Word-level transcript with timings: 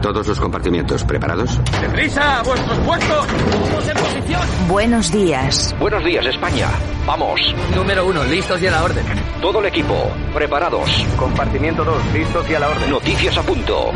A 0.00 0.02
todos 0.02 0.26
los 0.26 0.40
compartimientos, 0.40 1.04
¿preparados? 1.04 1.60
¡Deprisa! 1.78 2.38
¡A 2.38 2.42
vuestros 2.42 2.78
puestos! 2.78 3.26
¡Todos 3.26 3.86
en 3.86 3.96
posición! 3.98 4.40
Buenos 4.66 5.12
días. 5.12 5.76
Buenos 5.78 6.02
días, 6.02 6.24
España. 6.24 6.68
Vamos. 7.10 7.40
Número 7.74 8.06
uno, 8.06 8.22
listos 8.22 8.62
y 8.62 8.68
a 8.68 8.70
la 8.70 8.84
orden. 8.84 9.04
Todo 9.40 9.58
el 9.58 9.66
equipo, 9.66 9.96
preparados. 10.32 10.88
Compartimiento 11.16 11.82
2, 11.82 12.12
listos 12.12 12.48
y 12.48 12.54
a 12.54 12.60
la 12.60 12.68
orden. 12.68 12.88
Noticias 12.88 13.36
a 13.36 13.42
punto. 13.42 13.90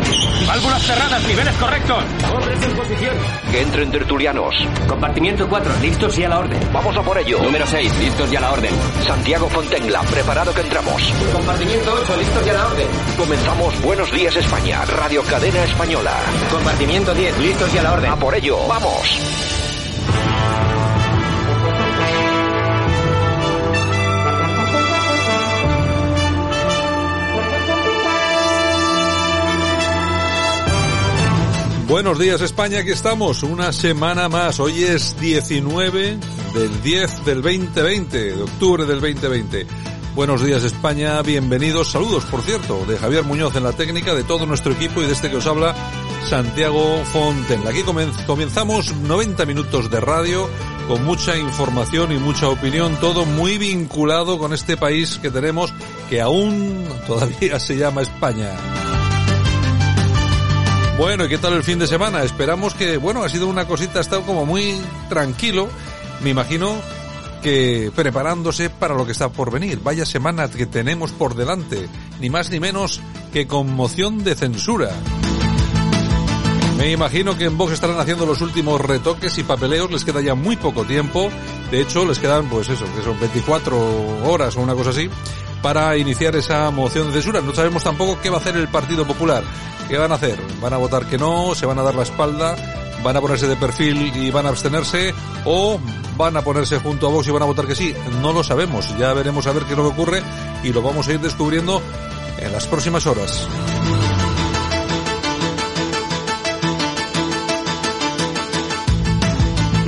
Válvulas 0.48 0.82
cerradas, 0.82 1.22
niveles 1.24 1.54
correctos. 1.54 2.02
Orden 2.34 2.60
en 2.60 2.76
posición. 2.76 3.14
Que 3.52 3.60
entren 3.60 3.92
tertulianos. 3.92 4.56
Compartimiento 4.88 5.48
4, 5.48 5.72
listos 5.80 6.18
y 6.18 6.24
a 6.24 6.28
la 6.28 6.40
orden. 6.40 6.58
Vamos 6.72 6.96
a 6.96 7.02
por 7.02 7.16
ello. 7.16 7.40
Número 7.40 7.64
6, 7.64 7.98
listos 8.00 8.32
y 8.32 8.34
a 8.34 8.40
la 8.40 8.50
orden. 8.50 8.74
Santiago 9.06 9.48
Fontenla, 9.48 10.00
preparado 10.00 10.52
que 10.52 10.62
entramos. 10.62 11.00
Compartimiento 11.32 11.94
8, 12.02 12.16
listos 12.16 12.46
y 12.48 12.50
a 12.50 12.52
la 12.52 12.66
orden. 12.66 12.88
Comenzamos 13.16 13.82
Buenos 13.82 14.10
Días 14.10 14.34
España, 14.34 14.84
Radio 14.86 15.22
Cadena 15.22 15.62
Española. 15.62 16.14
Compartimiento 16.50 17.14
10, 17.14 17.38
listos 17.38 17.74
y 17.76 17.78
a 17.78 17.82
la 17.84 17.92
orden. 17.92 18.10
A 18.10 18.16
por 18.16 18.34
ello, 18.34 18.58
vamos. 18.66 19.53
Buenos 31.86 32.18
días 32.18 32.40
España, 32.40 32.78
aquí 32.78 32.92
estamos, 32.92 33.42
una 33.42 33.70
semana 33.70 34.30
más. 34.30 34.58
Hoy 34.58 34.84
es 34.84 35.20
19 35.20 36.18
del 36.54 36.82
10 36.82 37.24
del 37.26 37.42
2020, 37.42 38.36
de 38.36 38.42
octubre 38.42 38.86
del 38.86 39.00
2020. 39.00 39.66
Buenos 40.14 40.42
días 40.42 40.64
España, 40.64 41.20
bienvenidos, 41.20 41.90
saludos 41.90 42.24
por 42.24 42.40
cierto, 42.40 42.86
de 42.86 42.96
Javier 42.96 43.24
Muñoz 43.24 43.54
en 43.56 43.64
la 43.64 43.72
técnica, 43.72 44.14
de 44.14 44.24
todo 44.24 44.46
nuestro 44.46 44.72
equipo 44.72 45.02
y 45.02 45.06
de 45.06 45.12
este 45.12 45.30
que 45.30 45.36
os 45.36 45.46
habla, 45.46 45.74
Santiago 46.26 47.04
Fonten. 47.04 47.68
Aquí 47.68 47.82
comenzamos 48.26 48.94
90 48.96 49.44
minutos 49.44 49.90
de 49.90 50.00
radio 50.00 50.48
con 50.88 51.04
mucha 51.04 51.36
información 51.36 52.12
y 52.12 52.16
mucha 52.16 52.48
opinión, 52.48 52.96
todo 52.98 53.26
muy 53.26 53.58
vinculado 53.58 54.38
con 54.38 54.54
este 54.54 54.78
país 54.78 55.18
que 55.18 55.30
tenemos 55.30 55.72
que 56.08 56.22
aún 56.22 56.86
todavía 57.06 57.60
se 57.60 57.76
llama 57.76 58.00
España. 58.00 58.93
Bueno, 60.96 61.24
¿y 61.24 61.28
qué 61.28 61.38
tal 61.38 61.54
el 61.54 61.64
fin 61.64 61.80
de 61.80 61.88
semana? 61.88 62.22
Esperamos 62.22 62.74
que, 62.74 62.98
bueno, 62.98 63.24
ha 63.24 63.28
sido 63.28 63.48
una 63.48 63.66
cosita, 63.66 63.98
ha 63.98 64.02
estado 64.02 64.22
como 64.22 64.46
muy 64.46 64.80
tranquilo. 65.08 65.68
Me 66.22 66.30
imagino 66.30 66.72
que 67.42 67.90
preparándose 67.94 68.70
para 68.70 68.94
lo 68.94 69.04
que 69.04 69.12
está 69.12 69.28
por 69.28 69.50
venir. 69.50 69.80
Vaya 69.82 70.06
semana 70.06 70.48
que 70.48 70.66
tenemos 70.66 71.10
por 71.10 71.34
delante. 71.34 71.88
Ni 72.20 72.30
más 72.30 72.50
ni 72.50 72.60
menos 72.60 73.00
que 73.32 73.48
conmoción 73.48 74.22
de 74.22 74.36
censura. 74.36 74.90
Me 76.78 76.92
imagino 76.92 77.36
que 77.36 77.46
en 77.46 77.58
Vox 77.58 77.72
estarán 77.72 77.98
haciendo 77.98 78.24
los 78.24 78.40
últimos 78.40 78.80
retoques 78.80 79.36
y 79.38 79.42
papeleos, 79.42 79.90
les 79.90 80.04
queda 80.04 80.20
ya 80.20 80.34
muy 80.34 80.56
poco 80.56 80.84
tiempo. 80.84 81.28
De 81.70 81.80
hecho, 81.80 82.04
les 82.04 82.18
quedan, 82.18 82.48
pues 82.48 82.68
eso, 82.68 82.84
que 82.94 83.02
son 83.02 83.18
24 83.18 84.28
horas 84.28 84.56
o 84.56 84.60
una 84.60 84.74
cosa 84.74 84.90
así, 84.90 85.08
para 85.64 85.96
iniciar 85.96 86.36
esa 86.36 86.70
moción 86.70 87.06
de 87.06 87.14
censura. 87.14 87.40
No 87.40 87.54
sabemos 87.54 87.82
tampoco 87.82 88.20
qué 88.20 88.28
va 88.28 88.36
a 88.36 88.40
hacer 88.40 88.54
el 88.54 88.68
Partido 88.68 89.06
Popular. 89.06 89.42
¿Qué 89.88 89.96
van 89.96 90.12
a 90.12 90.16
hacer? 90.16 90.38
¿Van 90.60 90.74
a 90.74 90.76
votar 90.76 91.06
que 91.06 91.16
no? 91.16 91.54
¿Se 91.54 91.64
van 91.64 91.78
a 91.78 91.82
dar 91.82 91.94
la 91.94 92.02
espalda? 92.02 92.54
¿Van 93.02 93.16
a 93.16 93.20
ponerse 93.22 93.48
de 93.48 93.56
perfil 93.56 94.14
y 94.14 94.30
van 94.30 94.44
a 94.44 94.50
abstenerse? 94.50 95.14
¿O 95.46 95.80
van 96.18 96.36
a 96.36 96.42
ponerse 96.42 96.78
junto 96.80 97.06
a 97.06 97.10
Vox 97.10 97.28
y 97.28 97.30
van 97.30 97.44
a 97.44 97.46
votar 97.46 97.66
que 97.66 97.74
sí? 97.74 97.94
No 98.20 98.34
lo 98.34 98.44
sabemos. 98.44 98.94
Ya 98.98 99.14
veremos 99.14 99.46
a 99.46 99.52
ver 99.52 99.62
qué 99.62 99.70
es 99.70 99.78
lo 99.78 99.84
que 99.84 99.94
ocurre 99.94 100.22
y 100.62 100.70
lo 100.70 100.82
vamos 100.82 101.08
a 101.08 101.14
ir 101.14 101.20
descubriendo 101.20 101.80
en 102.40 102.52
las 102.52 102.66
próximas 102.66 103.06
horas. 103.06 103.48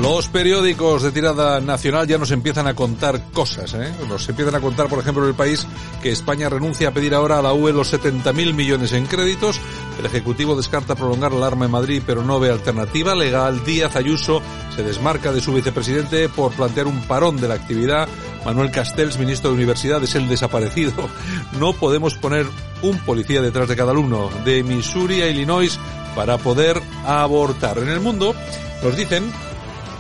Los 0.06 0.28
periódicos 0.28 1.02
de 1.02 1.10
tirada 1.10 1.60
nacional 1.60 2.06
ya 2.06 2.16
nos 2.16 2.30
empiezan 2.30 2.68
a 2.68 2.74
contar 2.74 3.20
cosas, 3.33 3.74
¿eh? 3.74 3.92
Nos 4.08 4.28
empiezan 4.28 4.55
a 4.55 4.61
contar, 4.61 4.89
por 4.89 5.00
ejemplo, 5.00 5.24
en 5.24 5.30
el 5.30 5.34
país 5.34 5.67
que 6.00 6.12
España 6.12 6.48
renuncia 6.48 6.86
a 6.86 6.90
pedir 6.92 7.12
ahora 7.12 7.40
a 7.40 7.42
la 7.42 7.52
UE 7.52 7.72
los 7.72 7.92
70.000 7.92 8.55
millones 8.55 8.92
en 8.92 9.06
créditos. 9.06 9.61
El 9.98 10.06
Ejecutivo 10.06 10.55
descarta 10.55 10.95
prolongar 10.95 11.33
el 11.33 11.42
arma 11.42 11.64
en 11.64 11.72
Madrid, 11.72 12.05
pero 12.06 12.22
no 12.22 12.39
ve 12.39 12.50
alternativa 12.50 13.16
legal. 13.16 13.64
Díaz 13.64 13.96
Ayuso 13.96 14.42
se 14.77 14.84
desmarca 14.84 15.33
de 15.33 15.40
su 15.40 15.52
vicepresidente 15.52 16.28
por 16.28 16.52
plantear 16.52 16.86
un 16.86 17.02
parón 17.02 17.39
de 17.39 17.48
la 17.48 17.55
actividad. 17.55 18.06
Manuel 18.45 18.70
Castells, 18.70 19.18
ministro 19.18 19.50
de 19.50 19.56
Universidad, 19.56 20.05
es 20.05 20.14
el 20.14 20.28
desaparecido. 20.28 20.92
No 21.58 21.72
podemos 21.72 22.14
poner 22.14 22.46
un 22.83 22.98
policía 23.00 23.42
detrás 23.42 23.68
de 23.68 23.74
cada 23.74 23.90
alumno 23.90 24.30
de 24.45 24.62
Missouri 24.62 25.22
a 25.22 25.28
Illinois 25.28 25.80
para 26.14 26.39
poder 26.39 26.80
abortar. 27.05 27.78
En 27.78 27.89
el 27.89 27.98
mundo 27.98 28.36
nos 28.84 28.96
dicen 28.96 29.33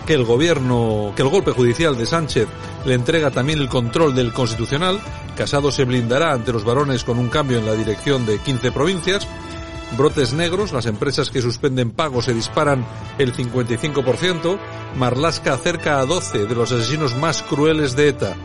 que 0.06 0.14
el 0.14 0.24
gobierno, 0.24 1.12
que 1.16 1.22
el 1.22 1.28
golpe 1.28 1.50
judicial 1.50 1.98
de 1.98 2.06
Sánchez 2.06 2.46
le 2.84 2.94
entrega 2.94 3.30
también 3.30 3.58
el 3.58 3.68
control 3.68 4.14
del 4.14 4.32
constitucional. 4.32 5.00
Casado 5.36 5.72
se 5.72 5.84
blindará 5.84 6.32
ante 6.32 6.52
los 6.52 6.64
varones 6.64 7.04
con 7.04 7.18
un 7.18 7.28
cambio 7.28 7.58
en 7.58 7.66
la 7.66 7.74
dirección 7.74 8.24
de 8.24 8.38
15 8.38 8.72
provincias. 8.72 9.26
Brotes 9.96 10.32
negros, 10.32 10.72
las 10.72 10.86
empresas 10.86 11.30
que 11.30 11.42
suspenden 11.42 11.90
pagos 11.90 12.26
se 12.26 12.34
disparan 12.34 12.86
el 13.18 13.34
55%. 13.34 14.58
Marlasca 14.96 15.54
acerca 15.54 15.98
a 15.98 16.06
12 16.06 16.46
de 16.46 16.54
los 16.54 16.70
asesinos 16.70 17.16
más 17.16 17.42
crueles 17.42 17.96
de 17.96 18.08
ETA. 18.08 18.36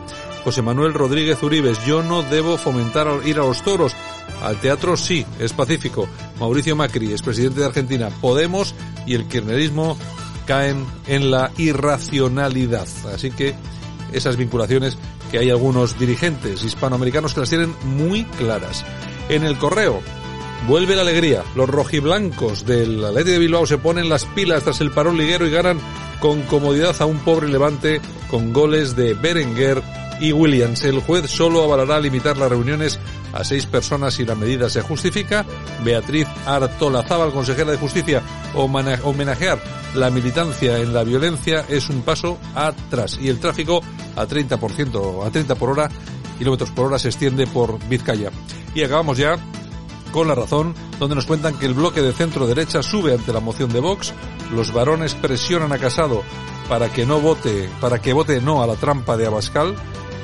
José 0.44 0.62
Manuel 0.62 0.92
Rodríguez 0.92 1.40
Uribes, 1.42 1.84
yo 1.86 2.02
no 2.02 2.22
debo 2.24 2.58
fomentar 2.58 3.06
ir 3.24 3.38
a 3.38 3.44
los 3.44 3.62
toros. 3.62 3.94
Al 4.42 4.56
teatro 4.56 4.96
sí, 4.96 5.24
es 5.38 5.52
pacífico. 5.52 6.08
Mauricio 6.40 6.74
Macri, 6.74 7.12
es 7.12 7.22
presidente 7.22 7.60
de 7.60 7.66
Argentina. 7.66 8.10
Podemos 8.20 8.74
y 9.06 9.14
el 9.14 9.26
kirchnerismo 9.26 9.96
caen 10.46 10.86
en 11.06 11.30
la 11.30 11.50
irracionalidad. 11.58 12.88
Así 13.14 13.30
que 13.30 13.54
esas 14.12 14.36
vinculaciones 14.36 14.98
que 15.30 15.38
hay 15.38 15.50
algunos 15.50 15.98
dirigentes 15.98 16.62
hispanoamericanos 16.62 17.34
que 17.34 17.40
las 17.40 17.50
tienen 17.50 17.74
muy 17.84 18.24
claras. 18.24 18.84
En 19.28 19.44
el 19.44 19.56
correo, 19.56 20.00
vuelve 20.68 20.94
la 20.94 21.02
alegría. 21.02 21.42
Los 21.56 21.68
rojiblancos 21.68 22.66
del 22.66 23.04
Atleti 23.04 23.30
de 23.30 23.38
Bilbao 23.38 23.66
se 23.66 23.78
ponen 23.78 24.08
las 24.08 24.26
pilas 24.26 24.62
tras 24.62 24.80
el 24.80 24.90
parón 24.90 25.16
liguero 25.16 25.46
y 25.46 25.50
ganan 25.50 25.80
con 26.20 26.42
comodidad 26.42 26.94
a 27.00 27.06
un 27.06 27.18
pobre 27.18 27.48
levante 27.48 28.00
con 28.30 28.52
goles 28.52 28.94
de 28.94 29.14
Berenguer 29.14 29.82
y 30.22 30.32
Williams. 30.32 30.84
El 30.84 31.00
juez 31.00 31.28
solo 31.28 31.64
avalará 31.64 31.98
limitar 31.98 32.38
las 32.38 32.48
reuniones 32.48 32.98
a 33.32 33.42
seis 33.42 33.66
personas 33.66 34.14
si 34.14 34.24
la 34.24 34.36
medida 34.36 34.70
se 34.70 34.80
justifica. 34.80 35.44
Beatriz 35.84 36.28
Artolazábal, 36.46 37.32
consejera 37.32 37.72
de 37.72 37.76
Justicia, 37.76 38.22
homenajear 38.54 39.58
la 39.94 40.10
militancia 40.10 40.78
en 40.78 40.94
la 40.94 41.02
violencia 41.02 41.66
es 41.68 41.90
un 41.90 42.02
paso 42.02 42.38
atrás 42.54 43.18
y 43.20 43.28
el 43.28 43.40
tráfico 43.40 43.82
a 44.16 44.26
30%, 44.26 45.26
a 45.26 45.30
30 45.30 45.54
por 45.56 45.70
hora, 45.70 45.90
kilómetros 46.38 46.70
por 46.70 46.86
hora 46.86 46.98
se 46.98 47.08
extiende 47.08 47.46
por 47.48 47.78
Vizcaya. 47.88 48.30
Y 48.74 48.84
acabamos 48.84 49.18
ya 49.18 49.36
con 50.12 50.28
la 50.28 50.34
razón, 50.34 50.74
donde 51.00 51.16
nos 51.16 51.26
cuentan 51.26 51.58
que 51.58 51.66
el 51.66 51.74
bloque 51.74 52.00
de 52.00 52.12
centro 52.12 52.46
derecha 52.46 52.82
sube 52.82 53.12
ante 53.12 53.32
la 53.32 53.40
moción 53.40 53.72
de 53.72 53.80
Vox, 53.80 54.12
los 54.54 54.72
varones 54.72 55.14
presionan 55.14 55.72
a 55.72 55.78
Casado 55.78 56.22
para 56.68 56.90
que 56.90 57.06
no 57.06 57.20
vote, 57.20 57.68
para 57.80 58.00
que 58.00 58.12
vote 58.12 58.40
no 58.40 58.62
a 58.62 58.66
la 58.66 58.76
trampa 58.76 59.16
de 59.16 59.26
Abascal, 59.26 59.74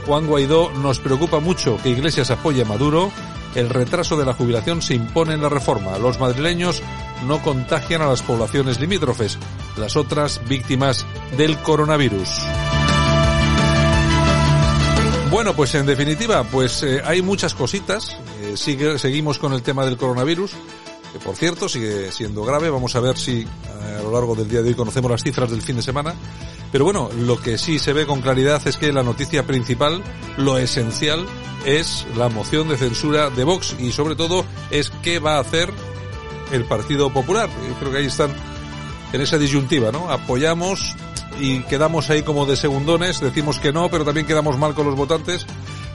Juan 0.09 0.27
Guaidó 0.27 0.73
nos 0.73 1.01
preocupa 1.01 1.39
mucho 1.39 1.77
que 1.83 1.91
Iglesias 1.91 2.31
apoye 2.31 2.63
a 2.63 2.65
Maduro, 2.65 3.13
el 3.55 3.69
retraso 3.69 4.17
de 4.17 4.25
la 4.25 4.33
jubilación 4.33 4.81
se 4.81 4.95
impone 4.95 5.35
en 5.35 5.43
la 5.43 5.51
reforma. 5.51 5.99
Los 5.99 6.19
madrileños 6.19 6.83
no 7.27 7.43
contagian 7.43 8.01
a 8.01 8.07
las 8.07 8.23
poblaciones 8.23 8.81
limítrofes, 8.81 9.37
las 9.77 9.97
otras 9.97 10.41
víctimas 10.49 11.05
del 11.37 11.59
coronavirus. 11.59 12.27
Bueno, 15.31 15.55
pues 15.55 15.75
en 15.75 15.85
definitiva, 15.85 16.43
pues 16.45 16.83
eh, 16.83 17.03
hay 17.05 17.21
muchas 17.21 17.53
cositas. 17.53 18.17
Eh, 18.41 18.57
seguimos 18.57 19.39
con 19.39 19.53
el 19.53 19.61
tema 19.61 19.85
del 19.85 19.99
coronavirus, 19.99 20.53
que 21.13 21.19
por 21.19 21.37
cierto 21.37 21.69
sigue 21.69 22.11
siendo 22.13 22.45
grave. 22.45 22.71
Vamos 22.71 22.95
a 22.97 23.01
ver 23.01 23.17
si 23.17 23.41
eh, 23.41 23.47
a 23.99 24.03
lo 24.03 24.13
largo 24.13 24.35
del 24.35 24.49
día 24.49 24.63
de 24.63 24.71
hoy 24.71 24.75
conocemos 24.75 25.11
las 25.11 25.23
cifras 25.23 25.51
del 25.51 25.63
fin 25.63 25.77
de 25.77 25.83
semana. 25.83 26.15
Pero 26.71 26.85
bueno, 26.85 27.09
lo 27.21 27.41
que 27.41 27.59
sí 27.59 27.79
se 27.79 27.93
ve 27.93 28.07
con 28.07 28.21
claridad 28.21 28.61
es 28.67 28.77
que 28.77 28.93
la 28.93 29.03
noticia 29.03 29.47
principal, 29.47 30.03
lo 30.37 30.59
esencial, 30.59 31.27
es 31.65 32.07
la 32.17 32.29
moción 32.29 32.69
de 32.69 32.77
censura 32.77 33.31
de 33.31 33.45
Vox 33.45 33.75
y 33.79 33.93
sobre 33.93 34.17
todo 34.17 34.45
es 34.71 34.91
qué 35.03 35.19
va 35.19 35.37
a 35.37 35.41
hacer 35.41 35.73
el 36.53 36.65
Partido 36.65 37.11
Popular. 37.13 37.49
Yo 37.69 37.75
creo 37.79 37.93
que 37.93 37.99
ahí 37.99 38.07
están 38.07 38.31
en 39.13 39.21
esa 39.21 39.39
disyuntiva, 39.39 39.91
¿no? 39.93 40.11
Apoyamos 40.11 40.95
y 41.41 41.61
quedamos 41.63 42.11
ahí 42.11 42.23
como 42.23 42.47
de 42.47 42.57
segundones, 42.57 43.21
decimos 43.21 43.59
que 43.59 43.73
no, 43.73 43.89
pero 43.89 44.05
también 44.05 44.27
quedamos 44.27 44.59
mal 44.59 44.75
con 44.75 44.87
los 44.87 44.97
votantes. 44.97 45.47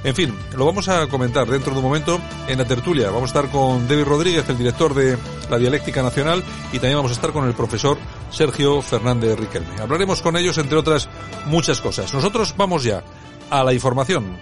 En 0.04 0.14
fin, 0.14 0.38
lo 0.58 0.66
vamos 0.66 0.90
a 0.90 1.08
comentar 1.08 1.48
dentro 1.48 1.72
de 1.72 1.80
un 1.80 1.86
momento 1.86 2.20
en 2.48 2.58
la 2.58 2.66
tertulia. 2.66 3.08
Vamos 3.10 3.24
a 3.34 3.40
estar 3.40 3.50
con 3.50 3.88
David 3.88 4.04
Rodríguez, 4.04 4.50
el 4.50 4.58
director 4.58 4.94
de 4.94 5.18
la 5.50 5.58
Dialéctica 5.58 6.04
Nacional, 6.04 6.44
y 6.74 6.80
también 6.80 6.98
vamos 6.98 7.12
a 7.12 7.16
estar 7.16 7.32
con 7.32 7.48
el 7.48 7.54
profesor 7.54 7.98
Sergio 8.30 8.82
Fernández 8.82 9.40
Riquelme. 9.40 9.80
Hablaremos 9.80 10.22
con 10.22 10.36
ellos, 10.36 10.58
entre 10.58 10.78
otras 10.78 11.08
muchas 11.46 11.80
cosas. 11.80 12.14
Nosotros 12.14 12.54
vamos 12.58 12.84
ya 12.84 13.02
a 13.50 13.64
la 13.64 13.74
información. 13.74 14.38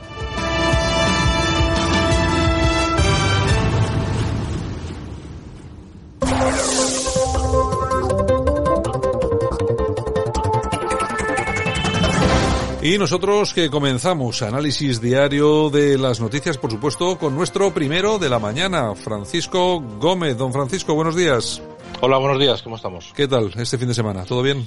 Y 12.83 12.97
nosotros 12.97 13.53
que 13.53 13.69
comenzamos 13.69 14.41
análisis 14.41 14.99
diario 14.99 15.69
de 15.69 15.99
las 15.99 16.19
noticias, 16.19 16.57
por 16.57 16.71
supuesto, 16.71 17.15
con 17.19 17.35
nuestro 17.35 17.71
primero 17.71 18.17
de 18.17 18.27
la 18.27 18.39
mañana, 18.39 18.95
Francisco 18.95 19.79
Gómez. 19.99 20.35
Don 20.35 20.51
Francisco, 20.51 20.95
buenos 20.95 21.15
días. 21.15 21.61
Hola, 21.99 22.17
buenos 22.17 22.39
días, 22.39 22.63
¿cómo 22.63 22.77
estamos? 22.77 23.13
¿Qué 23.15 23.27
tal 23.27 23.51
este 23.55 23.77
fin 23.77 23.87
de 23.87 23.93
semana? 23.93 24.25
¿Todo 24.25 24.41
bien? 24.41 24.65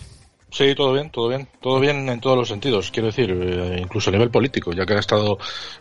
Sí, 0.49 0.72
todo 0.76 0.93
bien, 0.93 1.11
todo 1.11 1.28
bien, 1.28 1.49
todo 1.61 1.81
bien 1.81 2.08
en 2.08 2.20
todos 2.20 2.38
los 2.38 2.46
sentidos, 2.46 2.93
quiero 2.93 3.08
decir, 3.08 3.28
eh, 3.32 3.81
incluso 3.82 4.11
a 4.11 4.12
nivel 4.12 4.31
político, 4.31 4.72
ya 4.72 4.87
que 4.87 4.94
ha 4.94 5.00
estado 5.00 5.37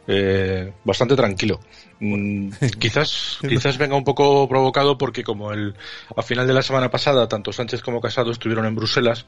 eh, 0.07 0.74
bastante 0.83 1.15
tranquilo. 1.15 1.59
Mm, 2.04 2.50
quizás, 2.80 3.38
quizás 3.48 3.78
venga 3.78 3.96
un 3.96 4.04
poco 4.04 4.50
provocado 4.50 4.98
porque 4.98 5.24
como 5.24 5.54
el, 5.54 5.74
a 6.18 6.22
final 6.22 6.46
de 6.46 6.54
la 6.54 6.62
semana 6.62 6.92
pasada 6.92 7.30
tanto 7.30 7.54
Sánchez 7.54 7.82
como 7.82 8.02
Casado 8.02 8.32
estuvieron 8.32 8.66
en 8.66 8.76
Bruselas, 8.76 9.26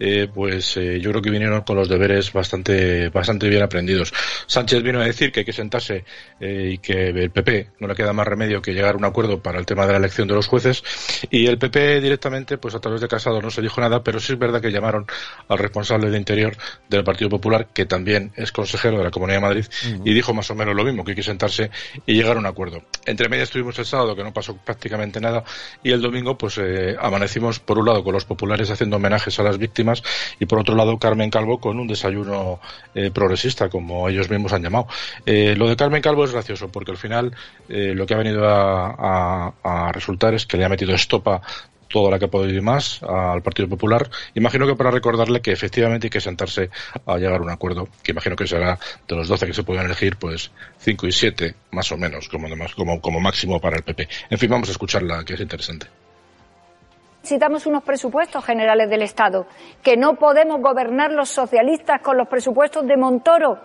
eh, 0.00 0.26
pues 0.32 0.78
eh, 0.78 1.00
yo 1.00 1.10
creo 1.10 1.20
que 1.20 1.28
vinieron 1.28 1.60
con 1.62 1.76
los 1.76 1.86
deberes 1.86 2.32
bastante, 2.32 3.10
bastante 3.10 3.46
bien 3.50 3.62
aprendidos. 3.62 4.14
Sánchez 4.46 4.82
vino 4.82 5.02
a 5.02 5.04
decir 5.04 5.32
que 5.32 5.40
hay 5.40 5.44
que 5.44 5.52
sentarse 5.52 6.04
eh, 6.40 6.70
y 6.72 6.78
que 6.78 7.08
el 7.10 7.30
PP 7.30 7.72
no 7.80 7.88
le 7.88 7.94
queda 7.94 8.14
más 8.14 8.26
remedio 8.26 8.62
que 8.62 8.72
llegar 8.72 8.94
a 8.94 8.98
un 8.98 9.04
acuerdo 9.04 9.42
para 9.42 9.58
el 9.58 9.66
tema 9.66 9.84
de 9.84 9.92
la 9.92 9.98
elección 9.98 10.26
de 10.26 10.34
los 10.34 10.46
jueces 10.46 10.82
y 11.30 11.46
el 11.46 11.58
PP 11.58 12.00
directamente, 12.00 12.56
pues 12.56 12.74
a 12.74 12.80
través 12.80 13.02
de 13.02 13.08
Casado 13.08 13.42
no 13.42 13.50
se 13.50 13.60
dijo 13.60 13.82
nada, 13.82 14.02
pero 14.02 14.18
sí 14.18 14.32
es 14.32 14.38
verdad 14.38 14.62
que 14.62 14.72
llamaron 14.72 15.06
al 15.48 15.58
responsable 15.58 16.08
de 16.08 16.16
Interior 16.16 16.56
del 16.88 17.04
Partido 17.04 17.28
Popular, 17.28 17.68
que 17.74 17.84
también 17.84 18.32
es 18.34 18.50
consejero 18.50 18.96
de 18.96 19.04
la 19.04 19.10
Comunidad 19.10 19.36
de 19.36 19.42
Madrid, 19.42 19.64
y 20.04 20.14
dijo 20.14 20.32
más 20.32 20.50
o 20.50 20.54
menos 20.54 20.74
lo 20.74 20.84
mismo, 20.84 21.04
que 21.04 21.10
hay 21.10 21.16
que 21.16 21.22
sentarse 21.22 21.70
y 22.13 22.13
llegar 22.16 22.36
a 22.36 22.40
un 22.40 22.46
acuerdo. 22.46 22.82
Entre 23.06 23.28
medias 23.28 23.48
estuvimos 23.48 23.78
el 23.78 23.84
sábado, 23.84 24.16
que 24.16 24.24
no 24.24 24.32
pasó 24.32 24.56
prácticamente 24.56 25.20
nada, 25.20 25.44
y 25.82 25.92
el 25.92 26.00
domingo, 26.00 26.38
pues 26.38 26.58
eh, 26.58 26.96
amanecimos, 26.98 27.60
por 27.60 27.78
un 27.78 27.86
lado, 27.86 28.02
con 28.02 28.12
los 28.12 28.24
populares 28.24 28.70
haciendo 28.70 28.96
homenajes 28.96 29.38
a 29.38 29.42
las 29.42 29.58
víctimas, 29.58 30.02
y 30.40 30.46
por 30.46 30.58
otro 30.58 30.74
lado, 30.74 30.98
Carmen 30.98 31.30
Calvo 31.30 31.58
con 31.58 31.78
un 31.78 31.86
desayuno 31.86 32.60
eh, 32.94 33.10
progresista, 33.10 33.68
como 33.68 34.08
ellos 34.08 34.30
mismos 34.30 34.52
han 34.52 34.62
llamado. 34.62 34.86
Eh, 35.26 35.54
lo 35.56 35.68
de 35.68 35.76
Carmen 35.76 36.02
Calvo 36.02 36.24
es 36.24 36.32
gracioso, 36.32 36.68
porque 36.68 36.92
al 36.92 36.96
final 36.96 37.34
lo 37.68 38.06
que 38.06 38.14
ha 38.14 38.18
venido 38.18 38.46
a, 38.46 39.52
a, 39.62 39.88
a 39.88 39.92
resultar 39.92 40.34
es 40.34 40.46
que 40.46 40.56
le 40.56 40.64
ha 40.64 40.68
metido 40.68 40.94
estopa 40.94 41.40
toda 41.94 42.10
la 42.10 42.18
que 42.18 42.26
ir 42.48 42.60
más 42.60 43.00
al 43.04 43.40
Partido 43.40 43.68
Popular. 43.68 44.10
Imagino 44.34 44.66
que 44.66 44.74
para 44.74 44.90
recordarle 44.90 45.40
que 45.40 45.52
efectivamente 45.52 46.08
hay 46.08 46.10
que 46.10 46.20
sentarse 46.20 46.68
a 47.06 47.16
llegar 47.18 47.38
a 47.38 47.42
un 47.44 47.50
acuerdo, 47.50 47.86
que 48.02 48.10
imagino 48.10 48.34
que 48.34 48.48
será 48.48 48.76
de 49.06 49.14
los 49.14 49.28
12 49.28 49.46
que 49.46 49.54
se 49.54 49.62
pueden 49.62 49.84
elegir, 49.84 50.16
pues 50.16 50.50
5 50.78 51.06
y 51.06 51.12
7, 51.12 51.54
más 51.70 51.92
o 51.92 51.96
menos, 51.96 52.28
como, 52.28 53.00
como 53.00 53.20
máximo 53.20 53.60
para 53.60 53.76
el 53.76 53.84
PP. 53.84 54.08
En 54.28 54.38
fin, 54.38 54.50
vamos 54.50 54.68
a 54.70 54.72
escucharla, 54.72 55.24
que 55.24 55.34
es 55.34 55.40
interesante. 55.40 55.86
Necesitamos 57.22 57.64
unos 57.66 57.84
presupuestos 57.84 58.44
generales 58.44 58.90
del 58.90 59.02
Estado, 59.02 59.46
que 59.80 59.96
no 59.96 60.16
podemos 60.16 60.60
gobernar 60.60 61.12
los 61.12 61.28
socialistas 61.28 62.00
con 62.02 62.16
los 62.16 62.26
presupuestos 62.26 62.84
de 62.88 62.96
Montoro, 62.96 63.60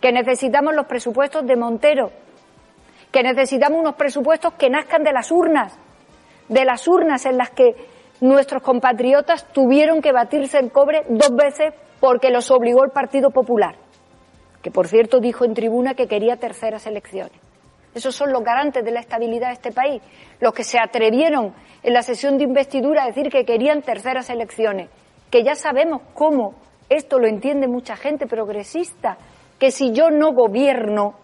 que 0.00 0.10
necesitamos 0.10 0.74
los 0.74 0.86
presupuestos 0.86 1.46
de 1.46 1.54
Montero, 1.54 2.10
que 3.12 3.22
necesitamos 3.22 3.78
unos 3.78 3.94
presupuestos 3.94 4.54
que 4.54 4.70
nazcan 4.70 5.04
de 5.04 5.12
las 5.12 5.30
urnas, 5.30 5.78
de 6.48 6.64
las 6.64 6.86
urnas 6.88 7.26
en 7.26 7.36
las 7.36 7.50
que 7.50 7.74
nuestros 8.20 8.62
compatriotas 8.62 9.46
tuvieron 9.52 10.00
que 10.00 10.12
batirse 10.12 10.58
el 10.58 10.70
cobre 10.70 11.04
dos 11.08 11.34
veces 11.34 11.74
porque 12.00 12.30
los 12.30 12.50
obligó 12.50 12.84
el 12.84 12.90
Partido 12.90 13.30
Popular, 13.30 13.76
que 14.62 14.70
por 14.70 14.88
cierto 14.88 15.20
dijo 15.20 15.44
en 15.44 15.54
tribuna 15.54 15.94
que 15.94 16.06
quería 16.06 16.36
terceras 16.36 16.86
elecciones. 16.86 17.38
Esos 17.94 18.14
son 18.14 18.30
los 18.30 18.44
garantes 18.44 18.84
de 18.84 18.90
la 18.90 19.00
estabilidad 19.00 19.48
de 19.48 19.54
este 19.54 19.72
país, 19.72 20.02
los 20.40 20.52
que 20.52 20.64
se 20.64 20.78
atrevieron 20.78 21.54
en 21.82 21.92
la 21.94 22.02
sesión 22.02 22.36
de 22.36 22.44
investidura 22.44 23.04
a 23.04 23.06
decir 23.06 23.30
que 23.30 23.44
querían 23.44 23.80
terceras 23.80 24.28
elecciones, 24.28 24.90
que 25.30 25.42
ya 25.42 25.54
sabemos 25.54 26.02
cómo 26.12 26.54
esto 26.88 27.18
lo 27.18 27.26
entiende 27.26 27.66
mucha 27.68 27.96
gente 27.96 28.26
progresista, 28.26 29.16
que 29.58 29.70
si 29.70 29.92
yo 29.92 30.10
no 30.10 30.32
gobierno, 30.32 31.14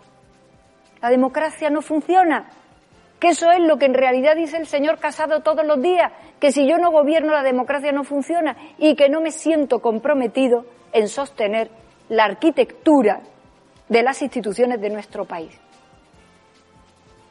la 1.02 1.10
democracia 1.10 1.68
no 1.68 1.82
funciona 1.82 2.48
que 3.22 3.28
eso 3.28 3.52
es 3.52 3.60
lo 3.60 3.76
que 3.76 3.86
en 3.86 3.94
realidad 3.94 4.34
dice 4.34 4.56
el 4.56 4.66
señor 4.66 4.98
Casado 4.98 5.42
todos 5.42 5.64
los 5.64 5.80
días, 5.80 6.10
que 6.40 6.50
si 6.50 6.66
yo 6.66 6.76
no 6.78 6.90
gobierno 6.90 7.30
la 7.30 7.44
democracia 7.44 7.92
no 7.92 8.02
funciona 8.02 8.56
y 8.78 8.96
que 8.96 9.08
no 9.08 9.20
me 9.20 9.30
siento 9.30 9.78
comprometido 9.78 10.64
en 10.92 11.06
sostener 11.06 11.70
la 12.08 12.24
arquitectura 12.24 13.20
de 13.88 14.02
las 14.02 14.22
instituciones 14.22 14.80
de 14.80 14.90
nuestro 14.90 15.24
país. 15.24 15.56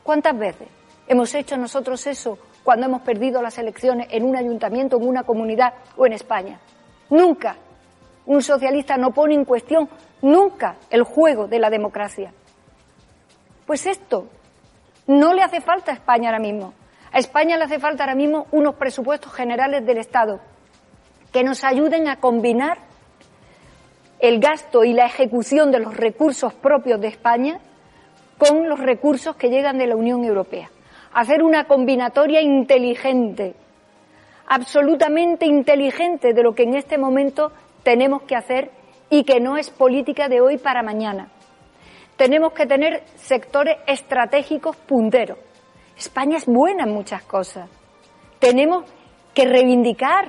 ¿Cuántas 0.01 0.39
veces 0.39 0.69
hemos 1.09 1.35
hecho 1.35 1.57
nosotros 1.57 2.07
eso 2.07 2.37
cuando 2.63 2.85
hemos 2.85 3.01
perdido 3.01 3.41
las 3.41 3.57
elecciones 3.57 4.07
en 4.11 4.23
un 4.23 4.37
ayuntamiento, 4.37 4.95
en 4.95 5.09
una 5.09 5.23
comunidad 5.23 5.73
o 5.97 6.05
en 6.05 6.13
España? 6.13 6.57
Nunca. 7.09 7.57
Un 8.27 8.41
socialista 8.41 8.95
no 8.95 9.11
pone 9.11 9.35
en 9.35 9.43
cuestión 9.43 9.89
nunca 10.21 10.77
el 10.89 11.03
juego 11.03 11.49
de 11.49 11.59
la 11.59 11.69
democracia. 11.69 12.31
Pues 13.65 13.85
esto 13.87 14.29
no 15.11 15.33
le 15.33 15.43
hace 15.43 15.59
falta 15.59 15.91
a 15.91 15.95
España 15.95 16.29
ahora 16.29 16.39
mismo. 16.39 16.73
A 17.11 17.19
España 17.19 17.57
le 17.57 17.65
hace 17.65 17.79
falta 17.79 18.03
ahora 18.03 18.15
mismo 18.15 18.47
unos 18.51 18.75
presupuestos 18.75 19.33
generales 19.33 19.85
del 19.85 19.97
Estado 19.97 20.39
que 21.33 21.43
nos 21.43 21.63
ayuden 21.63 22.07
a 22.07 22.17
combinar 22.17 22.77
el 24.19 24.39
gasto 24.39 24.83
y 24.83 24.93
la 24.93 25.05
ejecución 25.05 25.71
de 25.71 25.79
los 25.79 25.97
recursos 25.97 26.53
propios 26.53 27.01
de 27.01 27.07
España 27.09 27.59
con 28.37 28.69
los 28.69 28.79
recursos 28.79 29.35
que 29.35 29.49
llegan 29.49 29.77
de 29.77 29.87
la 29.87 29.95
Unión 29.95 30.23
Europea. 30.23 30.69
Hacer 31.13 31.43
una 31.43 31.65
combinatoria 31.65 32.41
inteligente, 32.41 33.55
absolutamente 34.47 35.45
inteligente 35.45 36.33
de 36.33 36.43
lo 36.43 36.55
que 36.55 36.63
en 36.63 36.75
este 36.75 36.97
momento 36.97 37.51
tenemos 37.83 38.21
que 38.23 38.35
hacer 38.35 38.71
y 39.09 39.25
que 39.25 39.41
no 39.41 39.57
es 39.57 39.69
política 39.69 40.29
de 40.29 40.39
hoy 40.39 40.57
para 40.57 40.83
mañana 40.83 41.29
tenemos 42.21 42.53
que 42.53 42.67
tener 42.67 43.01
sectores 43.15 43.77
estratégicos 43.87 44.75
punteros. 44.75 45.39
España 45.97 46.37
es 46.37 46.45
buena 46.45 46.83
en 46.83 46.93
muchas 46.93 47.23
cosas. 47.23 47.67
Tenemos 48.37 48.83
que 49.33 49.45
reivindicar 49.45 50.25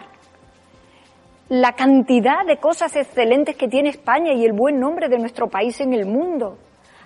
la 1.50 1.72
cantidad 1.72 2.46
de 2.46 2.56
cosas 2.56 2.96
excelentes 2.96 3.56
que 3.56 3.68
tiene 3.68 3.90
España 3.90 4.32
y 4.32 4.42
el 4.46 4.54
buen 4.54 4.80
nombre 4.80 5.10
de 5.10 5.18
nuestro 5.18 5.48
país 5.48 5.82
en 5.82 5.92
el 5.92 6.06
mundo. 6.06 6.56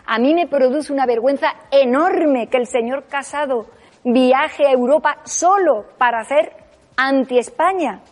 A 0.06 0.20
mí 0.20 0.34
me 0.34 0.46
produce 0.46 0.92
una 0.92 1.04
vergüenza 1.04 1.48
enorme 1.72 2.46
que 2.46 2.58
el 2.58 2.68
señor 2.68 3.06
Casado 3.08 3.66
viaje 4.04 4.68
a 4.68 4.70
Europa 4.70 5.18
solo 5.24 5.84
para 5.98 6.20
hacer 6.20 6.52
anti-España, 6.96 8.02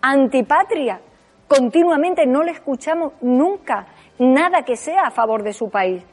antipatria. 0.00 1.00
Continuamente 1.46 2.26
no 2.26 2.42
le 2.42 2.50
escuchamos 2.50 3.12
nunca 3.20 3.86
nada 4.22 4.62
que 4.62 4.76
sea 4.76 5.06
a 5.06 5.10
favor 5.10 5.42
de 5.42 5.52
su 5.52 5.68
país. 5.68 6.04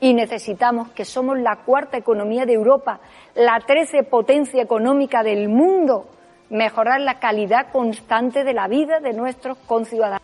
Y 0.00 0.14
necesitamos 0.14 0.90
que 0.90 1.04
somos 1.04 1.38
la 1.38 1.60
cuarta 1.64 1.96
economía 1.96 2.44
de 2.44 2.54
Europa, 2.54 2.98
la 3.36 3.60
trece 3.60 4.02
potencia 4.02 4.60
económica 4.60 5.22
del 5.22 5.48
mundo, 5.48 6.08
mejorar 6.50 7.00
la 7.00 7.20
calidad 7.20 7.70
constante 7.70 8.42
de 8.42 8.52
la 8.52 8.66
vida 8.66 8.98
de 8.98 9.12
nuestros 9.12 9.58
conciudadanos. 9.58 10.21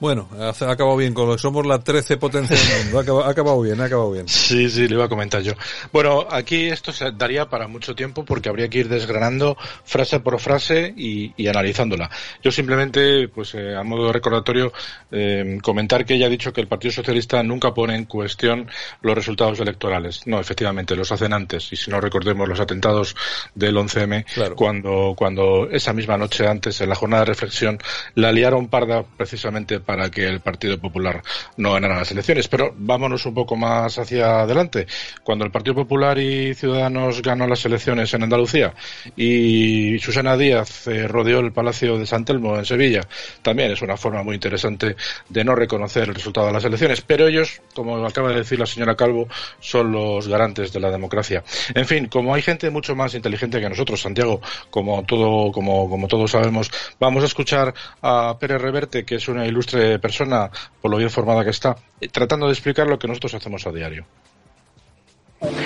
Bueno, 0.00 0.28
ha 0.38 0.50
acabado 0.70 0.96
bien 0.96 1.12
con 1.12 1.26
lo 1.26 1.34
que 1.34 1.42
somos 1.42 1.66
la 1.66 1.80
13 1.80 2.18
potencia 2.18 2.56
del 2.56 2.84
mundo. 2.84 3.24
Ha 3.24 3.30
acabado, 3.30 3.60
bien, 3.62 3.80
ha 3.80 3.86
acabado 3.86 4.12
bien. 4.12 4.26
Sí, 4.48 4.70
sí, 4.70 4.88
le 4.88 4.94
iba 4.94 5.04
a 5.04 5.08
comentar 5.08 5.42
yo. 5.42 5.52
Bueno, 5.92 6.26
aquí 6.30 6.68
esto 6.68 6.90
se 6.90 7.10
daría 7.12 7.50
para 7.50 7.68
mucho 7.68 7.94
tiempo 7.94 8.24
porque 8.24 8.48
habría 8.48 8.68
que 8.68 8.78
ir 8.78 8.88
desgranando 8.88 9.58
frase 9.84 10.20
por 10.20 10.40
frase 10.40 10.94
y, 10.96 11.46
analizándola. 11.46 12.08
Yo 12.42 12.50
simplemente, 12.50 13.28
pues 13.28 13.54
eh, 13.54 13.76
a 13.76 13.82
modo 13.82 14.06
de 14.06 14.12
recordatorio, 14.12 14.72
eh, 15.10 15.58
comentar 15.62 16.06
que 16.06 16.14
ella 16.14 16.26
ha 16.26 16.30
dicho 16.30 16.52
que 16.52 16.60
el 16.62 16.68
Partido 16.68 16.92
Socialista 16.92 17.42
nunca 17.42 17.74
pone 17.74 17.94
en 17.94 18.06
cuestión 18.06 18.70
los 19.02 19.14
resultados 19.14 19.60
electorales. 19.60 20.26
No, 20.26 20.40
efectivamente, 20.40 20.96
los 20.96 21.12
hacen 21.12 21.32
antes. 21.32 21.72
Y 21.72 21.76
si 21.76 21.90
no 21.90 22.00
recordemos 22.00 22.48
los 22.48 22.60
atentados 22.60 23.16
del 23.54 23.76
11M, 23.76 24.54
cuando, 24.54 25.14
cuando 25.16 25.68
esa 25.70 25.92
misma 25.92 26.16
noche 26.16 26.46
antes, 26.46 26.80
en 26.80 26.88
la 26.88 26.94
jornada 26.94 27.24
de 27.24 27.26
reflexión, 27.26 27.78
la 28.14 28.32
liaron 28.32 28.68
parda 28.68 29.04
precisamente 29.16 29.80
para 29.88 30.10
que 30.10 30.26
el 30.26 30.40
Partido 30.40 30.78
Popular 30.78 31.22
no 31.56 31.72
ganara 31.72 31.96
las 31.96 32.10
elecciones. 32.10 32.46
Pero 32.46 32.74
vámonos 32.76 33.24
un 33.24 33.32
poco 33.32 33.56
más 33.56 33.98
hacia 33.98 34.42
adelante. 34.42 34.86
Cuando 35.24 35.46
el 35.46 35.50
Partido 35.50 35.76
Popular 35.76 36.18
y 36.18 36.52
Ciudadanos 36.52 37.22
ganó 37.22 37.46
las 37.46 37.64
elecciones 37.64 38.12
en 38.12 38.22
Andalucía 38.22 38.74
y 39.16 39.98
Susana 39.98 40.36
Díaz 40.36 40.88
eh, 40.88 41.08
rodeó 41.08 41.40
el 41.40 41.52
Palacio 41.52 41.98
de 41.98 42.04
San 42.04 42.26
Telmo 42.26 42.58
en 42.58 42.66
Sevilla, 42.66 43.00
también 43.40 43.70
es 43.70 43.80
una 43.80 43.96
forma 43.96 44.22
muy 44.22 44.34
interesante 44.34 44.94
de 45.26 45.44
no 45.44 45.54
reconocer 45.54 46.02
el 46.02 46.14
resultado 46.14 46.48
de 46.48 46.52
las 46.52 46.64
elecciones. 46.66 47.00
Pero 47.00 47.26
ellos, 47.26 47.62
como 47.72 48.04
acaba 48.04 48.28
de 48.28 48.40
decir 48.40 48.58
la 48.58 48.66
señora 48.66 48.94
Calvo, 48.94 49.26
son 49.58 49.90
los 49.90 50.28
garantes 50.28 50.70
de 50.70 50.80
la 50.80 50.90
democracia. 50.90 51.42
En 51.74 51.86
fin, 51.86 52.08
como 52.08 52.34
hay 52.34 52.42
gente 52.42 52.68
mucho 52.68 52.94
más 52.94 53.14
inteligente 53.14 53.58
que 53.58 53.70
nosotros, 53.70 54.02
Santiago, 54.02 54.42
como 54.68 55.02
todo, 55.04 55.50
como, 55.50 55.88
como 55.88 56.08
todos 56.08 56.32
sabemos, 56.32 56.70
vamos 57.00 57.22
a 57.22 57.26
escuchar 57.26 57.72
a 58.02 58.36
Pérez 58.38 58.60
Reverte, 58.60 59.06
que 59.06 59.14
es 59.14 59.28
una 59.28 59.46
ilustre 59.46 59.77
persona, 60.00 60.50
por 60.80 60.90
lo 60.90 60.96
bien 60.96 61.10
formada 61.10 61.44
que 61.44 61.50
está, 61.50 61.76
eh, 62.00 62.08
tratando 62.08 62.46
de 62.46 62.52
explicar 62.52 62.86
lo 62.86 62.98
que 62.98 63.08
nosotros 63.08 63.34
hacemos 63.34 63.66
a 63.66 63.72
diario. 63.72 64.04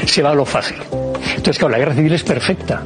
Se 0.07 0.23
va 0.23 0.31
a 0.31 0.35
lo 0.35 0.45
fácil. 0.45 0.77
Entonces, 1.37 1.59
claro, 1.59 1.73
la 1.73 1.79
guerra 1.79 1.95
civil 1.95 2.13
es 2.13 2.23
perfecta. 2.23 2.83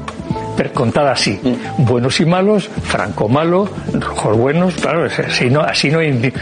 contada 0.72 1.12
así. 1.12 1.38
Buenos 1.78 2.20
y 2.20 2.24
malos, 2.24 2.68
franco 2.68 3.28
malo, 3.28 3.68
rojos 3.92 4.36
buenos, 4.36 4.74
claro, 4.74 5.04
así 5.04 5.50
no, 5.50 5.60
así 5.60 5.90
no 5.90 5.98
hay 5.98 6.32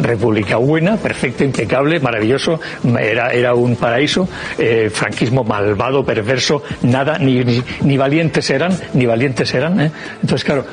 república 0.00 0.56
buena, 0.56 0.96
perfecta, 0.96 1.44
impecable, 1.44 1.98
maravilloso, 1.98 2.60
era, 3.00 3.30
era 3.30 3.54
un 3.54 3.76
paraíso, 3.76 4.28
eh, 4.58 4.90
franquismo 4.92 5.42
malvado, 5.42 6.04
perverso, 6.04 6.62
nada, 6.82 7.18
ni, 7.18 7.42
ni, 7.80 7.96
valientes 7.96 8.48
eran, 8.50 8.78
ni 8.92 9.06
valientes 9.06 9.52
eran. 9.54 9.80
¿eh? 9.80 9.90
Entonces, 10.22 10.44
claro, 10.44 10.66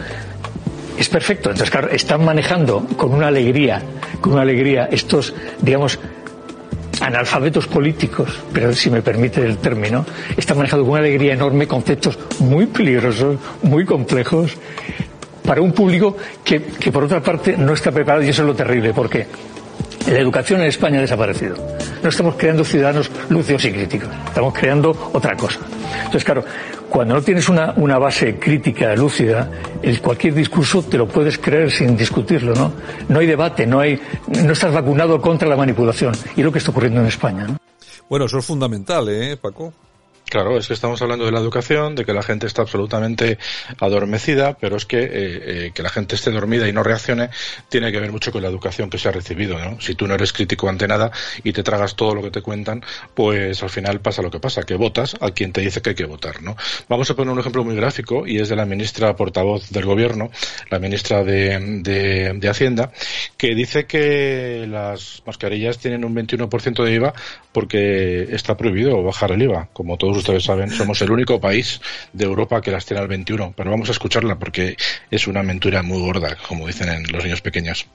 es 0.98 1.10
perfecto. 1.10 1.50
Entonces, 1.50 1.70
claro, 1.70 1.90
están 1.90 2.24
manejando 2.24 2.86
con 2.98 3.14
una 3.14 3.28
alegría, 3.28 3.82
con 4.20 4.34
una 4.34 4.42
alegría 4.42 4.88
estos, 4.92 5.34
digamos, 5.62 6.00
analfabetos 7.02 7.68
políticos, 7.68 8.40
pero 8.54 8.74
si 8.74 8.90
me 8.90 9.02
permite 9.02 9.44
el 9.44 9.58
término, 9.58 10.06
están 10.38 10.58
manejando 10.58 10.84
con 10.84 10.92
una 10.92 11.02
alegría 11.02 11.34
enorme 11.34 11.68
conceptos 11.68 12.18
muy 12.40 12.68
peligrosos, 12.68 13.38
muy 13.64 13.86
complejos, 13.86 14.56
para 15.44 15.62
un 15.62 15.74
público 15.74 16.16
que, 16.44 16.62
que 16.62 16.92
por 16.92 17.04
otra 17.04 17.22
parte 17.22 17.58
no 17.58 17.74
está 17.74 17.92
preparado 17.92 18.24
y 18.24 18.30
eso 18.30 18.44
es 18.44 18.48
lo 18.48 18.56
terrible, 18.56 18.94
porque 18.94 19.26
la 20.08 20.20
educación 20.20 20.62
en 20.62 20.68
España 20.68 21.00
ha 21.00 21.02
desaparecido. 21.02 21.56
No 22.02 22.10
estamos 22.10 22.36
creando 22.36 22.64
ciudadanos 22.64 23.12
lucios 23.30 23.64
y 23.66 23.72
críticos, 23.72 24.10
estamos 24.26 24.54
creando 24.54 25.12
otra 25.14 25.36
cosa. 25.36 25.60
Entonces, 25.98 26.24
claro, 26.24 26.44
cuando 26.90 27.16
no 27.16 27.22
tienes 27.22 27.48
una, 27.48 27.74
una 27.78 27.98
base 27.98 28.38
crítica 28.38 28.96
lúcida, 28.96 29.50
el, 29.82 30.02
cualquier 30.02 30.34
discurso 30.34 30.84
te 30.84 30.98
lo 30.98 31.08
puedes 31.08 31.38
creer 31.38 31.72
sin 31.72 31.96
discutirlo, 31.96 32.54
¿no? 32.54 32.74
No 33.08 33.20
hay 33.20 33.28
debate, 33.28 33.66
no 33.66 33.80
hay, 33.80 34.00
no 34.44 34.52
estás 34.52 34.74
vacunado 34.74 35.22
contra 35.22 35.48
la 35.48 35.56
manipulación. 35.56 36.14
Y 36.36 36.44
lo 36.44 36.52
que 36.52 36.60
está 36.60 36.72
ocurriendo 36.72 37.00
en 37.00 37.08
España, 37.08 37.48
¿no? 37.48 37.58
Bueno, 38.10 38.26
eso 38.26 38.40
es 38.40 38.46
fundamental, 38.46 39.08
¿eh, 39.10 39.38
Paco? 39.38 39.74
Claro, 40.32 40.58
es 40.58 40.70
que 40.70 40.74
estamos 40.74 41.02
hablando 41.02 41.26
de 41.26 41.34
la 41.34 41.42
educación, 41.42 41.94
de 41.94 42.06
que 42.06 42.14
la 42.14 42.24
gente 42.24 42.48
está 42.48 42.62
absolutamente 42.62 43.38
adormecida, 43.82 44.58
pero 44.58 44.78
es 44.78 44.86
que 44.86 45.04
eh, 45.04 45.10
eh, 45.12 45.72
que 45.76 45.84
la 45.84 45.90
gente 45.90 46.16
esté 46.16 46.32
dormida 46.32 46.70
y 46.70 46.72
no 46.72 46.84
reaccione 46.84 47.32
tiene 47.68 47.92
que 47.92 48.00
ver 48.00 48.14
mucho 48.14 48.32
con 48.32 48.42
la 48.42 48.48
educación 48.48 48.90
que 48.90 48.98
se 48.98 49.10
ha 49.10 49.12
recibido. 49.12 49.60
¿no? 49.60 49.82
Si 49.82 49.94
tú 49.94 50.08
no 50.08 50.14
eres 50.14 50.32
crítico 50.32 50.70
ante 50.70 50.88
nada 50.88 51.12
y 51.44 51.52
te 51.52 51.64
tragas 51.64 51.98
todo 51.98 52.16
lo 52.16 52.22
que 52.22 52.32
te 52.32 52.42
cuentan, 52.42 52.82
pues 53.14 53.62
al 53.62 53.70
final 53.70 54.00
pasa 54.00 54.22
lo 54.22 54.32
que 54.32 54.40
pasa, 54.40 54.64
que 54.64 54.76
votas 54.76 55.18
a 55.20 55.32
quien 55.32 55.52
te 55.52 55.60
dice 55.60 55.82
que 55.82 55.90
hay 55.90 55.96
que 55.98 56.06
votar. 56.06 56.42
¿no? 56.42 56.56
Vamos 56.88 57.12
a 57.12 57.16
poner 57.18 57.34
un 57.34 57.40
ejemplo 57.42 57.66
muy 57.66 57.76
gráfico 57.76 58.26
y 58.26 58.40
es 58.40 58.48
de 58.48 58.56
la 58.56 58.66
ministra 58.66 59.14
portavoz 59.18 59.70
del 59.70 59.84
Gobierno, 59.84 60.32
la 60.70 60.80
ministra 60.80 61.26
de, 61.26 61.82
de, 61.82 62.36
de 62.36 62.50
Hacienda, 62.50 62.94
que 63.36 63.54
dice 63.54 63.86
que 63.86 64.66
las 64.66 65.24
mascarillas 65.26 65.78
tienen 65.78 66.06
un 66.06 66.16
21% 66.16 66.86
de 66.86 66.94
IVA 66.94 67.14
porque 67.52 68.34
está 68.34 68.56
prohibido 68.56 69.04
bajar 69.04 69.34
el 69.34 69.42
IVA, 69.42 69.68
como 69.74 69.98
todos 69.98 70.21
ustedes 70.22 70.44
saben, 70.44 70.70
somos 70.70 71.02
el 71.02 71.12
único 71.12 71.40
país 71.40 71.82
de 72.14 72.26
Europa 72.26 72.62
que 72.62 72.72
las 72.72 72.86
tiene 72.86 73.02
al 73.02 73.08
21, 73.08 73.54
pero 73.56 73.72
vamos 73.72 73.90
a 73.90 73.92
escucharla 73.92 74.38
porque 74.38 74.78
es 75.10 75.28
una 75.28 75.42
aventura 75.42 75.84
muy 75.84 76.00
gorda, 76.00 76.38
como 76.48 76.68
dicen 76.68 76.90
en 76.90 77.12
los 77.12 77.24
niños 77.24 77.42
pequeños. 77.42 77.88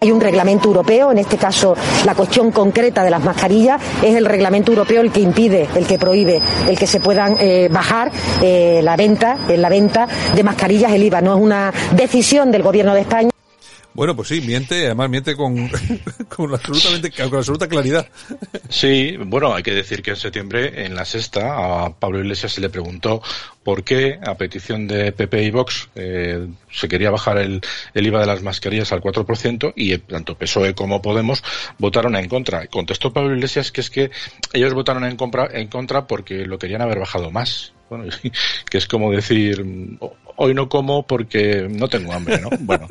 Hay 0.00 0.10
un 0.10 0.20
reglamento 0.20 0.66
europeo, 0.66 1.12
en 1.12 1.18
este 1.18 1.36
caso 1.36 1.76
la 2.04 2.16
cuestión 2.16 2.50
concreta 2.50 3.04
de 3.04 3.10
las 3.10 3.22
mascarillas 3.22 3.80
es 4.02 4.16
el 4.16 4.24
reglamento 4.24 4.72
europeo 4.72 5.00
el 5.00 5.12
que 5.12 5.20
impide, 5.20 5.68
el 5.76 5.86
que 5.86 5.96
prohíbe, 5.96 6.40
el 6.68 6.76
que 6.76 6.88
se 6.88 6.98
puedan 6.98 7.36
eh, 7.38 7.68
bajar 7.70 8.10
eh, 8.42 8.80
la 8.82 8.96
venta, 8.96 9.38
en 9.48 9.62
la 9.62 9.68
venta 9.68 10.08
de 10.34 10.42
mascarillas 10.42 10.90
el 10.90 11.04
IVA. 11.04 11.20
No 11.20 11.36
es 11.36 11.40
una 11.40 11.72
decisión 11.94 12.50
del 12.50 12.64
Gobierno 12.64 12.94
de 12.94 13.02
España. 13.02 13.30
Bueno, 13.94 14.16
pues 14.16 14.28
sí, 14.28 14.40
miente, 14.40 14.86
además 14.86 15.10
miente 15.10 15.36
con, 15.36 15.68
con, 16.28 16.54
absolutamente, 16.54 17.10
con 17.10 17.36
absoluta 17.36 17.68
claridad. 17.68 18.06
Sí, 18.68 19.16
bueno, 19.18 19.54
hay 19.54 19.62
que 19.62 19.74
decir 19.74 20.02
que 20.02 20.10
en 20.10 20.16
septiembre, 20.16 20.86
en 20.86 20.94
la 20.94 21.04
sexta, 21.04 21.84
a 21.84 21.94
Pablo 21.94 22.20
Iglesias 22.20 22.52
se 22.52 22.60
le 22.60 22.70
preguntó 22.70 23.22
por 23.62 23.84
qué, 23.84 24.18
a 24.24 24.34
petición 24.36 24.88
de 24.88 25.12
PP 25.12 25.42
y 25.42 25.50
Vox, 25.50 25.88
eh, 25.94 26.48
se 26.70 26.88
quería 26.88 27.10
bajar 27.10 27.38
el, 27.38 27.60
el, 27.94 28.06
IVA 28.06 28.20
de 28.20 28.26
las 28.26 28.42
mascarillas 28.42 28.92
al 28.92 29.02
4% 29.02 29.72
y 29.76 29.98
tanto 29.98 30.36
PSOE 30.36 30.74
como 30.74 31.02
Podemos 31.02 31.44
votaron 31.78 32.16
en 32.16 32.28
contra. 32.28 32.66
Contestó 32.68 33.12
Pablo 33.12 33.34
Iglesias 33.34 33.72
que 33.72 33.82
es 33.82 33.90
que 33.90 34.10
ellos 34.52 34.74
votaron 34.74 35.04
en, 35.04 35.16
compra, 35.16 35.48
en 35.52 35.68
contra 35.68 36.06
porque 36.06 36.46
lo 36.46 36.58
querían 36.58 36.82
haber 36.82 36.98
bajado 36.98 37.30
más. 37.30 37.72
Bueno, 37.92 38.06
que 38.70 38.78
es 38.78 38.86
como 38.86 39.12
decir, 39.12 39.62
hoy 40.36 40.54
no 40.54 40.70
como 40.70 41.06
porque 41.06 41.68
no 41.70 41.88
tengo 41.88 42.14
hambre, 42.14 42.40
¿no? 42.40 42.48
Bueno, 42.60 42.86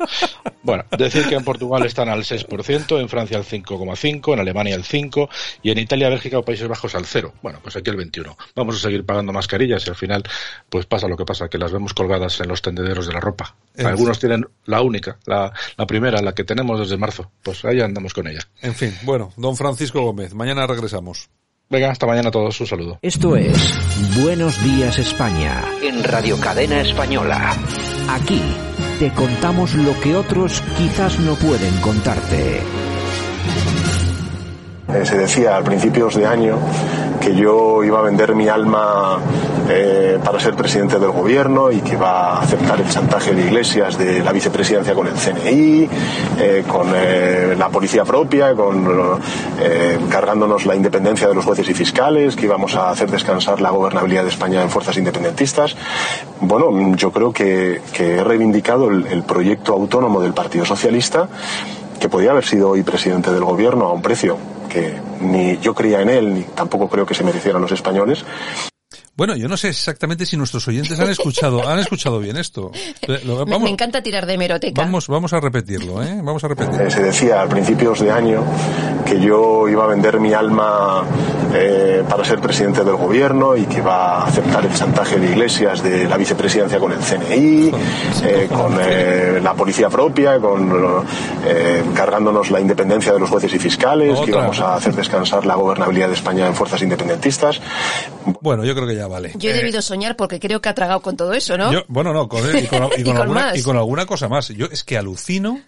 bueno, 0.62 0.84
decir 0.96 1.26
que 1.26 1.34
en 1.34 1.42
Portugal 1.42 1.84
están 1.84 2.08
al 2.08 2.22
6%, 2.22 3.00
en 3.00 3.08
Francia 3.08 3.36
al 3.36 3.44
5,5%, 3.44 4.32
en 4.32 4.38
Alemania 4.38 4.76
al 4.76 4.84
5% 4.84 5.28
y 5.62 5.72
en 5.72 5.78
Italia, 5.78 6.08
Bélgica 6.08 6.38
o 6.38 6.44
Países 6.44 6.68
Bajos 6.68 6.94
al 6.94 7.04
0%. 7.04 7.32
Bueno, 7.42 7.58
pues 7.60 7.74
aquí 7.74 7.90
el 7.90 7.96
21%. 7.96 8.36
Vamos 8.54 8.76
a 8.76 8.78
seguir 8.78 9.04
pagando 9.04 9.32
mascarillas 9.32 9.84
y 9.86 9.90
al 9.90 9.96
final, 9.96 10.22
pues 10.68 10.86
pasa 10.86 11.08
lo 11.08 11.16
que 11.16 11.24
pasa, 11.24 11.48
que 11.48 11.58
las 11.58 11.72
vemos 11.72 11.94
colgadas 11.94 12.38
en 12.38 12.46
los 12.46 12.62
tendederos 12.62 13.08
de 13.08 13.14
la 13.14 13.20
ropa. 13.20 13.56
Algunos 13.78 14.20
tienen 14.20 14.46
la 14.66 14.82
única, 14.82 15.18
la, 15.26 15.52
la 15.76 15.86
primera, 15.86 16.22
la 16.22 16.32
que 16.32 16.44
tenemos 16.44 16.78
desde 16.78 16.96
marzo. 16.96 17.32
Pues 17.42 17.64
ahí 17.64 17.80
andamos 17.80 18.14
con 18.14 18.28
ella. 18.28 18.46
En 18.60 18.74
fin, 18.74 18.94
bueno, 19.02 19.32
don 19.36 19.56
Francisco 19.56 20.00
Gómez, 20.00 20.32
mañana 20.32 20.64
regresamos. 20.64 21.28
Venga, 21.70 21.90
hasta 21.90 22.06
mañana 22.06 22.28
a 22.28 22.32
todos. 22.32 22.60
Un 22.60 22.66
saludo. 22.66 22.98
Esto 23.02 23.36
es 23.36 23.56
Buenos 24.22 24.62
Días 24.62 24.98
España 24.98 25.62
en 25.82 26.04
Radio 26.04 26.38
Cadena 26.38 26.80
Española. 26.80 27.56
Aquí 28.10 28.40
te 28.98 29.10
contamos 29.12 29.74
lo 29.74 29.98
que 30.00 30.14
otros 30.14 30.62
quizás 30.76 31.18
no 31.18 31.34
pueden 31.36 31.74
contarte. 31.80 32.60
Eh, 34.94 35.06
se 35.06 35.16
decía 35.16 35.56
a 35.56 35.62
principios 35.62 36.14
de 36.16 36.26
año 36.26 36.58
que 37.20 37.34
yo 37.34 37.82
iba 37.82 38.00
a 38.00 38.02
vender 38.02 38.34
mi 38.34 38.48
alma 38.48 39.18
eh, 39.68 40.18
para 40.22 40.40
ser 40.40 40.54
presidente 40.54 40.98
del 40.98 41.10
gobierno 41.10 41.70
y 41.70 41.80
que 41.80 41.92
iba 41.92 42.32
a 42.36 42.42
aceptar 42.42 42.80
el 42.80 42.88
chantaje 42.88 43.32
de 43.32 43.42
Iglesias 43.46 43.96
de 43.96 44.22
la 44.22 44.32
vicepresidencia 44.32 44.92
con 44.92 45.06
el 45.06 45.14
CNI, 45.14 45.88
eh, 46.38 46.64
con 46.66 46.88
la 47.58 47.68
policía 47.68 48.04
propia, 48.04 48.54
con 48.54 49.20
cargándonos 50.10 50.66
la 50.66 50.74
independencia 50.74 51.28
de 51.28 51.34
los 51.34 51.44
jueces 51.44 51.68
y 51.68 51.74
fiscales, 51.74 52.34
que 52.34 52.46
íbamos 52.46 52.74
a 52.74 52.90
hacer 52.90 53.10
descansar 53.10 53.60
la 53.60 53.70
gobernabilidad 53.70 54.24
de 54.24 54.30
España 54.30 54.60
en 54.60 54.68
fuerzas 54.68 54.96
independentistas. 54.96 55.76
Bueno, 56.40 56.96
yo 56.96 57.12
creo 57.12 57.32
que, 57.32 57.80
que 57.92 58.16
he 58.16 58.24
reivindicado 58.24 58.90
el, 58.90 59.06
el 59.06 59.22
proyecto 59.22 59.72
autónomo 59.74 60.20
del 60.20 60.34
Partido 60.34 60.64
Socialista 60.64 61.28
que 62.00 62.08
podía 62.08 62.32
haber 62.32 62.44
sido 62.44 62.70
hoy 62.70 62.82
presidente 62.82 63.30
del 63.30 63.44
gobierno 63.44 63.86
a 63.86 63.92
un 63.92 64.02
precio 64.02 64.36
que 64.72 64.94
ni 65.20 65.58
yo 65.58 65.74
creía 65.74 66.00
en 66.00 66.08
él, 66.08 66.34
ni 66.34 66.42
tampoco 66.42 66.88
creo 66.88 67.04
que 67.04 67.14
se 67.14 67.24
merecieran 67.24 67.60
los 67.60 67.72
españoles. 67.72 68.24
Bueno, 69.14 69.36
yo 69.36 69.46
no 69.46 69.58
sé 69.58 69.68
exactamente 69.68 70.24
si 70.24 70.38
nuestros 70.38 70.66
oyentes 70.68 70.98
han 70.98 71.10
escuchado, 71.10 71.68
han 71.68 71.78
escuchado 71.80 72.18
bien 72.18 72.38
esto. 72.38 72.72
Vamos, 73.46 73.60
me, 73.60 73.68
encanta 73.68 74.02
tirar 74.02 74.24
de 74.24 74.34
hemeroteca. 74.34 74.80
Vamos, 74.80 75.06
vamos 75.06 75.32
a 75.34 75.40
repetirlo, 75.40 76.02
¿eh? 76.02 76.20
Vamos 76.22 76.42
a 76.44 76.48
repetirlo. 76.48 76.90
Se 76.90 77.02
decía 77.02 77.42
a 77.42 77.46
principios 77.46 78.00
de 78.00 78.10
año 78.10 78.42
que 79.04 79.20
yo 79.20 79.68
iba 79.68 79.84
a 79.84 79.86
vender 79.88 80.18
mi 80.18 80.32
alma 80.32 81.04
eh, 81.52 82.02
para 82.08 82.24
ser 82.24 82.40
presidente 82.40 82.84
del 82.84 82.96
gobierno 82.96 83.54
y 83.54 83.66
que 83.66 83.78
iba 83.78 84.22
a 84.22 84.26
aceptar 84.28 84.64
el 84.64 84.72
chantaje 84.72 85.18
de 85.18 85.30
Iglesias 85.30 85.82
de 85.82 86.08
la 86.08 86.16
vicepresidencia 86.16 86.78
con 86.78 86.92
el 86.92 86.98
CNI, 86.98 87.70
eh, 88.24 88.48
con 88.50 88.78
eh, 88.80 89.40
la 89.42 89.52
policía 89.52 89.90
propia, 89.90 90.38
con 90.38 91.04
eh, 91.44 91.82
cargándonos 91.94 92.50
la 92.50 92.60
independencia 92.60 93.12
de 93.12 93.18
los 93.18 93.28
jueces 93.28 93.52
y 93.52 93.58
fiscales, 93.58 94.12
Otra. 94.12 94.24
que 94.24 94.30
íbamos 94.30 94.60
a 94.60 94.76
hacer 94.76 94.94
descansar 94.94 95.44
la 95.44 95.54
gobernabilidad 95.54 96.08
de 96.08 96.14
España 96.14 96.46
en 96.46 96.54
fuerzas 96.54 96.80
independentistas. 96.80 97.60
Bueno, 98.40 98.64
yo 98.64 98.74
creo 98.74 98.86
que 98.86 98.94
ya 98.94 99.01
vale. 99.06 99.32
Yo 99.36 99.50
he 99.50 99.54
debido 99.54 99.82
soñar 99.82 100.16
porque 100.16 100.40
creo 100.40 100.60
que 100.60 100.68
ha 100.68 100.74
tragado 100.74 101.00
con 101.00 101.16
todo 101.16 101.32
eso, 101.32 101.56
¿no? 101.56 101.72
Yo, 101.72 101.82
bueno, 101.88 102.12
no, 102.12 102.28
con, 102.28 102.40
y, 102.40 102.66
con, 102.66 102.84
y, 102.96 103.02
con, 103.02 103.06
y 103.06 103.10
alguna, 103.10 103.56
y 103.56 103.62
con 103.62 103.76
alguna 103.76 104.06
cosa 104.06 104.28
más. 104.28 104.48
Yo 104.48 104.66
es 104.66 104.84
que 104.84 104.98
alucino 104.98 105.60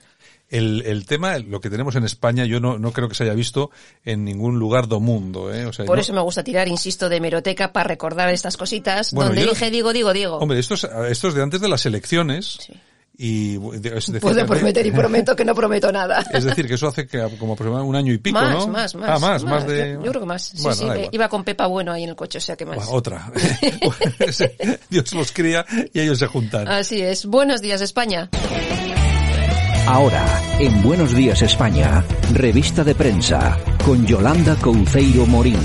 el, 0.50 0.82
el 0.86 1.06
tema, 1.06 1.38
lo 1.38 1.60
que 1.60 1.70
tenemos 1.70 1.96
en 1.96 2.04
España, 2.04 2.44
yo 2.44 2.60
no, 2.60 2.78
no 2.78 2.92
creo 2.92 3.08
que 3.08 3.14
se 3.14 3.24
haya 3.24 3.34
visto 3.34 3.70
en 4.04 4.24
ningún 4.24 4.58
lugar 4.58 4.88
do 4.88 5.00
mundo. 5.00 5.52
¿eh? 5.52 5.66
O 5.66 5.72
sea, 5.72 5.84
Por 5.84 5.96
no... 5.96 6.02
eso 6.02 6.12
me 6.12 6.20
gusta 6.20 6.44
tirar, 6.44 6.68
insisto, 6.68 7.08
de 7.08 7.16
hemeroteca 7.16 7.72
para 7.72 7.88
recordar 7.88 8.28
estas 8.28 8.56
cositas. 8.56 9.12
Bueno, 9.12 9.30
donde 9.30 9.44
yo, 9.44 9.50
dije, 9.50 9.70
digo, 9.70 9.92
digo, 9.92 10.12
digo. 10.12 10.36
Hombre, 10.36 10.58
esto 10.58 10.74
es, 10.74 10.84
esto 11.08 11.28
es 11.28 11.34
de 11.34 11.42
antes 11.42 11.60
de 11.60 11.68
las 11.68 11.86
elecciones. 11.86 12.58
Sí. 12.60 12.74
Y 13.16 13.56
es 13.72 13.82
decir, 13.82 14.20
Puedo 14.20 14.44
prometer 14.44 14.84
y 14.84 14.90
prometo 14.90 15.36
que 15.36 15.44
no 15.44 15.54
prometo 15.54 15.92
nada. 15.92 16.24
Es 16.32 16.44
decir, 16.44 16.66
que 16.66 16.74
eso 16.74 16.88
hace 16.88 17.06
que 17.06 17.18
como 17.38 17.52
aproximadamente 17.52 17.88
un 17.88 17.96
año 17.96 18.12
y 18.12 18.18
pico, 18.18 18.40
más, 18.40 18.66
¿no? 18.66 18.72
Más, 18.72 18.94
más, 18.96 19.08
ah, 19.08 19.18
más, 19.18 19.20
más, 19.20 19.44
más 19.44 19.66
de... 19.66 19.92
Yo, 19.92 20.04
yo, 20.04 20.10
creo 20.10 20.20
que 20.22 20.26
más. 20.26 20.42
Sí, 20.42 20.62
bueno, 20.62 20.94
sí, 20.94 21.08
iba 21.12 21.28
con 21.28 21.44
Pepa 21.44 21.66
Bueno 21.66 21.92
ahí 21.92 22.02
en 22.02 22.10
el 22.10 22.16
coche, 22.16 22.38
o 22.38 22.40
sea 22.40 22.56
que 22.56 22.66
más. 22.66 22.76
Bueno, 22.76 22.90
otra. 22.90 23.30
Dios 24.90 25.12
los 25.12 25.30
cría 25.30 25.64
y 25.92 26.00
ellos 26.00 26.18
se 26.18 26.26
juntan. 26.26 26.66
Así 26.66 27.02
es. 27.02 27.26
Buenos 27.26 27.60
días, 27.60 27.80
España. 27.80 28.30
Ahora, 29.86 30.24
en 30.58 30.82
Buenos 30.82 31.14
Días 31.14 31.42
España, 31.42 32.02
revista 32.32 32.82
de 32.82 32.94
prensa, 32.94 33.58
con 33.84 34.06
Yolanda 34.06 34.56
Couceiro 34.56 35.26
Morín. 35.26 35.60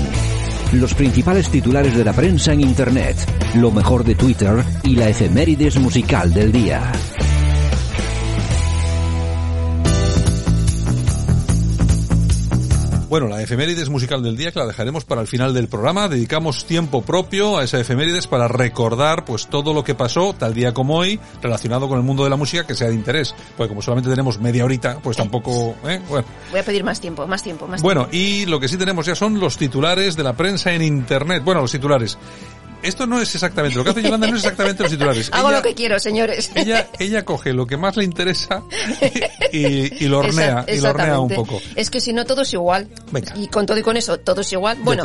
Los 0.72 0.94
principales 0.94 1.48
titulares 1.48 1.96
de 1.96 2.04
la 2.04 2.12
prensa 2.12 2.52
en 2.52 2.60
Internet, 2.60 3.16
lo 3.54 3.72
mejor 3.72 4.04
de 4.04 4.14
Twitter 4.14 4.62
y 4.84 4.94
la 4.94 5.08
efemérides 5.08 5.78
musical 5.78 6.32
del 6.32 6.52
día. 6.52 6.92
Bueno, 13.10 13.26
la 13.26 13.42
efemérides 13.42 13.88
musical 13.88 14.22
del 14.22 14.36
día 14.36 14.52
que 14.52 14.60
la 14.60 14.66
dejaremos 14.68 15.04
para 15.04 15.20
el 15.20 15.26
final 15.26 15.52
del 15.52 15.66
programa. 15.66 16.06
Dedicamos 16.06 16.64
tiempo 16.64 17.02
propio 17.02 17.58
a 17.58 17.64
esa 17.64 17.80
efemérides 17.80 18.28
para 18.28 18.46
recordar 18.46 19.24
pues 19.24 19.48
todo 19.48 19.74
lo 19.74 19.82
que 19.82 19.96
pasó 19.96 20.32
tal 20.32 20.54
día 20.54 20.72
como 20.72 20.94
hoy 20.94 21.18
relacionado 21.42 21.88
con 21.88 21.98
el 21.98 22.04
mundo 22.04 22.22
de 22.22 22.30
la 22.30 22.36
música 22.36 22.64
que 22.64 22.76
sea 22.76 22.86
de 22.86 22.94
interés. 22.94 23.34
Porque 23.56 23.70
como 23.70 23.82
solamente 23.82 24.08
tenemos 24.08 24.38
media 24.38 24.64
horita, 24.64 25.00
pues 25.02 25.16
tampoco, 25.16 25.74
¿eh? 25.88 26.00
Bueno. 26.08 26.24
Voy 26.52 26.60
a 26.60 26.62
pedir 26.62 26.84
más 26.84 27.00
tiempo, 27.00 27.26
más 27.26 27.42
tiempo, 27.42 27.66
más 27.66 27.82
Bueno, 27.82 28.06
y 28.12 28.46
lo 28.46 28.60
que 28.60 28.68
sí 28.68 28.76
tenemos 28.76 29.06
ya 29.06 29.16
son 29.16 29.40
los 29.40 29.56
titulares 29.56 30.14
de 30.14 30.22
la 30.22 30.34
prensa 30.34 30.72
en 30.72 30.82
internet. 30.82 31.42
Bueno, 31.44 31.62
los 31.62 31.72
titulares 31.72 32.16
esto 32.82 33.06
no 33.06 33.20
es 33.20 33.34
exactamente, 33.34 33.76
lo 33.76 33.84
que 33.84 33.90
hace 33.90 34.02
Yolanda 34.02 34.26
no 34.26 34.36
es 34.36 34.44
exactamente 34.44 34.82
los 34.82 34.92
titulares. 34.92 35.30
Hago 35.32 35.50
lo 35.50 35.62
que 35.62 35.74
quiero, 35.74 35.98
señores. 35.98 36.50
Ella, 36.54 36.88
ella 36.98 37.24
coge 37.24 37.52
lo 37.52 37.66
que 37.66 37.76
más 37.76 37.96
le 37.96 38.04
interesa 38.04 38.62
y, 39.52 40.04
y 40.04 40.08
lo 40.08 40.18
hornea, 40.20 40.64
y 40.68 40.80
lo 40.80 40.90
hornea 40.90 41.20
un 41.20 41.30
poco. 41.30 41.60
Es 41.76 41.90
que 41.90 42.00
si 42.00 42.12
no 42.12 42.24
todo 42.24 42.42
es 42.42 42.52
igual. 42.52 42.88
Venga. 43.10 43.32
Y 43.36 43.48
con 43.48 43.66
todo 43.66 43.78
y 43.78 43.82
con 43.82 43.96
eso, 43.96 44.18
todo 44.18 44.40
es 44.40 44.52
igual. 44.52 44.78
Bueno, 44.82 45.04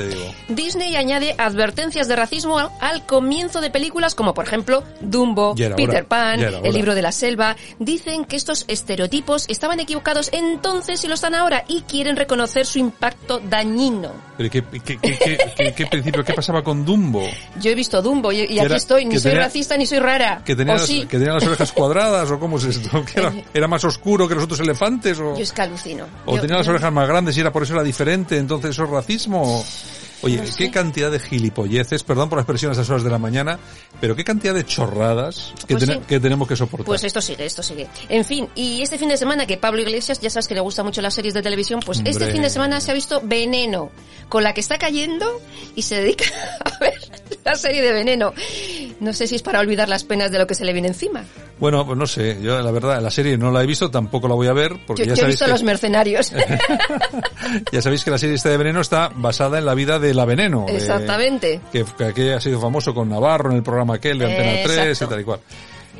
Disney 0.50 0.96
añade 0.96 1.36
advertencias 1.38 2.08
de 2.08 2.16
racismo 2.16 2.72
al 2.80 3.06
comienzo 3.06 3.62
de 3.62 3.70
películas 3.70 4.16
como 4.16 4.34
por 4.34 4.46
ejemplo 4.46 4.84
Dumbo, 5.02 5.56
Peter 5.56 6.06
Pan, 6.06 6.42
El 6.42 6.74
libro 6.74 6.96
de 6.96 7.02
la 7.02 7.12
selva. 7.12 7.56
Dicen 7.80 8.26
que 8.26 8.36
estos 8.36 8.66
estereotipos 8.68 9.46
estaban 9.48 9.80
equivocados 9.80 10.30
entonces 10.32 11.04
y 11.04 11.08
lo 11.08 11.16
están 11.16 11.36
ahora 11.36 11.64
y 11.68 11.82
quieren 11.82 12.16
reconocer 12.16 12.66
su 12.66 12.80
impacto 12.80 13.40
dañino. 13.40 14.12
¿Pero 14.38 14.50
qué, 14.50 14.64
qué, 14.84 14.98
qué, 14.98 15.74
qué 15.76 15.88
principio, 15.88 16.24
qué 16.24 16.34
pasaba 16.34 16.64
con 16.64 16.86
Dumbo? 16.86 17.24
Yo 17.66 17.72
he 17.72 17.76
visto 17.76 18.00
Dumbo 18.00 18.32
y, 18.32 18.60
aquí 18.60 18.76
estoy, 18.76 19.06
ni 19.06 19.18
soy 19.18 19.32
racista 19.32 19.76
ni 19.76 19.88
soy 19.88 19.98
rara. 19.98 20.44
¿Que 20.46 20.56
tenía, 20.56 20.76
las, 20.76 20.88
¿Que 20.88 21.08
tenía 21.08 21.34
las 21.34 21.48
orejas 21.48 21.72
cuadradas 21.74 22.30
o 22.30 22.38
cómo 22.38 22.60
es 22.60 22.66
esto? 22.66 23.04
era, 23.16 23.34
era, 23.52 23.68
más 23.68 23.84
oscuro 23.84 24.28
que 24.28 24.36
los 24.36 24.44
otros 24.44 24.60
elefantes? 24.60 25.18
O, 25.18 25.36
yo 25.36 25.42
es 25.42 25.52
que 25.52 25.64
alucino. 25.64 26.06
¿O 26.28 26.40
tenía 26.40 26.58
las 26.58 26.68
orejas 26.68 26.94
más 26.94 27.08
grandes 27.08 27.36
y 27.36 27.40
era 27.40 27.52
por 27.52 27.64
eso 27.64 27.74
era 27.74 27.82
diferente, 27.82 28.38
entonces 28.38 28.70
eso 28.70 28.84
es 28.84 28.90
racismo? 28.92 29.66
Oye, 30.26 30.42
qué 30.58 30.72
cantidad 30.72 31.12
de 31.12 31.20
gilipolleces, 31.20 32.02
perdón 32.02 32.30
por 32.30 32.38
la 32.38 32.42
expresión 32.42 32.72
a 32.72 32.74
estas 32.74 32.90
horas 32.90 33.04
de 33.04 33.12
la 33.12 33.20
mañana, 33.20 33.60
pero 34.02 34.16
qué 34.16 34.24
cantidad 34.24 34.56
de 34.56 34.66
chorradas 34.66 35.54
que, 35.68 35.78
pues 35.78 36.00
que 36.08 36.20
tenemos 36.20 36.48
que 36.48 36.56
soportar. 36.56 36.88
Pues 36.88 37.04
esto 37.04 37.22
sigue, 37.22 37.46
esto 37.46 37.62
sigue. 37.62 37.88
En 38.10 38.26
fin, 38.26 38.50
y 38.56 38.82
este 38.82 38.98
fin 38.98 39.10
de 39.10 39.18
semana 39.18 39.46
que 39.46 39.58
Pablo 39.58 39.82
Iglesias, 39.82 40.20
ya 40.20 40.32
sabes 40.32 40.48
que 40.48 40.56
le 40.56 40.62
gusta 40.62 40.82
mucho 40.82 41.00
las 41.04 41.14
series 41.14 41.36
de 41.36 41.44
televisión, 41.44 41.80
pues 41.86 42.02
este 42.04 42.32
fin 42.32 42.42
de 42.42 42.50
semana 42.50 42.82
se 42.82 42.90
ha 42.90 42.96
visto 42.96 43.22
Veneno, 43.24 43.92
con 44.28 44.44
la 44.44 44.56
que 44.56 44.62
está 44.62 44.80
cayendo 44.80 45.42
y 45.76 45.84
se 45.84 46.02
dedica 46.02 46.26
a 46.66 46.80
ver 46.80 47.00
la 47.44 47.54
serie 47.54 47.84
de 47.84 47.94
Veneno. 47.94 48.34
No 49.00 49.14
sé 49.14 49.28
si 49.28 49.36
es 49.36 49.44
para 49.44 49.60
olvidar 49.60 49.90
las 49.90 50.04
penas 50.06 50.32
de 50.32 50.40
lo 50.40 50.48
que 50.48 50.56
se 50.56 50.66
le 50.66 50.74
viene 50.74 50.88
encima. 50.88 51.24
Bueno, 51.60 51.86
pues 51.86 51.98
no 51.98 52.08
sé, 52.08 52.40
yo 52.42 52.60
la 52.60 52.72
verdad, 52.72 53.02
la 53.02 53.12
serie 53.12 53.38
no 53.38 53.52
la 53.52 53.62
he 53.62 53.66
visto, 53.66 53.92
tampoco 53.92 54.28
la 54.28 54.36
voy 54.36 54.48
a 54.48 54.54
ver, 54.54 54.80
porque 54.88 55.06
yo, 55.06 55.14
ya 55.14 55.24
he 55.24 55.28
visto 55.28 55.46
Los 55.48 55.64
Mercenarios. 55.64 56.32
ya 57.72 57.82
sabéis 57.82 58.04
que 58.04 58.12
la 58.12 58.18
serie 58.18 58.36
esta 58.36 58.50
de 58.50 58.58
Veneno 58.58 58.82
está 58.82 59.12
basada 59.14 59.60
en 59.60 59.66
la 59.66 59.76
vida 59.76 60.00
de 60.00 60.15
La 60.16 60.26
Veneno. 60.26 60.66
Exactamente. 60.68 61.62
que, 61.72 61.86
que, 62.14 62.34
ha 62.34 62.42
sido 62.42 62.60
famoso 62.60 62.94
con 62.94 63.10
Navarro 63.10 63.52
en 63.52 63.58
el 63.58 63.64
programa 63.64 63.96
aquel 63.96 64.20
de 64.20 64.26
Antena 64.26 64.64
3 64.64 65.02
y 65.02 65.06
tal 65.06 65.20
y 65.20 65.24
cual. 65.24 65.40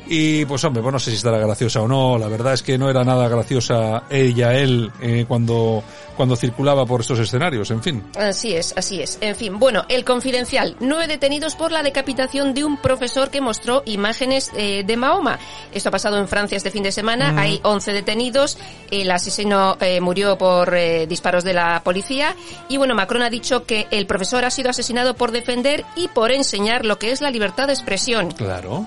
Y 0.08 0.44
pues 0.44 0.62
hombre, 0.64 0.82
pues 0.82 0.92
no 0.92 0.98
sé 0.98 1.10
si 1.10 1.16
estará 1.16 1.38
graciosa 1.38 1.82
o 1.82 1.88
no. 1.88 2.18
La 2.18 2.28
verdad 2.28 2.54
es 2.54 2.62
que 2.62 2.78
no 2.78 2.88
era 2.88 3.04
nada 3.04 3.28
graciosa 3.28 4.04
ella, 4.08 4.54
él, 4.54 4.90
eh, 5.00 5.24
cuando, 5.26 5.82
cuando 6.16 6.36
circulaba 6.36 6.86
por 6.86 7.00
estos 7.00 7.18
escenarios, 7.18 7.70
en 7.70 7.82
fin. 7.82 8.04
Así 8.16 8.54
es, 8.54 8.72
así 8.76 9.00
es. 9.00 9.18
En 9.20 9.34
fin, 9.34 9.58
bueno, 9.58 9.84
el 9.88 10.04
confidencial. 10.04 10.76
Nueve 10.80 11.08
detenidos 11.08 11.56
por 11.56 11.72
la 11.72 11.82
decapitación 11.82 12.54
de 12.54 12.64
un 12.64 12.76
profesor 12.76 13.30
que 13.30 13.40
mostró 13.40 13.82
imágenes 13.84 14.52
eh, 14.56 14.84
de 14.86 14.96
Mahoma. 14.96 15.38
Esto 15.72 15.88
ha 15.88 15.92
pasado 15.92 16.18
en 16.18 16.28
Francia 16.28 16.56
este 16.56 16.70
fin 16.70 16.84
de 16.84 16.92
semana. 16.92 17.32
Mm. 17.32 17.38
Hay 17.38 17.60
once 17.64 17.92
detenidos. 17.92 18.58
El 18.90 19.10
asesino 19.10 19.76
eh, 19.80 20.00
murió 20.00 20.38
por 20.38 20.76
disparos 21.08 21.42
de 21.42 21.54
la 21.54 21.82
policía. 21.82 22.36
Y 22.68 22.76
bueno, 22.76 22.94
Macron 22.94 23.22
ha 23.22 23.30
dicho 23.30 23.64
que 23.64 23.86
el 23.90 24.06
profesor 24.06 24.44
ha 24.44 24.50
sido 24.50 24.70
asesinado 24.70 25.14
por 25.14 25.32
defender 25.32 25.84
y 25.96 26.08
por 26.08 26.30
enseñar 26.30 26.84
lo 26.84 26.98
que 26.98 27.10
es 27.10 27.20
la 27.20 27.30
libertad 27.30 27.66
de 27.66 27.72
expresión. 27.72 28.30
Claro. 28.32 28.86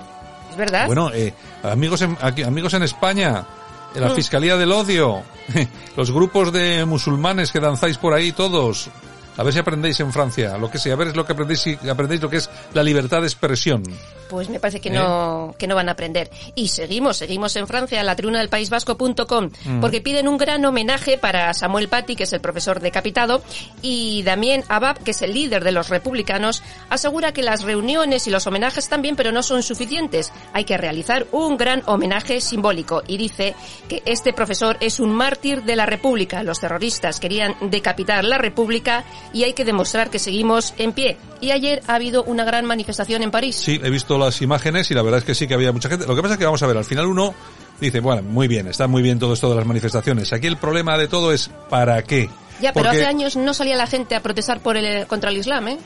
¿Es 0.50 0.56
verdad? 0.56 0.86
Bueno, 0.86 1.10
eh, 1.12 1.32
amigos, 1.62 2.02
en, 2.02 2.16
aquí, 2.20 2.42
amigos 2.42 2.74
en 2.74 2.82
España, 2.82 3.46
la 3.94 4.08
mm. 4.08 4.14
Fiscalía 4.14 4.56
del 4.56 4.72
Odio, 4.72 5.22
los 5.96 6.10
grupos 6.10 6.52
de 6.52 6.84
musulmanes 6.84 7.52
que 7.52 7.60
danzáis 7.60 7.98
por 7.98 8.12
ahí 8.12 8.32
todos, 8.32 8.90
a 9.36 9.42
ver 9.42 9.52
si 9.52 9.58
aprendéis 9.58 10.00
en 10.00 10.12
Francia, 10.12 10.56
lo 10.58 10.70
que 10.70 10.78
sea, 10.78 10.94
a 10.94 10.96
ver 10.96 11.08
es 11.08 11.16
lo 11.16 11.24
que 11.24 11.32
aprendéis, 11.32 11.60
si 11.60 11.78
aprendéis 11.88 12.20
lo 12.20 12.30
que 12.30 12.38
es 12.38 12.50
la 12.74 12.82
libertad 12.82 13.20
de 13.20 13.26
expresión. 13.26 13.82
Pues 14.28 14.48
me 14.48 14.60
parece 14.60 14.80
que 14.80 14.90
no, 14.90 15.50
¿Eh? 15.50 15.54
que 15.58 15.66
no 15.66 15.74
van 15.74 15.88
a 15.88 15.92
aprender. 15.92 16.30
Y 16.54 16.68
seguimos, 16.68 17.16
seguimos 17.16 17.56
en 17.56 17.66
Francia, 17.66 18.02
la 18.04 18.14
tribuna 18.14 18.38
del 18.38 18.48
País 18.48 18.70
Vasco.com, 18.70 19.50
mm. 19.64 19.80
porque 19.80 20.00
piden 20.00 20.28
un 20.28 20.38
gran 20.38 20.64
homenaje 20.64 21.18
para 21.18 21.52
Samuel 21.52 21.88
Paty, 21.88 22.14
que 22.14 22.22
es 22.24 22.32
el 22.32 22.40
profesor 22.40 22.80
decapitado, 22.80 23.42
y 23.82 24.22
Damien 24.22 24.62
Abab, 24.68 25.02
que 25.02 25.10
es 25.10 25.22
el 25.22 25.34
líder 25.34 25.64
de 25.64 25.72
los 25.72 25.88
republicanos, 25.88 26.62
asegura 26.90 27.32
que 27.32 27.42
las 27.42 27.62
reuniones 27.62 28.26
y 28.26 28.30
los 28.30 28.46
homenajes 28.46 28.88
también, 28.88 29.16
pero 29.16 29.32
no 29.32 29.42
son 29.42 29.62
suficientes. 29.62 30.32
Hay 30.52 30.64
que 30.64 30.76
realizar 30.76 31.26
un 31.32 31.56
gran 31.56 31.82
homenaje 31.86 32.40
simbólico. 32.40 33.02
Y 33.06 33.16
dice 33.16 33.54
que 33.88 34.02
este 34.06 34.32
profesor 34.32 34.76
es 34.80 35.00
un 35.00 35.12
mártir 35.12 35.64
de 35.64 35.76
la 35.76 35.86
República. 35.86 36.42
Los 36.42 36.60
terroristas 36.60 37.18
querían 37.18 37.56
decapitar 37.62 38.24
la 38.24 38.38
República 38.38 39.04
y 39.32 39.44
hay 39.44 39.52
que 39.52 39.64
demostrar 39.64 40.10
que 40.10 40.18
seguimos 40.18 40.74
en 40.78 40.92
pie. 40.92 41.16
Y 41.40 41.50
ayer 41.52 41.82
ha 41.86 41.94
habido 41.94 42.24
una 42.24 42.44
gran 42.44 42.66
manifestación 42.66 43.22
en 43.22 43.30
París. 43.30 43.56
Sí, 43.56 43.80
he 43.82 43.90
visto 43.90 44.18
las 44.18 44.42
imágenes 44.42 44.90
y 44.90 44.94
la 44.94 45.02
verdad 45.02 45.18
es 45.18 45.24
que 45.24 45.34
sí 45.34 45.46
que 45.46 45.54
había 45.54 45.72
mucha 45.72 45.88
gente. 45.88 46.06
Lo 46.06 46.16
que 46.16 46.22
pasa 46.22 46.34
es 46.34 46.38
que 46.38 46.44
vamos 46.44 46.62
a 46.62 46.66
ver, 46.66 46.76
al 46.76 46.84
final 46.84 47.06
uno 47.06 47.34
dice, 47.80 48.00
bueno, 48.00 48.22
muy 48.22 48.48
bien, 48.48 48.66
está 48.66 48.86
muy 48.86 49.02
bien 49.02 49.18
todo 49.18 49.32
esto 49.32 49.48
de 49.50 49.56
las 49.56 49.66
manifestaciones. 49.66 50.32
Aquí 50.32 50.46
el 50.46 50.56
problema 50.56 50.98
de 50.98 51.08
todo 51.08 51.32
es 51.32 51.50
¿para 51.68 52.02
qué? 52.02 52.28
Ya, 52.60 52.72
pero 52.72 52.90
hace 52.90 53.06
años 53.06 53.36
no 53.36 53.54
salía 53.54 53.76
la 53.76 53.86
gente 53.86 54.14
a 54.14 54.20
protestar 54.20 54.60
por 54.60 54.76
el, 54.76 55.06
contra 55.06 55.30
el 55.30 55.38
Islam, 55.38 55.68
¿eh? 55.68 55.78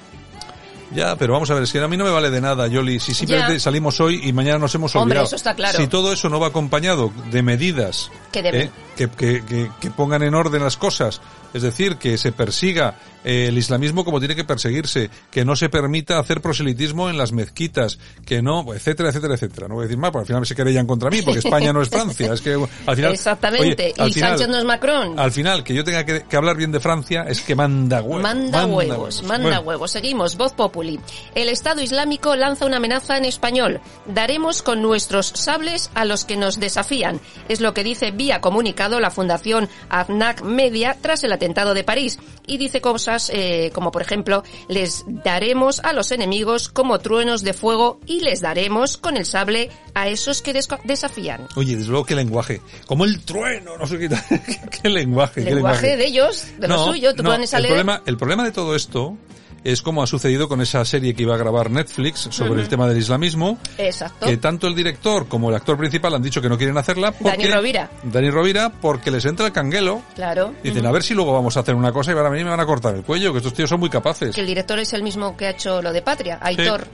Ya, 0.95 1.17
pero 1.17 1.33
vamos 1.33 1.51
a 1.51 1.55
ver, 1.55 1.65
es 1.65 1.73
que 1.73 1.81
a 1.81 1.89
mí 1.89 1.97
no 1.97 2.05
me 2.05 2.11
vale 2.11 2.31
de 2.31 2.41
nada, 2.41 2.69
Yoli, 2.69 3.01
si 3.01 3.15
simplemente 3.15 3.59
salimos 3.59 4.01
hoy 4.01 4.21
y 4.23 4.33
mañana 4.33 4.59
nos 4.59 4.75
hemos 4.75 4.95
olvidado. 4.95 5.03
Hombre, 5.03 5.23
eso 5.23 5.37
está 5.37 5.55
claro. 5.55 5.77
Si 5.77 5.89
todo 5.89 6.13
eso 6.13 6.29
no 6.29 6.39
va 6.39 6.49
acompañado 6.49 7.13
de 7.31 7.43
medidas 7.43 8.11
que, 8.31 8.43
deben. 8.43 8.69
¿eh? 8.69 8.71
que, 9.17 9.71
que, 9.81 9.91
pongan 9.91 10.23
en 10.23 10.35
orden 10.35 10.63
las 10.63 10.77
cosas, 10.77 11.21
es 11.55 11.63
decir, 11.63 11.97
que 11.97 12.19
se 12.19 12.33
persiga 12.33 12.97
eh, 13.25 13.47
el 13.49 13.57
islamismo 13.57 14.05
como 14.05 14.19
tiene 14.19 14.35
que 14.35 14.45
perseguirse, 14.45 15.09
que 15.31 15.45
no 15.45 15.55
se 15.55 15.69
permita 15.69 16.19
hacer 16.19 16.43
proselitismo 16.43 17.09
en 17.09 17.17
las 17.17 17.33
mezquitas, 17.33 18.01
que 18.27 18.43
no, 18.43 18.75
etcétera, 18.75 19.11
etcétera, 19.11 19.35
etcétera. 19.35 19.69
No 19.69 19.77
voy 19.77 19.85
a 19.85 19.87
decir 19.87 19.99
más, 19.99 20.11
porque 20.11 20.23
al 20.23 20.27
final 20.27 20.47
se 20.47 20.57
querellan 20.57 20.87
contra 20.87 21.11
mí, 21.11 21.23
porque 21.23 21.39
España 21.39 21.73
no 21.73 21.81
es 21.81 21.89
Francia. 21.89 22.33
Es 22.33 22.41
que 22.41 22.55
al 22.87 22.97
final. 22.97 23.13
Exactamente. 23.13 23.95
y 23.97 24.13
Sánchez 24.13 24.49
no 24.49 24.59
es 24.59 24.65
Macron. 24.65 25.17
Al 25.17 25.31
final, 25.31 25.63
que 25.63 25.75
yo 25.75 25.85
tenga 25.85 26.05
que, 26.05 26.37
hablar 26.37 26.57
bien 26.57 26.73
de 26.73 26.81
Francia 26.81 27.25
es 27.29 27.41
que 27.41 27.55
manda 27.55 28.03
huevos. 28.03 28.23
Manda, 28.23 28.67
huevos, 28.67 29.23
manda 29.23 29.61
huevos. 29.61 29.93
Seguimos. 29.93 30.37
Voz 30.37 30.53
Populi. 30.55 30.99
El 31.37 31.49
Estado 31.49 31.81
Islámico 31.81 32.35
lanza 32.35 32.67
una 32.67 32.79
amenaza 32.79 33.17
en 33.17 33.27
español. 33.27 33.81
Daremos 34.07 34.63
con 34.63 34.83
nuestros 34.83 35.29
sables 35.29 35.91
a 35.95 36.05
los 36.05 36.25
que 36.25 36.37
nos 36.37 36.59
desafían. 36.59 37.21
Es 37.49 37.61
lo 37.61 37.75
que 37.75 37.85
dice 37.85 38.11
vía 38.11 38.41
comunicado 38.41 38.99
la 38.99 39.13
Fundación 39.13 39.69
AFNAC 39.89 40.43
Media 40.43 40.97
tras 41.01 41.23
el 41.23 41.33
atentado 41.33 41.44
de 41.53 41.85
París. 41.85 42.19
Y 42.47 42.59
dice 42.59 42.81
cosas 42.81 43.31
eh, 43.33 43.71
como 43.75 43.91
por 43.91 44.03
ejemplo 44.03 44.43
les 44.69 45.05
daremos 45.07 45.81
a 45.81 45.93
los 45.93 46.11
enemigos 46.13 46.69
como 46.69 46.99
truenos 46.99 47.43
de 47.43 47.53
fuego 47.53 48.01
y 48.07 48.21
les 48.21 48.41
daremos 48.41 48.97
con 48.97 49.17
el 49.17 49.27
sable 49.27 49.71
a 49.95 50.09
esos 50.09 50.43
que 50.43 50.53
desafían. 50.85 51.47
Oye, 51.57 51.77
desde 51.77 51.91
luego 51.91 52.05
qué 52.05 52.15
lenguaje, 52.15 52.61
como 52.87 53.05
el 53.05 53.21
trueno, 53.21 53.77
no 53.77 53.87
sé 53.87 53.99
qué, 53.99 54.09
qué 54.83 54.89
lenguaje. 54.89 55.41
Lenguaje, 55.41 55.43
qué 55.43 55.55
lenguaje 55.55 55.97
de 55.97 56.07
ellos, 56.07 56.47
de 56.59 56.69
lo 56.69 56.85
suyo, 56.85 57.15
tú 57.15 57.23
el 57.31 57.49
Problema, 57.49 58.03
el 58.07 58.17
problema 58.17 58.45
de 58.45 58.53
todo 58.53 58.75
esto 58.75 59.17
es 59.65 59.81
como 59.81 60.03
ha 60.03 60.07
sucedido 60.07 60.47
con 60.47 60.61
esa 60.61 60.85
serie 60.85 61.15
que 61.15 61.23
iba 61.23 61.35
a 61.35 61.39
grabar 61.39 61.71
Netflix 61.71 62.29
sobre 62.31 62.61
el 62.61 62.69
tema 62.69 62.87
del 62.87 62.99
islamismo. 62.99 63.59
Exacto. 63.79 64.27
Que 64.27 64.37
tanto 64.37 64.67
el 64.67 64.75
director 64.75 65.27
como 65.27 65.49
el 65.49 65.57
actor 65.57 65.79
principal 65.79 66.15
han 66.15 66.23
dicho 66.23 66.43
que 66.43 66.51
no 66.51 66.59
quieren 66.59 66.77
hacerla. 66.77 67.13
Porque, 67.13 67.39
Dani 67.39 67.51
Rovira. 67.51 67.91
Dani 68.03 68.31
Rovira, 68.31 68.71
porque 68.71 69.11
les 69.11 69.25
entra 69.25 69.47
el 69.47 69.53
canguelo. 69.53 70.03
Claro. 70.15 70.55
Dicen, 70.63 70.85
a 70.85 70.93
ver 70.93 71.03
si 71.03 71.15
luego 71.15 71.33
vamos 71.33 71.57
a 71.57 71.61
hacer 71.61 71.75
una 71.75 71.93
cosa 71.93 72.13
y 72.13 72.15
ahora 72.15 72.29
a 72.29 72.33
mí 72.33 72.45
me 72.45 72.51
van 72.51 72.61
a 72.61 72.67
cortar 72.67 72.95
el 72.95 73.03
cuello, 73.03 73.33
que 73.33 73.39
estos 73.39 73.55
tíos 73.55 73.71
son 73.71 73.81
muy 73.81 73.89
capaces. 73.89 74.35
Que 74.35 74.43
el 74.43 74.47
director 74.47 74.79
es 74.79 74.93
el 74.93 75.03
mismo 75.03 75.35
que 75.37 75.47
ha 75.47 75.51
hecho 75.51 75.81
lo 75.81 75.93
de 75.93 76.03
Patria, 76.03 76.39
Aitor. 76.43 76.87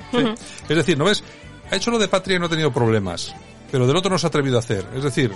Es 0.69 0.77
decir, 0.77 0.97
¿no 0.97 1.07
ves? 1.07 1.25
Ha 1.71 1.77
hecho 1.77 1.91
lo 1.91 1.99
de 1.99 2.07
Patria 2.07 2.37
y 2.37 2.39
no 2.39 2.47
ha 2.47 2.51
tenido 2.51 2.73
problemas. 2.73 3.35
Pero 3.71 3.87
del 3.87 3.97
otro 3.97 4.11
no 4.11 4.19
se 4.19 4.27
ha 4.27 4.29
atrevido 4.29 4.57
a 4.57 4.61
hacer. 4.61 4.85
Es 4.95 5.03
decir, 5.03 5.33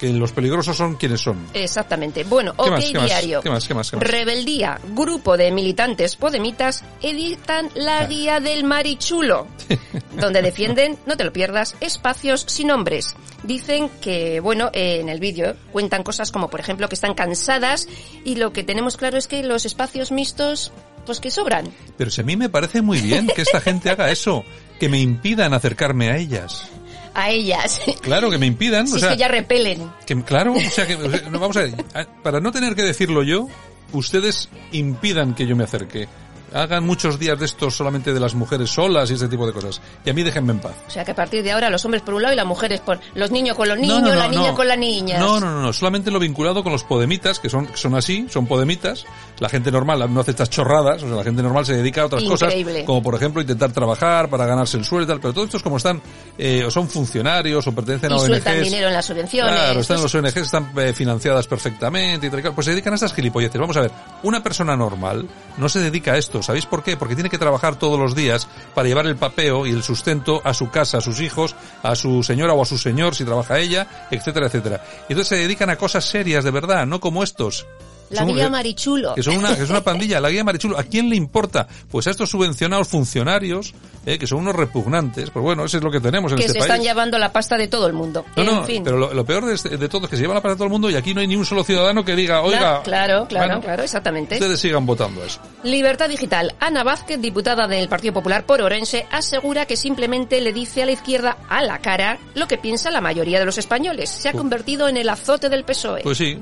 que 0.00 0.10
los 0.14 0.32
peligrosos 0.32 0.78
son 0.78 0.96
quienes 0.96 1.20
son. 1.20 1.46
Exactamente. 1.52 2.24
Bueno, 2.24 2.54
OK 2.56 2.78
Diario. 2.78 3.42
¿Qué 3.42 3.50
más, 3.50 3.68
qué 3.68 3.74
más, 3.74 3.92
Rebeldía. 3.92 4.80
Grupo 4.94 5.36
de 5.36 5.52
militantes 5.52 6.16
podemitas 6.16 6.82
editan 7.02 7.68
la 7.74 8.06
guía 8.06 8.40
del 8.40 8.64
marichulo, 8.64 9.46
donde 10.18 10.40
defienden, 10.40 10.98
no 11.04 11.18
te 11.18 11.24
lo 11.24 11.34
pierdas, 11.34 11.76
espacios 11.80 12.46
sin 12.48 12.68
nombres. 12.68 13.14
Dicen 13.42 13.90
que, 14.00 14.40
bueno, 14.40 14.70
en 14.72 15.10
el 15.10 15.20
vídeo 15.20 15.54
cuentan 15.70 16.02
cosas 16.02 16.32
como, 16.32 16.48
por 16.48 16.60
ejemplo, 16.60 16.88
que 16.88 16.94
están 16.94 17.12
cansadas 17.12 17.86
y 18.24 18.36
lo 18.36 18.54
que 18.54 18.64
tenemos 18.64 18.96
claro 18.96 19.18
es 19.18 19.28
que 19.28 19.42
los 19.42 19.66
espacios 19.66 20.12
mixtos 20.12 20.72
pues 21.04 21.20
que 21.20 21.30
sobran. 21.30 21.70
Pero 21.98 22.10
si 22.10 22.22
a 22.22 22.24
mí 22.24 22.36
me 22.36 22.48
parece 22.48 22.80
muy 22.80 23.00
bien 23.00 23.26
que 23.26 23.42
esta 23.42 23.60
gente 23.60 23.90
haga 23.90 24.10
eso, 24.10 24.44
que 24.78 24.88
me 24.88 25.00
impidan 25.00 25.52
acercarme 25.52 26.10
a 26.10 26.16
ellas 26.16 26.70
a 27.14 27.30
ellas. 27.30 27.80
Claro, 28.00 28.30
que 28.30 28.38
me 28.38 28.46
impidan. 28.46 28.86
Si 28.86 28.96
o 28.96 28.98
sea, 28.98 29.10
que 29.10 29.16
ya 29.16 29.28
repelen. 29.28 29.90
Que, 30.06 30.20
claro, 30.22 30.54
o 30.54 30.70
sea, 30.70 30.86
que, 30.86 30.96
vamos 30.96 31.56
a 31.56 31.60
ver, 31.60 31.74
para 32.22 32.40
no 32.40 32.52
tener 32.52 32.74
que 32.74 32.82
decirlo 32.82 33.22
yo, 33.22 33.48
ustedes 33.92 34.48
impidan 34.72 35.34
que 35.34 35.46
yo 35.46 35.56
me 35.56 35.64
acerque. 35.64 36.08
Hagan 36.52 36.84
muchos 36.84 37.18
días 37.18 37.38
de 37.38 37.44
estos 37.46 37.76
solamente 37.76 38.12
de 38.12 38.20
las 38.20 38.34
mujeres 38.34 38.70
solas 38.70 39.10
y 39.10 39.14
ese 39.14 39.28
tipo 39.28 39.46
de 39.46 39.52
cosas. 39.52 39.80
Y 40.04 40.10
a 40.10 40.12
mí 40.14 40.22
déjenme 40.22 40.52
en 40.52 40.60
paz. 40.60 40.72
O 40.86 40.90
sea 40.90 41.04
que 41.04 41.12
a 41.12 41.14
partir 41.14 41.42
de 41.42 41.52
ahora 41.52 41.70
los 41.70 41.84
hombres 41.84 42.02
por 42.02 42.14
un 42.14 42.22
lado 42.22 42.32
y 42.34 42.36
las 42.36 42.46
mujeres 42.46 42.80
por 42.80 42.98
los 43.14 43.30
niños 43.30 43.56
con 43.56 43.68
los 43.68 43.78
niños, 43.78 44.14
la 44.16 44.28
niña 44.28 44.52
con 44.54 44.66
las 44.66 44.78
niñas. 44.78 45.20
No, 45.20 45.38
no, 45.40 45.50
no, 45.50 45.62
no, 45.62 45.72
solamente 45.72 46.10
lo 46.10 46.18
vinculado 46.18 46.62
con 46.62 46.72
los 46.72 46.82
podemitas, 46.84 47.38
que 47.38 47.48
son, 47.48 47.66
que 47.66 47.76
son 47.76 47.94
así, 47.94 48.26
son 48.30 48.46
podemitas. 48.46 49.04
La 49.38 49.48
gente 49.48 49.70
normal 49.70 50.12
no 50.12 50.20
hace 50.20 50.32
estas 50.32 50.50
chorradas, 50.50 51.02
o 51.02 51.06
sea, 51.06 51.16
la 51.16 51.24
gente 51.24 51.42
normal 51.42 51.64
se 51.64 51.74
dedica 51.74 52.02
a 52.02 52.06
otras 52.06 52.22
Increíble. 52.22 52.72
cosas, 52.72 52.86
como 52.86 53.02
por 53.02 53.14
ejemplo 53.14 53.40
intentar 53.40 53.72
trabajar 53.72 54.28
para 54.28 54.44
ganarse 54.44 54.76
el 54.76 54.84
sueldo 54.84 55.04
y 55.04 55.08
tal, 55.14 55.20
pero 55.20 55.32
todos 55.32 55.46
estos 55.46 55.62
como 55.62 55.76
están, 55.78 56.02
eh, 56.36 56.64
o 56.66 56.70
son 56.70 56.88
funcionarios 56.88 57.66
o 57.66 57.72
pertenecen 57.74 58.10
y 58.10 58.12
a 58.12 58.16
ONGs. 58.16 58.26
sueltan 58.28 58.62
dinero 58.62 58.88
en 58.88 58.92
las 58.94 59.06
subvenciones. 59.06 59.54
Claro, 59.54 59.80
están 59.80 59.96
en 59.96 60.02
Pues- 60.02 60.14
los 60.14 60.24
ONGs, 60.24 60.36
están 60.36 60.72
eh, 60.76 60.92
financiadas 60.92 61.46
perfectamente 61.46 62.26
y 62.26 62.30
tal. 62.30 62.52
Pues 62.54 62.64
se 62.66 62.72
dedican 62.72 62.92
a 62.92 62.96
estas 62.96 63.14
gilipolleces. 63.14 63.58
Vamos 63.60 63.76
a 63.76 63.80
ver, 63.82 63.90
una 64.24 64.42
persona 64.42 64.76
normal 64.76 65.26
no 65.56 65.68
se 65.68 65.78
dedica 65.80 66.12
a 66.12 66.18
esto. 66.18 66.39
¿Sabéis 66.42 66.66
por 66.66 66.82
qué? 66.82 66.96
Porque 66.96 67.14
tiene 67.14 67.30
que 67.30 67.38
trabajar 67.38 67.76
todos 67.76 67.98
los 67.98 68.14
días 68.14 68.48
para 68.74 68.88
llevar 68.88 69.06
el 69.06 69.16
papeo 69.16 69.66
y 69.66 69.70
el 69.70 69.82
sustento 69.82 70.40
a 70.44 70.54
su 70.54 70.70
casa, 70.70 70.98
a 70.98 71.00
sus 71.00 71.20
hijos, 71.20 71.54
a 71.82 71.94
su 71.94 72.22
señora 72.22 72.52
o 72.52 72.62
a 72.62 72.66
su 72.66 72.78
señor 72.78 73.14
si 73.14 73.24
trabaja 73.24 73.58
ella, 73.58 74.06
etcétera, 74.10 74.46
etcétera. 74.46 74.84
Y 75.08 75.12
entonces 75.12 75.28
se 75.28 75.36
dedican 75.36 75.70
a 75.70 75.76
cosas 75.76 76.04
serias 76.04 76.44
de 76.44 76.50
verdad, 76.50 76.86
no 76.86 77.00
como 77.00 77.22
estos. 77.22 77.66
La 78.10 78.24
guía 78.24 78.48
Marichulo. 78.50 79.14
que 79.14 79.22
son 79.22 79.36
una, 79.36 79.56
que 79.56 79.62
es 79.62 79.70
una 79.70 79.82
pandilla, 79.82 80.20
la 80.20 80.30
guía 80.30 80.44
Marichulo. 80.44 80.78
¿A 80.78 80.82
quién 80.82 81.08
le 81.08 81.16
importa? 81.16 81.66
Pues 81.90 82.06
a 82.06 82.10
estos 82.10 82.28
subvencionados 82.30 82.88
funcionarios, 82.88 83.72
eh, 84.06 84.18
que 84.18 84.26
son 84.26 84.38
unos 84.40 84.54
repugnantes. 84.56 85.30
Pues 85.30 85.42
bueno, 85.42 85.64
eso 85.64 85.76
es 85.78 85.82
lo 85.84 85.90
que 85.90 86.00
tenemos 86.00 86.32
en 86.32 86.38
que 86.38 86.44
este 86.44 86.54
se 86.54 86.58
país. 86.60 86.70
están 86.70 86.82
llevando 86.84 87.18
la 87.18 87.32
pasta 87.32 87.56
de 87.56 87.68
todo 87.68 87.86
el 87.86 87.92
mundo. 87.92 88.24
No, 88.36 88.42
en 88.42 88.48
no, 88.54 88.64
fin. 88.64 88.82
pero 88.84 88.96
lo, 88.98 89.14
lo 89.14 89.24
peor 89.24 89.46
de, 89.46 89.54
este- 89.54 89.76
de 89.76 89.88
todo 89.88 90.04
es 90.04 90.10
que 90.10 90.16
se 90.16 90.22
lleva 90.22 90.34
la 90.34 90.40
plata 90.40 90.54
a 90.54 90.56
todo 90.56 90.64
el 90.66 90.70
mundo 90.72 90.90
y 90.90 90.96
aquí 90.96 91.14
no 91.14 91.20
hay 91.20 91.26
ni 91.26 91.36
un 91.36 91.44
solo 91.46 91.62
ciudadano 91.64 92.04
que 92.04 92.16
diga, 92.16 92.42
oiga, 92.42 92.82
claro, 92.82 93.26
claro, 93.28 93.46
bueno, 93.46 93.60
claro, 93.60 93.82
exactamente. 93.82 94.34
ustedes 94.34 94.58
sigan 94.60 94.84
votando 94.86 95.24
eso. 95.24 95.40
Libertad 95.62 96.08
Digital. 96.08 96.54
Ana 96.60 96.82
Vázquez, 96.82 97.20
diputada 97.20 97.66
del 97.68 97.88
Partido 97.88 98.14
Popular 98.14 98.44
por 98.44 98.60
Orense, 98.60 99.06
asegura 99.10 99.66
que 99.66 99.76
simplemente 99.76 100.40
le 100.40 100.52
dice 100.52 100.82
a 100.82 100.86
la 100.86 100.92
izquierda 100.92 101.36
a 101.48 101.62
la 101.62 101.78
cara 101.78 102.18
lo 102.34 102.48
que 102.48 102.58
piensa 102.58 102.90
la 102.90 103.00
mayoría 103.00 103.38
de 103.38 103.44
los 103.44 103.58
españoles. 103.58 104.10
Se 104.10 104.28
ha 104.28 104.32
convertido 104.32 104.88
en 104.88 104.96
el 104.96 105.08
azote 105.08 105.48
del 105.48 105.64
PSOE. 105.64 106.02
Pues 106.02 106.18
sí. 106.18 106.38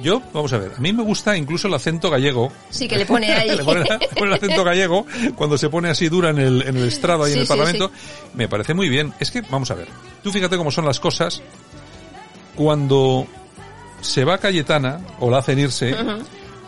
Yo, 0.00 0.22
vamos 0.32 0.52
a 0.52 0.58
ver, 0.58 0.72
a 0.76 0.80
mí 0.80 0.92
me 0.92 1.02
gusta 1.02 1.36
incluso 1.36 1.68
el 1.68 1.74
acento 1.74 2.10
gallego. 2.10 2.50
Sí, 2.70 2.88
que 2.88 2.96
le 2.96 3.06
pone 3.06 3.32
ahí. 3.34 3.50
le 3.50 3.62
pone, 3.62 3.84
pone 4.16 4.30
el 4.30 4.32
acento 4.32 4.64
gallego 4.64 5.06
cuando 5.36 5.58
se 5.58 5.68
pone 5.68 5.90
así 5.90 6.08
dura 6.08 6.30
en 6.30 6.38
el, 6.38 6.62
en 6.62 6.76
el 6.76 6.88
estrado 6.88 7.24
ahí 7.24 7.32
Sí, 7.32 7.34
en 7.34 7.40
el 7.40 7.46
sí, 7.46 7.48
Parlamento. 7.50 7.90
Me 8.34 8.48
parece 8.48 8.74
muy 8.74 8.88
bien. 8.88 9.12
Es 9.20 9.30
que, 9.30 9.42
vamos 9.42 9.70
a 9.70 9.74
ver, 9.74 9.88
tú 10.22 10.32
fíjate 10.32 10.56
cómo 10.56 10.70
son 10.70 10.86
las 10.86 10.98
cosas 10.98 11.42
cuando 12.54 13.26
se 14.00 14.24
va 14.24 14.38
Cayetana 14.38 15.00
o 15.20 15.30
la 15.30 15.38
hacen 15.38 15.58
irse. 15.58 15.94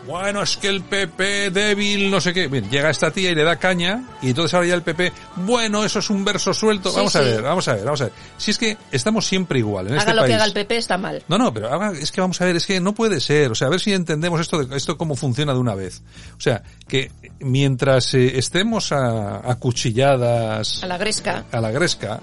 Bueno, 0.07 0.43
es 0.43 0.57
que 0.59 0.69
el 0.69 0.83
PP 0.83 1.51
débil, 1.51 2.11
no 2.11 2.21
sé 2.21 2.33
qué. 2.35 2.47
Bien, 2.49 2.69
llega 2.71 2.91
esta 2.91 3.11
tía 3.11 3.31
y 3.31 3.35
le 3.35 3.43
da 3.43 3.57
caña 3.57 4.03
y 4.21 4.29
entonces 4.29 4.53
ahora 4.53 4.67
ya 4.69 4.75
el 4.75 4.83
PP, 4.83 5.13
bueno, 5.37 5.83
eso 5.85 6.01
es 6.01 6.11
un 6.11 6.25
verso 6.25 6.53
suelto. 6.53 6.91
Sí, 6.91 6.97
vamos 6.97 7.17
a 7.17 7.21
ver, 7.21 7.41
vamos 7.43 7.69
a 7.69 7.75
ver, 7.75 7.85
vamos 7.85 8.01
a 8.03 8.05
ver. 8.05 8.13
Si 8.37 8.51
es 8.51 8.59
que 8.59 8.77
estamos 8.93 9.27
siempre 9.27 9.59
igual 9.61 9.87
en 9.87 9.93
Haga 9.95 10.03
este 10.03 10.15
lo 10.15 10.21
país. 10.23 10.29
que 10.31 10.35
haga 10.35 10.45
el 10.45 10.53
PP 10.53 10.77
está 10.77 10.99
mal. 10.99 11.23
No, 11.29 11.39
no, 11.39 11.55
pero 11.55 11.73
haga- 11.73 11.93
es 11.99 12.13
que 12.13 12.21
vamos 12.21 12.39
a 12.41 12.45
ver, 12.45 12.57
es 12.57 12.67
que 12.67 12.81
no 12.81 12.95
puede 12.95 13.19
ser. 13.21 13.51
O 13.51 13.55
sea, 13.55 13.69
a 13.69 13.71
ver 13.71 13.81
si 13.81 13.93
entendemos 13.95 14.41
esto, 14.41 14.63
de, 14.63 14.77
esto 14.77 14.99
cómo 14.99 15.17
funciona 15.17 15.55
de 15.55 15.59
una 15.59 15.75
vez. 15.75 16.03
O 16.37 16.41
sea, 16.41 16.63
que 16.87 17.11
mientras 17.41 18.13
eh, 18.15 18.39
estemos 18.39 18.93
a, 18.93 19.51
a 19.51 19.55
cuchilladas 19.57 20.83
A 20.85 20.87
la 20.87 20.99
gresca. 20.99 21.45
a 21.51 21.61
la 21.61 21.71
gresca, 21.71 22.21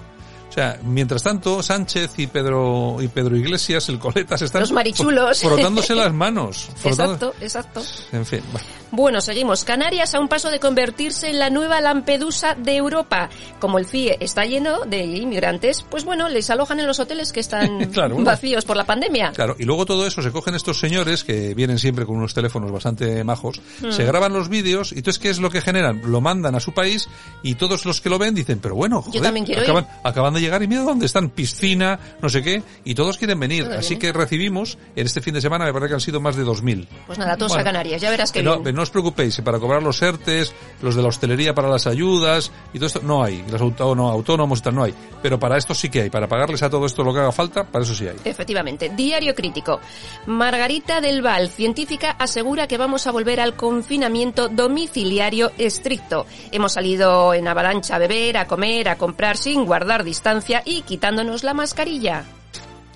o 0.52 0.54
sea, 0.54 0.78
mientras 0.84 1.22
tanto, 1.22 1.62
Sánchez 1.62 2.18
y 2.18 2.26
Pedro 2.26 2.98
y 3.00 3.08
Pedro 3.08 3.34
Iglesias, 3.38 3.88
el 3.88 3.98
están 4.38 4.60
Los 4.60 4.70
marichulos. 4.72 5.42
fro- 5.42 5.48
frotándose 5.48 5.94
las 5.94 6.12
manos. 6.12 6.68
frotando- 6.76 7.32
Exacto, 7.40 7.80
exacto. 7.80 7.82
En 8.12 8.26
fin, 8.26 8.40
bueno. 8.52 8.66
Bueno, 8.94 9.20
seguimos. 9.22 9.64
Canarias 9.64 10.14
a 10.14 10.20
un 10.20 10.28
paso 10.28 10.50
de 10.50 10.60
convertirse 10.60 11.30
en 11.30 11.38
la 11.38 11.48
nueva 11.48 11.80
Lampedusa 11.80 12.54
de 12.54 12.76
Europa. 12.76 13.30
Como 13.58 13.78
el 13.78 13.86
CIE 13.86 14.18
está 14.20 14.44
lleno 14.44 14.80
de 14.80 15.02
inmigrantes, 15.06 15.82
pues 15.88 16.04
bueno, 16.04 16.28
les 16.28 16.50
alojan 16.50 16.78
en 16.78 16.86
los 16.86 17.00
hoteles 17.00 17.32
que 17.32 17.40
están 17.40 17.86
Claro, 17.90 18.16
bueno. 18.16 18.26
vacíos 18.30 18.66
por 18.66 18.76
la 18.76 18.84
pandemia. 18.84 19.32
Claro, 19.32 19.56
y 19.58 19.64
luego 19.64 19.86
todo 19.86 20.06
eso 20.06 20.20
se 20.20 20.30
cogen 20.30 20.54
estos 20.54 20.78
señores 20.78 21.24
que 21.24 21.54
vienen 21.54 21.78
siempre 21.78 22.04
con 22.04 22.16
unos 22.16 22.34
teléfonos 22.34 22.70
bastante 22.70 23.24
majos, 23.24 23.62
Mm. 23.80 23.92
se 23.92 24.04
graban 24.04 24.34
los 24.34 24.50
vídeos 24.50 24.92
y 24.92 24.96
entonces 24.96 25.18
¿qué 25.18 25.30
es 25.30 25.38
lo 25.38 25.48
que 25.48 25.62
generan? 25.62 26.02
Lo 26.04 26.20
mandan 26.20 26.54
a 26.54 26.60
su 26.60 26.72
país 26.74 27.08
y 27.42 27.54
todos 27.54 27.86
los 27.86 28.02
que 28.02 28.10
lo 28.10 28.18
ven 28.18 28.34
dicen, 28.34 28.58
pero 28.60 28.74
bueno, 28.74 29.00
joder, 29.00 29.22
también 29.22 29.46
quiero 29.46 29.62
acaban, 29.62 29.88
acaban 30.04 30.34
de 30.34 30.41
llegar 30.42 30.62
y 30.62 30.68
mira 30.68 30.82
dónde 30.82 31.06
están, 31.06 31.30
piscina, 31.30 31.98
no 32.20 32.28
sé 32.28 32.42
qué, 32.42 32.62
y 32.84 32.94
todos 32.94 33.16
quieren 33.16 33.40
venir. 33.40 33.64
Todo 33.64 33.78
Así 33.78 33.96
que 33.96 34.12
recibimos, 34.12 34.78
en 34.94 35.06
este 35.06 35.20
fin 35.20 35.34
de 35.34 35.40
semana 35.40 35.64
me 35.64 35.72
parece 35.72 35.88
que 35.88 35.94
han 35.94 36.00
sido 36.00 36.20
más 36.20 36.36
de 36.36 36.44
2.000. 36.44 36.86
Pues 37.06 37.18
nada, 37.18 37.36
todos 37.36 37.52
Bueno. 37.52 37.62
a 37.62 37.64
Canarias, 37.64 38.00
ya 38.02 38.10
verás 38.10 38.32
que 38.32 38.42
no, 38.42 38.60
bien. 38.60 38.74
no 38.74 38.82
os 38.82 38.90
preocupéis, 38.90 39.40
para 39.40 39.58
cobrar 39.58 39.82
los 39.82 40.00
ERTES, 40.02 40.52
los 40.82 40.94
de 40.94 41.02
la 41.02 41.08
hostelería 41.08 41.54
para 41.54 41.68
las 41.68 41.86
ayudas 41.86 42.52
y 42.72 42.78
todo 42.78 42.86
esto, 42.86 43.00
no 43.02 43.22
hay. 43.24 43.44
Los 43.50 43.60
autónomos 43.60 44.58
y 44.58 44.62
tal, 44.62 44.74
no 44.74 44.84
hay. 44.84 44.94
Pero 45.22 45.38
para 45.38 45.56
esto 45.56 45.74
sí 45.74 45.88
que 45.88 46.02
hay. 46.02 46.10
Para 46.10 46.26
pagarles 46.28 46.62
a 46.62 46.70
todo 46.70 46.86
esto 46.86 47.02
lo 47.02 47.12
que 47.14 47.20
haga 47.20 47.32
falta, 47.32 47.64
para 47.64 47.84
eso 47.84 47.94
sí 47.94 48.06
hay. 48.06 48.16
Efectivamente. 48.24 48.90
Diario 48.90 49.34
crítico. 49.34 49.80
Margarita 50.26 51.00
del 51.00 51.22
Val, 51.22 51.48
científica, 51.48 52.10
asegura 52.18 52.66
que 52.66 52.78
vamos 52.78 53.06
a 53.06 53.10
volver 53.12 53.40
al 53.40 53.54
confinamiento 53.54 54.48
domiciliario 54.48 55.52
estricto. 55.58 56.26
Hemos 56.50 56.72
salido 56.72 57.34
en 57.34 57.46
avalancha 57.48 57.96
a 57.96 57.98
beber, 57.98 58.36
a 58.36 58.46
comer, 58.46 58.88
a 58.88 58.96
comprar 58.96 59.36
sin 59.36 59.64
guardar 59.64 60.04
distancia 60.04 60.31
y 60.64 60.82
quitándonos 60.82 61.44
la 61.44 61.54
mascarilla. 61.54 62.24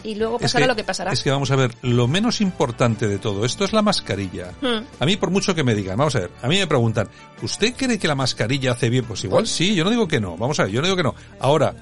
Y 0.05 0.15
luego 0.15 0.37
Es 0.37 0.43
pasará 0.43 0.67
lo 0.67 0.77
que 0.77 0.85
pasará. 0.85 1.13
Es 1.13 1.23
que 1.23 1.31
vamos 1.31 1.51
a 1.51 1.57
ver, 1.57 1.75
lo 1.83 2.07
menos 2.07 2.41
importante 2.41 3.09
de 3.09 3.19
todo 3.19 3.45
esto 3.45 3.65
es 3.65 3.73
la 3.73 3.83
mascarilla. 3.83 4.53
Hmm. 4.61 4.85
A 5.01 5.07
mí, 5.07 5.17
por 5.17 5.31
mucho 5.31 5.55
que 5.55 5.65
me 5.65 5.75
digan, 5.75 5.97
vamos 5.97 6.15
a 6.15 6.21
ver, 6.21 6.31
a 6.43 6.49
mí 6.49 6.59
me 6.59 6.67
preguntan, 6.67 7.09
¿usted 7.43 7.75
cree 7.75 7.99
que 7.99 8.07
la 8.07 8.15
mascarilla 8.15 8.73
hace 8.73 8.89
bien? 8.89 9.05
Pues 9.05 9.25
igual 9.25 9.47
sí, 9.47 9.75
yo 9.75 9.83
no 9.83 9.91
digo 9.91 10.07
que 10.07 10.21
no, 10.21 10.37
vamos 10.37 10.61
a 10.61 10.65
ver, 10.65 10.73
yo 10.73 10.81
no 10.81 10.87
digo 10.87 10.97
que 10.97 11.03
no. 11.03 11.15
Ahora, 11.41 11.75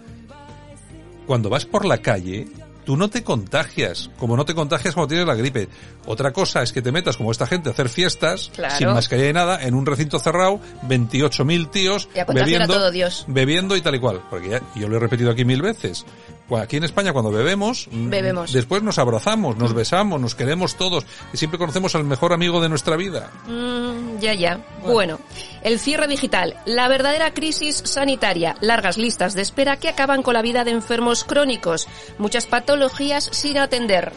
cuando 1.26 1.50
vas 1.50 1.66
por 1.66 1.84
la 1.84 1.98
calle, 1.98 2.48
tú 2.84 2.96
no 2.96 3.08
te 3.08 3.22
contagias, 3.24 4.10
como 4.18 4.36
no 4.36 4.44
te 4.44 4.54
contagias 4.54 4.94
cuando 4.94 5.08
tienes 5.08 5.26
la 5.26 5.34
gripe. 5.34 5.68
Otra 6.06 6.32
cosa 6.32 6.62
es 6.62 6.72
que 6.72 6.82
te 6.82 6.92
metas, 6.92 7.16
como 7.16 7.30
esta 7.32 7.46
gente, 7.46 7.68
a 7.68 7.72
hacer 7.72 7.88
fiestas, 7.88 8.50
Claro. 8.54 8.76
sin 8.76 8.88
mascarilla 8.88 9.30
y 9.30 9.32
nada, 9.32 9.62
en 9.62 9.74
un 9.74 9.86
recinto 9.86 10.18
cerrado, 10.18 10.60
28.000 10.88 11.70
tíos, 11.70 12.08
bebiendo, 12.32 12.74
todo 12.74 12.90
Dios. 12.90 13.24
bebiendo 13.28 13.76
y 13.76 13.80
tal 13.80 13.94
y 13.94 14.00
cual. 14.00 14.20
Porque 14.30 14.50
ya, 14.50 14.62
yo 14.74 14.88
lo 14.88 14.96
he 14.96 15.00
repetido 15.00 15.30
aquí 15.30 15.44
mil 15.44 15.62
veces. 15.62 16.04
Cu- 16.48 16.58
Aquí 16.58 16.76
en 16.76 16.84
España 16.84 17.12
cuando 17.12 17.30
bebemos, 17.30 17.88
mm, 17.90 18.10
Bebemos. 18.10 18.52
después 18.52 18.82
nos 18.82 18.98
abrazamos, 18.98 19.56
nos 19.56 19.72
besamos, 19.72 20.20
nos 20.20 20.34
queremos 20.34 20.76
todos 20.76 21.06
y 21.32 21.36
siempre 21.38 21.58
conocemos 21.58 21.94
al 21.94 22.04
mejor 22.04 22.32
amigo 22.32 22.60
de 22.60 22.68
nuestra 22.68 22.96
vida. 22.96 23.30
Mm, 23.46 24.18
ya, 24.20 24.34
ya. 24.34 24.60
Bueno. 24.86 25.18
el 25.62 25.78
cierre 25.80 26.06
digital, 26.06 26.56
la 26.66 26.88
verdadera 26.88 27.32
crisis 27.32 27.76
sanitaria, 27.86 28.54
largas 28.60 28.98
listas 28.98 29.32
de 29.34 29.40
espera 29.42 29.78
que 29.78 29.88
acaban 29.88 30.22
con 30.22 30.34
la 30.34 30.42
vida 30.42 30.62
de 30.64 30.72
enfermos 30.72 31.24
crónicos, 31.24 31.88
muchas 32.18 32.44
patologías 32.46 33.28
sin 33.32 33.56
atender. 33.56 34.12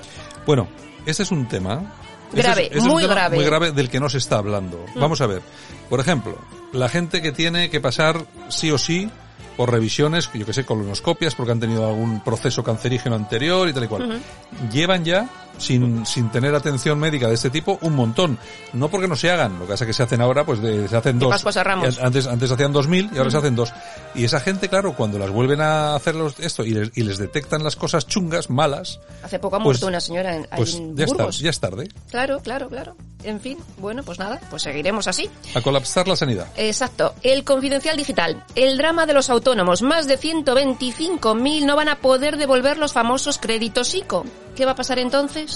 Bueno, 0.45 0.67
este 1.05 1.23
es 1.23 1.31
un 1.31 1.47
tema. 1.47 1.93
este 2.29 2.41
Grave, 2.41 2.61
es- 2.63 2.67
este 2.67 2.77
es 2.79 2.83
un 2.83 2.89
muy 2.91 3.03
tema 3.03 3.15
grave. 3.15 3.35
Muy 3.37 3.45
grave 3.45 3.71
del 3.71 3.89
que 3.89 4.01
no 4.01 4.09
se 4.09 4.17
está 4.17 4.37
hablando. 4.39 4.83
Mm. 4.95 4.99
Vamos 4.99 5.21
a 5.21 5.27
ver. 5.27 5.41
Por 5.89 6.01
ejemplo, 6.01 6.37
la 6.73 6.89
gente 6.89 7.21
que 7.21 7.31
tiene 7.31 7.69
que 7.69 7.79
pasar 7.79 8.25
sí 8.49 8.69
o 8.71 8.77
sí 8.77 9.09
por 9.57 9.71
revisiones, 9.71 10.29
yo 10.33 10.45
que 10.45 10.53
sé, 10.53 10.63
colonoscopias, 10.63 11.35
porque 11.35 11.51
han 11.51 11.59
tenido 11.59 11.87
algún 11.87 12.21
proceso 12.21 12.63
cancerígeno 12.63 13.15
anterior 13.15 13.67
y 13.67 13.73
tal 13.73 13.83
y 13.83 13.87
cual. 13.87 14.21
Llevan 14.71 15.03
ya, 15.03 15.27
sin, 15.57 16.05
sin 16.05 16.29
tener 16.31 16.53
atención 16.55 16.99
médica 16.99 17.27
de 17.27 17.33
este 17.35 17.49
tipo, 17.49 17.77
un 17.81 17.95
montón. 17.95 18.37
No 18.73 18.89
porque 18.89 19.07
no 19.07 19.15
se 19.15 19.31
hagan, 19.31 19.53
lo 19.59 19.65
que 19.65 19.71
pasa 19.73 19.83
es 19.83 19.87
que 19.87 19.93
se 19.93 20.03
hacen 20.03 20.21
ahora, 20.21 20.45
pues 20.45 20.61
de- 20.61 20.87
se 20.87 20.95
hacen 20.97 21.19
dos. 21.19 21.29
Pascuas 21.29 21.57
a 21.57 21.63
Ramos. 21.63 21.99
Antes, 21.99 22.27
antes 22.27 22.51
hacían 22.51 22.73
dos 22.73 22.87
mil 22.87 23.09
y 23.13 23.17
ahora 23.17 23.31
se 23.31 23.37
hacen 23.37 23.55
dos. 23.55 23.73
Y 24.15 24.23
esa 24.23 24.39
gente, 24.39 24.69
claro, 24.69 24.93
cuando 24.93 25.19
las 25.19 25.29
vuelven 25.29 25.61
a 25.61 25.95
hacer 25.95 26.15
los- 26.15 26.39
esto 26.39 26.63
y 26.63 26.71
les, 26.71 26.91
y 26.97 27.03
les 27.03 27.17
detectan 27.17 27.63
las 27.63 27.75
cosas 27.75 28.07
chungas, 28.07 28.49
malas, 28.49 28.99
Hace 29.23 29.39
poco 29.39 29.55
ha 29.55 29.59
Pues- 29.59 29.65
muerto 29.65 29.87
una 29.87 29.99
señora 29.99 30.35
en, 30.35 30.47
pues 30.55 30.75
en 30.75 30.95
ya, 30.95 31.05
está, 31.05 31.29
ya 31.29 31.49
es 31.49 31.59
tarde. 31.59 31.89
Claro, 32.09 32.39
claro, 32.39 32.69
claro. 32.69 32.95
En 33.23 33.41
fin, 33.41 33.57
bueno, 33.79 34.03
pues 34.03 34.19
nada, 34.19 34.39
pues 34.49 34.61
seguiremos 34.61 35.07
así. 35.07 35.29
A 35.55 35.61
colapsar 35.61 36.07
la 36.07 36.15
sanidad. 36.15 36.47
Exacto. 36.55 37.13
El 37.23 37.43
confidencial 37.43 37.97
digital. 37.97 38.43
El 38.55 38.77
drama 38.77 39.05
de 39.05 39.13
los 39.13 39.29
autónomos. 39.29 39.81
Más 39.81 40.07
de 40.07 40.17
125.000 40.17 41.65
no 41.65 41.75
van 41.75 41.89
a 41.89 41.97
poder 41.99 42.37
devolver 42.37 42.77
los 42.77 42.93
famosos 42.93 43.37
créditos 43.37 43.93
ICO. 43.95 44.25
¿Qué 44.55 44.65
va 44.65 44.71
a 44.71 44.75
pasar 44.75 44.99
entonces? 44.99 45.46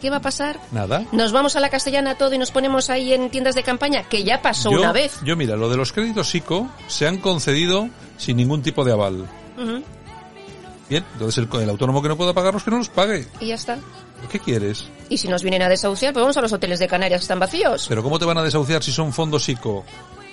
¿Qué 0.00 0.10
va 0.10 0.16
a 0.18 0.20
pasar? 0.20 0.60
Nada. 0.70 1.04
¿Nos 1.10 1.32
vamos 1.32 1.56
a 1.56 1.60
la 1.60 1.70
castellana 1.70 2.14
todo 2.16 2.32
y 2.32 2.38
nos 2.38 2.52
ponemos 2.52 2.88
ahí 2.88 3.12
en 3.12 3.30
tiendas 3.30 3.54
de 3.56 3.64
campaña? 3.64 4.04
Que 4.04 4.22
ya 4.22 4.40
pasó 4.42 4.70
yo, 4.70 4.78
una 4.78 4.92
vez. 4.92 5.18
Yo, 5.24 5.36
mira, 5.36 5.56
lo 5.56 5.68
de 5.68 5.76
los 5.76 5.92
créditos 5.92 6.32
ICO 6.36 6.68
se 6.86 7.08
han 7.08 7.18
concedido 7.18 7.88
sin 8.16 8.36
ningún 8.36 8.62
tipo 8.62 8.84
de 8.84 8.92
aval. 8.92 9.26
Bien, 10.88 11.04
entonces 11.14 11.38
el, 11.52 11.60
el 11.60 11.68
autónomo 11.68 12.00
que 12.00 12.08
no 12.08 12.16
pueda 12.16 12.32
pagarlos, 12.32 12.62
que 12.62 12.70
no 12.70 12.78
los 12.78 12.88
pague. 12.88 13.26
Y 13.40 13.48
ya 13.48 13.56
está. 13.56 13.78
¿Qué 14.30 14.38
quieres? 14.40 14.88
Y 15.08 15.18
si 15.18 15.28
nos 15.28 15.42
vienen 15.42 15.62
a 15.62 15.68
desahuciar, 15.68 16.12
pues 16.12 16.22
vamos 16.22 16.36
a 16.36 16.40
los 16.40 16.52
hoteles 16.52 16.78
de 16.78 16.88
Canarias 16.88 17.20
que 17.20 17.24
están 17.24 17.38
vacíos. 17.38 17.86
Pero 17.88 18.02
¿cómo 18.02 18.18
te 18.18 18.24
van 18.24 18.38
a 18.38 18.42
desahuciar 18.42 18.82
si 18.82 18.90
son 18.92 19.12
fondos 19.12 19.48
ICO? 19.48 19.84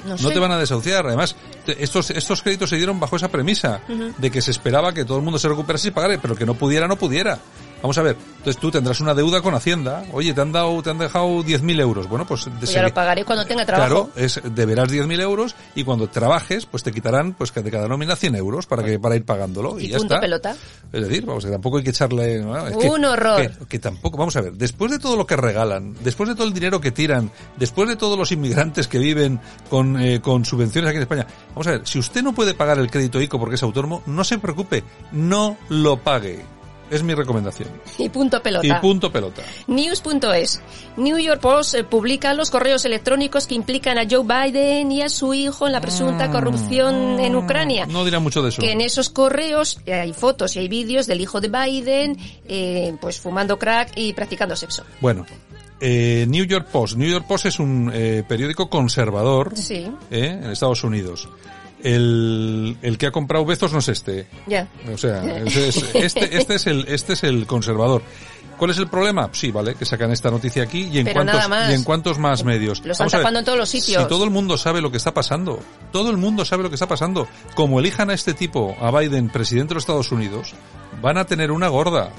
No, 0.06 0.12
No 0.12 0.18
sé. 0.18 0.32
te 0.32 0.40
van 0.40 0.52
a 0.52 0.58
desahuciar. 0.58 1.08
Además, 1.08 1.36
te- 1.66 1.84
estos, 1.84 2.10
estos 2.12 2.42
créditos 2.42 2.70
se 2.70 2.78
dieron 2.78 3.00
bajo 3.00 3.16
esa 3.16 3.28
premisa 3.28 3.82
de 4.18 4.32
que 4.32 4.42
se 4.42 4.52
esperaba 4.52 4.94
que 4.94 5.04
todo 5.06 5.18
el 5.18 5.24
mundo 5.24 5.38
se 5.40 5.50
recuperase 5.50 5.90
y 5.90 5.92
pagara, 5.92 6.18
pero 6.22 6.36
que 6.36 6.46
no 6.46 6.54
pudiera, 6.54 6.88
no 6.88 6.96
pudiera. 6.96 7.40
Vamos 7.82 7.98
a 8.00 8.02
ver, 8.02 8.16
entonces 8.38 8.58
tú 8.60 8.72
tendrás 8.72 9.00
una 9.00 9.14
deuda 9.14 9.42
con 9.42 9.54
Hacienda. 9.54 10.04
Oye, 10.12 10.34
te 10.34 10.42
han 10.42 10.52
dado, 10.52 10.82
te 10.82 10.90
han 10.90 10.98
dejado 10.98 11.44
10.000 11.44 11.80
euros. 11.82 12.08
Bueno, 12.10 12.26
pues... 12.26 12.48
Pues 12.60 12.72
ya 12.74 12.82
lo 12.82 12.92
pagaré 12.94 13.24
cuando 13.24 13.46
tenga 13.46 13.64
trabajo. 13.66 14.10
Claro, 14.10 14.10
es, 14.16 14.42
deberás 14.56 14.90
10.000 14.90 15.22
euros 15.22 15.56
y 15.76 15.84
cuando 15.84 16.08
trabajes, 16.10 16.66
pues 16.66 16.82
te 16.82 16.92
quitarán, 16.92 17.34
pues 17.34 17.52
que 17.52 17.62
de 17.62 17.70
cada 17.70 17.88
nómina 17.88 18.16
100 18.16 18.36
euros 18.36 18.66
para 18.66 18.84
que, 18.84 18.98
para 19.00 19.16
ir 19.16 19.24
pagándolo. 19.26 19.80
Y, 19.80 19.86
Y 19.86 19.88
ya 19.90 19.98
punto 19.98 20.16
está. 20.16 20.22
pelota. 20.22 20.56
Es 20.92 21.02
decir, 21.08 21.26
vamos, 21.26 21.46
que 21.46 21.52
tampoco 21.52 21.78
hay 21.78 21.84
que 21.84 21.90
echarle... 21.92 22.40
¿no? 22.40 22.68
Es 22.68 22.76
que- 22.78 22.90
Un 22.90 23.06
horror. 23.06 23.42
Que, 23.42 23.66
que 23.68 23.80
tampoco, 23.80 24.18
vamos 24.18 24.36
a 24.38 24.42
ver, 24.42 24.54
después 24.54 24.90
de 24.92 24.98
todo 24.98 25.16
lo 25.16 25.28
que 25.28 25.36
regalan, 25.36 25.96
después 26.04 26.28
de 26.30 26.36
todo 26.36 26.48
el 26.48 26.54
dinero 26.54 26.82
que 26.82 26.92
tiran, 26.92 27.30
después 27.58 27.88
de 27.88 27.96
todos 27.98 28.18
los 28.18 28.32
inmigrantes 28.32 28.88
que 28.88 28.98
viven 28.98 29.40
con, 29.70 30.02
eh, 30.02 30.22
con 30.22 30.44
subvenciones 30.46 30.90
aquí 30.90 30.98
en 30.98 31.04
España, 31.04 31.28
vamos 31.50 31.68
a 31.68 31.72
ver, 31.72 31.82
si 31.88 32.00
usted 32.00 32.24
no 32.24 32.34
puede 32.34 32.54
pagar 32.56 32.80
el 32.80 32.90
crédito 32.90 33.22
ICO 33.22 33.38
porque 33.40 33.56
es 33.56 33.64
autónomo, 33.64 34.02
no 34.08 34.24
se 34.24 34.40
preocupe, 34.40 34.84
no 35.12 35.58
lo 35.70 35.98
pague. 35.98 36.44
Es 36.90 37.04
mi 37.04 37.14
recomendación. 37.14 37.70
Y 37.98 38.10
punto 38.10 38.42
pelota. 38.42 38.68
Y 38.68 38.74
punto 38.82 39.12
pelota. 39.12 39.42
News.es. 39.68 40.62
New 40.98 41.18
York 41.18 41.42
Post 41.42 41.76
eh, 41.76 41.84
publica 41.84 42.34
los 42.34 42.52
correos 42.52 42.86
electrónicos 42.86 43.48
que 43.48 43.56
implican 43.56 43.98
a 43.98 44.04
Joe 44.10 44.24
Biden 44.24 44.92
y 44.92 45.02
a 45.02 45.10
su 45.10 45.34
hijo 45.34 45.66
en 45.66 45.74
la 45.74 45.82
presunta 45.82 46.30
corrupción 46.32 47.20
en 47.20 47.36
Ucrania. 47.36 47.86
No 47.88 48.06
dirá 48.06 48.20
mucho 48.20 48.42
de 48.42 48.50
eso. 48.50 48.62
Que 48.62 48.72
en 48.72 48.82
esos 48.82 49.10
correos 49.10 49.80
eh, 49.86 49.94
hay 49.94 50.14
fotos 50.14 50.56
y 50.56 50.60
hay 50.60 50.68
vídeos 50.68 51.08
del 51.08 51.22
hijo 51.22 51.42
de 51.42 51.50
Biden, 51.50 52.18
eh, 52.48 52.96
pues 53.02 53.20
fumando 53.20 53.58
crack 53.58 53.92
y 53.96 54.14
practicando 54.14 54.56
sexo. 54.56 54.84
Bueno, 55.02 55.26
eh, 55.80 56.26
New 56.28 56.46
York 56.46 56.68
Post. 56.72 56.98
New 56.98 57.10
York 57.10 57.26
Post 57.28 57.48
es 57.48 57.60
un 57.60 57.92
eh, 57.94 58.24
periódico 58.28 58.70
conservador 58.70 59.58
Sí, 59.58 59.86
eh, 60.10 60.40
en 60.42 60.52
Estados 60.52 60.84
Unidos. 60.84 61.28
El, 61.86 62.78
el 62.82 62.98
que 62.98 63.08
ha 63.08 63.12
comprado 63.12 63.46
Bezos 63.46 63.72
no 63.72 63.80
es 63.80 63.88
este. 63.90 64.28
ya. 64.48 64.68
O 64.94 64.98
sea, 64.98 65.24
es- 65.38 65.56
es- 65.56 65.86
este, 65.96 66.38
este 66.38 66.56
es 66.56 66.68
el, 66.68 66.86
este 66.88 67.14
es 67.14 67.24
el 67.24 67.46
conservador. 67.46 68.02
¿Cuál 68.58 68.72
es 68.72 68.78
el 68.78 68.88
problema? 68.88 69.30
Sí, 69.34 69.52
vale, 69.52 69.76
que 69.76 69.84
sacan 69.86 70.12
esta 70.12 70.32
noticia 70.32 70.64
aquí 70.64 70.84
y 70.92 71.00
en 71.00 71.04
Pero 71.06 71.24
cuántos 71.26 71.50
más. 71.50 71.70
y 71.70 71.74
en 71.74 71.84
cuántos 71.84 72.18
más 72.18 72.44
medios. 72.46 72.82
Lo 72.86 72.94
están 72.94 73.10
tapando 73.10 73.40
en 73.40 73.46
todos 73.46 73.58
los 73.58 73.68
sitios. 73.70 74.02
Si 74.02 74.08
todo 74.08 74.24
el 74.24 74.30
mundo 74.30 74.58
sabe 74.58 74.80
lo 74.82 74.90
que 74.92 74.98
está 74.98 75.14
pasando, 75.14 75.60
todo 75.92 76.10
el 76.10 76.16
mundo 76.18 76.46
sabe 76.46 76.64
lo 76.64 76.70
que 76.70 76.76
está 76.76 76.88
pasando. 76.88 77.28
Como 77.54 77.80
elijan 77.82 78.10
a 78.10 78.14
este 78.14 78.34
tipo, 78.34 78.76
a 78.80 78.98
Biden, 78.98 79.28
presidente 79.30 79.70
de 79.70 79.74
los 79.76 79.84
Estados 79.84 80.10
Unidos, 80.14 80.54
van 81.02 81.18
a 81.18 81.26
tener 81.26 81.52
una 81.52 81.68
gorda. 81.68 82.12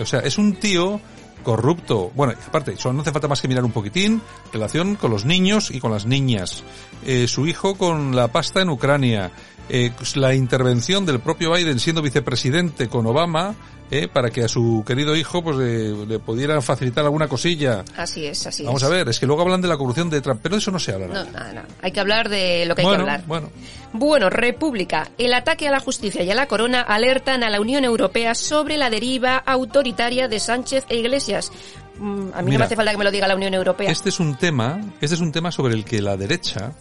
O 0.00 0.06
sea, 0.06 0.20
es 0.20 0.38
un 0.38 0.54
tío 0.54 0.98
corrupto. 1.42 2.10
Bueno, 2.14 2.34
aparte, 2.46 2.76
solo 2.76 2.94
no 2.94 3.02
hace 3.02 3.12
falta 3.12 3.28
más 3.28 3.40
que 3.40 3.48
mirar 3.48 3.64
un 3.64 3.72
poquitín, 3.72 4.22
relación 4.52 4.96
con 4.96 5.10
los 5.10 5.24
niños 5.24 5.70
y 5.70 5.80
con 5.80 5.92
las 5.92 6.06
niñas. 6.06 6.62
Eh, 7.04 7.26
su 7.28 7.46
hijo 7.46 7.74
con 7.74 8.14
la 8.14 8.28
pasta 8.28 8.62
en 8.62 8.70
Ucrania. 8.70 9.30
Eh, 9.74 9.90
la 10.16 10.34
intervención 10.34 11.06
del 11.06 11.18
propio 11.20 11.50
Biden 11.54 11.78
siendo 11.80 12.02
vicepresidente 12.02 12.88
con 12.88 13.06
Obama, 13.06 13.54
eh, 13.90 14.06
para 14.06 14.28
que 14.30 14.44
a 14.44 14.48
su 14.48 14.84
querido 14.86 15.16
hijo 15.16 15.42
pues 15.42 15.56
eh, 15.60 15.94
le 16.06 16.18
pudieran 16.18 16.62
facilitar 16.62 17.04
alguna 17.04 17.26
cosilla. 17.26 17.82
Así 17.96 18.26
es, 18.26 18.46
así 18.46 18.64
Vamos 18.64 18.82
es. 18.82 18.88
a 18.88 18.90
ver, 18.90 19.08
es 19.08 19.18
que 19.18 19.26
luego 19.26 19.40
hablan 19.40 19.62
de 19.62 19.68
la 19.68 19.78
corrupción 19.78 20.10
de 20.10 20.20
Trump, 20.20 20.40
pero 20.42 20.56
de 20.56 20.60
eso 20.60 20.70
no 20.70 20.78
se 20.78 20.92
habla. 20.92 21.06
No, 21.06 21.24
nada, 21.24 21.52
nada. 21.54 21.66
Hay 21.80 21.90
que 21.90 22.00
hablar 22.00 22.28
de 22.28 22.66
lo 22.66 22.74
que 22.74 22.82
hay 22.82 22.88
que 22.88 22.94
hablar. 22.94 23.24
bueno. 23.26 23.48
Bueno, 23.94 24.28
República. 24.30 25.10
El 25.18 25.32
ataque 25.34 25.68
a 25.68 25.70
la 25.70 25.80
justicia 25.80 26.22
y 26.22 26.30
a 26.30 26.34
la 26.34 26.46
corona 26.46 26.80
alertan 26.82 27.42
a 27.42 27.50
la 27.50 27.60
Unión 27.60 27.84
Europea 27.84 28.34
sobre 28.34 28.76
la 28.78 28.88
deriva 28.90 29.36
autoritaria 29.36 30.28
de 30.28 30.38
Sánchez 30.40 30.84
e 30.88 30.96
Iglesias. 30.96 31.50
Mm, 31.98 32.28
A 32.34 32.40
mí 32.42 32.52
no 32.52 32.58
me 32.58 32.64
hace 32.64 32.76
falta 32.76 32.90
que 32.90 32.96
me 32.98 33.04
lo 33.04 33.10
diga 33.10 33.28
la 33.28 33.36
Unión 33.36 33.52
Europea. 33.52 33.90
Este 33.90 34.08
es 34.08 34.18
un 34.20 34.36
tema, 34.36 34.80
este 35.02 35.14
es 35.16 35.20
un 35.20 35.32
tema 35.32 35.50
sobre 35.52 35.74
el 35.74 35.84
que 35.84 36.00
la 36.00 36.16
derecha, 36.16 36.72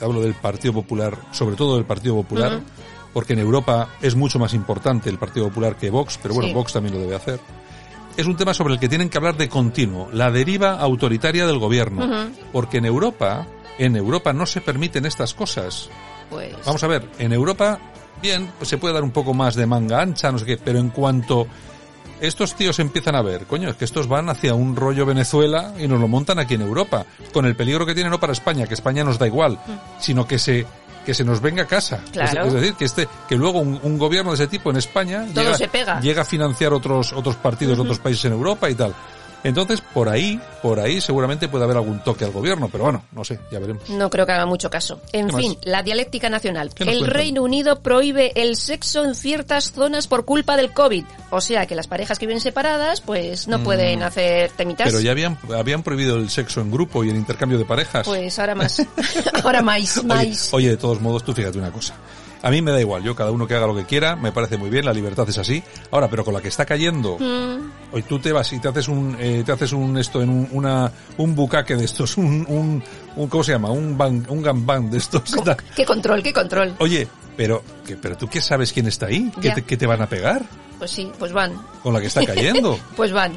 hablo 0.00 0.20
del 0.20 0.34
Partido 0.34 0.72
Popular, 0.74 1.16
sobre 1.32 1.56
todo 1.56 1.76
del 1.76 1.84
Partido 1.84 2.14
Popular, 2.14 2.60
porque 3.12 3.32
en 3.34 3.38
Europa 3.38 3.88
es 4.02 4.14
mucho 4.14 4.38
más 4.38 4.54
importante 4.54 5.08
el 5.10 5.18
Partido 5.18 5.48
Popular 5.48 5.76
que 5.76 5.90
Vox, 5.90 6.18
pero 6.22 6.34
bueno, 6.34 6.48
Sí. 6.48 6.54
Vox 6.54 6.72
también 6.72 6.94
lo 6.94 7.00
debe 7.00 7.14
hacer. 7.16 7.40
Es 8.16 8.26
un 8.26 8.36
tema 8.36 8.54
sobre 8.54 8.74
el 8.74 8.80
que 8.80 8.88
tienen 8.88 9.08
que 9.08 9.18
hablar 9.18 9.36
de 9.36 9.48
continuo, 9.48 10.08
la 10.12 10.30
deriva 10.30 10.78
autoritaria 10.80 11.46
del 11.46 11.58
gobierno, 11.58 12.28
porque 12.52 12.78
en 12.78 12.84
Europa, 12.84 13.46
en 13.78 13.96
Europa 13.96 14.32
no 14.32 14.46
se 14.46 14.60
permiten 14.60 15.04
estas 15.04 15.34
cosas. 15.34 15.88
Pues, 16.30 16.54
Vamos 16.64 16.82
a 16.84 16.86
ver, 16.86 17.08
en 17.18 17.32
Europa, 17.32 17.78
bien, 18.22 18.50
pues 18.58 18.68
se 18.68 18.78
puede 18.78 18.94
dar 18.94 19.02
un 19.02 19.10
poco 19.10 19.34
más 19.34 19.54
de 19.56 19.66
manga 19.66 20.00
ancha, 20.00 20.30
no 20.30 20.38
sé 20.38 20.44
qué, 20.46 20.56
pero 20.56 20.78
en 20.78 20.90
cuanto 20.90 21.46
estos 22.20 22.54
tíos 22.54 22.78
empiezan 22.78 23.14
a 23.16 23.22
ver, 23.22 23.46
coño, 23.46 23.70
es 23.70 23.76
que 23.76 23.84
estos 23.84 24.06
van 24.08 24.28
hacia 24.28 24.54
un 24.54 24.76
rollo 24.76 25.04
Venezuela 25.06 25.72
y 25.78 25.86
nos 25.88 26.00
lo 26.00 26.08
montan 26.08 26.38
aquí 26.38 26.54
en 26.54 26.62
Europa, 26.62 27.04
con 27.32 27.44
el 27.46 27.56
peligro 27.56 27.84
que 27.86 27.94
tiene 27.94 28.10
no 28.10 28.20
para 28.20 28.32
España, 28.32 28.66
que 28.66 28.74
España 28.74 29.04
nos 29.04 29.18
da 29.18 29.26
igual, 29.26 29.58
sino 29.98 30.26
que 30.26 30.38
se 30.38 30.66
que 31.04 31.12
se 31.12 31.22
nos 31.22 31.42
venga 31.42 31.64
a 31.64 31.66
casa. 31.66 32.00
Es- 32.06 32.12
Claro. 32.12 32.46
Es, 32.46 32.52
decir, 32.54 32.74
que 32.76 32.86
este 32.86 33.06
que 33.28 33.36
luego 33.36 33.60
un, 33.60 33.78
un 33.82 33.98
gobierno 33.98 34.30
de 34.30 34.36
ese 34.36 34.46
tipo 34.46 34.70
en 34.70 34.76
España 34.76 35.26
Todo 35.34 35.44
llega, 35.44 35.58
se 35.58 35.68
pega. 35.68 36.00
llega 36.00 36.22
a 36.22 36.24
financiar 36.24 36.72
otros 36.72 37.12
otros 37.12 37.36
partidos 37.36 37.76
de 37.76 37.82
otros 37.82 37.98
países 37.98 38.24
en 38.24 38.32
Europa 38.32 38.70
y 38.70 38.74
tal. 38.74 38.94
Entonces, 39.44 39.80
por 39.80 40.08
ahí, 40.08 40.40
por 40.62 40.80
ahí 40.80 41.00
seguramente 41.00 41.48
puede 41.48 41.64
haber 41.64 41.76
algún 41.76 42.02
toque 42.02 42.24
al 42.24 42.32
gobierno, 42.32 42.68
pero 42.72 42.84
bueno, 42.84 43.04
no 43.12 43.24
sé, 43.24 43.38
ya 43.52 43.58
veremos. 43.58 43.88
no 43.90 44.10
creo 44.10 44.24
que 44.26 44.32
haga 44.32 44.46
mucho 44.46 44.70
caso. 44.70 45.00
En 45.12 45.28
¿Qué 45.28 45.36
fin, 45.36 45.52
más? 45.58 45.66
la 45.66 45.82
dialéctica 45.82 46.28
nacional. 46.30 46.72
¿Qué 46.74 46.84
nos 46.84 46.94
El 46.94 46.98
cuentan? 47.00 47.18
Reino 47.18 47.42
Unido 47.42 47.80
prohíbe 47.80 48.32
el 48.34 48.56
sexo 48.56 49.04
en 49.04 49.14
ciertas 49.14 49.72
zonas 49.72 50.06
por 50.08 50.24
culpa 50.24 50.56
del 50.56 50.72
COVID. 50.72 51.04
O 51.30 51.40
sea 51.40 51.66
que 51.66 51.74
las 51.74 51.86
parejas 51.86 52.18
que 52.18 52.26
viven 52.26 52.40
separadas, 52.40 53.00
pues 53.02 53.46
no 53.46 53.62
pueden 53.62 54.02
hacer 54.02 54.50
temitas. 54.52 54.86
Mm. 54.86 54.90
Pero 54.90 55.00
ya 55.00 55.10
habían, 55.10 55.38
habían 55.54 55.82
prohibido 55.82 56.16
el 56.16 56.30
sexo 56.30 56.60
en 56.62 56.70
grupo 56.70 57.04
y 57.04 57.10
el 57.10 57.16
intercambio 57.16 57.58
de 57.58 57.64
parejas. 57.66 58.06
Pues 58.06 58.38
ahora 58.38 58.54
más. 58.54 58.80
ahora 59.44 59.60
más, 59.62 59.98
Oye, 59.98 60.06
más. 60.06 60.54
oye, 60.54 60.68
de 60.70 60.76
todos 60.78 61.00
modos, 61.00 61.22
tú 61.22 61.34
fíjate 61.34 61.58
una 61.58 61.70
cosa. 61.70 61.94
A 62.44 62.50
mí 62.50 62.60
me 62.60 62.72
da 62.72 62.80
igual, 62.80 63.02
yo 63.02 63.16
cada 63.16 63.30
uno 63.30 63.46
que 63.46 63.54
haga 63.54 63.66
lo 63.66 63.74
que 63.74 63.86
quiera, 63.86 64.16
me 64.16 64.30
parece 64.30 64.58
muy 64.58 64.68
bien, 64.68 64.84
la 64.84 64.92
libertad 64.92 65.26
es 65.26 65.38
así. 65.38 65.62
Ahora, 65.90 66.10
pero 66.10 66.26
con 66.26 66.34
la 66.34 66.42
que 66.42 66.48
está 66.48 66.66
cayendo, 66.66 67.16
Mm, 67.18 67.70
hoy 67.92 68.02
tú 68.02 68.18
te 68.18 68.32
vas 68.32 68.52
y 68.52 68.58
te 68.58 68.68
haces 68.68 68.86
un, 68.88 69.16
eh, 69.18 69.42
te 69.46 69.52
haces 69.52 69.72
un 69.72 69.96
esto 69.96 70.20
en 70.20 70.28
un, 70.28 70.48
una, 70.52 70.92
un 71.16 71.34
bucaque 71.34 71.74
de 71.74 71.86
estos, 71.86 72.16
un, 72.18 72.44
un, 72.46 72.82
un 73.16 73.28
¿cómo 73.28 73.42
se 73.42 73.52
llama? 73.52 73.70
Un 73.70 73.96
bang, 73.96 74.30
un 74.30 74.42
gambang 74.42 74.90
de 74.90 74.98
estos. 74.98 75.34
qué 75.74 75.86
control, 75.86 76.22
qué 76.22 76.34
control. 76.34 76.74
Oye, 76.80 77.08
pero, 77.34 77.62
que, 77.86 77.96
pero 77.96 78.14
tú 78.16 78.28
qué 78.28 78.42
sabes 78.42 78.74
quién 78.74 78.88
está 78.88 79.06
ahí, 79.06 79.32
¿Qué 79.40 79.50
te, 79.50 79.62
qué 79.62 79.78
te 79.78 79.86
van 79.86 80.02
a 80.02 80.06
pegar 80.06 80.42
Pues 80.78 80.90
sí, 80.90 81.10
pues 81.18 81.32
van. 81.32 81.52
con 81.82 81.92
la 81.94 82.00
que 82.00 82.06
está 82.08 82.24
cayendo. 82.24 82.78
Pues 82.96 83.12
van. 83.12 83.32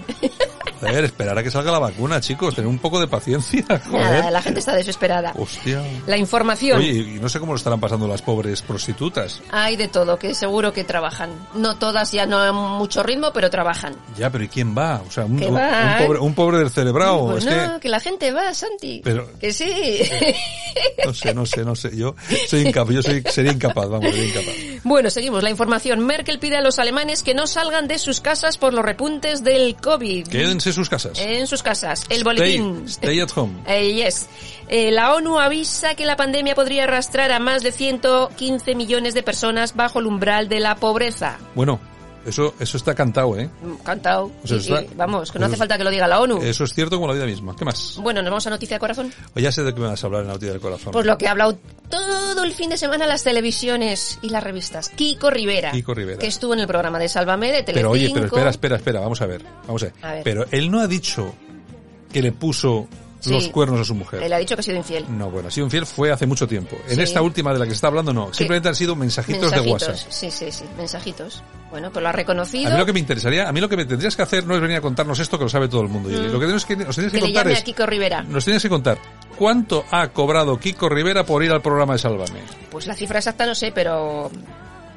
A 0.82 0.92
ver, 0.92 1.06
esperar 1.06 1.36
a 1.38 1.42
que 1.42 1.50
salga 1.50 1.72
la 1.72 1.80
vacuna, 1.80 2.22
chicos, 2.22 2.54
tener 2.54 2.68
un 2.68 2.78
poco 2.78 3.00
de 3.00 3.08
paciencia. 3.08 3.66
Nada, 3.92 4.30
la 4.30 4.42
gente 4.44 4.60
está 4.60 4.76
desesperada. 4.76 5.34
Hostia. 5.36 5.82
La 6.06 6.18
información. 6.18 6.78
Oye, 6.78 6.90
y 6.92 7.20
no 7.20 7.30
sé 7.30 7.40
cómo 7.40 7.54
lo 7.54 7.58
estarán 7.58 7.80
pasando 7.80 8.08
las 8.08 8.22
pobres 8.22 8.62
prostitutas. 8.62 9.42
Hay 9.52 9.76
de 9.76 9.88
todo, 9.88 10.20
que 10.20 10.36
seguro 10.36 10.74
que 10.74 10.84
trabajan. 10.84 11.32
No 11.56 11.78
todas 11.78 12.12
ya 12.12 12.28
no 12.28 12.38
a 12.38 12.52
mucho 12.52 13.02
ritmo, 13.02 13.32
pero 13.34 13.50
trabajan. 13.50 13.96
Ya, 14.18 14.30
pero 14.30 14.44
¿y 14.44 14.50
quién 14.50 14.78
va? 14.78 15.02
O 15.08 15.10
sea, 15.12 15.26
un, 15.26 15.40
Que 15.40 15.48
un- 15.48 15.56
va, 15.56 15.98
un 16.00 16.06
pobre, 16.06 16.20
un 16.20 16.34
pobre 16.36 16.58
del 16.60 16.70
cerebrado. 16.70 17.26
pues 17.32 17.46
es 17.46 17.68
no, 17.70 17.80
que... 17.80 17.90
la 17.90 18.00
gente 18.00 18.32
va, 18.32 18.54
Santi. 18.54 19.02
Pero- 19.04 19.32
Que 19.40 19.52
sí. 19.54 19.66
no 21.06 21.14
sé, 21.14 21.34
no 21.34 21.46
sé, 21.46 21.64
no 21.66 21.76
sé. 21.76 21.96
Yo 21.98 22.16
soy 22.48 22.62
incapaz, 22.68 22.94
yo 22.94 23.02
soy, 23.02 23.24
sería 23.32 23.52
incapaz, 23.52 23.90
vamos, 23.90 24.12
sería 24.12 24.26
incapaz. 24.30 24.54
bueno, 24.84 25.10
seguimos 25.10 25.42
la 25.42 25.50
información. 25.50 26.06
Merkel 26.06 26.38
pide 26.38 26.58
a 26.58 26.62
los 26.62 26.78
alemanes 26.78 27.24
que 27.28 27.34
no 27.34 27.46
salgan 27.46 27.90
de 27.90 28.00
sus 28.00 28.22
casas 28.22 28.58
por 28.58 28.74
los 28.74 28.86
repuntes 28.86 29.44
del 29.44 29.76
COVID. 29.76 30.30
Quédense 30.30 30.70
en 30.70 30.74
sus 30.74 30.90
casas. 30.90 31.20
En 31.20 31.46
sus 31.46 31.62
casas. 31.62 32.06
El 32.08 32.22
Stay, 32.22 32.24
boletín. 32.24 32.84
stay 32.88 33.20
at 33.20 33.28
home. 33.36 33.54
Eh, 33.68 33.96
yes. 33.96 34.28
Eh, 34.70 34.92
la 34.92 35.14
ONU 35.14 35.38
avisa 35.38 35.94
que 35.96 36.06
la 36.06 36.16
pandemia 36.16 36.56
podría 36.56 36.86
arrastrar 36.86 37.34
a 37.34 37.40
más 37.40 37.64
de 37.64 37.74
115 37.74 38.76
millones 38.76 39.14
de 39.14 39.24
personas 39.24 39.76
bajo 39.76 40.00
el 40.00 40.06
umbral 40.06 40.48
de 40.48 40.62
la 40.62 40.78
pobreza. 40.78 41.38
Bueno, 41.54 41.82
eso, 42.28 42.54
eso 42.60 42.78
está 42.78 42.94
cantado, 42.94 43.38
¿eh? 43.38 43.50
Mm, 43.62 43.76
Cantado. 43.84 44.32
O 44.44 44.48
sea, 44.48 44.58
Y- 44.58 44.60
está- 44.60 44.82
y 44.84 44.90
vamos, 44.96 45.32
que 45.32 45.40
no 45.40 45.46
hace 45.46 45.54
es- 45.56 45.60
falta 45.60 45.78
que 45.78 45.84
lo 45.84 45.90
diga 45.90 46.08
la 46.08 46.20
ONU. 46.20 46.42
Eso 46.44 46.64
es 46.66 46.74
cierto 46.74 46.98
como 46.98 47.08
la 47.08 47.14
vida 47.14 47.26
misma. 47.26 47.56
¿Qué 47.56 47.66
más? 47.66 47.98
Bueno, 48.02 48.22
nos 48.22 48.30
vamos 48.32 48.48
a 48.48 48.50
noticia 48.50 48.76
de 48.76 48.80
corazón. 48.80 49.14
O 49.36 49.40
ya 49.40 49.52
sé 49.52 49.64
de 49.64 49.74
qué 49.74 49.80
me 49.80 49.88
vas 49.88 50.04
a 50.04 50.08
hablar 50.08 50.22
en 50.22 50.28
la 50.28 50.34
noticia 50.34 50.52
del 50.52 50.62
corazón. 50.62 50.92
Pues 50.92 51.06
lo 51.06 51.18
que 51.18 51.28
ha 51.28 51.32
hablado 51.32 51.58
todo 51.90 52.44
el 52.44 52.52
fin 52.54 52.70
de 52.70 52.78
semana 52.78 53.08
las 53.08 53.24
televisiones 53.24 54.20
y 54.22 54.30
las 54.30 54.44
revistas. 54.44 54.90
Kiko 54.90 55.30
Rivera. 55.30 55.72
Kiko 55.72 55.94
Rivera. 55.94 56.20
Que 56.20 56.28
estuvo 56.28 56.54
en 56.54 56.60
el 56.60 56.68
programa 56.68 57.00
de 57.00 57.10
Sálvame 57.10 57.48
de 57.48 57.64
Telecinco. 57.64 57.76
Pero 57.76 57.90
oye, 57.92 58.12
pero 58.14 58.26
espera, 58.26 58.50
espera, 58.50 58.76
espera, 58.78 59.00
vamos 59.00 59.22
a 59.22 59.26
ver, 59.26 59.44
vamos 59.66 59.82
a 59.84 59.86
ver. 59.86 59.94
A 60.02 60.12
ver. 60.14 60.24
Pero 60.24 60.46
él 60.52 60.70
no 60.70 60.80
ha 60.82 60.88
dicho 60.88 61.34
que 62.12 62.22
le 62.22 62.32
puso 62.32 62.88
Sí. 63.20 63.32
los 63.32 63.48
cuernos 63.50 63.80
a 63.80 63.84
su 63.84 63.96
mujer. 63.96 64.22
Él 64.22 64.32
ha 64.32 64.38
dicho 64.38 64.56
que 64.56 64.60
ha 64.60 64.64
sido 64.64 64.78
infiel. 64.78 65.06
No, 65.10 65.32
bueno, 65.32 65.48
ha 65.48 65.52
sido 65.52 65.66
infiel 65.66 65.86
fue 65.86 66.12
hace 66.12 66.26
mucho 66.28 66.48
tiempo. 66.48 66.78
En 66.88 66.96
Sí. 66.96 67.02
esta 67.02 67.22
última 67.22 67.52
de 67.52 67.60
la 67.60 67.66
que 67.66 67.72
se 67.72 67.76
está 67.76 67.88
hablando, 67.88 68.14
no. 68.14 68.34
Simplemente 68.34 68.70
han 68.70 68.76
sido 68.76 68.96
mensajitos, 68.96 69.52
de 69.52 69.60
WhatsApp. 69.62 69.96
Sí, 70.10 70.30
sí, 70.30 70.52
sí. 70.52 70.66
Mensajitos. 70.78 71.44
Bueno, 71.72 71.92
pues 71.92 72.02
lo 72.04 72.10
ha 72.10 72.12
reconocido. 72.12 72.70
A 72.70 72.74
mí 72.74 72.78
lo 72.78 72.86
que 72.86 72.94
me 72.94 73.00
interesaría, 73.00 73.50
a 73.50 73.52
mí 73.52 73.60
lo 73.60 73.68
que 73.68 73.76
me 73.78 73.86
tendrías 73.86 74.16
que 74.16 74.22
hacer 74.22 74.46
no 74.46 74.56
es 74.56 74.62
venir 74.62 74.78
a 74.78 74.82
contarnos 74.82 75.20
esto 75.20 75.38
que 75.38 75.46
lo 75.46 75.50
sabe 75.50 75.68
todo 75.68 75.82
el 75.82 75.90
mundo. 75.90 76.10
Mm. 76.10 76.32
Lo 76.32 76.40
que 76.40 76.46
tienes 76.46 76.66
que, 76.66 76.74
os 76.76 76.96
tenéis 76.96 77.14
que, 77.14 77.20
contar 77.20 77.44
llame 77.46 77.54
es, 77.54 77.60
a 77.60 77.64
Kiko 77.64 77.86
Rivera. 77.86 78.24
nos 78.24 78.46
tienes 78.46 78.62
que 78.64 78.70
contar 78.70 78.98
cuánto 79.38 79.86
ha 79.92 80.08
cobrado 80.10 80.58
Kiko 80.60 80.88
Rivera 80.90 81.26
por 81.26 81.44
ir 81.44 81.52
al 81.52 81.62
programa 81.62 81.94
de 81.94 82.00
Sálvame. 82.00 82.42
Pues 82.72 82.88
la 82.88 82.96
cifra 82.96 83.20
exacta 83.20 83.46
no 83.46 83.56
sé, 83.56 83.72
pero 83.74 84.32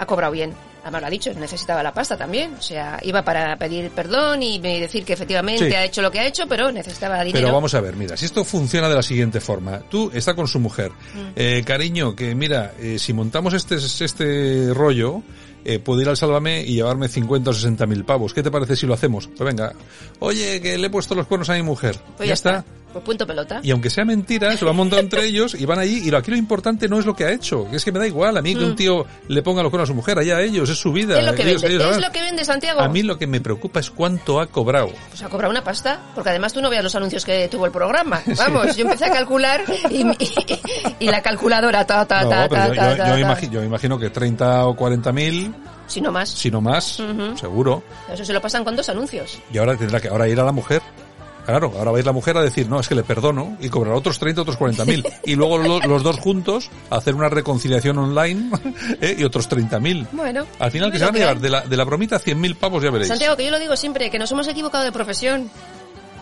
ha 0.01 0.07
cobrado 0.07 0.33
bien. 0.33 0.53
Además 0.83 1.03
lo 1.03 1.07
ha 1.09 1.11
dicho, 1.11 1.31
necesitaba 1.35 1.83
la 1.83 1.93
pasta 1.93 2.17
también. 2.17 2.55
O 2.59 2.63
sea, 2.63 2.99
iba 3.03 3.23
para 3.23 3.55
pedir 3.57 3.91
perdón 3.91 4.43
y 4.43 4.59
decir 4.59 5.05
que 5.05 5.13
efectivamente 5.13 5.69
Sí. 5.69 5.75
ha 5.75 5.85
hecho 5.85 6.01
lo 6.01 6.11
que 6.11 6.21
ha 6.21 6.27
hecho, 6.27 6.47
pero 6.49 6.73
necesitaba 6.73 7.23
dinero. 7.23 7.45
Pero 7.45 7.55
vamos 7.55 7.75
a 7.75 7.83
ver, 7.83 7.97
mira, 7.97 8.17
si 8.17 8.25
esto 8.25 8.43
funciona 8.45 8.89
de 8.89 8.95
la 8.95 9.03
siguiente 9.03 9.41
forma, 9.41 9.81
tú 9.91 10.11
está 10.15 10.33
con 10.35 10.49
su 10.49 10.59
mujer, 10.59 10.91
Mm. 10.91 11.19
eh, 11.37 11.63
cariño, 11.67 12.17
que 12.17 12.35
mira, 12.35 12.73
eh, 12.81 12.99
si 12.99 13.13
montamos 13.13 13.53
este 13.53 13.75
este 13.77 14.73
rollo, 14.73 15.23
eh, 15.67 15.79
puedo 15.81 16.01
ir 16.01 16.09
al 16.09 16.17
Sálvame 16.17 16.63
y 16.63 16.77
llevarme 16.77 17.09
50 17.09 17.51
o 17.51 17.53
60 17.53 17.87
mil 17.87 18.07
pavos. 18.07 18.33
¿Qué 18.33 18.43
te 18.43 18.51
parece 18.51 18.75
si 18.77 18.87
lo 18.87 18.95
hacemos? 18.95 19.27
Pues 19.29 19.41
venga, 19.41 19.75
oye, 20.21 20.63
que 20.63 20.79
le 20.79 20.87
he 20.87 20.91
puesto 20.91 21.15
los 21.15 21.27
cuernos 21.27 21.51
a 21.51 21.55
mi 21.55 21.63
mujer. 21.63 22.01
Pues 22.17 22.27
ya 22.27 22.33
está. 22.33 22.65
Pues 22.93 23.05
punto 23.05 23.27
pelota. 23.27 23.61
Y 23.63 23.71
aunque 23.71 23.89
sea 23.91 24.05
mentira, 24.05 24.57
se 24.57 24.65
lo 24.65 24.71
han 24.73 24.77
montado 24.77 25.01
entre 25.01 25.25
ellos 25.27 25.55
y 25.55 25.65
van 25.65 25.79
allí. 25.79 25.99
Y 26.07 26.11
lo- 26.11 26.19
aquí 26.19 26.31
lo 26.31 26.37
importante 26.37 26.89
no 26.89 26.99
es 26.99 27.07
lo 27.07 27.15
que 27.15 27.25
ha 27.25 27.31
hecho. 27.33 27.69
que 27.71 27.77
Es 27.77 27.85
que 27.85 27.93
me 27.93 27.99
da 27.99 28.07
igual 28.07 28.37
a 28.37 28.43
mí 28.43 28.55
que 28.55 28.65
un 28.65 28.75
tío 28.75 29.07
le 29.29 29.43
ponga 29.43 29.63
los 29.63 29.71
cuernos 29.71 29.89
a 29.89 29.93
su 29.93 29.95
mujer. 29.95 30.19
Allá 30.19 30.41
ellos, 30.41 30.69
es 30.69 30.79
su 30.79 30.93
vida. 30.93 31.17
Mm. 31.17 31.21
Es 31.21 31.27
lo 31.27 31.35
que 31.35 31.43
ellos- 31.43 31.63
vende. 31.63 31.77
ellos 31.77 31.97
Es 31.97 32.03
lo 32.03 32.11
que 32.13 32.21
vende 32.23 32.45
Santiago. 32.45 32.81
A 32.81 32.89
mí 32.89 33.03
lo 33.03 33.17
que 33.19 33.27
me 33.27 33.41
preocupa 33.41 33.81
es 33.81 33.91
cuánto 33.91 34.41
ha 34.41 34.47
cobrado. 34.49 34.91
Pues 35.09 35.23
ha 35.23 35.29
cobrado 35.29 35.51
una 35.51 35.63
pasta, 35.63 36.01
porque 36.15 36.31
además 36.31 36.53
tú 36.53 36.61
no 36.61 36.69
veas 36.71 36.83
los 36.83 36.95
anuncios 36.95 37.25
que 37.25 37.49
tuvo 37.49 37.67
el 37.67 37.73
programa. 37.73 38.21
Vamos, 38.37 38.77
yo 38.77 38.85
empecé 38.85 39.05
a 39.05 39.13
calcular 39.13 39.63
y, 39.91 40.03
y- 40.03 40.31
y 41.01 41.09
la 41.09 41.23
calculadora, 41.23 41.87
ta, 41.87 42.05
ta, 42.07 42.23
No, 42.25 42.29
ta, 42.31 42.49
pero 42.49 42.75
yo, 42.75 42.97
yo- 42.97 43.51
yo 43.51 43.63
imagino 43.65 43.99
que 43.99 44.11
30 44.11 44.67
o 44.67 44.75
40 44.75 45.13
mil, 45.13 45.55
Si 45.87 46.01
no 46.01 46.11
más. 46.11 46.29
si 46.31 46.51
no 46.51 46.61
más, 46.61 47.01
seguro. 47.39 47.83
Eso 48.13 48.25
se 48.25 48.33
lo 48.33 48.41
pasan 48.41 48.65
con 48.65 48.75
dos 48.77 48.89
anuncios. 48.89 49.39
Y 49.53 49.59
ahora 49.59 49.77
tendrá 49.77 50.01
que 50.01 50.09
ahora 50.09 50.27
ir 50.29 50.39
a 50.41 50.45
la 50.45 50.53
mujer. 50.53 50.83
Claro, 51.47 51.73
ahora 51.77 51.91
va 51.91 51.97
a 51.97 52.01
ir 52.01 52.07
la 52.07 52.13
mujer 52.13 52.37
a 52.37 52.43
decir, 52.43 52.69
no, 52.69 52.79
es 52.81 52.89
que 52.89 52.95
le 52.95 53.03
perdono 53.03 53.57
y 53.61 53.69
cobrará 53.69 53.97
otros 53.97 54.19
30, 54.19 54.43
otros 54.43 54.57
40 54.57 54.85
mil. 54.85 55.05
Y 55.25 55.35
luego 55.35 55.59
lo- 55.59 55.81
los 55.81 56.03
dos 56.03 56.19
juntos 56.19 56.71
a 56.91 56.97
hacer 56.97 57.15
una 57.15 57.29
reconciliación 57.29 57.99
online 57.99 58.51
¿eh? 59.01 59.17
y 59.19 59.25
otros 59.25 59.49
30 59.49 59.81
mil. 59.81 60.07
Bueno. 60.13 60.47
Al 60.59 60.71
final 60.71 60.93
que 60.93 60.99
se 60.99 61.05
van 61.05 61.15
a 61.17 61.19
llevar 61.19 61.41
de 61.41 61.51
la, 61.51 61.61
de 61.63 61.77
la 61.77 61.85
bromita 61.85 62.19
100 62.19 62.41
mil 62.41 62.55
pavos, 62.57 62.83
ya 62.83 62.91
veréis. 62.91 63.09
Santiago, 63.09 63.37
que 63.37 63.45
yo 63.45 63.51
lo 63.51 63.59
digo 63.59 63.77
siempre, 63.77 64.11
que 64.11 64.19
nos 64.19 64.31
hemos 64.33 64.47
equivocado 64.49 64.85
de 64.85 64.93
profesión. 64.93 65.51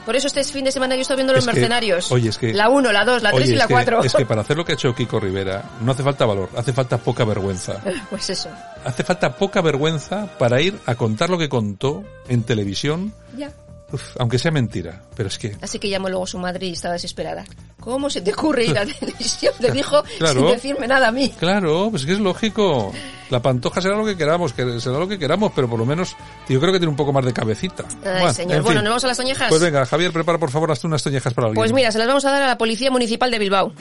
Por 0.07 0.17
eso 0.17 0.27
este 0.27 0.43
fin 0.43 0.65
de 0.65 0.73
semana 0.73 0.95
yo 0.95 1.03
estoy 1.03 1.17
viendo 1.17 1.35
Los 1.35 1.45
Es 1.45 1.49
que- 1.49 1.53
Mercenarios. 1.61 2.11
oye, 2.11 2.31
es 2.31 2.39
que- 2.39 2.55
La 2.55 2.71
1, 2.71 2.93
la 2.93 3.05
2, 3.05 3.23
la 3.23 3.31
3 3.31 3.43
Oye, 3.45 3.53
y 3.53 3.57
la 3.57 3.65
es 3.65 3.69
que- 3.69 3.75
4. 3.75 4.03
Es 4.05 4.15
que 4.15 4.25
para 4.25 4.41
hacer 4.41 4.57
lo 4.57 4.65
que 4.65 4.73
ha 4.73 4.75
hecho 4.75 4.95
Kiko 4.95 5.21
Rivera 5.21 5.63
no 5.83 5.93
hace 5.93 6.03
falta 6.03 6.25
valor, 6.25 6.49
hace 6.57 6.73
falta 6.73 6.97
poca 6.97 7.25
vergüenza. 7.27 7.83
Pues 8.11 8.31
eso. 8.31 8.49
Hace 8.87 9.05
falta 9.05 9.37
poca 9.37 9.61
vergüenza 9.61 10.27
para 10.39 10.63
ir 10.63 10.79
a 10.87 10.95
contar 10.95 11.29
lo 11.29 11.37
que 11.37 11.51
contó 11.51 12.05
en 12.29 12.43
televisión, 12.43 13.13
Ya. 13.37 13.51
Uf, 13.93 14.17
aunque 14.19 14.39
sea 14.39 14.51
mentira. 14.51 15.03
Pero 15.17 15.29
es 15.29 15.39
que 15.39 15.57
Así 15.61 15.79
que 15.79 15.89
llamó 15.89 16.09
luego 16.09 16.27
su 16.27 16.39
madre 16.39 16.67
y 16.67 16.73
estaba 16.73 16.95
desesperada. 16.95 17.45
¿Cómo 17.81 18.11
se 18.11 18.21
te 18.21 18.33
ocurre 18.33 18.67
ir 18.67 18.79
a 18.79 18.85
la 18.85 18.93
televisión? 18.93 19.55
Le 19.61 19.71
dijo 19.71 20.03
Claro. 20.19 20.41
sin 20.41 20.49
decirme 20.51 20.87
nada 20.87 21.09
a 21.09 21.13
mí. 21.13 21.31
Claro, 21.39 21.89
pues 21.91 22.05
que 22.05 22.13
es 22.13 22.19
lógico. 22.21 22.93
La 23.31 23.41
pantoja 23.43 23.81
será 23.83 23.95
lo 23.97 24.05
que 24.07 24.17
queramos, 24.17 24.53
que 24.55 24.81
será 24.81 24.99
lo 24.99 25.07
que 25.07 25.19
queramos, 25.19 25.53
pero 25.55 25.69
por 25.69 25.79
lo 25.79 25.85
menos 25.87 26.17
yo 26.49 26.59
creo 26.61 26.73
que 26.73 26.79
tiene 26.79 26.91
un 26.91 26.97
poco 26.97 27.13
más 27.13 27.25
de 27.25 27.33
cabecita. 27.33 27.85
Ay, 28.05 28.11
Bueno, 28.21 28.33
señor. 28.35 28.57
en 28.59 28.63
Bueno, 28.65 28.81
fin. 28.81 28.85
¿nos 28.85 28.91
vamos 28.93 29.05
a 29.05 29.07
las 29.09 29.17
toñejas? 29.19 29.49
Pues 29.51 29.61
venga, 29.61 29.85
Javier, 29.87 30.13
prepara 30.13 30.39
por 30.39 30.51
favor, 30.51 30.71
hazte 30.73 30.87
unas 30.87 31.03
toñejas 31.03 31.35
para 31.35 31.49
alguien. 31.49 31.61
Pues 31.61 31.73
mira, 31.73 31.93
se 31.93 31.99
las 31.99 32.09
vamos 32.09 32.25
a 32.25 32.31
dar 32.33 32.43
a 32.43 32.47
la 32.47 32.59
Policía 32.59 32.91
Municipal 32.91 33.31
de 33.31 33.39
Bilbao. 33.39 33.73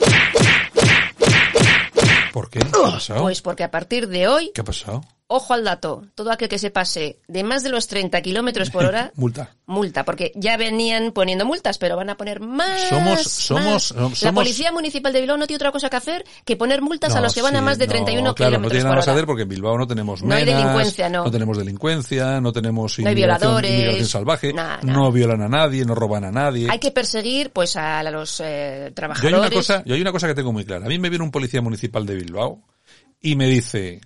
¿Por 2.32 2.50
qué? 2.50 2.60
¿Qué 2.60 2.66
ha 2.68 2.90
pasado? 2.92 3.22
Pues 3.22 3.42
porque 3.42 3.64
a 3.64 3.70
partir 3.70 4.08
de 4.08 4.28
hoy, 4.28 4.50
¿Qué 4.54 4.60
ha 4.60 4.64
pasado? 4.64 5.02
Ojo 5.30 5.52
al 5.52 5.62
dato, 5.62 6.06
todo 6.14 6.32
aquel 6.32 6.48
que 6.48 6.58
se 6.58 6.70
pase 6.70 7.18
de 7.28 7.44
más 7.44 7.62
de 7.62 7.68
los 7.68 7.86
30 7.86 8.20
kilómetros 8.22 8.70
por 8.70 8.84
hora, 8.86 9.12
Multa. 9.14 9.54
multa, 9.66 10.04
porque 10.04 10.32
ya 10.34 10.56
venían 10.56 11.12
poniendo 11.12 11.44
multas, 11.44 11.76
pero 11.76 11.96
van 11.96 12.08
a 12.08 12.16
poner 12.16 12.40
más. 12.40 12.88
Somos- 12.88 13.22
somos- 13.28 13.64
más. 13.64 13.82
somos- 13.82 14.22
La 14.22 14.32
Policía 14.32 14.72
Municipal 14.72 15.12
de 15.12 15.20
Bilbao 15.20 15.36
no 15.36 15.46
tiene 15.46 15.58
otra 15.58 15.70
cosa 15.70 15.90
que 15.90 15.96
hacer 15.96 16.24
que 16.46 16.56
poner 16.56 16.80
multas 16.80 17.14
a 17.14 17.20
los 17.20 17.34
que 17.34 17.42
van 17.42 17.54
a 17.56 17.60
más 17.60 17.76
de 17.78 17.86
no, 17.86 17.92
31 17.92 18.34
claro, 18.34 18.50
no 18.52 18.56
kilómetros 18.56 18.70
tiene 18.72 18.82
por 18.82 18.88
nada 18.88 18.96
más 18.96 19.04
que 19.04 19.10
hora. 19.10 19.16
hacer 19.18 19.26
porque 19.26 19.42
en 19.42 19.48
Bilbao 19.50 19.76
no 19.78 19.86
tenemos 19.86 20.22
No 20.22 20.34
hay 20.34 20.44
delincuencia, 20.46 21.08
no. 21.10 21.30
tenemos 21.30 21.58
delincuencia, 21.58 22.40
no 22.40 22.52
tenemos 22.52 22.98
No 22.98 23.08
hay 23.08 23.14
violadores, 23.14 23.70
inmigración 23.70 24.06
salvaje, 24.08 24.54
no 24.82 25.12
violan 25.12 25.42
a 25.42 25.48
nadie, 25.48 25.84
no 25.84 25.94
roban 25.94 26.24
a 26.24 26.30
nadie. 26.32 26.68
Hay 26.70 26.78
que 26.78 26.90
perseguir 26.90 27.50
pues 27.50 27.76
a 27.76 28.02
los 28.04 28.40
eh, 28.40 28.76
Yo 28.78 28.86
hay 28.86 28.92
trabajadores. 28.94 29.38
una 29.38 29.50
cosa, 29.50 29.82
yo 29.84 29.94
hay 29.94 30.00
una 30.00 30.12
cosa 30.12 30.26
que 30.26 30.34
tengo 30.34 30.52
muy 30.54 30.64
clara. 30.64 30.86
A 30.86 30.88
mí 30.88 30.98
me 30.98 31.10
viene 31.10 31.22
un 31.22 31.30
policía 31.30 31.60
municipal 31.60 32.06
de 32.06 32.14
Bilbao 32.14 32.62
y 33.20 33.36
me 33.36 33.46
dice, 33.46 34.00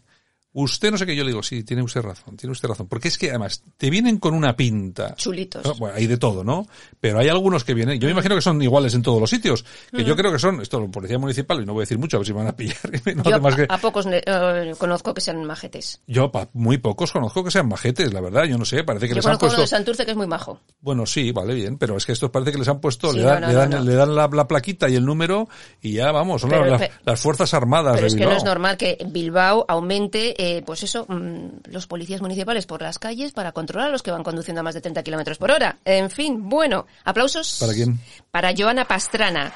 usted 0.54 0.90
no 0.90 0.98
sé 0.98 1.06
qué, 1.06 1.16
yo 1.16 1.24
le 1.24 1.30
digo, 1.30 1.42
sí, 1.42 1.64
tiene 1.64 1.82
usted 1.82 2.02
razón, 2.02 2.36
tiene 2.36 2.52
usted 2.52 2.68
razón. 2.68 2.86
Porque 2.88 3.08
es 3.08 3.16
que 3.18 3.30
además 3.30 3.62
te 3.76 3.88
vienen 3.90 4.18
con 4.18 4.34
una 4.34 4.54
pinta. 4.56 5.14
Chulitos. 5.16 5.64
No, 5.64 5.74
Bueno, 5.76 5.96
hay 5.96 6.06
de 6.06 6.16
todo, 6.18 6.44
¿no? 6.44 6.66
Pero 7.00 7.18
hay 7.18 7.28
algunos 7.28 7.64
que 7.64 7.74
vienen, 7.74 7.98
yo 7.98 8.06
me 8.06 8.12
imagino 8.12 8.34
que 8.34 8.42
son 8.42 8.60
iguales 8.62 8.94
en 8.94 9.02
todos 9.02 9.20
los 9.20 9.30
sitios, 9.30 9.64
que 9.90 10.04
yo 10.04 10.14
creo 10.16 10.30
que 10.32 10.38
son, 10.38 10.60
esto, 10.60 10.90
policía 10.90 11.18
municipal, 11.18 11.62
y 11.62 11.66
no 11.66 11.72
voy 11.72 11.80
a 11.82 11.84
decir 11.84 11.98
mucho, 11.98 12.16
a 12.16 12.20
ver 12.20 12.26
si 12.26 12.32
me 12.32 12.38
van 12.40 12.48
a 12.48 12.56
pillar. 12.56 12.76
no 13.16 13.22
Yo 13.24 13.30
hace 13.30 13.40
más 13.40 13.56
que- 13.56 13.66
a 13.68 13.78
pocos 13.78 14.06
eh, 14.10 14.74
conozco 14.78 15.14
que 15.14 15.20
sean 15.20 15.44
majetes. 15.44 16.00
yo 16.06 16.30
pa- 16.30 16.48
muy 16.52 16.78
pocos 16.78 17.12
conozco 17.12 17.42
que 17.44 17.50
sean 17.50 17.68
majetes, 17.68 18.12
la 18.12 18.20
verdad, 18.20 18.44
yo 18.44 18.58
no 18.58 18.64
sé, 18.64 18.84
parece 18.84 19.06
que 19.06 19.10
Yo 19.14 19.16
les 19.16 19.26
han 19.26 19.32
uno 19.32 19.38
puesto... 19.38 19.60
de 19.62 19.66
Santurce 19.66 20.04
que 20.04 20.10
es 20.12 20.16
muy 20.16 20.26
majo. 20.26 20.60
Bueno, 20.80 21.06
sí, 21.06 21.32
vale, 21.32 21.54
bien, 21.54 21.78
pero 21.78 21.96
es 21.96 22.04
que 22.06 22.12
estos 22.12 22.30
parece 22.30 22.52
que 22.52 22.58
les 22.58 22.68
han 22.68 22.80
puesto, 22.80 23.10
Sí, 23.12 23.18
le, 23.18 23.24
dan, 23.24 23.40
no, 23.40 23.46
no, 23.46 23.52
le 23.84 23.94
dan, 23.94 24.14
le 24.14 24.14
la, 24.16 24.28
la 24.28 24.46
plaquita 24.48 24.88
y 24.88 24.96
el 24.96 25.04
número 25.06 25.48
y 25.80 25.92
ya 25.94 26.12
vamos, 26.12 26.40
son 26.42 26.50
Pero- 26.50 26.66
las, 27.04 27.20
Fuerzas 27.20 27.54
Armadas 27.54 27.92
Pero 27.94 28.02
de 28.02 28.06
es 28.08 28.12
que 28.14 28.18
Bilbao. 28.20 28.32
no 28.32 28.38
es 28.38 28.44
normal 28.44 28.76
que 28.76 28.98
Bilbao 29.08 29.64
aumente, 29.68 30.34
eh, 30.44 30.60
pues 30.66 30.82
eso, 30.82 31.06
mm, 31.08 31.70
los 31.70 31.86
policías 31.86 32.20
municipales 32.20 32.66
por 32.66 32.82
las 32.82 32.98
calles 32.98 33.30
para 33.30 33.52
controlar 33.52 33.90
a 33.90 33.92
los 33.92 34.02
que 34.02 34.10
van 34.10 34.24
conduciendo 34.24 34.58
a 34.58 34.64
más 34.64 34.74
de 34.74 34.80
30 34.80 35.04
kilómetros 35.04 35.38
por 35.38 35.52
hora. 35.52 35.78
En 35.84 36.10
fin, 36.10 36.48
bueno, 36.48 36.84
aplausos. 37.04 37.58
¿Para 37.60 37.72
quién? 37.72 38.00
Para 38.32 38.52
Joana 38.52 38.84
Pastrana, 38.84 39.52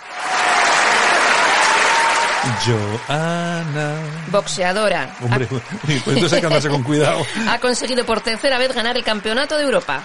Joana. 2.65 3.97
boxeadora. 4.31 5.17
Hombre, 5.23 5.47
pues 5.51 6.07
entonces 6.07 6.35
hay 6.35 6.41
que 6.41 6.47
andarse 6.47 6.69
con 6.69 6.85
cuidado. 6.85 7.27
Ha 7.49 7.59
conseguido 7.59 8.07
por 8.07 8.21
tercera 8.21 8.57
vez 8.57 8.73
ganar 8.73 8.97
el 8.97 9.03
campeonato 9.03 9.57
de 9.57 9.65
Europa. 9.65 10.05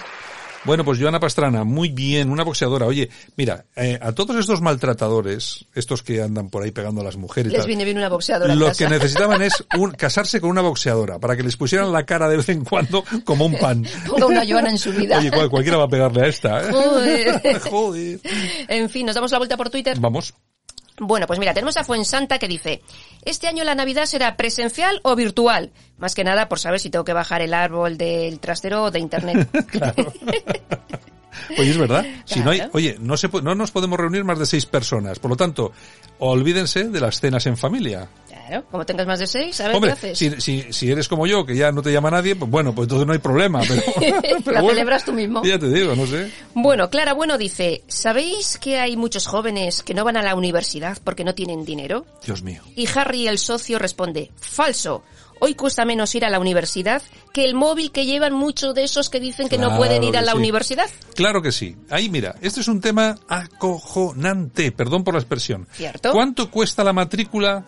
Bueno, 0.64 0.84
pues 0.84 0.98
Joana 1.00 1.18
Pastrana, 1.18 1.64
muy 1.64 1.88
bien, 1.88 2.30
una 2.30 2.44
boxeadora. 2.44 2.86
Oye, 2.86 3.10
mira, 3.36 3.64
eh, 3.74 3.98
a 4.00 4.12
todos 4.12 4.36
estos 4.36 4.60
maltratadores, 4.60 5.64
estos 5.74 6.02
que 6.04 6.22
andan 6.22 6.50
por 6.50 6.62
ahí 6.62 6.70
pegando 6.70 7.00
a 7.00 7.04
las 7.04 7.16
mujeres, 7.16 7.52
Les 7.52 7.66
viene 7.66 7.84
bien 7.84 7.96
una 7.98 8.08
boxeadora. 8.08 8.54
lo 8.54 8.72
que 8.72 8.88
necesitaban 8.88 9.42
es 9.42 9.64
un- 9.76 9.90
casarse 9.90 10.40
con 10.40 10.50
una 10.50 10.60
boxeadora 10.60 11.18
para 11.18 11.36
que 11.36 11.42
les 11.42 11.56
pusieran 11.56 11.90
la 11.92 12.04
cara 12.06 12.28
de 12.28 12.36
vez 12.36 12.48
en 12.48 12.64
cuando 12.64 13.02
como 13.24 13.46
un 13.46 13.58
pan. 13.58 13.84
Ponga 14.08 14.26
una 14.26 14.46
Joana 14.46 14.70
en 14.70 14.78
su 14.78 14.92
vida. 14.92 15.18
Oye, 15.18 15.30
cual- 15.32 15.50
cualquiera 15.50 15.78
va 15.78 15.84
a 15.84 15.88
pegarle 15.88 16.22
a 16.22 16.28
esta. 16.28 16.62
¿eh? 16.62 16.70
Joder. 16.70 17.58
Joder. 17.70 18.20
En 18.68 18.88
fin, 18.88 19.06
nos 19.06 19.16
damos 19.16 19.32
la 19.32 19.38
vuelta 19.38 19.56
por 19.56 19.68
Twitter. 19.68 19.98
Vamos. 19.98 20.32
Bueno, 21.04 21.26
pues 21.26 21.40
mira, 21.40 21.52
tenemos 21.52 21.76
a 21.76 21.84
Fuensanta 21.84 22.38
que 22.38 22.46
dice, 22.46 22.80
este 23.24 23.48
año 23.48 23.64
la 23.64 23.74
Navidad 23.74 24.06
será 24.06 24.36
presencial 24.36 25.00
o 25.02 25.16
virtual. 25.16 25.72
Más 25.98 26.14
que 26.14 26.22
nada 26.22 26.48
por 26.48 26.60
saber 26.60 26.78
si 26.78 26.90
tengo 26.90 27.04
que 27.04 27.12
bajar 27.12 27.42
el 27.42 27.54
árbol 27.54 27.98
del 27.98 28.38
trastero 28.38 28.84
o 28.84 28.90
de 28.92 29.00
internet. 29.00 29.48
Oye, 31.58 31.70
es 31.70 31.78
verdad. 31.78 32.04
Si 32.24 32.40
no 32.40 32.50
hay, 32.50 32.62
oye, 32.72 32.96
no 33.00 33.16
se, 33.16 33.30
pu- 33.30 33.42
no 33.42 33.54
nos 33.54 33.70
podemos 33.70 33.98
reunir 33.98 34.24
más 34.24 34.38
de 34.38 34.46
seis 34.46 34.66
personas. 34.66 35.18
Por 35.18 35.30
lo 35.30 35.36
tanto, 35.36 35.72
olvídense 36.18 36.84
de 36.84 37.00
las 37.00 37.20
cenas 37.20 37.46
en 37.46 37.56
familia. 37.56 38.08
Claro, 38.28 38.64
como 38.70 38.84
tengas 38.84 39.06
más 39.06 39.18
de 39.18 39.26
seis, 39.26 39.60
a 39.60 39.66
ver 39.68 39.76
Hombre, 39.76 39.90
qué 40.00 40.10
haces. 40.12 40.18
si, 40.18 40.40
si, 40.40 40.72
si 40.72 40.90
eres 40.90 41.08
como 41.08 41.26
yo, 41.26 41.44
que 41.46 41.54
ya 41.56 41.70
no 41.72 41.80
te 41.82 41.92
llama 41.92 42.10
nadie, 42.10 42.34
pues 42.36 42.50
bueno, 42.50 42.74
pues 42.74 42.86
entonces 42.86 43.06
no 43.06 43.12
hay 43.12 43.18
problema. 43.18 43.60
Pero, 43.66 43.82
pero 44.44 44.52
La 44.52 44.60
bueno, 44.60 44.70
celebras 44.74 45.04
tú 45.04 45.12
mismo. 45.12 45.42
Ya 45.44 45.58
te 45.58 45.68
digo, 45.68 45.94
no 45.94 46.06
sé. 46.06 46.30
Bueno, 46.54 46.90
Clara 46.90 47.12
Bueno 47.14 47.38
dice, 47.38 47.82
¿sabéis 47.88 48.58
que 48.58 48.78
hay 48.78 48.96
muchos 48.96 49.26
jóvenes 49.26 49.82
que 49.82 49.94
no 49.94 50.04
van 50.04 50.16
a 50.16 50.22
la 50.22 50.34
universidad 50.34 50.98
porque 51.02 51.24
no 51.24 51.34
tienen 51.34 51.64
dinero? 51.64 52.04
Dios 52.24 52.42
mío. 52.42 52.62
Y 52.76 52.88
Harry 52.94 53.26
el 53.28 53.38
socio 53.38 53.78
responde, 53.78 54.30
falso. 54.38 55.02
Hoy 55.44 55.56
cuesta 55.56 55.84
menos 55.84 56.14
ir 56.14 56.24
a 56.24 56.30
la 56.30 56.38
universidad 56.38 57.02
que 57.32 57.44
el 57.44 57.54
móvil 57.56 57.90
que 57.90 58.06
llevan 58.06 58.32
muchos 58.32 58.76
de 58.76 58.84
esos 58.84 59.10
que 59.10 59.18
dicen 59.18 59.48
que 59.48 59.58
no 59.58 59.76
pueden 59.76 60.04
ir 60.04 60.16
a 60.16 60.22
la 60.22 60.32
sí. 60.32 60.38
universidad. 60.38 60.88
Claro 61.16 61.42
que 61.42 61.50
sí. 61.50 61.74
Ahí 61.90 62.08
mira, 62.08 62.36
este 62.40 62.60
es 62.60 62.68
un 62.68 62.80
tema 62.80 63.18
acojonante, 63.28 64.70
perdón 64.70 65.02
por 65.02 65.14
la 65.14 65.20
expresión. 65.20 65.66
¿Cierto? 65.72 66.12
¿Cuánto 66.12 66.48
cuesta 66.48 66.84
la 66.84 66.92
matrícula 66.92 67.64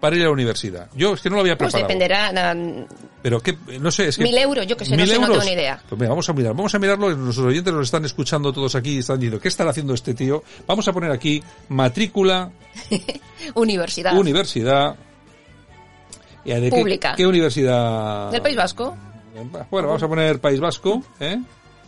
para 0.00 0.16
ir 0.16 0.22
a 0.22 0.24
la 0.26 0.30
universidad? 0.30 0.88
Yo 0.96 1.12
es 1.12 1.20
que 1.20 1.28
no 1.28 1.34
lo 1.36 1.42
había 1.42 1.58
Pues 1.58 1.70
preparado. 1.70 1.86
dependerá, 1.88 2.32
na- 2.32 2.86
Pero 3.20 3.40
que, 3.42 3.58
no 3.78 3.90
sé, 3.90 4.08
es 4.08 4.16
que... 4.16 4.22
Mil 4.22 4.38
euros, 4.38 4.66
yo 4.66 4.74
que 4.78 4.86
sé, 4.86 4.92
no 4.92 4.96
¿Mil 5.02 5.08
sé, 5.08 5.16
no 5.18 5.26
euros? 5.26 5.38
tengo 5.40 5.44
ni 5.50 5.52
idea. 5.60 5.82
Pues 5.86 5.98
mira, 6.00 6.08
vamos 6.08 6.28
a 6.30 6.32
mirar, 6.32 6.54
vamos 6.54 6.74
a 6.74 6.78
mirarlo, 6.78 7.14
nuestros 7.14 7.46
oyentes 7.46 7.74
nos 7.74 7.82
están 7.84 8.06
escuchando 8.06 8.52
todos 8.54 8.74
aquí 8.74 8.92
y 8.94 8.98
están 9.00 9.18
diciendo, 9.18 9.38
¿qué 9.38 9.48
estará 9.48 9.68
haciendo 9.70 9.92
este 9.92 10.14
tío? 10.14 10.42
Vamos 10.66 10.88
a 10.88 10.92
poner 10.94 11.10
aquí 11.10 11.42
matrícula, 11.68 12.50
universidad. 13.54 14.16
universidad... 14.16 14.96
¿Y 16.44 16.52
de 16.52 16.60
qué- 16.70 16.76
Pública. 16.76 17.14
¿Qué, 17.16 17.26
universidad? 17.26 18.30
Del 18.30 18.42
País 18.42 18.56
Vasco. 18.56 18.96
Bueno, 19.70 19.88
vamos 19.88 20.02
a 20.02 20.08
poner 20.08 20.40
País 20.40 20.58
Vasco, 20.60 21.02
¿eh? 21.20 21.38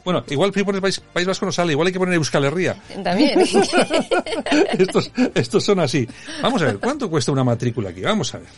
Bueno, 0.05 0.25
igual 0.29 0.53
si 0.55 0.63
pones 0.65 0.81
País, 0.81 1.01
País 1.13 1.27
Vasco 1.27 1.45
no 1.47 1.53
sale, 1.53 1.73
igual 1.73 1.87
hay 1.89 1.93
que 1.93 1.99
poner 1.99 2.15
Euskal 2.15 2.45
Herria. 2.45 2.77
También. 3.05 3.39
estos, 4.79 5.11
estos 5.35 5.65
son 5.65 5.81
así. 5.81 6.09
Vamos 6.43 6.63
a 6.63 6.67
ver, 6.67 6.79
¿cuánto 6.79 7.11
cuesta 7.11 7.33
una 7.33 7.45
matrícula 7.45 7.91
aquí? 7.91 8.01
Vamos 8.03 8.35
a 8.35 8.39
ver. 8.39 8.49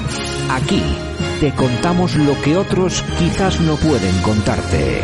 Aquí 0.49 0.81
te 1.39 1.53
contamos 1.53 2.15
lo 2.15 2.39
que 2.41 2.57
otros 2.57 3.03
quizás 3.17 3.59
no 3.61 3.75
pueden 3.75 4.21
contarte. 4.21 5.03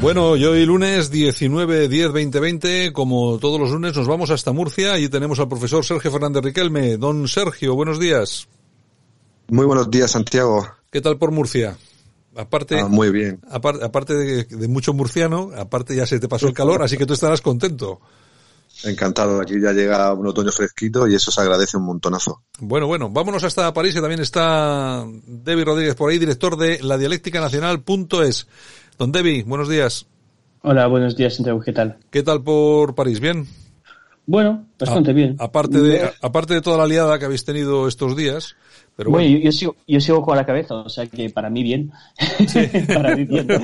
Bueno, 0.00 0.36
y 0.36 0.44
hoy 0.44 0.66
lunes 0.66 1.10
19, 1.10 1.88
10, 1.88 2.12
20, 2.12 2.40
20, 2.40 2.92
como 2.92 3.38
todos 3.38 3.58
los 3.58 3.70
lunes 3.70 3.96
nos 3.96 4.06
vamos 4.06 4.30
hasta 4.30 4.52
Murcia 4.52 4.98
y 4.98 5.08
tenemos 5.08 5.40
al 5.40 5.48
profesor 5.48 5.84
Sergio 5.84 6.10
Fernández 6.10 6.44
Riquelme. 6.44 6.98
Don 6.98 7.26
Sergio, 7.28 7.74
buenos 7.74 7.98
días. 7.98 8.46
Muy 9.48 9.64
buenos 9.64 9.90
días, 9.90 10.10
Santiago. 10.10 10.68
¿Qué 10.90 11.00
tal 11.00 11.16
por 11.16 11.30
Murcia? 11.30 11.76
Aparte, 12.36 12.78
Ah, 12.78 12.86
muy 12.88 13.10
bien. 13.10 13.40
apar- 13.50 13.82
aparte 13.82 14.14
de, 14.14 14.44
de 14.44 14.68
mucho 14.68 14.92
murciano, 14.92 15.50
aparte 15.56 15.96
ya 15.96 16.06
se 16.06 16.20
te 16.20 16.28
pasó 16.28 16.46
el 16.48 16.52
calor, 16.54 16.82
así 16.82 16.96
que 16.96 17.06
tú 17.06 17.14
estarás 17.14 17.40
contento. 17.40 18.00
Encantado. 18.84 19.40
Aquí 19.40 19.54
ya 19.60 19.72
llega 19.72 20.12
un 20.12 20.26
otoño 20.26 20.52
fresquito 20.52 21.08
y 21.08 21.14
eso 21.14 21.30
se 21.30 21.40
agradece 21.40 21.78
un 21.78 21.84
montonazo. 21.84 22.42
Bueno, 22.58 22.86
bueno, 22.86 23.08
vámonos 23.08 23.42
hasta 23.44 23.72
París, 23.72 23.94
que 23.94 24.00
también 24.02 24.20
está 24.20 25.04
Debbie 25.26 25.64
Rodríguez 25.64 25.94
por 25.94 26.10
ahí, 26.10 26.18
director 26.18 26.56
de 26.58 26.82
la 26.82 26.98
dialéctica 26.98 27.40
nacional.es. 27.40 28.46
Don 28.98 29.12
Debbie, 29.12 29.44
buenos 29.44 29.68
días. 29.70 30.06
Hola, 30.62 30.86
buenos 30.88 31.16
días, 31.16 31.34
Santiago. 31.36 31.60
¿Qué 31.60 31.72
tal? 31.72 31.96
¿Qué 32.10 32.22
tal 32.22 32.42
por 32.42 32.94
París? 32.94 33.20
¿Bien? 33.20 33.46
Bueno, 34.26 34.66
bastante 34.78 35.12
A- 35.12 35.14
bien. 35.14 35.36
Aparte 35.38 35.80
de, 35.80 36.02
a- 36.02 36.12
aparte 36.20 36.52
de 36.54 36.60
toda 36.60 36.76
la 36.76 36.86
liada 36.86 37.18
que 37.18 37.24
habéis 37.24 37.44
tenido 37.44 37.88
estos 37.88 38.14
días, 38.16 38.56
pero 38.96 39.10
bueno, 39.10 39.28
bueno. 39.28 39.38
yo, 39.38 39.44
yo 39.44 39.52
sigo, 39.52 39.76
yo 39.86 40.00
sigo 40.00 40.22
con 40.22 40.36
la 40.36 40.46
cabeza, 40.46 40.74
o 40.74 40.88
sea 40.88 41.06
que 41.06 41.28
para 41.30 41.50
mí 41.50 41.62
bien. 41.62 41.92
para 42.88 43.14
mí 43.14 43.24
bien. 43.24 43.46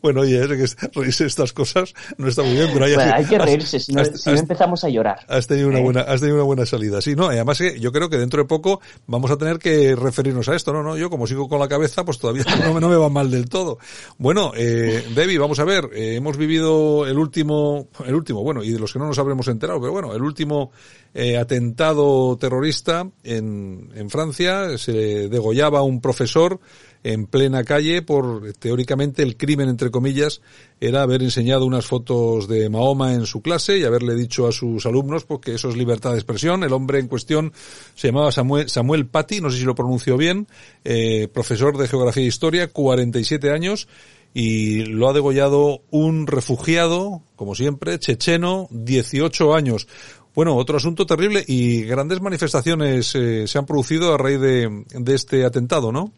Bueno, 0.00 0.20
oye, 0.22 0.40
es 0.42 0.74
que 0.74 0.88
reírse 0.94 1.24
de 1.24 1.28
estas 1.28 1.52
cosas 1.52 1.94
no 2.16 2.28
está 2.28 2.42
muy 2.42 2.52
bien, 2.54 2.68
pero 2.72 2.84
hay, 2.86 2.94
Bueno, 2.94 3.12
hay 3.14 3.24
que 3.24 3.38
reírse, 3.38 3.78
si 3.80 3.92
no, 3.92 4.00
has- 4.00 4.20
si 4.20 4.28
no 4.30 4.34
has- 4.34 4.40
empezamos 4.40 4.84
a 4.84 4.88
llorar. 4.88 5.20
Has 5.28 5.46
tenido 5.46 5.68
una 5.68 5.78
Eh. 5.80 5.82
buena, 5.82 6.00
has 6.02 6.20
tenido 6.20 6.36
una 6.36 6.44
buena 6.44 6.66
salida. 6.66 7.00
Sí, 7.00 7.14
no, 7.14 7.26
además 7.26 7.58
que 7.58 7.78
yo 7.78 7.92
creo 7.92 8.08
que 8.08 8.16
dentro 8.18 8.42
de 8.42 8.48
poco 8.48 8.80
vamos 9.06 9.30
a 9.30 9.36
tener 9.36 9.58
que 9.58 9.94
referirnos 9.96 10.48
a 10.48 10.56
esto, 10.56 10.72
no, 10.72 10.82
no, 10.82 10.96
yo 10.96 11.10
como 11.10 11.26
sigo 11.26 11.48
con 11.48 11.58
la 11.60 11.68
cabeza, 11.68 12.04
pues 12.04 12.18
todavía 12.18 12.44
no, 12.64 12.74
me- 12.74 12.80
no 12.80 12.88
me 12.88 12.96
va 12.96 13.08
mal 13.08 13.30
del 13.30 13.48
todo. 13.48 13.78
Bueno, 14.18 14.52
eh, 14.56 15.04
Debbie, 15.14 15.38
vamos 15.38 15.58
a 15.60 15.64
ver, 15.64 15.90
eh, 15.94 16.16
hemos 16.16 16.36
vivido 16.36 17.06
el 17.06 17.18
último, 17.18 17.88
el 18.06 18.14
último, 18.14 18.42
bueno, 18.42 18.62
y 18.62 18.70
de 18.70 18.78
los 18.78 18.92
que 18.92 18.98
no 18.98 19.06
nos 19.06 19.18
habremos 19.18 19.46
enterado, 19.48 19.80
pero 19.80 19.92
bueno, 19.92 20.14
el 20.14 20.22
último 20.22 20.72
eh, 21.14 21.36
atentado 21.36 22.36
terrorista 22.38 23.08
en, 23.22 23.90
en 23.94 24.10
Francia, 24.10 24.78
se 24.78 25.28
degollaba 25.28 25.80
a 25.80 25.82
un 25.82 26.00
profesor 26.00 26.60
en 27.04 27.26
plena 27.26 27.64
calle 27.64 28.02
por 28.02 28.52
teóricamente 28.54 29.22
el 29.22 29.36
crimen 29.36 29.68
entre 29.68 29.90
comillas 29.90 30.40
era 30.80 31.02
haber 31.02 31.22
enseñado 31.22 31.66
unas 31.66 31.86
fotos 31.86 32.46
de 32.48 32.68
Mahoma 32.68 33.14
en 33.14 33.26
su 33.26 33.42
clase 33.42 33.78
y 33.78 33.84
haberle 33.84 34.14
dicho 34.14 34.46
a 34.46 34.52
sus 34.52 34.86
alumnos 34.86 35.24
pues, 35.24 35.40
que 35.40 35.54
eso 35.54 35.68
es 35.68 35.76
libertad 35.76 36.12
de 36.12 36.18
expresión. 36.18 36.62
El 36.62 36.72
hombre 36.72 37.00
en 37.00 37.08
cuestión 37.08 37.52
se 37.94 38.08
llamaba 38.08 38.30
Samuel, 38.30 38.68
Samuel 38.68 39.06
Paty, 39.06 39.40
no 39.40 39.50
sé 39.50 39.58
si 39.58 39.64
lo 39.64 39.74
pronunció 39.74 40.16
bien, 40.16 40.46
eh, 40.84 41.28
profesor 41.32 41.76
de 41.76 41.88
geografía 41.88 42.22
e 42.22 42.26
historia, 42.26 42.68
47 42.68 43.50
años 43.50 43.88
y 44.34 44.86
lo 44.86 45.08
ha 45.08 45.12
degollado 45.12 45.82
un 45.90 46.26
refugiado, 46.26 47.22
como 47.36 47.54
siempre, 47.54 47.98
checheno, 47.98 48.66
18 48.70 49.54
años. 49.54 49.88
Bueno, 50.34 50.56
otro 50.56 50.78
asunto 50.78 51.04
terrible 51.06 51.44
y 51.46 51.82
grandes 51.82 52.20
manifestaciones 52.20 53.14
eh, 53.14 53.46
se 53.46 53.58
han 53.58 53.66
producido 53.66 54.14
a 54.14 54.18
raíz 54.18 54.40
de, 54.40 54.84
de 54.88 55.14
este 55.14 55.44
atentado, 55.44 55.92
¿no? 55.92 56.12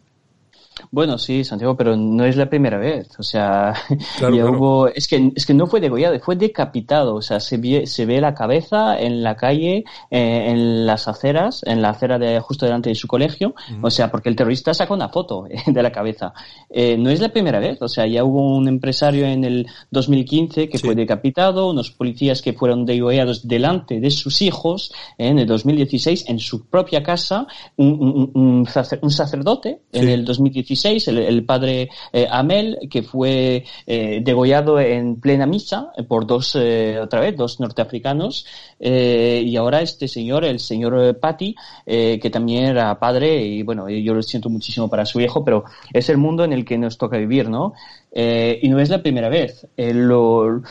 Bueno, 0.91 1.19
sí, 1.19 1.45
Santiago, 1.45 1.77
pero 1.77 1.97
no 1.97 2.25
es 2.25 2.37
la 2.37 2.49
primera 2.49 2.79
vez. 2.79 3.09
O 3.19 3.23
sea, 3.23 3.75
ya 4.21 4.47
hubo. 4.47 4.89
Es 4.89 5.07
que, 5.07 5.33
es 5.35 5.47
que 5.47 5.55
no 5.55 5.67
fue 5.67 5.81
degollado, 5.81 6.19
fue 6.21 6.37
decapitado. 6.37 7.15
O 7.17 7.23
sea, 7.23 7.41
se 7.41 7.59
ve, 7.59 7.87
se 7.87 8.07
ve 8.07 8.21
la 8.21 8.35
cabeza 8.35 8.99
en 8.99 9.23
la 9.23 9.37
calle, 9.37 9.85
eh, 10.11 10.51
en 10.51 10.87
las 10.87 11.09
aceras, 11.09 11.63
en 11.65 11.83
la 11.83 11.91
acera 11.91 12.19
de 12.19 12.41
justo 12.41 12.67
delante 12.67 12.91
de 12.91 12.95
su 12.95 13.07
colegio. 13.07 13.55
O 13.83 13.91
sea, 13.91 14.11
porque 14.11 14.29
el 14.29 14.37
terrorista 14.37 14.75
saca 14.75 14.95
una 14.95 15.09
foto 15.09 15.47
eh, 15.47 15.63
de 15.67 15.83
la 15.83 15.93
cabeza. 15.93 16.33
Eh, 16.71 16.97
no 16.99 17.11
es 17.11 17.21
la 17.21 17.29
primera 17.29 17.61
vez. 17.61 17.81
O 17.81 17.89
sea, 17.89 18.07
ya 18.07 18.25
hubo 18.25 18.57
un 18.57 18.69
empresario 18.69 19.27
en 19.27 19.45
el 19.45 19.67
2015 19.91 20.69
que 20.69 20.79
fue 20.79 20.95
decapitado, 20.95 21.71
unos 21.71 21.91
policías 21.91 22.43
que 22.43 22.53
fueron 22.53 22.85
degollados 22.85 23.47
delante 23.47 24.01
de 24.01 24.11
sus 24.11 24.43
hijos 24.43 24.93
en 25.19 25.39
el 25.39 25.47
2016 25.47 26.29
en 26.29 26.39
su 26.39 26.67
propia 26.67 27.03
casa, 27.03 27.47
un, 27.77 28.31
un, 28.35 28.67
un, 29.03 29.11
sacerdote 29.11 29.81
en 29.93 30.09
el 30.09 30.25
2015 30.25 30.64
el, 31.07 31.45
padre 31.45 31.89
eh, 32.13 32.27
Amel, 32.31 32.79
que 32.91 33.03
fue 33.03 33.65
eh, 33.87 34.21
degollado 34.23 34.81
en 34.81 35.21
plena 35.21 35.47
misa 35.47 35.93
eh, 35.97 36.03
por 36.03 36.27
dos, 36.27 36.57
otra 36.57 37.21
vez, 37.21 37.37
dos 37.37 37.61
norteafricanos, 37.61 38.47
y 38.79 39.57
ahora 39.57 39.81
este 39.81 40.09
señor, 40.09 40.45
el 40.45 40.59
señor 40.59 41.19
Patti, 41.19 41.55
que 41.87 42.31
también 42.31 42.65
era 42.65 42.99
padre, 42.99 43.43
y 43.43 43.63
bueno, 43.63 43.89
yo 43.89 44.15
lo 44.15 44.23
siento 44.23 44.49
muchísimo 44.49 44.89
para 44.89 45.07
su 45.07 45.21
hijo, 45.21 45.45
pero 45.45 45.65
es 45.93 46.09
el 46.09 46.19
mundo 46.19 46.45
en 46.45 46.53
el 46.53 46.65
que 46.65 46.79
nos 46.79 46.99
toca 46.99 47.17
vivir, 47.17 47.49
¿no? 47.49 47.75
y 48.15 48.69
no 48.69 48.79
es 48.81 48.91
la 48.91 49.03
primera 49.03 49.29
vez. 49.29 49.67
Lo, 49.77 50.63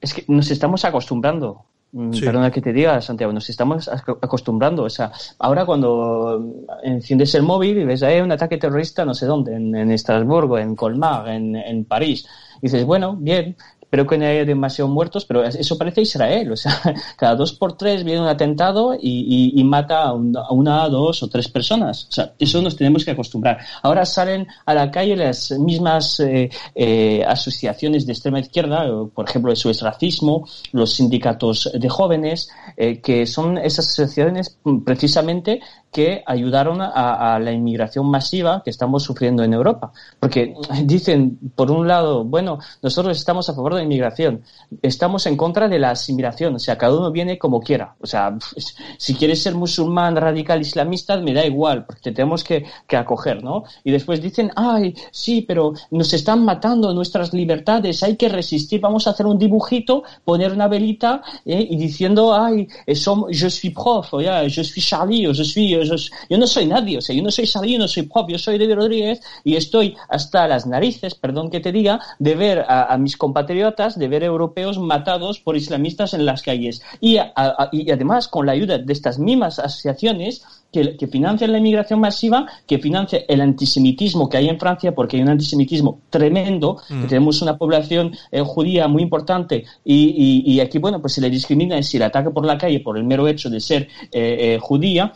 es 0.00 0.14
que 0.14 0.24
nos 0.28 0.50
estamos 0.50 0.84
acostumbrando 0.84 1.64
Mm, 1.96 2.12
Sí. 2.12 2.24
Perdona 2.24 2.50
que 2.50 2.60
te 2.60 2.72
diga, 2.72 3.00
Santiago, 3.00 3.32
nos 3.32 3.48
estamos 3.48 3.88
ac- 3.88 4.18
acostumbrando. 4.20 4.82
O 4.82 4.90
sea, 4.90 5.12
ahora 5.38 5.64
cuando 5.64 6.44
enciendes 6.82 7.32
el 7.36 7.44
móvil 7.44 7.78
y 7.78 7.84
ves 7.84 8.02
ahí 8.02 8.20
un 8.20 8.32
ataque 8.32 8.58
terrorista, 8.58 9.04
no 9.04 9.14
sé 9.14 9.26
dónde, 9.26 9.54
en, 9.54 9.74
en 9.76 9.92
Estrasburgo, 9.92 10.58
en 10.58 10.74
Colmar, 10.74 11.28
en, 11.28 11.54
en 11.54 11.84
París, 11.84 12.26
y 12.58 12.62
dices, 12.66 12.84
bueno, 12.84 13.14
bien, 13.16 13.56
espero 13.94 14.08
que 14.08 14.18
no 14.18 14.26
haya 14.26 14.44
demasiados 14.44 14.92
muertos, 14.92 15.24
pero 15.24 15.44
eso 15.44 15.78
parece 15.78 16.02
Israel. 16.02 16.50
O 16.50 16.56
sea, 16.56 16.72
cada 17.16 17.36
dos 17.36 17.52
por 17.52 17.76
tres 17.76 18.02
viene 18.02 18.20
un 18.20 18.26
atentado 18.26 18.94
y, 18.94 19.52
y- 19.54 19.60
y 19.60 19.64
mata 19.64 20.02
a, 20.02 20.12
un- 20.12 20.36
a 20.36 20.50
una, 20.50 20.88
dos 20.88 21.22
o 21.22 21.28
tres 21.28 21.48
personas. 21.48 22.06
O 22.10 22.12
sea, 22.12 22.32
eso 22.38 22.60
nos 22.60 22.74
tenemos 22.76 23.04
que 23.04 23.12
acostumbrar. 23.12 23.58
Ahora 23.82 24.04
salen 24.04 24.48
a 24.66 24.74
la 24.74 24.90
calle 24.90 25.14
las 25.14 25.52
mismas 25.52 26.18
eh, 26.20 26.50
eh, 26.74 27.24
asociaciones 27.24 28.04
de 28.04 28.12
extrema 28.12 28.40
izquierda, 28.40 28.84
por 29.14 29.28
ejemplo, 29.28 29.52
eso 29.52 29.70
es 29.70 29.80
racismo, 29.80 30.48
los 30.72 30.92
sindicatos 30.94 31.70
de 31.72 31.88
jóvenes, 31.88 32.48
eh, 32.76 33.00
que 33.00 33.26
son 33.26 33.58
esas 33.58 33.88
asociaciones 33.88 34.58
mm, 34.64 34.80
precisamente 34.80 35.60
que 35.94 36.24
ayudaron 36.26 36.80
a, 36.80 37.38
la 37.38 37.52
inmigración 37.52 38.10
masiva 38.10 38.62
que 38.64 38.70
estamos 38.70 39.04
sufriendo 39.04 39.44
en 39.44 39.52
Europa. 39.52 39.92
Porque 40.18 40.52
dicen, 40.84 41.38
por 41.54 41.70
un 41.70 41.86
lado, 41.86 42.24
bueno, 42.24 42.58
nosotros 42.82 43.16
estamos 43.16 43.48
a 43.48 43.54
favor 43.54 43.74
de 43.74 43.78
la 43.78 43.84
inmigración, 43.84 44.42
estamos 44.82 45.24
en 45.26 45.36
contra 45.36 45.68
de 45.68 45.78
la 45.78 45.90
asimilación, 45.90 46.56
o 46.56 46.58
sea, 46.58 46.76
cada 46.76 46.96
uno 46.96 47.12
viene 47.12 47.38
como 47.38 47.60
quiera. 47.60 47.94
O 48.00 48.08
sea, 48.08 48.36
si 48.98 49.14
quieres 49.14 49.40
ser 49.40 49.54
musulmán, 49.54 50.16
radical, 50.16 50.60
islamista, 50.60 51.16
me 51.18 51.32
da 51.32 51.46
igual, 51.46 51.86
porque 51.86 52.02
te 52.02 52.12
tenemos 52.12 52.42
que, 52.42 52.64
que 52.88 52.96
acoger, 52.96 53.44
¿no? 53.44 53.62
Y 53.84 53.92
después 53.92 54.20
dicen, 54.20 54.50
ay, 54.56 54.94
sí, 55.12 55.42
pero 55.42 55.74
nos 55.92 56.12
están 56.12 56.44
matando 56.44 56.92
nuestras 56.92 57.32
libertades, 57.32 58.02
hay 58.02 58.16
que 58.16 58.28
resistir, 58.28 58.80
vamos 58.80 59.06
a 59.06 59.10
hacer 59.10 59.26
un 59.26 59.38
dibujito, 59.38 60.02
poner 60.24 60.52
una 60.52 60.66
velita 60.66 61.22
¿eh? 61.44 61.64
y 61.70 61.76
diciendo, 61.76 62.34
ay, 62.34 62.63
je 62.86 63.48
suis 63.48 63.70
prof, 63.70 64.14
ya, 64.20 64.48
je 64.48 64.62
suis 64.62 64.80
Charlie, 64.80 65.26
o 65.26 65.32
je 65.32 65.42
suis, 65.42 65.68
yo, 65.68 65.80
yo 66.28 66.38
no 66.38 66.46
soy 66.46 66.66
nadie, 66.66 66.98
o 66.98 67.00
sea, 67.00 67.14
yo 67.14 67.22
no 67.22 67.30
soy 67.30 67.46
Charlie, 67.46 67.72
yo 67.72 67.78
no 67.78 67.88
soy 67.88 68.04
prof, 68.04 68.26
yo 68.28 68.38
soy 68.38 68.58
David 68.58 68.74
Rodríguez 68.74 69.20
y 69.44 69.56
estoy 69.56 69.96
hasta 70.08 70.46
las 70.48 70.66
narices, 70.66 71.14
perdón 71.14 71.50
que 71.50 71.60
te 71.60 71.72
diga, 71.72 72.00
de 72.18 72.34
ver 72.34 72.64
a, 72.68 72.96
mis 72.98 73.16
compatriotas, 73.16 73.98
de 73.98 74.08
ver 74.08 74.22
europeos 74.22 74.78
matados 74.78 75.40
por 75.40 75.56
islamistas 75.56 76.14
en 76.14 76.26
las 76.26 76.42
calles. 76.42 76.82
Y 77.00 77.18
además, 77.18 78.28
con 78.28 78.46
la 78.46 78.52
ayuda 78.52 78.78
de 78.78 78.92
estas 78.92 79.18
mismas 79.18 79.58
asociaciones, 79.58 80.42
que, 80.74 80.96
que 80.98 81.06
financien 81.06 81.52
la 81.52 81.58
inmigración 81.58 82.00
masiva, 82.00 82.46
que 82.66 82.78
financie 82.78 83.24
el 83.28 83.40
antisemitismo 83.40 84.28
que 84.28 84.36
hay 84.38 84.48
en 84.48 84.58
Francia, 84.58 84.94
porque 84.94 85.16
hay 85.16 85.22
un 85.22 85.28
antisemitismo 85.30 86.00
tremendo, 86.10 86.76
que 86.88 86.94
Mm. 86.94 87.06
tenemos 87.06 87.40
una 87.42 87.56
población 87.56 88.12
eh, 88.32 88.40
judía 88.44 88.88
muy 88.88 89.02
importante 89.02 89.64
y, 89.84 89.96
y- 90.44 90.52
y 90.52 90.60
aquí, 90.60 90.78
bueno, 90.78 91.00
pues 91.00 91.12
se 91.14 91.20
le 91.20 91.30
discrimina 91.30 91.78
y 91.78 91.82
se 91.82 91.98
le 91.98 92.04
ataca 92.04 92.30
por 92.30 92.44
la 92.44 92.58
calle 92.58 92.80
por 92.80 92.98
el 92.98 93.04
mero 93.04 93.28
hecho 93.28 93.48
de 93.48 93.60
ser 93.60 93.82
eh, 94.12 94.54
eh, 94.54 94.58
judía. 94.60 95.12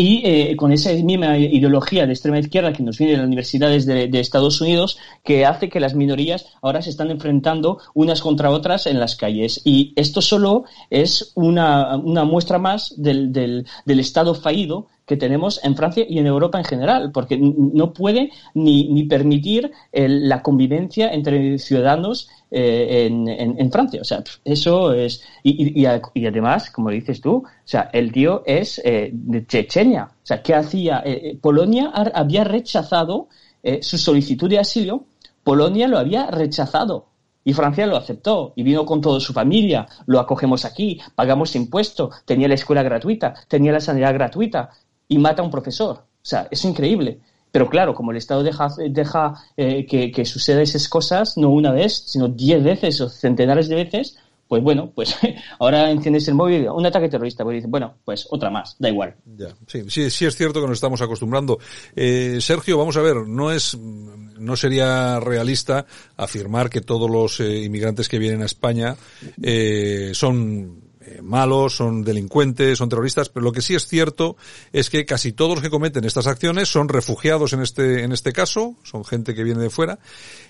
Y 0.00 0.22
eh, 0.24 0.54
con 0.54 0.70
esa 0.70 0.92
misma 0.92 1.36
ideología 1.36 2.06
de 2.06 2.12
extrema 2.12 2.38
izquierda 2.38 2.72
que 2.72 2.84
nos 2.84 2.98
viene 2.98 3.14
de 3.14 3.18
las 3.18 3.26
universidades 3.26 3.84
de, 3.84 4.20
Estados 4.20 4.60
Unidos, 4.60 4.96
que 5.24 5.44
hace 5.44 5.68
que 5.68 5.80
las 5.80 5.96
minorías 5.96 6.46
ahora 6.62 6.82
se 6.82 6.90
están 6.90 7.10
enfrentando 7.10 7.80
unas 7.94 8.20
contra 8.20 8.50
otras 8.50 8.86
en 8.86 9.00
las 9.00 9.16
calles. 9.16 9.60
Y 9.64 9.92
esto 9.96 10.22
solo 10.22 10.66
es 10.88 11.32
una, 11.34 11.96
una 11.96 12.22
muestra 12.22 12.60
más 12.60 12.94
del, 12.96 13.32
del, 13.32 13.66
del 13.86 13.98
Estado 13.98 14.36
fallido 14.36 14.86
que 15.08 15.16
tenemos 15.16 15.58
en 15.64 15.74
Francia 15.74 16.04
y 16.08 16.18
en 16.18 16.26
Europa 16.26 16.58
en 16.58 16.64
general, 16.64 17.10
porque 17.12 17.36
no 17.38 17.92
puede 17.92 18.30
ni, 18.54 18.88
ni 18.90 19.04
permitir 19.04 19.72
el- 19.90 20.28
la 20.28 20.42
convivencia 20.42 21.12
entre 21.12 21.58
ciudadanos 21.58 22.28
eh, 22.50 23.06
en, 23.10 23.72
Francia. 23.72 24.00
O 24.00 24.04
sea, 24.04 24.22
eso 24.44 24.92
es. 24.94 25.22
Y, 25.42 25.80
y- 25.82 26.26
además, 26.26 26.70
como 26.70 26.90
dices 26.90 27.20
tú, 27.20 27.36
o 27.38 27.44
sea, 27.64 27.90
el 27.92 28.10
tío 28.12 28.42
es 28.46 28.80
eh, 28.84 29.10
de 29.12 29.46
Chechenia. 29.46 30.04
O 30.04 30.26
sea, 30.26 30.42
¿qué 30.42 30.54
hacía? 30.54 31.02
Eh, 31.04 31.38
Polonia 31.40 31.90
ha- 31.92 32.12
había 32.14 32.44
rechazado 32.44 33.28
su 33.82 33.98
solicitud 33.98 34.48
de 34.48 34.58
asilo, 34.60 35.04
Polonia 35.42 35.88
lo 35.88 35.98
había 35.98 36.30
rechazado. 36.30 37.06
Y 37.44 37.52
Francia 37.54 37.86
lo 37.86 37.96
aceptó 37.96 38.52
y 38.56 38.62
vino 38.62 38.84
con 38.84 39.00
toda 39.00 39.20
su 39.20 39.32
familia. 39.32 39.86
Lo 40.06 40.20
acogemos 40.20 40.64
aquí, 40.66 41.00
pagamos 41.14 41.54
impuestos, 41.56 42.14
tenía 42.26 42.46
la 42.48 42.54
escuela 42.54 42.82
gratuita, 42.82 43.32
tenía 43.48 43.72
la 43.72 43.80
sanidad 43.80 44.12
gratuita 44.12 44.68
y 45.08 45.18
mata 45.18 45.42
a 45.42 45.44
un 45.44 45.50
profesor. 45.50 45.96
O 45.96 46.24
sea, 46.28 46.46
es 46.50 46.64
increíble. 46.64 47.18
Pero 47.50 47.68
claro, 47.68 47.94
como 47.94 48.10
el 48.10 48.18
Estado 48.18 48.42
deja, 48.42 48.68
deja 48.90 49.34
eh, 49.56 49.86
que, 49.86 50.12
que 50.12 50.24
suceda 50.24 50.60
esas 50.60 50.88
cosas, 50.88 51.38
no 51.38 51.50
una 51.50 51.72
vez, 51.72 52.04
sino 52.06 52.28
diez 52.28 52.62
veces 52.62 53.00
o 53.00 53.08
centenares 53.08 53.68
de 53.68 53.76
veces, 53.76 54.18
pues 54.48 54.62
bueno, 54.62 54.90
pues 54.94 55.14
ahora 55.58 55.90
enciendes 55.90 56.26
el 56.28 56.34
móvil, 56.34 56.68
un 56.68 56.86
ataque 56.86 57.08
terrorista, 57.08 57.44
pues 57.44 57.56
dices, 57.56 57.70
bueno, 57.70 57.94
pues 58.04 58.26
otra 58.30 58.50
más, 58.50 58.76
da 58.78 58.88
igual. 58.88 59.14
Ya, 59.36 59.54
sí, 59.66 59.84
sí, 59.88 60.10
sí 60.10 60.24
es 60.24 60.34
cierto 60.34 60.60
que 60.60 60.66
nos 60.66 60.78
estamos 60.78 61.02
acostumbrando. 61.02 61.58
Eh, 61.94 62.38
Sergio, 62.40 62.78
vamos 62.78 62.96
a 62.96 63.02
ver, 63.02 63.28
no 63.28 63.52
es, 63.52 63.76
no 63.76 64.56
sería 64.56 65.20
realista 65.20 65.84
afirmar 66.16 66.70
que 66.70 66.80
todos 66.80 67.10
los 67.10 67.40
eh, 67.40 67.64
inmigrantes 67.64 68.08
que 68.08 68.18
vienen 68.18 68.42
a 68.42 68.46
España 68.46 68.96
eh, 69.42 70.12
son 70.14 70.87
eh, 71.08 71.22
malos, 71.22 71.76
son 71.76 72.04
delincuentes, 72.04 72.78
son 72.78 72.88
terroristas, 72.88 73.28
pero 73.28 73.44
lo 73.44 73.52
que 73.52 73.62
sí 73.62 73.74
es 73.74 73.86
cierto 73.86 74.36
es 74.72 74.90
que 74.90 75.04
casi 75.06 75.32
todos 75.32 75.56
los 75.56 75.62
que 75.62 75.70
cometen 75.70 76.04
estas 76.04 76.26
acciones 76.26 76.68
son 76.68 76.88
refugiados 76.88 77.52
en 77.52 77.62
este, 77.62 78.02
en 78.02 78.12
este 78.12 78.32
caso, 78.32 78.74
son 78.82 79.04
gente 79.04 79.34
que 79.34 79.44
viene 79.44 79.62
de 79.62 79.70
fuera, 79.70 79.98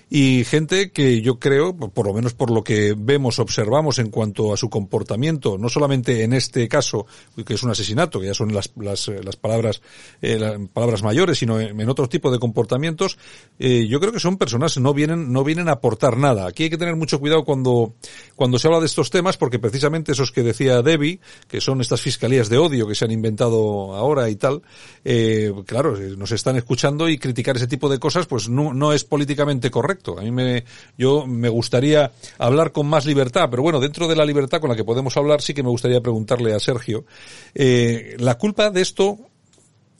y 0.09 0.43
gente 0.43 0.91
que 0.91 1.21
yo 1.21 1.39
creo, 1.39 1.75
por 1.75 2.07
lo 2.07 2.13
menos 2.13 2.33
por 2.33 2.51
lo 2.51 2.63
que 2.63 2.95
vemos, 2.97 3.39
observamos 3.39 3.99
en 3.99 4.09
cuanto 4.09 4.53
a 4.53 4.57
su 4.57 4.69
comportamiento, 4.69 5.57
no 5.57 5.69
solamente 5.69 6.23
en 6.23 6.33
este 6.33 6.67
caso, 6.67 7.05
que 7.45 7.53
es 7.53 7.63
un 7.63 7.71
asesinato, 7.71 8.19
que 8.19 8.27
ya 8.27 8.33
son 8.33 8.53
las, 8.53 8.71
las, 8.75 9.07
eh, 9.07 9.21
las 9.23 9.35
palabras, 9.35 9.81
eh, 10.21 10.39
las 10.39 10.57
palabras 10.69 11.03
mayores, 11.03 11.37
sino 11.37 11.59
en, 11.59 11.79
en 11.79 11.89
otro 11.89 12.09
tipo 12.09 12.31
de 12.31 12.39
comportamientos, 12.39 13.17
eh, 13.59 13.87
yo 13.87 13.99
creo 13.99 14.11
que 14.11 14.19
son 14.19 14.37
personas 14.37 14.77
no 14.77 14.93
vienen, 14.93 15.31
no 15.31 15.43
vienen 15.43 15.69
a 15.69 15.73
aportar 15.73 16.17
nada. 16.17 16.47
Aquí 16.47 16.63
hay 16.63 16.69
que 16.69 16.77
tener 16.77 16.95
mucho 16.95 17.19
cuidado 17.19 17.43
cuando, 17.43 17.93
cuando 18.35 18.57
se 18.57 18.67
habla 18.67 18.79
de 18.79 18.85
estos 18.85 19.09
temas, 19.09 19.37
porque 19.37 19.59
precisamente 19.59 20.11
esos 20.13 20.31
que 20.31 20.43
decía 20.43 20.81
Debbie, 20.81 21.19
que 21.47 21.61
son 21.61 21.81
estas 21.81 22.01
fiscalías 22.01 22.49
de 22.49 22.57
odio 22.57 22.87
que 22.87 22.95
se 22.95 23.05
han 23.05 23.11
inventado 23.11 23.95
ahora 23.95 24.29
y 24.29 24.35
tal, 24.35 24.61
eh, 25.05 25.51
claro, 25.65 25.97
eh, 25.97 26.15
nos 26.17 26.31
están 26.31 26.55
escuchando 26.55 27.09
y 27.09 27.17
criticar 27.17 27.57
ese 27.57 27.67
tipo 27.67 27.89
de 27.89 27.99
cosas, 27.99 28.25
pues 28.27 28.49
no, 28.49 28.73
no 28.73 28.93
es 28.93 29.03
políticamente 29.03 29.69
correcto. 29.69 29.98
A 30.17 30.21
mí 30.21 30.31
me, 30.31 30.63
yo 30.97 31.25
me 31.27 31.49
gustaría 31.49 32.11
hablar 32.37 32.71
con 32.71 32.87
más 32.87 33.05
libertad, 33.05 33.49
pero 33.49 33.63
bueno, 33.63 33.79
dentro 33.79 34.07
de 34.07 34.15
la 34.15 34.25
libertad 34.25 34.59
con 34.59 34.69
la 34.69 34.75
que 34.75 34.83
podemos 34.83 35.15
hablar, 35.17 35.41
sí 35.41 35.53
que 35.53 35.63
me 35.63 35.69
gustaría 35.69 36.01
preguntarle 36.01 36.53
a 36.53 36.59
Sergio, 36.59 37.05
eh, 37.53 38.15
la 38.19 38.37
culpa 38.37 38.69
de 38.69 38.81
esto 38.81 39.17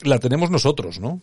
la 0.01 0.19
tenemos 0.19 0.49
nosotros, 0.49 0.99
¿no? 0.99 1.21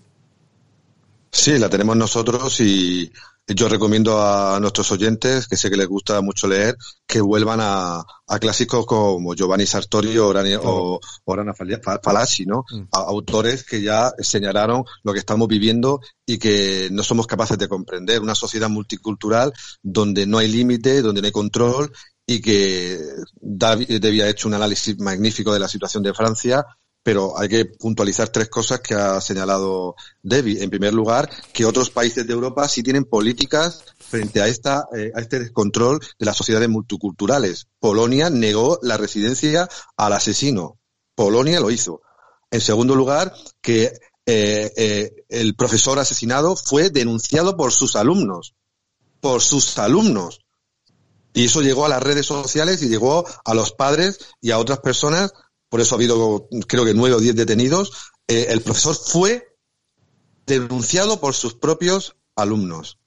Sí, 1.30 1.58
la 1.58 1.68
tenemos 1.68 1.96
nosotros 1.96 2.60
y 2.60 3.12
yo 3.48 3.68
recomiendo 3.68 4.20
a 4.20 4.58
nuestros 4.60 4.90
oyentes, 4.90 5.46
que 5.46 5.56
sé 5.56 5.70
que 5.70 5.76
les 5.76 5.86
gusta 5.86 6.20
mucho 6.20 6.48
leer, 6.48 6.76
que 7.06 7.20
vuelvan 7.20 7.60
a, 7.62 8.02
a 8.26 8.38
clásicos 8.40 8.84
como 8.86 9.34
Giovanni 9.34 9.66
Sartori 9.66 10.18
o 10.18 10.26
Orana, 10.28 10.58
o 10.62 10.98
Orana 11.24 11.54
Fal- 11.54 12.00
Falaschi, 12.02 12.44
¿no? 12.46 12.64
A- 12.92 13.02
autores 13.02 13.62
que 13.64 13.80
ya 13.82 14.12
señalaron 14.18 14.82
lo 15.04 15.12
que 15.12 15.20
estamos 15.20 15.46
viviendo 15.46 16.00
y 16.26 16.38
que 16.38 16.88
no 16.90 17.02
somos 17.04 17.26
capaces 17.28 17.56
de 17.58 17.68
comprender. 17.68 18.20
Una 18.20 18.34
sociedad 18.34 18.68
multicultural 18.68 19.52
donde 19.82 20.26
no 20.26 20.38
hay 20.38 20.48
límite, 20.48 21.00
donde 21.02 21.20
no 21.20 21.26
hay 21.26 21.32
control 21.32 21.92
y 22.26 22.40
que 22.40 22.98
David 23.40 24.04
había 24.04 24.28
hecho 24.28 24.48
un 24.48 24.54
análisis 24.54 24.98
magnífico 24.98 25.52
de 25.52 25.60
la 25.60 25.68
situación 25.68 26.02
de 26.02 26.12
Francia, 26.14 26.64
pero 27.06 27.38
hay 27.38 27.48
que 27.48 27.66
puntualizar 27.66 28.30
tres 28.30 28.48
cosas 28.48 28.80
que 28.80 28.92
ha 28.92 29.20
señalado 29.20 29.94
Debbie. 30.24 30.60
En 30.60 30.70
primer 30.70 30.92
lugar, 30.92 31.30
que 31.52 31.64
otros 31.64 31.88
países 31.88 32.26
de 32.26 32.32
Europa 32.32 32.68
sí 32.68 32.82
tienen 32.82 33.04
políticas 33.04 33.84
frente 33.96 34.42
a 34.42 34.48
esta 34.48 34.88
eh, 34.92 35.12
a 35.14 35.20
este 35.20 35.38
descontrol 35.38 36.00
de 36.00 36.26
las 36.26 36.36
sociedades 36.36 36.68
multiculturales. 36.68 37.68
Polonia 37.78 38.28
negó 38.28 38.80
la 38.82 38.96
residencia 38.96 39.68
al 39.96 40.14
asesino. 40.14 40.80
Polonia 41.14 41.60
lo 41.60 41.70
hizo. 41.70 42.02
En 42.50 42.60
segundo 42.60 42.96
lugar, 42.96 43.32
que 43.60 43.84
eh, 44.26 44.72
eh, 44.76 45.24
el 45.28 45.54
profesor 45.54 46.00
asesinado 46.00 46.56
fue 46.56 46.90
denunciado 46.90 47.56
por 47.56 47.70
sus 47.70 47.94
alumnos. 47.94 48.56
Por 49.20 49.42
sus 49.42 49.78
alumnos. 49.78 50.40
Y 51.36 51.44
eso 51.44 51.60
llegó 51.60 51.86
a 51.86 51.88
las 51.88 52.02
redes 52.02 52.26
sociales 52.26 52.82
y 52.82 52.88
llegó 52.88 53.24
a 53.44 53.54
los 53.54 53.70
padres 53.70 54.18
y 54.40 54.50
a 54.50 54.58
otras 54.58 54.80
personas. 54.80 55.34
Por 55.68 55.80
eso 55.80 55.94
ha 55.94 55.98
habido, 55.98 56.48
creo 56.66 56.84
que 56.84 56.94
nueve 56.94 57.16
o 57.16 57.20
diez 57.20 57.34
detenidos. 57.34 57.92
Eh, 58.28 58.46
el 58.50 58.60
profesor 58.60 58.94
fue 58.94 59.56
denunciado 60.46 61.20
por 61.20 61.34
sus 61.34 61.54
propios 61.54 62.16
alumnos. 62.34 62.98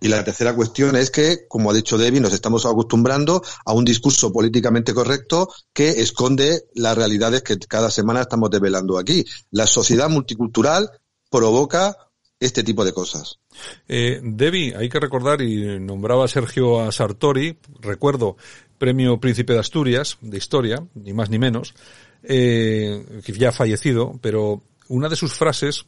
Y 0.00 0.08
la 0.08 0.24
tercera 0.24 0.54
cuestión 0.54 0.96
es 0.96 1.10
que, 1.10 1.46
como 1.46 1.70
ha 1.70 1.74
dicho 1.74 1.98
Debbie, 1.98 2.20
nos 2.20 2.32
estamos 2.32 2.64
acostumbrando 2.64 3.42
a 3.66 3.74
un 3.74 3.84
discurso 3.84 4.32
políticamente 4.32 4.94
correcto 4.94 5.52
que 5.74 5.90
esconde 5.90 6.64
las 6.74 6.96
realidades 6.96 7.42
que 7.42 7.58
cada 7.58 7.90
semana 7.90 8.22
estamos 8.22 8.50
develando 8.50 8.98
aquí. 8.98 9.26
La 9.50 9.66
sociedad 9.66 10.08
multicultural 10.08 10.90
provoca 11.30 11.94
este 12.40 12.64
tipo 12.64 12.82
de 12.84 12.92
cosas. 12.92 13.40
Eh, 13.86 14.20
Debbie, 14.22 14.74
hay 14.74 14.88
que 14.88 14.98
recordar, 14.98 15.42
y 15.42 15.78
nombraba 15.78 16.26
Sergio 16.26 16.80
a 16.80 16.90
Sartori, 16.90 17.58
recuerdo, 17.80 18.36
premio 18.82 19.20
Príncipe 19.20 19.52
de 19.52 19.60
Asturias, 19.60 20.18
de 20.22 20.36
historia, 20.36 20.84
ni 20.96 21.12
más 21.12 21.30
ni 21.30 21.38
menos, 21.38 21.72
eh, 22.24 23.22
que 23.24 23.32
ya 23.32 23.50
ha 23.50 23.52
fallecido, 23.52 24.18
pero 24.20 24.60
una 24.88 25.08
de 25.08 25.14
sus 25.14 25.34
frases 25.34 25.86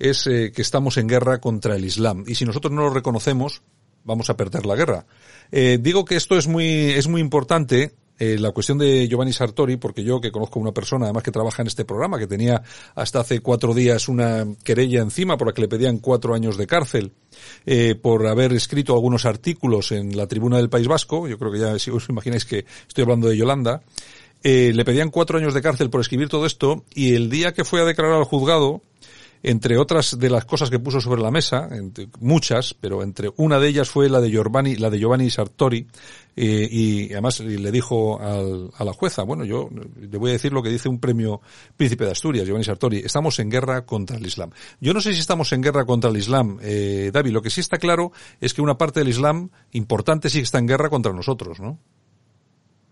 es 0.00 0.26
eh, 0.26 0.50
que 0.50 0.60
estamos 0.60 0.96
en 0.96 1.06
guerra 1.06 1.38
contra 1.38 1.76
el 1.76 1.84
Islam. 1.84 2.24
Y 2.26 2.34
si 2.34 2.44
nosotros 2.44 2.72
no 2.72 2.82
lo 2.82 2.90
reconocemos, 2.90 3.62
vamos 4.02 4.28
a 4.28 4.36
perder 4.36 4.66
la 4.66 4.74
guerra. 4.74 5.06
Eh, 5.52 5.78
digo 5.80 6.04
que 6.04 6.16
esto 6.16 6.36
es 6.36 6.48
muy, 6.48 6.90
es 6.90 7.06
muy 7.06 7.20
importante 7.20 7.94
eh, 8.18 8.36
la 8.38 8.52
cuestión 8.52 8.78
de 8.78 9.08
Giovanni 9.08 9.32
Sartori, 9.32 9.76
porque 9.76 10.04
yo 10.04 10.20
que 10.20 10.30
conozco 10.30 10.60
una 10.60 10.72
persona, 10.72 11.06
además 11.06 11.22
que 11.22 11.30
trabaja 11.30 11.62
en 11.62 11.68
este 11.68 11.84
programa, 11.84 12.18
que 12.18 12.26
tenía 12.26 12.62
hasta 12.94 13.20
hace 13.20 13.40
cuatro 13.40 13.74
días 13.74 14.08
una 14.08 14.46
querella 14.62 15.00
encima 15.00 15.36
por 15.36 15.48
la 15.48 15.54
que 15.54 15.62
le 15.62 15.68
pedían 15.68 15.98
cuatro 15.98 16.34
años 16.34 16.56
de 16.56 16.66
cárcel 16.66 17.12
eh, 17.66 17.94
por 17.94 18.26
haber 18.26 18.52
escrito 18.52 18.94
algunos 18.94 19.26
artículos 19.26 19.92
en 19.92 20.16
la 20.16 20.26
tribuna 20.26 20.58
del 20.58 20.68
País 20.68 20.86
Vasco, 20.86 21.26
yo 21.26 21.38
creo 21.38 21.52
que 21.52 21.58
ya 21.58 21.78
si 21.78 21.90
os 21.90 22.08
imagináis 22.08 22.44
que 22.44 22.64
estoy 22.86 23.02
hablando 23.02 23.28
de 23.28 23.36
Yolanda, 23.36 23.82
eh, 24.44 24.72
le 24.74 24.84
pedían 24.84 25.10
cuatro 25.10 25.38
años 25.38 25.54
de 25.54 25.62
cárcel 25.62 25.88
por 25.88 26.00
escribir 26.00 26.28
todo 26.28 26.46
esto 26.46 26.84
y 26.94 27.14
el 27.14 27.30
día 27.30 27.52
que 27.52 27.64
fue 27.64 27.80
a 27.80 27.84
declarar 27.84 28.16
al 28.16 28.24
juzgado, 28.24 28.82
entre 29.42 29.76
otras 29.76 30.18
de 30.18 30.30
las 30.30 30.44
cosas 30.44 30.70
que 30.70 30.78
puso 30.78 31.00
sobre 31.00 31.20
la 31.20 31.30
mesa, 31.30 31.68
entre, 31.72 32.08
muchas, 32.20 32.74
pero 32.74 33.02
entre 33.02 33.30
una 33.36 33.58
de 33.58 33.68
ellas 33.68 33.90
fue 33.90 34.08
la 34.08 34.20
de 34.20 34.30
Giovanni, 34.30 34.76
la 34.76 34.90
de 34.90 34.98
Giovanni 34.98 35.30
Sartori, 35.30 35.86
eh, 36.34 36.68
y 36.70 37.12
además 37.12 37.40
le 37.40 37.70
dijo 37.70 38.20
al, 38.20 38.70
a 38.76 38.84
la 38.84 38.92
jueza, 38.92 39.22
bueno, 39.22 39.44
yo 39.44 39.68
le 40.00 40.18
voy 40.18 40.30
a 40.30 40.34
decir 40.34 40.52
lo 40.52 40.62
que 40.62 40.70
dice 40.70 40.88
un 40.88 40.98
premio 41.00 41.40
Príncipe 41.76 42.04
de 42.04 42.12
Asturias, 42.12 42.46
Giovanni 42.46 42.64
Sartori, 42.64 42.98
estamos 42.98 43.38
en 43.38 43.50
guerra 43.50 43.84
contra 43.84 44.16
el 44.16 44.26
Islam. 44.26 44.50
Yo 44.80 44.94
no 44.94 45.00
sé 45.00 45.12
si 45.12 45.20
estamos 45.20 45.52
en 45.52 45.60
guerra 45.60 45.84
contra 45.84 46.10
el 46.10 46.16
Islam, 46.16 46.58
eh, 46.62 47.10
David, 47.12 47.32
lo 47.32 47.42
que 47.42 47.50
sí 47.50 47.60
está 47.60 47.78
claro 47.78 48.12
es 48.40 48.54
que 48.54 48.62
una 48.62 48.78
parte 48.78 49.00
del 49.00 49.08
Islam 49.08 49.50
importante 49.72 50.30
sí 50.30 50.40
está 50.40 50.58
en 50.58 50.66
guerra 50.66 50.88
contra 50.88 51.12
nosotros, 51.12 51.60
¿no? 51.60 51.78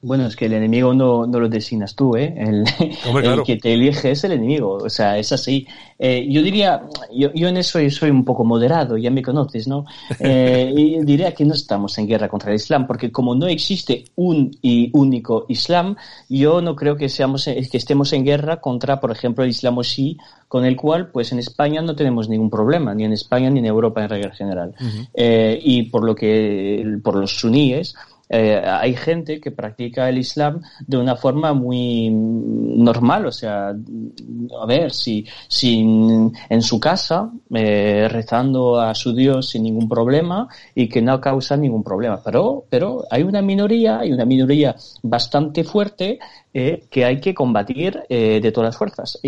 Bueno, 0.02 0.26
es 0.26 0.34
que 0.34 0.46
el 0.46 0.54
enemigo 0.54 0.94
no, 0.94 1.26
no 1.26 1.38
lo 1.38 1.48
designas 1.48 1.94
tú, 1.94 2.16
¿eh? 2.16 2.32
El, 2.34 2.64
el, 3.24 3.42
que 3.42 3.56
te 3.56 3.74
elige 3.74 4.12
es 4.12 4.24
el 4.24 4.32
enemigo, 4.32 4.78
o 4.82 4.88
sea, 4.88 5.18
es 5.18 5.30
así. 5.32 5.66
Eh, 5.98 6.26
yo 6.30 6.42
diría, 6.42 6.82
yo, 7.14 7.30
yo, 7.34 7.48
en 7.48 7.58
eso 7.58 7.78
soy 7.90 8.08
un 8.08 8.24
poco 8.24 8.42
moderado, 8.42 8.96
ya 8.96 9.10
me 9.10 9.22
conoces, 9.22 9.68
¿no? 9.68 9.84
Eh, 10.22 10.72
y 10.76 11.04
diría 11.04 11.32
que 11.34 11.44
no 11.44 11.54
estamos 11.54 11.96
en 11.98 12.06
guerra 12.06 12.28
contra 12.28 12.50
el 12.50 12.56
Islam, 12.56 12.86
porque 12.86 13.10
como 13.10 13.34
no 13.34 13.46
existe 13.46 14.04
un 14.16 14.50
y 14.62 14.90
único 14.92 15.46
Islam, 15.48 15.96
yo 16.28 16.60
no 16.60 16.76
creo 16.76 16.96
que, 16.96 17.08
seamos, 17.08 17.44
que 17.44 17.76
estemos 17.76 18.12
en 18.12 18.24
guerra 18.24 18.60
contra, 18.60 19.00
por 19.00 19.10
ejemplo, 19.10 19.44
el 19.44 19.50
Islam 19.50 19.82
sí, 19.82 20.18
con 20.46 20.64
el 20.64 20.76
cual, 20.76 21.10
pues 21.10 21.32
en 21.32 21.38
España 21.38 21.80
no 21.80 21.94
tenemos 21.94 22.28
ningún 22.28 22.50
problema, 22.50 22.94
ni 22.94 23.04
en 23.04 23.12
España 23.12 23.50
ni 23.50 23.60
en 23.60 23.66
Europa 23.66 24.02
en 24.02 24.08
regla 24.08 24.30
general. 24.32 24.74
Uh 24.80 24.84
-huh. 24.84 25.08
eh, 25.14 25.58
y 25.62 25.82
por 25.84 26.04
lo 26.04 26.14
que, 26.14 26.98
por 27.02 27.16
los 27.16 27.38
suníes, 27.38 27.94
eh, 28.32 28.62
hay 28.64 28.94
gente 28.94 29.40
que 29.40 29.50
practica 29.50 30.08
el 30.08 30.18
Islam 30.18 30.62
de 30.86 30.96
una 30.96 31.16
forma 31.16 31.52
muy 31.52 32.08
normal, 32.10 33.26
o 33.26 33.32
sea, 33.32 33.70
a 33.70 34.66
ver, 34.66 34.92
si, 34.92 35.26
si 35.48 35.80
en 35.80 36.62
su 36.62 36.78
casa, 36.78 37.28
eh, 37.52 38.06
rezando 38.08 38.80
a 38.80 38.94
su 38.94 39.12
Dios 39.12 39.50
sin 39.50 39.64
ningún 39.64 39.88
problema 39.88 40.46
y 40.76 40.88
que 40.88 41.02
no 41.02 41.20
causa 41.20 41.56
ningún 41.56 41.82
problema. 41.82 42.22
Pero, 42.24 42.64
pero 42.70 43.04
hay 43.10 43.24
una 43.24 43.42
minoría, 43.42 43.98
hay 43.98 44.12
una 44.12 44.24
minoría 44.24 44.76
bastante 45.02 45.64
fuerte 45.64 46.20
eh, 46.54 46.84
que 46.88 47.04
hay 47.04 47.20
que 47.20 47.34
combatir 47.34 48.00
de 48.08 48.52
todas 48.52 48.68
las 48.68 48.76
fuerzas. 48.76 49.18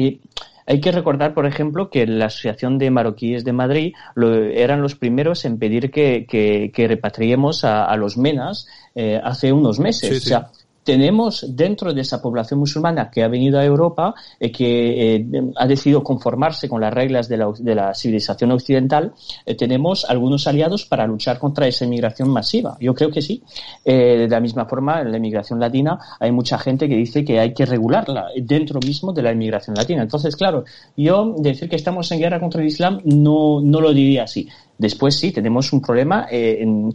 Hay 0.66 0.80
que 0.80 0.92
recordar, 0.92 1.34
por 1.34 1.46
ejemplo, 1.46 1.90
que 1.90 2.06
la 2.06 2.26
Asociación 2.26 2.78
de 2.78 2.90
Marroquíes 2.90 3.44
de 3.44 3.52
Madrid 3.52 3.94
lo, 4.14 4.34
eran 4.34 4.82
los 4.82 4.94
primeros 4.94 5.44
en 5.44 5.58
pedir 5.58 5.90
que, 5.90 6.26
que, 6.28 6.70
que 6.72 6.88
repatriemos 6.88 7.64
a, 7.64 7.84
a, 7.84 7.96
los 7.96 8.16
menas 8.16 8.66
eh, 8.94 9.20
hace 9.22 9.52
unos 9.52 9.78
meses. 9.78 10.08
Sí, 10.08 10.20
sí. 10.20 10.26
O 10.26 10.28
sea, 10.28 10.50
tenemos 10.85 11.47
dentro 11.57 11.93
de 11.93 12.01
esa 12.01 12.20
población 12.20 12.61
musulmana 12.61 13.11
que 13.11 13.22
ha 13.22 13.28
venido 13.28 13.59
a 13.59 13.64
Europa, 13.64 14.14
eh, 14.41 14.51
que 14.51 15.16
eh, 15.16 15.26
ha 15.57 15.66
decidido 15.66 16.03
conformarse 16.03 16.68
con 16.68 16.80
las 16.80 16.93
reglas 16.93 17.28
de 17.28 17.37
la, 17.37 17.95
civilización 17.95 18.53
occidental, 18.53 19.12
eh, 19.47 19.55
tenemos 19.55 20.05
algunos 20.05 20.47
aliados 20.47 20.85
para 20.87 21.07
luchar 21.07 21.39
contra 21.39 21.66
esa 21.66 21.85
inmigración 21.85 22.30
masiva. 22.30 22.76
Yo 22.80 22.95
creo 22.95 23.11
que 23.11 23.22
sí. 23.22 23.43
Eh, 23.85 24.18
de 24.18 24.28
la 24.28 24.41
misma 24.41 24.66
forma, 24.66 25.01
en 25.01 25.11
la 25.11 25.16
inmigración 25.16 25.61
latina 25.61 25.99
hay 26.18 26.33
mucha 26.33 26.59
gente 26.59 26.89
que 26.89 26.97
dice 26.97 27.24
que 27.24 27.39
hay 27.39 27.55
que 27.55 27.66
regularla 27.66 28.26
dentro 28.43 28.80
mismo 28.80 29.12
de 29.12 29.22
la 29.22 29.33
inmigración 29.33 29.76
latina. 29.76 30.03
Entonces, 30.03 30.37
claro, 30.37 30.64
yo 30.97 31.35
decir 31.39 31.68
que 31.68 31.76
estamos 31.76 32.11
en 32.12 32.20
guerra 32.20 32.41
contra 32.41 32.61
el 32.61 32.68
Islam 32.68 33.01
no, 33.05 33.61
no 33.61 33.80
lo 33.80 33.93
diría 33.93 34.24
así. 34.24 34.49
Después 34.79 35.16
sí, 35.16 35.33
tenemos 35.33 35.73
un 35.73 35.81
problema 35.81 36.27
eh, 36.31 36.59
en, 36.61 36.93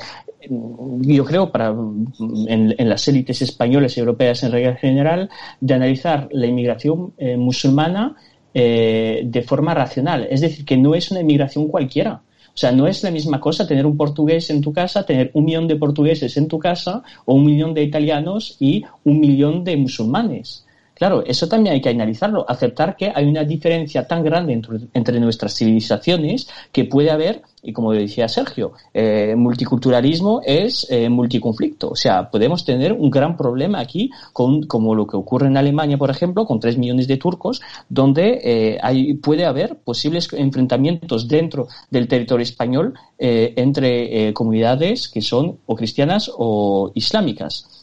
yo 1.02 1.26
creo, 1.26 1.52
para, 1.52 1.70
en, 1.70 2.90
las 2.90 3.08
élites 3.08 3.42
españolas 3.42 3.98
y 3.98 4.00
europeas 4.00 4.44
en 4.44 4.52
regla 4.52 4.76
general, 4.76 5.30
de 5.60 5.74
analizar 5.74 6.28
la 6.32 6.48
inmigración 6.48 7.14
eh, 7.18 7.38
musulmana 7.38 8.16
eh, 8.54 9.22
de 9.26 9.42
forma 9.42 9.74
racional. 9.74 10.28
Es 10.30 10.42
decir, 10.42 10.66
que 10.66 10.78
no 10.78 10.96
es 10.96 11.12
una 11.12 11.22
inmigración 11.22 11.68
cualquiera. 11.68 12.22
O 12.48 12.60
sea, 12.60 12.72
no 12.72 12.88
es 12.88 13.04
la 13.04 13.12
misma 13.12 13.40
cosa 13.40 13.68
tener 13.68 13.86
un 13.86 13.96
portugués 13.96 14.50
en 14.50 14.62
tu 14.62 14.74
casa, 14.74 15.06
tener 15.06 15.30
un 15.34 15.46
millón 15.46 15.68
de 15.68 15.76
portugueses 15.76 16.38
en 16.38 16.48
tu 16.48 16.58
casa, 16.58 17.04
o 17.26 17.36
un 17.36 17.46
millón 17.46 17.74
de 17.74 17.84
italianos 17.84 18.58
y 18.60 18.84
un 19.04 19.20
millón 19.20 19.64
de 19.64 19.78
musulmanes. 19.78 20.67
Claro, 20.98 21.24
eso 21.24 21.48
también 21.48 21.76
hay 21.76 21.82
que 21.82 21.90
analizarlo, 21.90 22.44
aceptar 22.50 22.96
que 22.96 23.12
hay 23.14 23.26
una 23.26 23.44
diferencia 23.44 24.08
tan 24.08 24.24
grande 24.24 24.60
entre, 24.94 25.20
nuestras 25.20 25.54
civilizaciones 25.54 26.50
que 26.72 26.86
puede 26.86 27.12
haber, 27.12 27.44
y 27.62 27.72
como 27.72 27.92
decía 27.92 28.28
Sergio, 28.28 28.72
eh, 28.96 29.36
multiculturalismo 29.38 30.42
es 30.44 30.88
eh, 30.90 31.08
multiconflicto. 31.08 31.90
O 31.90 31.96
sea, 31.96 32.32
podemos 32.32 32.66
tener 32.66 32.94
un 32.94 33.12
gran 33.12 33.38
problema 33.38 33.80
aquí, 33.80 34.10
con, 34.34 34.64
como 34.64 34.96
lo 34.96 35.06
que 35.06 35.18
ocurre 35.18 35.46
en 35.46 35.58
Alemania, 35.58 36.00
por 36.00 36.10
ejemplo, 36.10 36.48
con 36.48 36.60
tres 36.60 36.80
millones 36.80 37.08
de 37.08 37.18
turcos, 37.18 37.62
donde 37.88 38.42
eh, 38.44 38.80
hay, 38.82 39.14
puede 39.14 39.46
haber 39.46 39.76
posibles 39.76 40.28
enfrentamientos 40.34 41.28
dentro 41.28 41.68
del 41.92 42.08
territorio 42.08 42.42
español 42.44 42.96
entre 43.20 44.32
comunidades 44.34 45.10
que 45.10 45.22
son 45.22 45.58
o 45.66 45.76
cristianas 45.76 46.32
o 46.36 46.92
islámicas. 46.94 47.77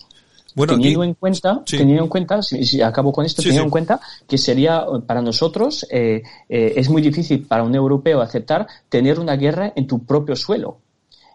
Bueno, 0.55 0.75
teniendo 0.75 1.03
aquí, 1.03 1.09
en 1.09 1.15
cuenta, 1.15 1.63
sí. 1.67 1.79
teniendo 1.79 2.05
en 2.05 2.09
cuenta, 2.09 2.43
si, 2.43 2.65
si, 2.65 2.81
acabo 2.81 3.13
con 3.13 3.25
esto, 3.25 3.43
sí, 3.43 3.49
teniendo 3.49 3.65
sí. 3.65 3.67
en 3.67 3.71
cuenta 3.71 4.01
que 4.29 4.39
sería 4.39 4.85
para 5.07 5.21
nosotros 5.21 5.87
eh, 5.91 6.23
eh, 6.49 6.73
es 6.77 6.89
muy 6.89 7.03
difícil 7.03 7.45
para 7.47 7.65
un 7.65 7.75
europeo 7.75 8.21
aceptar 8.21 8.67
tener 8.89 9.19
una 9.19 9.37
guerra 9.37 9.73
en 9.75 9.87
tu 9.87 10.05
propio 10.05 10.37
suelo. 10.37 10.79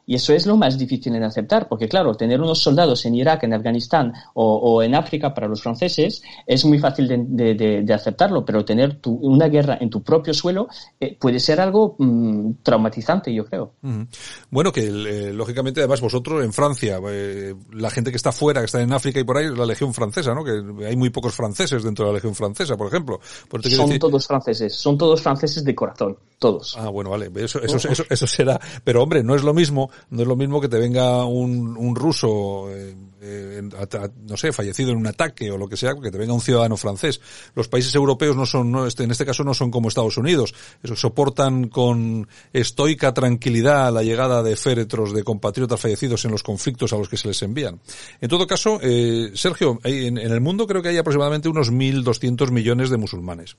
Y 0.09 0.15
eso 0.15 0.33
es 0.33 0.47
lo 0.47 0.57
más 0.57 0.75
difícil 0.75 1.15
en 1.15 1.21
aceptar, 1.21 1.67
porque 1.67 1.87
claro, 1.87 2.15
tener 2.15 2.41
unos 2.41 2.57
soldados 2.57 3.05
en 3.05 3.13
Irak, 3.13 3.43
en 3.43 3.53
Afganistán 3.53 4.11
o, 4.33 4.55
o 4.55 4.81
en 4.81 4.95
África 4.95 5.35
para 5.35 5.47
los 5.47 5.61
franceses 5.61 6.23
es 6.47 6.65
muy 6.65 6.79
fácil 6.79 7.07
de, 7.07 7.23
de, 7.27 7.53
de, 7.53 7.83
de 7.83 7.93
aceptarlo, 7.93 8.43
pero 8.43 8.65
tener 8.65 8.95
tu, 8.95 9.11
una 9.11 9.47
guerra 9.47 9.77
en 9.79 9.91
tu 9.91 10.01
propio 10.01 10.33
suelo 10.33 10.67
eh, 10.99 11.15
puede 11.15 11.39
ser 11.39 11.61
algo 11.61 11.95
mmm, 11.99 12.53
traumatizante, 12.63 13.31
yo 13.31 13.45
creo. 13.45 13.73
Bueno, 14.49 14.71
que 14.71 14.87
eh, 14.87 15.31
lógicamente 15.31 15.81
además 15.81 16.01
vosotros 16.01 16.43
en 16.43 16.53
Francia, 16.53 16.99
eh, 17.07 17.53
la 17.73 17.91
gente 17.91 18.09
que 18.09 18.17
está 18.17 18.31
fuera, 18.31 18.61
que 18.61 18.65
está 18.65 18.81
en 18.81 18.91
África 18.91 19.19
y 19.19 19.23
por 19.23 19.37
ahí, 19.37 19.55
la 19.55 19.67
Legión 19.67 19.93
Francesa, 19.93 20.33
¿no? 20.33 20.43
Que 20.43 20.87
hay 20.87 20.95
muy 20.95 21.11
pocos 21.11 21.35
franceses 21.35 21.83
dentro 21.83 22.05
de 22.05 22.13
la 22.13 22.15
Legión 22.15 22.33
Francesa, 22.33 22.75
por 22.75 22.87
ejemplo. 22.87 23.19
Por 23.47 23.61
son 23.61 23.85
decir... 23.85 23.99
todos 23.99 24.25
franceses, 24.25 24.73
son 24.73 24.97
todos 24.97 25.21
franceses 25.21 25.63
de 25.63 25.75
corazón, 25.75 26.17
todos. 26.39 26.75
Ah, 26.79 26.89
bueno, 26.89 27.11
vale, 27.11 27.29
eso, 27.35 27.61
eso, 27.61 27.77
eso, 27.77 28.05
eso 28.09 28.25
será. 28.25 28.59
Pero 28.83 29.03
hombre, 29.03 29.21
no 29.23 29.35
es 29.35 29.43
lo 29.43 29.53
mismo 29.53 29.91
no 30.09 30.21
es 30.21 30.27
lo 30.27 30.35
mismo 30.35 30.61
que 30.61 30.69
te 30.69 30.79
venga 30.79 31.25
un, 31.25 31.77
un 31.77 31.95
ruso, 31.95 32.69
eh, 32.71 32.95
eh, 33.21 33.61
no 34.27 34.37
sé, 34.37 34.51
fallecido 34.53 34.91
en 34.91 34.97
un 34.97 35.07
ataque 35.07 35.51
o 35.51 35.57
lo 35.57 35.67
que 35.67 35.77
sea, 35.77 35.93
que 36.01 36.11
te 36.11 36.17
venga 36.17 36.33
un 36.33 36.41
ciudadano 36.41 36.77
francés. 36.77 37.19
Los 37.55 37.67
países 37.67 37.93
europeos 37.95 38.35
no 38.35 38.45
son, 38.45 38.71
no, 38.71 38.85
este, 38.85 39.03
en 39.03 39.11
este 39.11 39.25
caso 39.25 39.43
no 39.43 39.53
son 39.53 39.71
como 39.71 39.89
Estados 39.89 40.17
Unidos. 40.17 40.53
Soportan 40.95 41.67
con 41.67 42.27
estoica 42.53 43.13
tranquilidad 43.13 43.93
la 43.93 44.03
llegada 44.03 44.43
de 44.43 44.55
féretros 44.55 45.13
de 45.13 45.23
compatriotas 45.23 45.79
fallecidos 45.79 46.25
en 46.25 46.31
los 46.31 46.43
conflictos 46.43 46.93
a 46.93 46.97
los 46.97 47.09
que 47.09 47.17
se 47.17 47.27
les 47.27 47.41
envían. 47.41 47.79
En 48.21 48.29
todo 48.29 48.47
caso, 48.47 48.79
eh, 48.81 49.31
Sergio, 49.35 49.79
en, 49.83 50.17
el 50.17 50.41
mundo 50.41 50.67
creo 50.67 50.81
que 50.81 50.89
hay 50.89 50.97
aproximadamente 50.97 51.49
unos 51.49 51.71
1.200 51.71 52.51
millones 52.51 52.89
de 52.89 52.97
musulmanes 52.97 53.55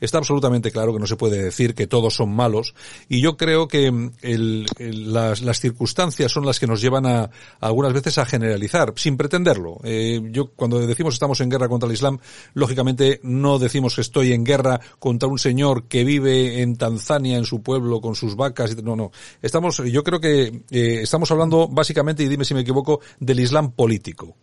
está 0.00 0.18
absolutamente 0.18 0.70
claro 0.70 0.92
que 0.92 0.98
no 0.98 1.06
se 1.06 1.16
puede 1.16 1.42
decir 1.42 1.74
que 1.74 1.86
todos 1.86 2.14
son 2.14 2.30
malos 2.30 2.74
y 3.08 3.20
yo 3.20 3.36
creo 3.36 3.68
que 3.68 4.10
el, 4.22 4.66
las, 4.78 5.60
circunstancias 5.60 6.32
son 6.32 6.44
las 6.44 6.60
que 6.60 6.66
nos 6.66 6.80
llevan 6.80 7.06
a, 7.06 7.30
algunas 7.60 7.92
veces 7.92 8.18
a 8.18 8.26
generalizar 8.26 8.92
sin 8.96 9.16
pretenderlo. 9.16 9.78
Eh, 9.84 10.20
yo 10.30 10.52
cuando 10.52 10.84
decimos 10.84 11.14
estamos 11.14 11.40
en 11.40 11.50
guerra 11.50 11.68
contra 11.68 11.86
el 11.86 11.94
Islam, 11.94 12.18
lógicamente 12.54 13.20
no 13.22 13.58
decimos 13.58 13.94
que 13.94 14.00
estoy 14.00 14.32
en 14.32 14.44
guerra 14.44 14.80
contra 14.98 15.28
un 15.28 15.38
señor 15.38 15.84
que 15.84 16.04
vive 16.04 16.62
en 16.62 16.76
Tanzania 16.76 17.36
en 17.36 17.44
su 17.44 17.62
pueblo 17.62 18.00
con 18.00 18.14
sus 18.14 18.36
vacas. 18.36 18.76
No, 18.82 18.96
no. 18.96 19.12
Estamos, 19.42 19.78
yo 19.78 20.02
creo 20.02 20.20
que 20.20 20.62
eh, 20.70 21.00
estamos 21.02 21.30
hablando 21.30 21.68
básicamente, 21.68 22.22
y 22.22 22.28
dime 22.28 22.44
si 22.44 22.54
me 22.54 22.60
equivoco, 22.60 23.00
del 23.20 23.40
Islam 23.40 23.72
político. 23.72 24.36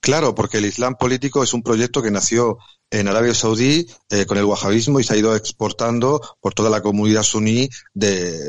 Claro, 0.00 0.34
porque 0.34 0.58
el 0.58 0.64
Islam 0.64 0.94
político 0.94 1.42
es 1.42 1.52
un 1.52 1.62
proyecto 1.62 2.00
que 2.00 2.10
nació 2.10 2.58
en 2.90 3.08
Arabia 3.08 3.34
Saudí 3.34 3.86
eh, 4.10 4.24
con 4.26 4.38
el 4.38 4.44
wahabismo 4.44 5.00
y 5.00 5.04
se 5.04 5.14
ha 5.14 5.16
ido 5.16 5.36
exportando 5.36 6.20
por 6.40 6.54
toda 6.54 6.70
la 6.70 6.80
comunidad 6.80 7.22
suní 7.22 7.68
de, 7.92 8.48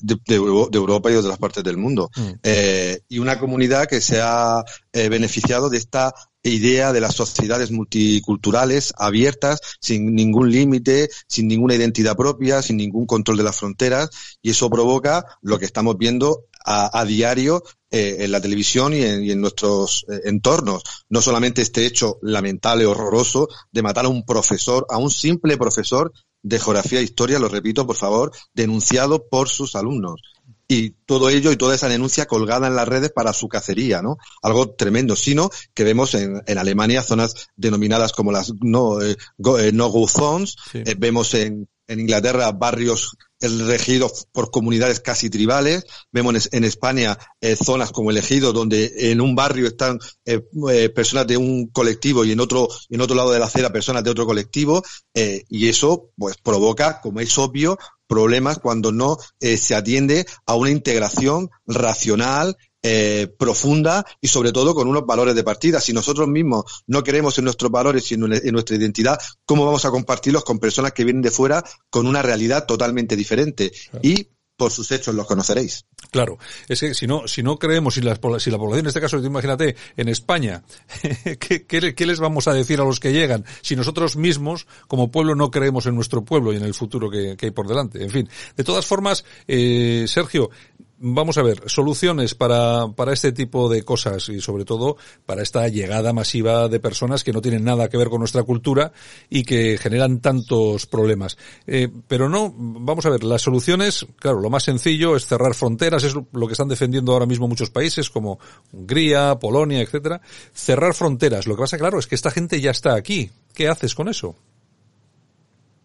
de, 0.00 0.18
Europa 0.34 1.10
y 1.10 1.12
de 1.12 1.18
otras 1.18 1.38
partes 1.38 1.64
del 1.64 1.76
mundo. 1.76 2.10
Mm. 2.16 2.30
Eh, 2.42 3.00
y 3.08 3.18
una 3.18 3.38
comunidad 3.38 3.86
que 3.86 4.00
se 4.00 4.20
ha 4.20 4.64
eh, 4.92 5.08
beneficiado 5.08 5.70
de 5.70 5.78
esta 5.78 6.14
idea 6.42 6.92
de 6.92 7.00
las 7.00 7.14
sociedades 7.14 7.70
multiculturales 7.70 8.92
abiertas, 8.96 9.60
sin 9.80 10.14
ningún 10.14 10.50
límite, 10.50 11.08
sin 11.26 11.48
ninguna 11.48 11.74
identidad 11.74 12.16
propia, 12.16 12.60
sin 12.62 12.76
ningún 12.76 13.06
control 13.06 13.38
de 13.38 13.44
las 13.44 13.56
fronteras, 13.56 14.10
y 14.42 14.50
eso 14.50 14.68
provoca 14.68 15.24
lo 15.40 15.58
que 15.58 15.64
estamos 15.64 15.96
viendo 15.96 16.44
a, 16.64 16.98
a 16.98 17.04
diario 17.04 17.62
eh, 17.96 18.24
en 18.24 18.32
la 18.32 18.40
televisión 18.40 18.92
y 18.92 19.02
en, 19.02 19.22
y 19.22 19.30
en 19.30 19.40
nuestros 19.40 20.04
eh, 20.08 20.22
entornos. 20.24 20.82
No 21.08 21.22
solamente 21.22 21.62
este 21.62 21.86
hecho 21.86 22.18
lamentable, 22.22 22.86
horroroso, 22.86 23.48
de 23.70 23.82
matar 23.82 24.06
a 24.06 24.08
un 24.08 24.24
profesor, 24.24 24.84
a 24.90 24.98
un 24.98 25.12
simple 25.12 25.56
profesor 25.56 26.12
de 26.44 26.60
geografía 26.60 27.00
e 27.00 27.02
historia, 27.02 27.40
lo 27.40 27.48
repito, 27.48 27.86
por 27.86 27.96
favor, 27.96 28.30
denunciado 28.52 29.26
por 29.28 29.48
sus 29.48 29.74
alumnos 29.74 30.20
y 30.68 30.90
todo 31.06 31.30
ello 31.30 31.50
y 31.50 31.56
toda 31.56 31.74
esa 31.74 31.88
denuncia 31.88 32.26
colgada 32.26 32.66
en 32.66 32.76
las 32.76 32.86
redes 32.86 33.10
para 33.10 33.32
su 33.32 33.48
cacería, 33.48 34.02
¿no? 34.02 34.18
Algo 34.42 34.70
tremendo, 34.70 35.16
sino 35.16 35.50
que 35.74 35.84
vemos 35.84 36.14
en, 36.14 36.42
en 36.46 36.58
Alemania 36.58 37.02
zonas 37.02 37.48
denominadas 37.56 38.12
como 38.12 38.30
las 38.30 38.52
no, 38.60 39.00
eh, 39.02 39.16
go, 39.38 39.58
eh, 39.58 39.72
no 39.72 39.88
go 39.88 40.06
zones, 40.06 40.56
sí. 40.70 40.82
eh, 40.84 40.94
vemos 40.98 41.34
en, 41.34 41.68
en 41.88 42.00
Inglaterra 42.00 42.52
barrios 42.52 43.16
regidos 43.48 44.26
por 44.32 44.50
comunidades 44.50 45.00
casi 45.00 45.30
tribales, 45.30 45.86
vemos 46.12 46.48
en, 46.52 46.64
España 46.64 47.18
eh, 47.40 47.56
zonas 47.56 47.92
como 47.92 48.10
el 48.10 48.16
Ejido 48.16 48.52
donde 48.52 49.10
en 49.10 49.20
un 49.20 49.34
barrio 49.34 49.66
están 49.66 49.98
eh, 50.24 50.42
eh, 50.70 50.88
personas 50.88 51.26
de 51.26 51.36
un 51.36 51.68
colectivo 51.68 52.24
y 52.24 52.32
en 52.32 52.40
otro 52.40 52.68
en 52.88 53.00
otro 53.00 53.16
lado 53.16 53.32
de 53.32 53.38
la 53.38 53.46
acera 53.46 53.72
personas 53.72 54.02
de 54.04 54.10
otro 54.10 54.26
colectivo 54.26 54.82
y 55.14 55.68
eso 55.68 56.10
pues 56.16 56.36
provoca, 56.42 57.00
como 57.00 57.20
es 57.20 57.38
obvio, 57.38 57.78
problemas 58.06 58.58
cuando 58.58 58.90
no 58.92 59.16
se 59.38 59.74
atiende 59.74 60.26
a 60.46 60.54
una 60.54 60.70
integración 60.70 61.50
racional 61.66 62.56
eh, 62.86 63.34
profunda 63.38 64.04
y 64.20 64.28
sobre 64.28 64.52
todo 64.52 64.74
con 64.74 64.86
unos 64.86 65.06
valores 65.06 65.34
de 65.34 65.42
partida. 65.42 65.80
Si 65.80 65.94
nosotros 65.94 66.28
mismos 66.28 66.84
no 66.86 67.02
queremos 67.02 67.38
en 67.38 67.44
nuestros 67.44 67.70
valores 67.70 68.12
y 68.12 68.14
en, 68.14 68.20
nuestra 68.20 68.76
identidad, 68.76 69.18
¿cómo 69.46 69.64
vamos 69.64 69.86
a 69.86 69.90
compartirlos 69.90 70.44
con 70.44 70.58
personas 70.58 70.92
que 70.92 71.02
vienen 71.02 71.22
de 71.22 71.30
fuera 71.30 71.64
con 71.88 72.06
una 72.06 72.20
realidad 72.20 72.66
totalmente 72.66 73.16
diferente? 73.16 73.72
Y 74.02 74.28
por 74.56 74.70
sus 74.70 74.90
hechos 74.92 75.14
los 75.14 75.26
conoceréis. 75.26 75.86
Claro, 76.10 76.38
es 76.68 76.80
que 76.80 76.94
si 76.94 77.06
no, 77.06 77.26
si 77.26 77.42
no 77.42 77.58
creemos, 77.58 77.94
si 77.94 78.00
la, 78.00 78.14
si 78.38 78.50
la 78.50 78.58
población, 78.58 78.80
en 78.80 78.86
este 78.86 79.00
caso, 79.00 79.18
imagínate, 79.18 79.74
en 79.96 80.08
España, 80.08 80.62
¿qué, 81.40 81.64
qué, 81.66 82.06
les 82.06 82.20
vamos 82.20 82.46
a 82.46 82.52
decir 82.52 82.80
a 82.80 82.84
los 82.84 83.00
que 83.00 83.12
llegan 83.12 83.44
si 83.62 83.74
nosotros 83.74 84.16
mismos, 84.16 84.66
como 84.86 85.10
pueblo, 85.10 85.34
no 85.34 85.50
creemos 85.50 85.86
en 85.86 85.94
nuestro 85.96 86.24
pueblo 86.24 86.52
y 86.52 86.56
en 86.56 86.64
el 86.64 86.74
futuro 86.74 87.10
que, 87.10 87.36
que 87.36 87.46
hay 87.46 87.52
por 87.52 87.66
delante? 87.66 88.02
En 88.02 88.10
fin, 88.10 88.28
de 88.56 88.64
todas 88.64 88.86
formas, 88.86 89.24
eh, 89.48 90.04
Sergio, 90.06 90.50
vamos 90.98 91.38
a 91.38 91.42
ver, 91.42 91.62
soluciones 91.66 92.34
para, 92.34 92.88
para 92.88 93.12
este 93.12 93.32
tipo 93.32 93.68
de 93.68 93.82
cosas 93.82 94.28
y 94.28 94.40
sobre 94.40 94.64
todo 94.64 94.96
para 95.26 95.42
esta 95.42 95.68
llegada 95.68 96.12
masiva 96.12 96.68
de 96.68 96.80
personas 96.80 97.24
que 97.24 97.32
no 97.32 97.40
tienen 97.40 97.64
nada 97.64 97.88
que 97.88 97.96
ver 97.96 98.08
con 98.08 98.20
nuestra 98.20 98.42
cultura 98.42 98.92
y 99.28 99.44
que 99.44 99.78
generan 99.78 100.20
tantos 100.20 100.86
problemas. 100.86 101.36
Eh, 101.66 101.88
pero 102.08 102.28
no, 102.28 102.52
vamos 102.56 103.06
a 103.06 103.10
ver, 103.10 103.24
las 103.24 103.42
soluciones, 103.42 104.06
claro, 104.18 104.40
lo 104.40 104.50
más 104.50 104.64
sencillo 104.64 105.16
es 105.16 105.26
cerrar 105.26 105.54
fronteras, 105.54 106.04
es 106.04 106.14
lo 106.14 106.46
que 106.46 106.52
están 106.52 106.68
defendiendo 106.68 107.12
ahora 107.12 107.26
mismo 107.26 107.48
muchos 107.48 107.70
países 107.70 108.10
como 108.10 108.38
Hungría, 108.72 109.38
Polonia, 109.38 109.80
etcétera. 109.80 110.20
Cerrar 110.52 110.94
fronteras. 110.94 111.46
Lo 111.46 111.56
que 111.56 111.62
pasa, 111.62 111.78
claro, 111.78 111.98
es 111.98 112.06
que 112.06 112.14
esta 112.14 112.30
gente 112.30 112.60
ya 112.60 112.70
está 112.70 112.94
aquí. 112.94 113.30
¿Qué 113.52 113.68
haces 113.68 113.94
con 113.94 114.08
eso? 114.08 114.36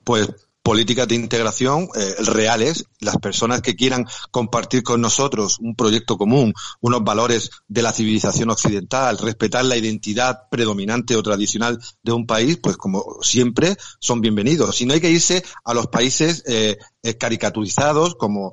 Pues 0.03 0.48
políticas 0.61 1.07
de 1.07 1.15
integración 1.15 1.89
eh, 1.95 2.15
reales, 2.19 2.85
las 2.99 3.17
personas 3.17 3.61
que 3.61 3.75
quieran 3.75 4.05
compartir 4.31 4.83
con 4.83 5.01
nosotros 5.01 5.57
un 5.59 5.75
proyecto 5.75 6.17
común, 6.17 6.53
unos 6.81 7.03
valores 7.03 7.49
de 7.67 7.81
la 7.81 7.93
civilización 7.93 8.49
occidental, 8.49 9.17
respetar 9.17 9.65
la 9.65 9.77
identidad 9.77 10.47
predominante 10.51 11.15
o 11.15 11.23
tradicional 11.23 11.79
de 12.03 12.11
un 12.11 12.27
país, 12.27 12.59
pues 12.61 12.77
como 12.77 13.03
siempre 13.21 13.77
son 13.99 14.21
bienvenidos. 14.21 14.81
Y 14.81 14.85
no 14.85 14.93
hay 14.93 15.01
que 15.01 15.11
irse 15.11 15.43
a 15.63 15.73
los 15.73 15.87
países 15.87 16.43
eh, 16.45 16.77
eh, 17.01 17.17
caricaturizados 17.17 18.15
como, 18.15 18.51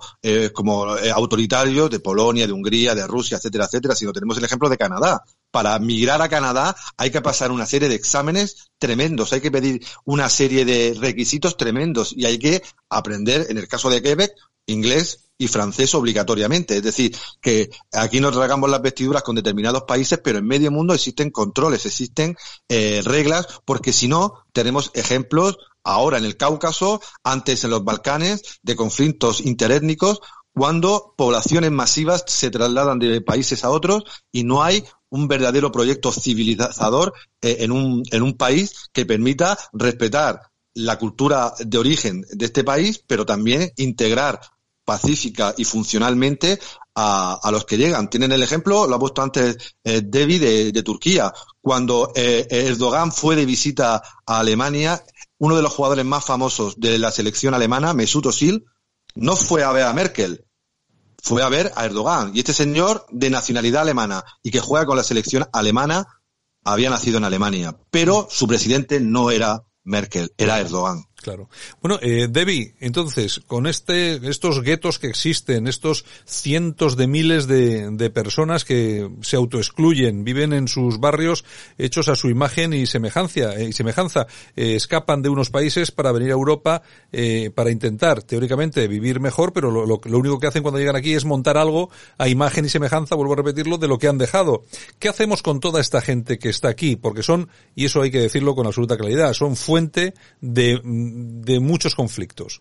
como 0.52 0.86
autoritarios 1.14 1.90
de 1.90 2.00
Polonia, 2.00 2.46
de 2.46 2.52
Hungría, 2.52 2.94
de 2.94 3.06
Rusia, 3.06 3.38
etcétera, 3.38 3.64
etcétera, 3.64 3.94
sino 3.94 4.12
tenemos 4.12 4.38
el 4.38 4.44
ejemplo 4.44 4.68
de 4.68 4.76
Canadá 4.76 5.22
para 5.56 5.78
migrar 5.78 6.20
a 6.20 6.28
Canadá 6.28 6.76
hay 6.98 7.10
que 7.10 7.22
pasar 7.22 7.50
una 7.50 7.64
serie 7.64 7.88
de 7.88 7.94
exámenes 7.94 8.68
tremendos, 8.76 9.32
hay 9.32 9.40
que 9.40 9.50
pedir 9.50 9.82
una 10.04 10.28
serie 10.28 10.66
de 10.66 10.94
requisitos 11.00 11.56
tremendos 11.56 12.12
y 12.14 12.26
hay 12.26 12.38
que 12.38 12.62
aprender, 12.90 13.46
en 13.48 13.56
el 13.56 13.66
caso 13.66 13.88
de 13.88 14.02
Quebec, 14.02 14.34
inglés 14.66 15.30
y 15.38 15.48
francés 15.48 15.94
obligatoriamente. 15.94 16.76
Es 16.76 16.82
decir, 16.82 17.16
que 17.40 17.70
aquí 17.94 18.20
nos 18.20 18.34
tragamos 18.34 18.68
las 18.68 18.82
vestiduras 18.82 19.22
con 19.22 19.34
determinados 19.34 19.84
países, 19.84 20.20
pero 20.22 20.40
en 20.40 20.46
medio 20.46 20.70
mundo 20.70 20.92
existen 20.92 21.30
controles, 21.30 21.86
existen 21.86 22.36
eh, 22.68 23.00
reglas, 23.02 23.46
porque 23.64 23.94
si 23.94 24.08
no, 24.08 24.44
tenemos 24.52 24.90
ejemplos 24.92 25.56
ahora 25.84 26.18
en 26.18 26.26
el 26.26 26.36
Cáucaso, 26.36 27.00
antes 27.24 27.64
en 27.64 27.70
los 27.70 27.82
Balcanes, 27.82 28.42
de 28.62 28.76
conflictos 28.76 29.40
interétnicos, 29.40 30.20
cuando 30.56 31.12
poblaciones 31.18 31.70
masivas 31.70 32.24
se 32.26 32.50
trasladan 32.50 32.98
de 32.98 33.20
países 33.20 33.62
a 33.62 33.68
otros 33.68 34.04
y 34.32 34.44
no 34.44 34.62
hay 34.62 34.84
un 35.10 35.28
verdadero 35.28 35.70
proyecto 35.70 36.12
civilizador 36.12 37.12
eh, 37.40 37.58
en, 37.60 37.72
un, 37.72 38.02
en 38.10 38.22
un 38.22 38.36
país 38.36 38.88
que 38.92 39.06
permita 39.06 39.58
respetar 39.72 40.40
la 40.74 40.98
cultura 40.98 41.54
de 41.58 41.78
origen 41.78 42.24
de 42.30 42.44
este 42.44 42.64
país, 42.64 43.02
pero 43.06 43.24
también 43.24 43.72
integrar 43.76 44.40
pacífica 44.84 45.54
y 45.56 45.64
funcionalmente 45.64 46.58
a, 46.94 47.38
a 47.42 47.50
los 47.50 47.64
que 47.64 47.76
llegan. 47.76 48.08
Tienen 48.08 48.32
el 48.32 48.42
ejemplo, 48.42 48.86
lo 48.86 48.96
ha 48.96 48.98
puesto 48.98 49.22
antes 49.22 49.56
eh, 49.84 50.02
Debbie 50.04 50.72
de, 50.72 50.82
Turquía. 50.82 51.32
Cuando 51.60 52.12
eh, 52.14 52.46
Erdogan 52.48 53.12
fue 53.12 53.36
de 53.36 53.44
visita 53.44 54.02
a 54.26 54.38
Alemania, 54.38 55.02
uno 55.38 55.56
de 55.56 55.62
los 55.62 55.72
jugadores 55.72 56.04
más 56.04 56.24
famosos 56.24 56.78
de 56.78 56.98
la 56.98 57.10
selección 57.10 57.52
alemana, 57.52 57.92
Mesut 57.92 58.26
Özil, 58.26 58.64
no 59.14 59.34
fue 59.34 59.62
a 59.62 59.72
ver 59.72 59.84
a 59.84 59.92
Merkel, 59.92 60.45
fue 61.26 61.42
a 61.42 61.48
ver 61.48 61.72
a 61.74 61.84
Erdogan. 61.84 62.30
Y 62.34 62.38
este 62.38 62.52
señor 62.52 63.04
de 63.10 63.30
nacionalidad 63.30 63.82
alemana 63.82 64.24
y 64.44 64.52
que 64.52 64.60
juega 64.60 64.86
con 64.86 64.96
la 64.96 65.02
selección 65.02 65.44
alemana 65.52 66.06
había 66.62 66.88
nacido 66.88 67.18
en 67.18 67.24
Alemania. 67.24 67.76
Pero 67.90 68.28
su 68.30 68.46
presidente 68.46 69.00
no 69.00 69.32
era 69.32 69.64
Merkel, 69.82 70.32
era 70.38 70.60
Erdogan. 70.60 71.02
Claro. 71.26 71.48
Bueno, 71.82 71.98
eh, 72.02 72.28
Debbie, 72.30 72.76
entonces, 72.78 73.40
con 73.48 73.66
este, 73.66 74.28
estos 74.28 74.62
guetos 74.62 75.00
que 75.00 75.08
existen, 75.08 75.66
estos 75.66 76.04
cientos 76.24 76.96
de 76.96 77.08
miles 77.08 77.48
de, 77.48 78.10
personas 78.14 78.64
que 78.64 79.10
se 79.22 79.34
autoexcluyen, 79.34 80.22
viven 80.22 80.52
en 80.52 80.68
sus 80.68 81.00
barrios 81.00 81.44
hechos 81.78 82.08
a 82.08 82.14
su 82.14 82.30
imagen 82.30 82.74
y 82.74 82.86
semejanza, 82.86 83.60
y 83.60 83.72
semejanza, 83.72 84.28
eh, 84.54 84.76
escapan 84.76 85.20
de 85.20 85.28
unos 85.28 85.50
países 85.50 85.90
para 85.90 86.12
venir 86.12 86.30
a 86.30 86.34
Europa 86.34 86.82
eh, 87.10 87.50
para 87.52 87.72
intentar, 87.72 88.22
teóricamente, 88.22 88.86
vivir 88.86 89.18
mejor, 89.18 89.52
pero 89.52 89.72
lo, 89.72 90.00
único 90.04 90.38
que 90.38 90.46
hacen 90.46 90.62
cuando 90.62 90.78
llegan 90.78 90.94
aquí 90.94 91.14
es 91.14 91.24
montar 91.24 91.58
algo 91.58 91.90
a 92.18 92.28
imagen 92.28 92.66
y 92.66 92.68
semejanza, 92.68 93.16
vuelvo 93.16 93.32
a 93.32 93.38
repetirlo, 93.38 93.78
de 93.78 93.88
lo 93.88 93.98
que 93.98 94.06
han 94.06 94.18
dejado. 94.18 94.62
¿Qué 95.00 95.08
hacemos 95.08 95.42
con 95.42 95.58
toda 95.58 95.80
esta 95.80 96.00
gente 96.00 96.38
que 96.38 96.50
está 96.50 96.68
aquí? 96.68 96.94
Porque 96.94 97.24
son, 97.24 97.48
y 97.74 97.86
eso 97.86 98.00
hay 98.02 98.12
que 98.12 98.20
decirlo 98.20 98.54
con 98.54 98.68
absoluta 98.68 98.96
claridad, 98.96 99.32
son 99.32 99.56
fuente 99.56 100.14
de 100.40 100.80
de 101.16 101.60
muchos 101.60 101.94
conflictos. 101.94 102.60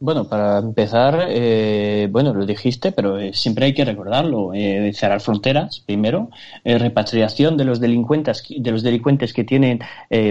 Bueno, 0.00 0.28
para 0.28 0.58
empezar, 0.58 1.26
eh, 1.28 2.06
bueno, 2.08 2.32
lo 2.32 2.46
dijiste, 2.46 2.92
pero 2.92 3.18
eh, 3.18 3.32
siempre 3.34 3.66
hay 3.66 3.74
que 3.74 3.84
recordarlo. 3.84 4.54
Eh, 4.54 4.92
cerrar 4.94 5.20
fronteras, 5.20 5.80
primero. 5.80 6.30
Repatriación 6.64 7.56
de 7.56 7.64
los 7.64 7.80
delincuentes, 7.80 8.44
de 8.48 8.70
los 8.70 8.84
delincuentes 8.84 9.32
que 9.32 9.42
tienen, 9.42 9.80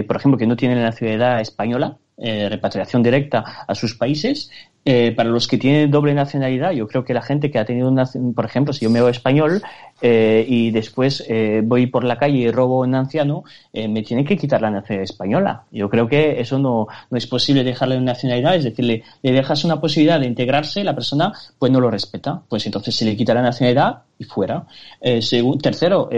por 0.06 0.16
ejemplo, 0.16 0.38
que 0.38 0.46
no 0.46 0.56
tienen 0.56 0.78
la 0.78 0.84
nacionalidad 0.84 1.40
española. 1.40 1.98
repatriación 2.16 3.02
directa 3.02 3.44
a 3.68 3.74
sus 3.74 3.94
países 3.94 4.50
eh, 4.90 5.12
para 5.12 5.28
los 5.28 5.46
que 5.46 5.58
tienen 5.58 5.90
doble 5.90 6.14
nacionalidad, 6.14 6.70
yo 6.70 6.88
creo 6.88 7.04
que 7.04 7.12
la 7.12 7.20
gente 7.20 7.50
que 7.50 7.58
ha 7.58 7.66
tenido 7.66 7.90
una, 7.90 8.08
por 8.34 8.46
ejemplo, 8.46 8.72
si 8.72 8.86
yo 8.86 8.90
me 8.90 9.00
veo 9.00 9.10
español 9.10 9.60
eh, 10.00 10.46
y 10.48 10.70
después 10.70 11.22
eh, 11.28 11.60
voy 11.62 11.88
por 11.88 12.04
la 12.04 12.16
calle 12.16 12.38
y 12.38 12.50
robo 12.50 12.82
a 12.82 12.86
un 12.86 12.94
anciano, 12.94 13.44
eh, 13.70 13.86
me 13.86 14.02
tiene 14.02 14.24
que 14.24 14.38
quitar 14.38 14.62
la 14.62 14.70
nacionalidad 14.70 15.02
española. 15.02 15.64
Yo 15.70 15.90
creo 15.90 16.08
que 16.08 16.40
eso 16.40 16.58
no, 16.58 16.86
no 17.10 17.18
es 17.18 17.26
posible 17.26 17.64
dejarle 17.64 17.98
una 17.98 18.12
nacionalidad, 18.12 18.54
es 18.54 18.64
decir, 18.64 18.82
le, 18.82 19.02
le, 19.20 19.32
dejas 19.32 19.62
una 19.62 19.78
posibilidad 19.78 20.18
de 20.18 20.26
integrarse, 20.26 20.82
la 20.82 20.94
persona 20.94 21.34
pues 21.58 21.70
no 21.70 21.80
lo 21.80 21.90
respeta, 21.90 22.40
pues 22.48 22.64
entonces 22.64 22.96
se 22.96 23.04
le 23.04 23.14
quita 23.14 23.34
la 23.34 23.42
nacionalidad 23.42 24.04
y 24.18 24.24
fuera. 24.24 24.66
Eh, 25.00 25.22
según, 25.22 25.58
tercero, 25.58 26.08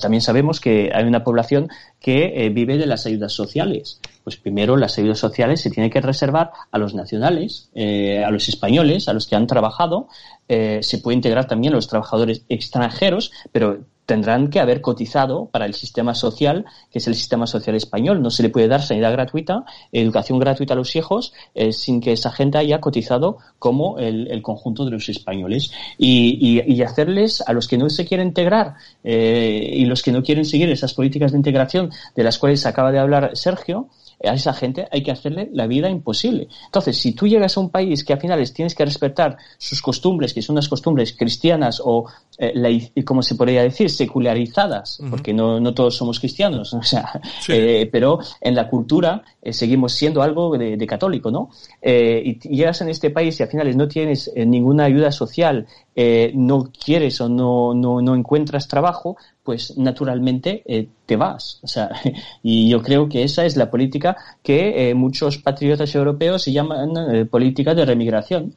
también 0.00 0.20
sabemos 0.20 0.60
que 0.60 0.90
hay 0.92 1.04
una 1.04 1.22
población 1.22 1.68
que 2.00 2.50
vive 2.52 2.78
de 2.78 2.86
las 2.86 3.06
ayudas 3.06 3.32
sociales. 3.32 4.00
Pues 4.24 4.36
primero 4.36 4.76
las 4.76 4.98
ayudas 4.98 5.18
sociales 5.18 5.60
se 5.60 5.70
tienen 5.70 5.90
que 5.90 6.00
reservar 6.00 6.50
a 6.70 6.78
los 6.78 6.94
nacionales, 6.94 7.70
eh, 7.74 8.22
a 8.22 8.30
los 8.30 8.48
españoles, 8.48 9.08
a 9.08 9.12
los 9.12 9.26
que 9.26 9.36
han 9.36 9.46
trabajado. 9.46 10.08
Eh, 10.48 10.80
se 10.82 10.98
puede 10.98 11.16
integrar 11.16 11.46
también 11.46 11.72
a 11.72 11.76
los 11.76 11.88
trabajadores 11.88 12.44
extranjeros, 12.48 13.32
pero 13.50 13.78
tendrán 14.10 14.50
que 14.50 14.58
haber 14.58 14.80
cotizado 14.80 15.46
para 15.52 15.66
el 15.66 15.74
sistema 15.74 16.16
social, 16.16 16.64
que 16.90 16.98
es 16.98 17.06
el 17.06 17.14
sistema 17.14 17.46
social 17.46 17.76
español. 17.76 18.20
No 18.20 18.30
se 18.30 18.42
le 18.42 18.48
puede 18.48 18.66
dar 18.66 18.82
sanidad 18.82 19.12
gratuita, 19.12 19.64
educación 19.92 20.40
gratuita 20.40 20.74
a 20.74 20.76
los 20.76 20.96
hijos, 20.96 21.32
eh, 21.54 21.72
sin 21.72 22.00
que 22.00 22.10
esa 22.10 22.32
gente 22.32 22.58
haya 22.58 22.80
cotizado 22.80 23.38
como 23.60 24.00
el, 24.00 24.26
el 24.26 24.42
conjunto 24.42 24.84
de 24.84 24.90
los 24.90 25.08
españoles. 25.08 25.70
Y, 25.96 26.36
y, 26.40 26.74
y, 26.74 26.82
hacerles, 26.82 27.40
a 27.46 27.52
los 27.52 27.68
que 27.68 27.78
no 27.78 27.88
se 27.88 28.04
quieren 28.04 28.26
integrar 28.26 28.74
eh, 29.04 29.74
y 29.74 29.84
los 29.84 30.02
que 30.02 30.10
no 30.10 30.24
quieren 30.24 30.44
seguir 30.44 30.68
esas 30.70 30.92
políticas 30.92 31.30
de 31.30 31.38
integración 31.38 31.90
de 32.16 32.24
las 32.24 32.36
cuales 32.36 32.66
acaba 32.66 32.90
de 32.90 32.98
hablar 32.98 33.30
Sergio, 33.34 33.90
a 34.22 34.34
esa 34.34 34.52
gente 34.52 34.86
hay 34.90 35.02
que 35.02 35.10
hacerle 35.10 35.48
la 35.52 35.66
vida 35.66 35.88
imposible. 35.88 36.48
Entonces, 36.66 36.98
si 36.98 37.12
tú 37.12 37.26
llegas 37.26 37.56
a 37.56 37.60
un 37.60 37.70
país 37.70 38.04
que 38.04 38.12
al 38.12 38.20
final 38.20 38.40
tienes 38.52 38.74
que 38.74 38.84
respetar 38.84 39.36
sus 39.58 39.80
costumbres, 39.80 40.34
que 40.34 40.42
son 40.42 40.54
unas 40.54 40.68
costumbres 40.68 41.12
cristianas 41.12 41.80
o, 41.84 42.06
eh, 42.38 42.92
como 43.04 43.22
se 43.22 43.34
podría 43.34 43.62
decir, 43.62 43.90
secularizadas, 43.90 45.00
uh 45.00 45.04
-huh. 45.04 45.10
porque 45.10 45.32
no, 45.32 45.60
no, 45.60 45.72
todos 45.72 45.96
somos 45.96 46.18
cristianos, 46.18 46.72
o 46.74 46.82
sea, 46.82 47.20
sí. 47.40 47.52
eh, 47.52 47.88
pero 47.90 48.18
en 48.40 48.54
la 48.54 48.68
cultura 48.68 49.22
eh, 49.42 49.52
seguimos 49.52 49.92
siendo 49.92 50.22
algo 50.22 50.56
de, 50.56 50.76
de 50.76 50.86
católico, 50.86 51.30
¿no? 51.30 51.50
Y 51.82 52.38
llegas 52.48 52.80
en 52.82 52.88
este 52.88 53.10
país 53.10 53.38
y 53.40 53.42
al 53.42 53.48
final 53.48 53.76
no 53.76 53.88
tienes 53.88 54.30
ninguna 54.34 54.84
ayuda 54.84 55.10
social, 55.12 55.66
no 55.96 56.70
quieres 56.72 57.20
o 57.20 57.28
no, 57.28 57.74
no, 57.74 58.00
no 58.00 58.14
encuentras 58.14 58.68
trabajo, 58.68 59.16
pues 59.50 59.76
naturalmente 59.78 60.62
eh, 60.66 60.86
te 61.06 61.16
vas. 61.16 61.58
O 61.62 61.66
sea, 61.66 61.90
y 62.42 62.68
yo 62.68 62.80
creo 62.82 63.08
que 63.08 63.24
esa 63.24 63.44
es 63.44 63.56
la 63.56 63.68
política 63.70 64.16
que 64.42 64.90
eh, 64.90 64.94
muchos 64.94 65.38
patriotas 65.38 65.92
europeos 65.94 66.42
se 66.42 66.52
llaman 66.52 66.90
eh, 67.12 67.24
política 67.24 67.74
de 67.74 67.84
remigración. 67.84 68.54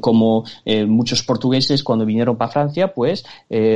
como 0.00 0.44
muchos 0.86 1.24
portugueses 1.24 1.82
cuando 1.82 2.06
vinieron 2.06 2.36
para 2.36 2.52
Francia, 2.52 2.94
pues 2.94 3.24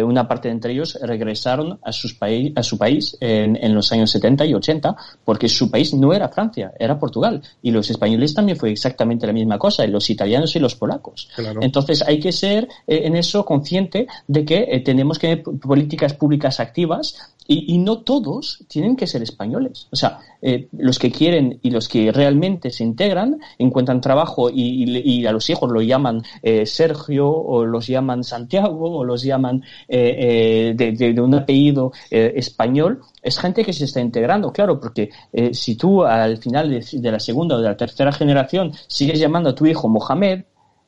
una 0.05 0.28
parte 0.28 0.47
de 0.47 0.55
entre 0.55 0.72
ellos 0.72 0.97
regresaron 1.03 1.80
a, 1.82 1.91
sus 1.91 2.16
a 2.55 2.62
su 2.62 2.78
país 2.78 3.16
en, 3.20 3.57
en, 3.57 3.74
los 3.74 3.91
años 3.91 4.12
70 4.12 4.47
y 4.47 4.55
80, 4.55 4.97
porque 5.24 5.49
su 5.49 5.68
país 5.72 5.93
no 5.93 6.12
era 6.12 6.28
Francia, 6.28 6.72
era 6.78 7.01
Portugal. 7.01 7.43
Y 7.62 7.72
los 7.72 7.91
españoles 7.91 8.32
también 8.32 8.57
fue 8.57 8.70
exactamente 8.70 9.26
la 9.26 9.32
misma 9.32 9.59
cosa, 9.59 9.85
y 9.85 9.91
los 9.91 10.09
italianos 10.09 10.55
y 10.55 10.61
los 10.61 10.76
polacos. 10.76 11.28
Entonces 11.61 12.03
hay 12.07 12.20
que 12.25 12.33
ser 12.33 12.68
en 12.87 13.16
eso 13.16 13.45
consciente 13.45 14.07
de 14.27 14.45
que 14.45 14.83
tenemos 14.85 15.18
que 15.18 15.37
tener 15.37 15.43
políticas 15.61 16.14
públicas 16.14 16.61
activas 16.61 17.35
y, 17.47 17.79
no 17.79 17.99
todos 17.99 18.64
tienen 18.68 18.97
que 18.97 19.07
ser 19.07 19.22
españoles. 19.22 19.87
O 19.91 19.97
sea, 19.97 20.18
eh, 20.41 20.68
los 20.72 20.99
que 20.99 21.11
quieren 21.11 21.59
y 21.62 21.70
los 21.70 21.89
que 21.89 22.11
realmente 22.11 22.70
se 22.70 22.85
integran, 22.85 23.39
encuentran 23.59 24.01
trabajo 24.01 24.49
y, 24.51 25.27
a 25.27 25.33
los 25.33 25.49
hijos 25.51 25.70
lo 25.70 25.83
llaman 25.83 26.22
eh, 26.43 26.64
Sergio 26.64 27.29
o 27.31 27.64
los 27.64 27.87
llaman 27.87 28.25
Santiago 28.25 28.99
o 28.99 29.05
los 29.05 29.22
llaman 29.22 29.62
eh, 29.89 30.72
de, 30.75 31.20
un 31.20 31.35
apellido 31.35 31.93
español, 32.11 33.03
es 33.22 33.39
gente 33.39 33.64
que 33.64 33.72
se 33.72 33.85
está 33.85 34.01
integrando, 34.01 34.53
claro, 34.53 34.81
porque 34.81 35.11
si 35.53 35.77
tú 35.77 36.03
al 36.03 36.39
final 36.39 36.70
de, 36.70 37.11
la 37.11 37.20
segunda 37.20 37.57
o 37.57 37.59
de 37.59 37.68
la 37.68 37.77
tercera 37.77 38.12
generación 38.12 38.72
sigues 38.87 39.18
llamando 39.18 39.51
a 39.51 39.55
tu 39.55 39.66
hijo 39.66 39.89
Mohamed, 39.89 40.45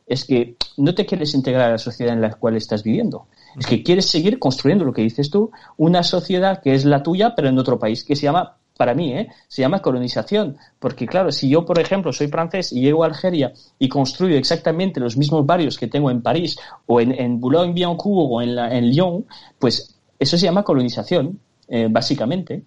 es 0.07 0.25
que 0.25 0.57
no 0.77 0.95
te 0.95 1.05
quieres 1.05 1.35
integrar 1.35 1.69
a 1.69 1.73
la 1.73 1.79
sociedad 1.79 2.15
en 2.15 2.21
la 2.21 2.35
cual 2.35 2.57
estás 2.57 2.83
viviendo. 2.83 3.27
Es 3.59 3.67
que 3.67 3.83
quieres 3.83 4.07
seguir 4.07 4.39
construyendo 4.39 4.85
lo 4.85 4.93
que 4.93 5.03
dices 5.03 5.31
tú, 5.31 5.51
una 5.77 6.03
sociedad 6.03 6.61
que 6.63 6.75
es 6.75 6.85
la 6.85 7.03
tuya, 7.03 7.35
pero 7.35 7.49
en 7.49 7.59
otro 7.59 7.79
país, 7.79 8.05
que 8.05 8.15
se 8.15 8.23
llama, 8.23 8.57
para 8.77 8.95
mí, 8.95 9.15
¿eh? 9.15 9.29
se 9.49 9.63
llama 9.63 9.81
colonización. 9.81 10.59
Porque 10.79 11.07
claro, 11.07 11.33
si 11.33 11.49
yo, 11.49 11.65
por 11.65 11.79
ejemplo, 11.79 12.13
soy 12.13 12.29
francés 12.29 12.73
y 12.73 12.83
llego 12.83 13.03
a 13.03 13.07
Algeria 13.07 13.53
y 13.79 13.89
construyo 13.89 14.37
exactamente 14.37 15.01
los 15.01 15.17
mismos 15.17 15.45
barrios 15.47 15.79
que 15.79 15.89
tengo 15.89 16.11
en 16.11 16.23
París 16.23 16.59
o 16.85 17.01
en, 17.01 17.13
en 17.13 17.41
Boulogne-Billancourt 17.41 18.29
o 18.31 18.43
en, 18.43 18.59
en 18.59 18.91
Lyon, 18.91 19.25
pues 19.59 19.97
eso 20.19 20.37
se 20.37 20.45
llama 20.45 20.63
colonización, 20.63 21.41
eh, 21.69 21.89
básicamente. 21.91 22.63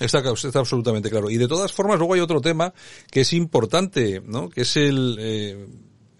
Está, 0.00 0.18
está, 0.18 0.58
absolutamente 0.58 1.10
claro. 1.10 1.30
Y 1.30 1.36
de 1.36 1.48
todas 1.48 1.72
formas, 1.72 1.98
luego 1.98 2.14
hay 2.14 2.20
otro 2.20 2.40
tema 2.40 2.72
que 3.10 3.20
es 3.20 3.32
importante, 3.32 4.20
¿no? 4.24 4.48
Que 4.48 4.62
es 4.62 4.76
el, 4.76 5.16
eh, 5.18 5.66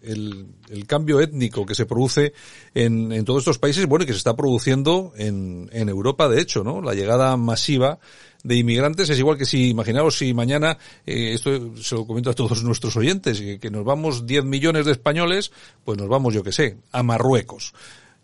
el, 0.08 0.46
el, 0.70 0.86
cambio 0.86 1.20
étnico 1.20 1.66
que 1.66 1.74
se 1.74 1.86
produce 1.86 2.32
en, 2.74 3.12
en, 3.12 3.24
todos 3.24 3.42
estos 3.42 3.58
países, 3.58 3.86
bueno, 3.86 4.04
y 4.04 4.06
que 4.06 4.12
se 4.12 4.18
está 4.18 4.34
produciendo 4.34 5.12
en, 5.16 5.68
en 5.72 5.88
Europa, 5.88 6.28
de 6.28 6.40
hecho, 6.40 6.64
¿no? 6.64 6.82
La 6.82 6.94
llegada 6.94 7.36
masiva 7.36 7.98
de 8.42 8.56
inmigrantes 8.56 9.10
es 9.10 9.18
igual 9.18 9.36
que 9.36 9.46
si, 9.46 9.68
imaginaos 9.68 10.16
si 10.16 10.32
mañana, 10.32 10.78
eh, 11.06 11.32
esto 11.34 11.76
se 11.76 11.94
lo 11.94 12.06
comento 12.06 12.30
a 12.30 12.34
todos 12.34 12.62
nuestros 12.64 12.96
oyentes, 12.96 13.40
que, 13.40 13.58
que 13.58 13.70
nos 13.70 13.84
vamos 13.84 14.26
10 14.26 14.44
millones 14.44 14.86
de 14.86 14.92
españoles, 14.92 15.52
pues 15.84 15.98
nos 15.98 16.08
vamos, 16.08 16.34
yo 16.34 16.42
que 16.42 16.52
sé, 16.52 16.78
a 16.92 17.02
Marruecos 17.02 17.74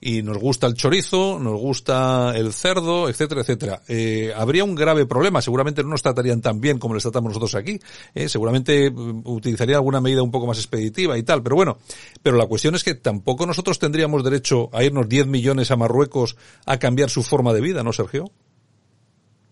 y 0.04 0.22
nos 0.22 0.36
gusta 0.36 0.66
el 0.66 0.74
chorizo, 0.74 1.38
nos 1.38 1.58
gusta 1.58 2.36
el 2.36 2.52
cerdo, 2.52 3.08
etcétera, 3.08 3.40
etcétera. 3.40 3.82
Eh, 3.88 4.34
habría 4.36 4.62
un 4.62 4.74
grave 4.74 5.06
problema, 5.06 5.40
seguramente 5.40 5.82
no 5.82 5.88
nos 5.88 6.02
tratarían 6.02 6.42
tan 6.42 6.60
bien 6.60 6.78
como 6.78 6.92
les 6.92 7.02
tratamos 7.02 7.30
nosotros 7.30 7.54
aquí, 7.54 7.80
eh, 8.14 8.28
seguramente 8.28 8.90
mm, 8.90 9.22
utilizaría 9.24 9.76
alguna 9.76 10.02
medida 10.02 10.22
un 10.22 10.30
poco 10.30 10.46
más 10.46 10.58
expeditiva 10.58 11.16
y 11.16 11.22
tal, 11.22 11.42
pero 11.42 11.56
bueno, 11.56 11.78
pero 12.22 12.36
la 12.36 12.46
cuestión 12.46 12.74
es 12.74 12.84
que 12.84 12.94
tampoco 12.94 13.46
nosotros 13.46 13.78
tendríamos 13.78 14.22
derecho 14.22 14.68
a 14.74 14.84
irnos 14.84 15.08
10 15.08 15.26
millones 15.26 15.70
a 15.70 15.76
Marruecos 15.76 16.36
a 16.66 16.78
cambiar 16.78 17.08
su 17.08 17.22
forma 17.22 17.54
de 17.54 17.62
vida, 17.62 17.82
¿no, 17.82 17.94
Sergio? 17.94 18.30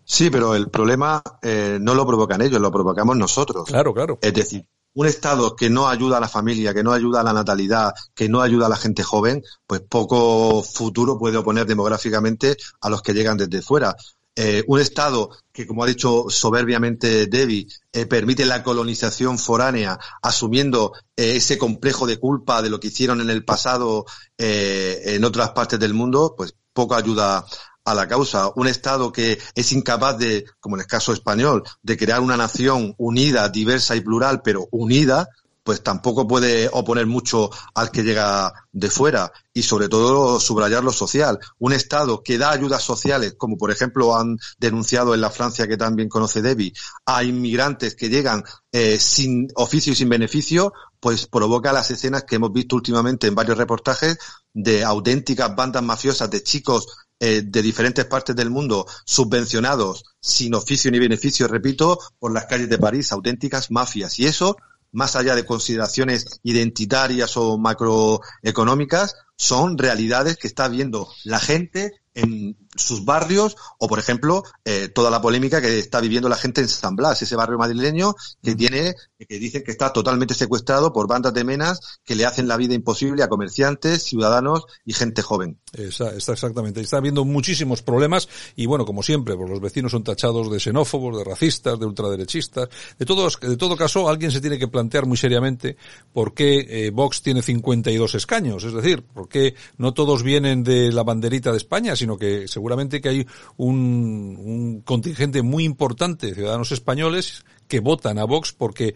Sí, 0.05 0.29
pero 0.29 0.53
el 0.53 0.69
problema 0.69 1.23
eh, 1.41 1.79
no 1.81 1.95
lo 1.95 2.05
provocan 2.05 2.43
ellos, 2.43 2.61
lo 2.61 2.71
provocamos 2.71 3.17
nosotros. 3.17 3.63
Claro, 3.65 3.91
claro. 3.91 4.19
Es 4.21 4.33
decir, 4.35 4.67
un 4.93 5.07
Estado 5.07 5.55
que 5.55 5.69
no 5.69 5.87
ayuda 5.87 6.17
a 6.17 6.21
la 6.21 6.29
familia, 6.29 6.73
que 6.73 6.83
no 6.83 6.91
ayuda 6.91 7.21
a 7.21 7.23
la 7.23 7.33
natalidad, 7.33 7.93
que 8.13 8.29
no 8.29 8.41
ayuda 8.41 8.67
a 8.67 8.69
la 8.69 8.77
gente 8.77 9.03
joven, 9.03 9.43
pues 9.65 9.81
poco 9.81 10.63
futuro 10.63 11.17
puede 11.17 11.37
oponer 11.37 11.65
demográficamente 11.65 12.57
a 12.81 12.89
los 12.89 13.01
que 13.01 13.13
llegan 13.13 13.37
desde 13.37 13.61
fuera. 13.61 13.95
Eh, 14.35 14.63
un 14.67 14.79
Estado 14.79 15.29
que, 15.51 15.67
como 15.67 15.83
ha 15.83 15.87
dicho 15.87 16.25
soberbiamente 16.27 17.27
Debbie, 17.27 17.67
eh, 17.91 18.07
permite 18.07 18.45
la 18.45 18.63
colonización 18.63 19.37
foránea, 19.37 19.99
asumiendo 20.23 20.93
eh, 21.15 21.35
ese 21.35 21.59
complejo 21.59 22.07
de 22.07 22.17
culpa 22.17 22.63
de 22.63 22.71
lo 22.71 22.79
que 22.79 22.87
hicieron 22.87 23.21
en 23.21 23.29
el 23.29 23.45
pasado 23.45 24.05
en 24.35 25.23
otras 25.23 25.51
partes 25.51 25.79
del 25.79 25.93
mundo, 25.93 26.33
pues 26.35 26.55
poco 26.73 26.95
ayuda 26.95 27.45
a 27.85 27.93
la 27.93 28.07
causa. 28.07 28.51
Un 28.55 28.67
Estado 28.67 29.11
que 29.11 29.39
es 29.55 29.71
incapaz 29.71 30.17
de, 30.17 30.45
como 30.59 30.75
en 30.75 30.81
el 30.81 30.87
caso 30.87 31.13
español, 31.13 31.63
de 31.81 31.97
crear 31.97 32.21
una 32.21 32.37
nación 32.37 32.95
unida, 32.97 33.49
diversa 33.49 33.95
y 33.95 34.01
plural, 34.01 34.41
pero 34.43 34.67
unida, 34.71 35.29
pues 35.63 35.81
tampoco 35.81 36.27
puede 36.27 36.69
oponer 36.71 37.07
mucho 37.07 37.49
al 37.73 37.89
que 37.89 38.03
llega 38.03 38.53
de 38.71 38.89
fuera 38.89 39.31
y 39.53 39.63
sobre 39.63 39.87
todo 39.87 40.39
subrayar 40.39 40.83
lo 40.83 40.91
social. 40.91 41.39
Un 41.59 41.73
Estado 41.73 42.21
que 42.21 42.37
da 42.37 42.51
ayudas 42.51 42.83
sociales, 42.83 43.35
como 43.37 43.57
por 43.57 43.71
ejemplo 43.71 44.15
han 44.15 44.37
denunciado 44.59 45.13
en 45.13 45.21
la 45.21 45.29
Francia 45.29 45.67
que 45.67 45.77
también 45.77 46.09
conoce 46.09 46.41
Debbie, 46.41 46.73
a 47.05 47.23
inmigrantes 47.23 47.95
que 47.95 48.09
llegan 48.09 48.43
eh, 48.71 48.99
sin 48.99 49.47
oficio 49.55 49.93
y 49.93 49.95
sin 49.95 50.09
beneficio, 50.09 50.73
pues 50.99 51.27
provoca 51.27 51.71
las 51.71 51.91
escenas 51.91 52.23
que 52.23 52.35
hemos 52.35 52.51
visto 52.51 52.75
últimamente 52.75 53.27
en 53.27 53.35
varios 53.35 53.57
reportajes 53.57 54.17
de 54.53 54.83
auténticas 54.83 55.55
bandas 55.55 55.83
mafiosas 55.83 56.29
de 56.29 56.43
chicos 56.43 56.87
eh, 57.19 57.41
de 57.45 57.61
diferentes 57.61 58.05
partes 58.05 58.35
del 58.35 58.49
mundo 58.49 58.85
subvencionados 59.05 60.03
sin 60.19 60.55
oficio 60.55 60.91
ni 60.91 60.99
beneficio, 60.99 61.47
repito, 61.47 61.99
por 62.19 62.33
las 62.33 62.45
calles 62.45 62.69
de 62.69 62.77
París, 62.77 63.11
auténticas 63.11 63.71
mafias. 63.71 64.19
Y 64.19 64.25
eso, 64.25 64.57
más 64.91 65.15
allá 65.15 65.35
de 65.35 65.45
consideraciones 65.45 66.39
identitarias 66.43 67.37
o 67.37 67.57
macroeconómicas, 67.57 69.15
son 69.37 69.77
realidades 69.77 70.37
que 70.37 70.47
está 70.47 70.67
viendo 70.67 71.07
la 71.23 71.39
gente 71.39 71.91
en 72.13 72.57
sus 72.75 73.05
barrios 73.05 73.55
o, 73.79 73.87
por 73.87 73.99
ejemplo, 73.99 74.43
eh, 74.65 74.89
toda 74.89 75.11
la 75.11 75.21
polémica 75.21 75.61
que 75.61 75.79
está 75.79 76.01
viviendo 76.01 76.29
la 76.29 76.35
gente 76.35 76.61
en 76.61 76.67
San 76.67 76.95
Blas, 76.95 77.21
ese 77.21 77.35
barrio 77.35 77.57
madrileño 77.57 78.15
que 78.41 78.55
tiene, 78.55 78.95
que 79.17 79.39
dicen 79.39 79.63
que 79.63 79.71
está 79.71 79.93
totalmente 79.93 80.33
secuestrado 80.33 80.93
por 80.93 81.07
bandas 81.07 81.33
de 81.33 81.43
menas 81.43 81.79
que 82.03 82.15
le 82.15 82.25
hacen 82.25 82.47
la 82.47 82.57
vida 82.57 82.73
imposible 82.73 83.23
a 83.23 83.27
comerciantes, 83.27 84.03
ciudadanos 84.03 84.65
y 84.85 84.93
gente 84.93 85.21
joven. 85.21 85.59
Está, 85.73 86.11
está 86.15 86.33
exactamente. 86.33 86.81
Está 86.81 86.97
habiendo 86.97 87.25
muchísimos 87.25 87.81
problemas 87.81 88.27
y, 88.55 88.65
bueno, 88.65 88.85
como 88.85 89.03
siempre, 89.03 89.35
pues 89.35 89.49
los 89.49 89.59
vecinos 89.59 89.91
son 89.91 90.03
tachados 90.03 90.51
de 90.51 90.59
xenófobos, 90.59 91.17
de 91.17 91.23
racistas, 91.23 91.79
de 91.79 91.85
ultraderechistas. 91.85 92.69
De 92.97 93.05
todos, 93.05 93.39
de 93.39 93.57
todo 93.57 93.75
caso, 93.75 94.09
alguien 94.09 94.31
se 94.31 94.41
tiene 94.41 94.59
que 94.59 94.67
plantear 94.67 95.05
muy 95.05 95.17
seriamente 95.17 95.77
por 96.11 96.33
qué 96.33 96.65
eh, 96.69 96.91
Vox 96.91 97.21
tiene 97.21 97.41
52 97.41 98.15
escaños. 98.15 98.63
Es 98.63 98.73
decir, 98.73 99.03
por 99.03 99.27
qué 99.27 99.55
no 99.77 99.93
todos 99.93 100.23
vienen 100.23 100.63
de 100.63 100.91
la 100.91 101.03
banderita 101.03 101.51
de 101.51 101.57
España, 101.57 101.95
sino 101.95 102.17
que 102.17 102.47
se 102.47 102.59
seguramente 102.63 103.01
que 103.01 103.09
hay 103.09 103.27
un, 103.57 104.37
un 104.39 104.81
contingente 104.85 105.41
muy 105.41 105.65
importante 105.65 106.27
de 106.27 106.35
ciudadanos 106.35 106.71
españoles 106.71 107.43
que 107.67 107.81
votan 107.81 108.17
a 108.17 108.23
Vox 108.23 108.53
porque 108.53 108.95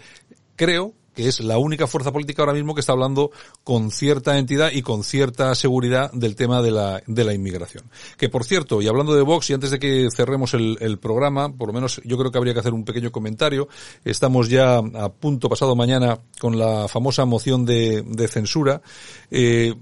creo 0.56 0.94
que 1.14 1.28
es 1.28 1.42
la 1.42 1.58
única 1.58 1.86
fuerza 1.86 2.14
política 2.14 2.44
ahora 2.44 2.54
mismo 2.54 2.74
que 2.74 2.80
está 2.80 2.94
hablando 2.94 3.32
con 3.66 3.92
cierta 3.92 4.38
entidad 4.38 4.72
y 4.72 4.84
con 4.84 5.04
cierta 5.04 5.54
seguridad 5.54 6.12
del 6.14 6.38
tema 6.38 6.62
de 6.62 6.72
la, 6.72 7.02
de 7.08 7.24
la 7.26 7.34
inmigración. 7.34 7.84
Que 8.18 8.30
por 8.30 8.46
cierto, 8.46 8.82
y 8.82 8.88
hablando 8.88 9.14
de 9.16 9.24
Vox, 9.24 9.50
y 9.50 9.54
antes 9.54 9.72
de 9.72 9.80
que 9.80 10.08
cerremos 10.16 10.54
el, 10.54 10.78
el 10.80 10.98
programa, 10.98 11.52
por 11.52 11.68
lo 11.68 11.74
menos 11.74 12.00
yo 12.06 12.18
creo 12.18 12.32
que 12.32 12.38
habría 12.38 12.54
que 12.54 12.62
hacer 12.62 12.74
un 12.74 12.86
pequeño 12.86 13.12
comentario. 13.12 13.68
Estamos 14.06 14.48
ya 14.48 14.78
a 14.78 15.12
punto, 15.12 15.50
pasado 15.50 15.76
mañana, 15.76 16.22
con 16.40 16.58
la 16.58 16.88
famosa 16.88 17.26
moción 17.26 17.66
de, 17.66 18.02
de 18.04 18.28
censura. 18.30 18.82
Eh, 19.30 19.74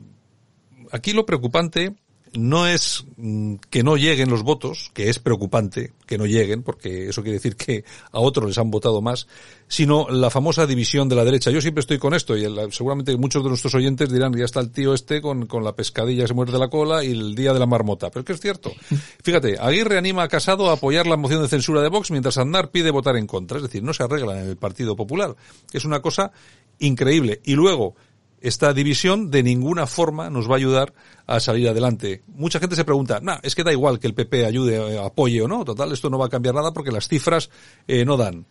aquí 0.91 1.13
lo 1.13 1.25
preocupante 1.25 1.93
no 2.37 2.67
es 2.67 3.05
mm, 3.17 3.55
que 3.69 3.83
no 3.83 3.97
lleguen 3.97 4.29
los 4.29 4.43
votos, 4.43 4.91
que 4.93 5.09
es 5.09 5.19
preocupante 5.19 5.93
que 6.05 6.17
no 6.17 6.25
lleguen, 6.25 6.63
porque 6.63 7.09
eso 7.09 7.23
quiere 7.23 7.37
decir 7.37 7.55
que 7.55 7.83
a 8.11 8.19
otros 8.19 8.47
les 8.47 8.57
han 8.57 8.69
votado 8.69 9.01
más, 9.01 9.27
sino 9.67 10.07
la 10.09 10.29
famosa 10.29 10.67
división 10.67 11.09
de 11.09 11.15
la 11.15 11.25
derecha. 11.25 11.51
Yo 11.51 11.61
siempre 11.61 11.79
estoy 11.81 11.97
con 11.97 12.13
esto 12.13 12.37
y 12.37 12.45
seguramente 12.71 13.15
muchos 13.17 13.43
de 13.43 13.49
nuestros 13.49 13.73
oyentes 13.75 14.11
dirán, 14.11 14.33
ya 14.33 14.45
está 14.45 14.59
el 14.59 14.71
tío 14.71 14.93
este 14.93 15.21
con, 15.21 15.47
con 15.47 15.63
la 15.63 15.75
pescadilla 15.75 16.27
se 16.27 16.33
muerde 16.33 16.59
la 16.59 16.69
cola 16.69 17.03
y 17.03 17.11
el 17.11 17.35
día 17.35 17.53
de 17.53 17.59
la 17.59 17.65
marmota. 17.65 18.09
Pero 18.09 18.21
es 18.21 18.25
que 18.25 18.33
es 18.33 18.39
cierto. 18.39 18.71
Fíjate, 19.23 19.57
Aguirre 19.59 19.97
anima 19.97 20.23
a 20.23 20.27
Casado 20.27 20.69
a 20.69 20.73
apoyar 20.73 21.07
la 21.07 21.17
moción 21.17 21.41
de 21.41 21.47
censura 21.47 21.81
de 21.81 21.89
Vox 21.89 22.11
mientras 22.11 22.37
Aznar 22.37 22.71
pide 22.71 22.91
votar 22.91 23.17
en 23.17 23.27
contra. 23.27 23.57
Es 23.57 23.63
decir, 23.63 23.83
no 23.83 23.93
se 23.93 24.03
arregla 24.03 24.41
en 24.41 24.49
el 24.49 24.57
Partido 24.57 24.95
Popular. 24.95 25.35
Es 25.73 25.85
una 25.85 26.01
cosa 26.01 26.31
increíble. 26.79 27.41
Y 27.43 27.55
luego, 27.55 27.95
esta 28.41 28.73
división 28.73 29.31
de 29.31 29.43
ninguna 29.43 29.87
forma 29.87 30.29
nos 30.29 30.49
va 30.49 30.53
a 30.53 30.57
ayudar 30.57 30.93
a 31.25 31.39
salir 31.39 31.67
adelante. 31.67 32.23
Mucha 32.27 32.59
gente 32.59 32.75
se 32.75 32.85
pregunta, 32.85 33.19
nah, 33.21 33.39
es 33.43 33.55
que 33.55 33.63
da 33.63 33.71
igual 33.71 33.99
que 33.99 34.07
el 34.07 34.13
PP 34.13 34.45
ayude, 34.45 34.75
eh, 34.75 34.99
apoye 34.99 35.41
o 35.41 35.47
no, 35.47 35.65
total, 35.65 35.91
esto 35.91 36.09
no 36.09 36.17
va 36.17 36.27
a 36.27 36.29
cambiar 36.29 36.55
nada 36.55 36.71
porque 36.73 36.91
las 36.91 37.07
cifras 37.07 37.49
eh, 37.87 38.05
no 38.05 38.17
dan. 38.17 38.45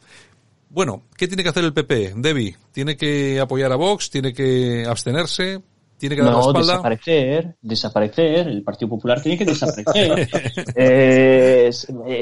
Bueno, 0.71 1.05
¿qué 1.17 1.29
tiene 1.29 1.45
que 1.45 1.51
hacer 1.51 1.65
el 1.65 1.73
PP, 1.73 2.15
Debbie? 2.17 2.57
¿Tiene 2.73 2.97
que 2.97 3.39
apoyar 3.39 3.71
a 3.71 3.77
Vox? 3.77 4.11
¿Tiene 4.11 4.33
que 4.33 4.85
abstenerse? 4.85 5.63
Tiene 5.99 6.17
que 6.17 6.23
dar 6.23 6.33
no, 6.33 6.39
la 6.39 6.47
espalda. 6.47 6.73
desaparecer, 6.73 7.57
desaparecer, 7.63 8.49
el 8.49 8.63
Partido 8.63 8.89
Popular 8.89 9.21
tiene 9.23 9.39
que 9.39 9.45
desaparecer. 9.45 10.29
eh, 10.77 11.71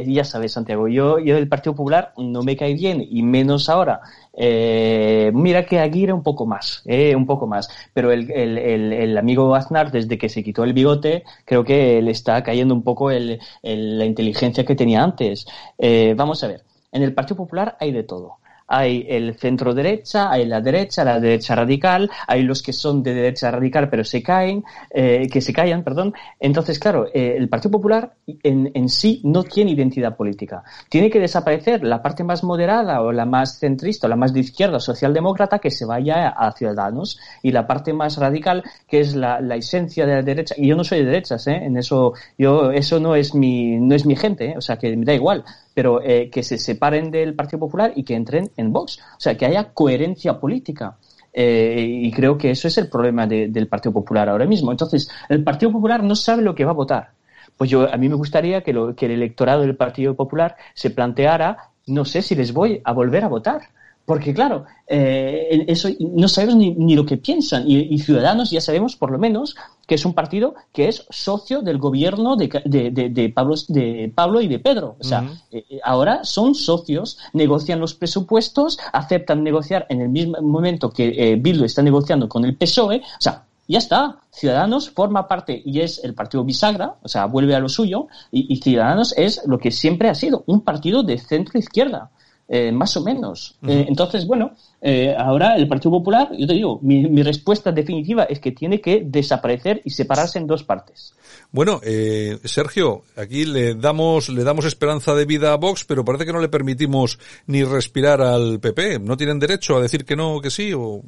ya 0.06 0.24
sabes, 0.24 0.52
Santiago, 0.52 0.88
yo, 0.88 1.18
yo 1.18 1.36
el 1.36 1.48
Partido 1.48 1.74
Popular 1.74 2.12
no 2.16 2.42
me 2.42 2.56
cae 2.56 2.74
bien, 2.74 3.04
y 3.08 3.22
menos 3.22 3.68
ahora. 3.68 4.00
Eh, 4.34 5.30
mira 5.34 5.66
que 5.66 5.78
Aguirre 5.78 6.12
un 6.12 6.22
poco 6.22 6.46
más, 6.46 6.82
eh, 6.86 7.14
un 7.14 7.26
poco 7.26 7.46
más. 7.46 7.68
Pero 7.92 8.12
el, 8.12 8.30
el, 8.30 8.58
el, 8.58 8.92
el, 8.92 9.18
amigo 9.18 9.54
Aznar, 9.54 9.90
desde 9.90 10.18
que 10.18 10.28
se 10.28 10.42
quitó 10.42 10.64
el 10.64 10.72
bigote, 10.72 11.24
creo 11.44 11.64
que 11.64 12.00
le 12.02 12.10
está 12.10 12.42
cayendo 12.42 12.74
un 12.74 12.82
poco 12.82 13.10
el, 13.10 13.40
la 13.62 14.04
inteligencia 14.04 14.64
que 14.64 14.74
tenía 14.74 15.02
antes. 15.02 15.46
Eh, 15.78 16.14
vamos 16.16 16.42
a 16.44 16.48
ver, 16.48 16.64
en 16.92 17.02
el 17.02 17.14
Partido 17.14 17.36
Popular 17.36 17.76
hay 17.80 17.92
de 17.92 18.04
todo 18.04 18.41
hay 18.72 19.04
el 19.06 19.34
centro 19.34 19.74
derecha, 19.74 20.30
hay 20.30 20.46
la 20.46 20.62
derecha, 20.62 21.04
la 21.04 21.20
derecha 21.20 21.54
radical, 21.54 22.10
hay 22.26 22.42
los 22.42 22.62
que 22.62 22.72
son 22.72 23.02
de 23.02 23.12
derecha 23.12 23.50
radical 23.50 23.90
pero 23.90 24.02
se 24.02 24.22
caen, 24.22 24.64
eh, 24.90 25.28
que 25.30 25.42
se 25.42 25.52
callan, 25.52 25.84
perdón. 25.84 26.14
Entonces, 26.40 26.78
claro, 26.78 27.06
eh, 27.12 27.34
el 27.36 27.50
Partido 27.50 27.72
Popular 27.72 28.14
en, 28.42 28.70
en, 28.72 28.88
sí 28.88 29.20
no 29.24 29.44
tiene 29.44 29.72
identidad 29.72 30.16
política. 30.16 30.64
Tiene 30.88 31.10
que 31.10 31.20
desaparecer 31.20 31.84
la 31.84 32.00
parte 32.00 32.24
más 32.24 32.42
moderada 32.44 33.02
o 33.02 33.12
la 33.12 33.26
más 33.26 33.58
centrista 33.58 34.06
o 34.06 34.10
la 34.10 34.16
más 34.16 34.32
de 34.32 34.40
izquierda 34.40 34.80
socialdemócrata 34.80 35.58
que 35.58 35.70
se 35.70 35.84
vaya 35.84 36.28
a, 36.28 36.50
Ciudadanos 36.52 37.18
y 37.42 37.50
la 37.50 37.66
parte 37.66 37.92
más 37.92 38.16
radical 38.16 38.62
que 38.88 39.00
es 39.00 39.14
la, 39.14 39.40
la, 39.40 39.56
esencia 39.56 40.06
de 40.06 40.14
la 40.14 40.22
derecha. 40.22 40.54
Y 40.56 40.68
yo 40.68 40.76
no 40.76 40.84
soy 40.84 41.00
de 41.00 41.06
derechas, 41.06 41.46
¿eh? 41.46 41.56
En 41.62 41.76
eso, 41.76 42.14
yo, 42.38 42.70
eso 42.72 43.00
no 43.00 43.14
es 43.14 43.34
mi, 43.34 43.76
no 43.78 43.94
es 43.94 44.06
mi 44.06 44.16
gente, 44.16 44.50
¿eh? 44.50 44.54
o 44.56 44.60
sea 44.62 44.76
que 44.78 44.96
me 44.96 45.04
da 45.04 45.12
igual 45.12 45.44
pero 45.74 46.02
eh, 46.02 46.30
que 46.30 46.42
se 46.42 46.58
separen 46.58 47.10
del 47.10 47.34
Partido 47.34 47.60
Popular 47.60 47.92
y 47.94 48.04
que 48.04 48.14
entren 48.14 48.50
en 48.56 48.72
Vox. 48.72 48.98
O 48.98 49.20
sea, 49.20 49.36
que 49.36 49.46
haya 49.46 49.72
coherencia 49.72 50.38
política. 50.38 50.96
Eh, 51.32 51.86
y 51.88 52.10
creo 52.12 52.36
que 52.36 52.50
eso 52.50 52.68
es 52.68 52.76
el 52.78 52.88
problema 52.88 53.26
de, 53.26 53.48
del 53.48 53.68
Partido 53.68 53.92
Popular 53.92 54.28
ahora 54.28 54.46
mismo. 54.46 54.70
Entonces, 54.70 55.08
el 55.28 55.42
Partido 55.42 55.72
Popular 55.72 56.02
no 56.02 56.14
sabe 56.14 56.42
lo 56.42 56.54
que 56.54 56.64
va 56.64 56.72
a 56.72 56.74
votar. 56.74 57.10
Pues 57.56 57.70
yo, 57.70 57.92
a 57.92 57.96
mí 57.96 58.08
me 58.08 58.14
gustaría 58.14 58.62
que, 58.62 58.72
lo, 58.72 58.94
que 58.94 59.06
el 59.06 59.12
electorado 59.12 59.62
del 59.62 59.76
Partido 59.76 60.14
Popular 60.14 60.56
se 60.74 60.90
planteara, 60.90 61.70
no 61.86 62.04
sé 62.04 62.22
si 62.22 62.34
les 62.34 62.52
voy 62.52 62.80
a 62.84 62.92
volver 62.92 63.24
a 63.24 63.28
votar 63.28 63.62
porque 64.05 64.34
claro, 64.34 64.64
eh, 64.86 65.64
eso 65.68 65.88
no 66.00 66.26
sabemos 66.28 66.57
ni, 66.57 66.74
ni, 66.74 66.96
lo 66.96 67.07
que 67.07 67.16
piensan 67.16 67.70
y, 67.70 67.78
y, 67.94 67.98
Ciudadanos 67.98 68.50
ya 68.50 68.61
sabemos 68.61 68.96
por 68.96 69.12
lo 69.12 69.18
menos 69.18 69.55
que 69.86 69.94
es 69.94 70.05
un 70.05 70.12
partido 70.12 70.55
que 70.72 70.88
es 70.88 71.07
socio 71.11 71.62
del 71.62 71.78
gobierno 71.78 72.34
de, 72.36 72.48
de, 72.64 72.90
de, 72.90 73.09
de 73.11 73.28
Pablo, 73.28 73.55
de 73.68 74.12
Pablo 74.14 74.40
y 74.40 74.48
de 74.48 74.59
Pedro. 74.59 74.96
O 74.98 75.05
sea, 75.05 75.22
uh 75.22 75.24
-huh. 75.26 75.38
eh, 75.53 75.80
ahora 75.84 76.24
son 76.24 76.55
socios, 76.55 77.18
negocian 77.32 77.78
los 77.78 77.94
presupuestos, 77.94 78.78
aceptan 78.92 79.44
negociar 79.44 79.86
en 79.88 80.00
el 80.00 80.09
mismo 80.09 80.40
momento 80.42 80.90
que 80.90 81.09
eh, 81.16 81.36
Bildu 81.36 81.64
está 81.64 81.82
negociando 81.82 82.28
con 82.28 82.44
el 82.44 82.57
PSOE. 82.57 82.98
O 82.98 83.20
sea, 83.20 83.44
ya 83.68 83.78
está. 83.78 84.18
Ciudadanos 84.32 84.90
forma 84.90 85.28
parte 85.28 85.62
y 85.64 85.80
es 85.80 86.03
el 86.03 86.14
partido 86.14 86.42
bisagra, 86.44 86.96
o 87.03 87.09
sea, 87.09 87.26
vuelve 87.26 87.55
a 87.55 87.61
lo 87.61 87.68
suyo, 87.68 88.09
y, 88.32 88.53
y 88.53 88.57
Ciudadanos 88.57 89.14
es 89.16 89.42
lo 89.46 89.59
que 89.59 89.70
siempre 89.70 90.09
ha 90.09 90.14
sido, 90.14 90.42
un 90.46 90.62
partido 90.62 91.03
de 91.03 91.18
centro 91.18 91.59
izquierda. 91.59 92.11
Eh, 92.55 92.70
más 92.70 92.94
o 92.98 93.03
menos. 93.03 93.57
Uh 93.62 93.66
-huh. 93.66 93.70
eh, 93.70 93.86
entonces, 93.88 94.26
bueno, 94.26 94.53
eh, 94.82 95.14
ahora 95.16 95.57
el 95.57 95.66
Partido 95.66 95.92
Popular, 95.92 96.28
yo 96.36 96.46
te 96.46 96.53
digo, 96.53 96.78
mi, 96.82 97.09
mi, 97.09 97.22
respuesta 97.22 97.72
definitiva 97.72 98.24
es 98.24 98.40
que 98.40 98.53
tiene 98.53 98.78
que 98.78 99.05
desaparecer 99.07 99.80
y 99.86 99.90
separarse 99.90 100.38
en 100.38 100.46
dos 100.46 100.62
partes. 100.62 101.14
Bueno, 101.50 101.80
eh, 101.82 102.38
Sergio, 102.44 103.05
aquí 103.16 103.46
le 103.46 103.74
damos, 103.74 104.28
le 104.28 104.44
damos 104.44 104.66
esperanza 104.66 105.14
de 105.14 105.24
vida 105.24 105.55
a 105.55 105.57
Vox, 105.57 105.86
pero 105.86 106.05
parece 106.05 106.26
que 106.26 106.32
no 106.34 106.40
le 106.40 106.50
permitimos 106.50 107.18
ni 107.46 107.64
respirar 107.64 108.20
al 108.20 108.61
PP. 108.61 108.98
¿No 108.98 109.16
tienen 109.16 109.38
derecho 109.38 109.78
a 109.78 109.80
decir 109.80 110.05
que 110.05 110.14
no, 110.14 110.38
que 110.42 110.50
sí, 110.50 110.74
o 110.74 111.00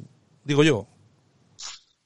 digo 0.45 0.63
yo? 0.63 0.87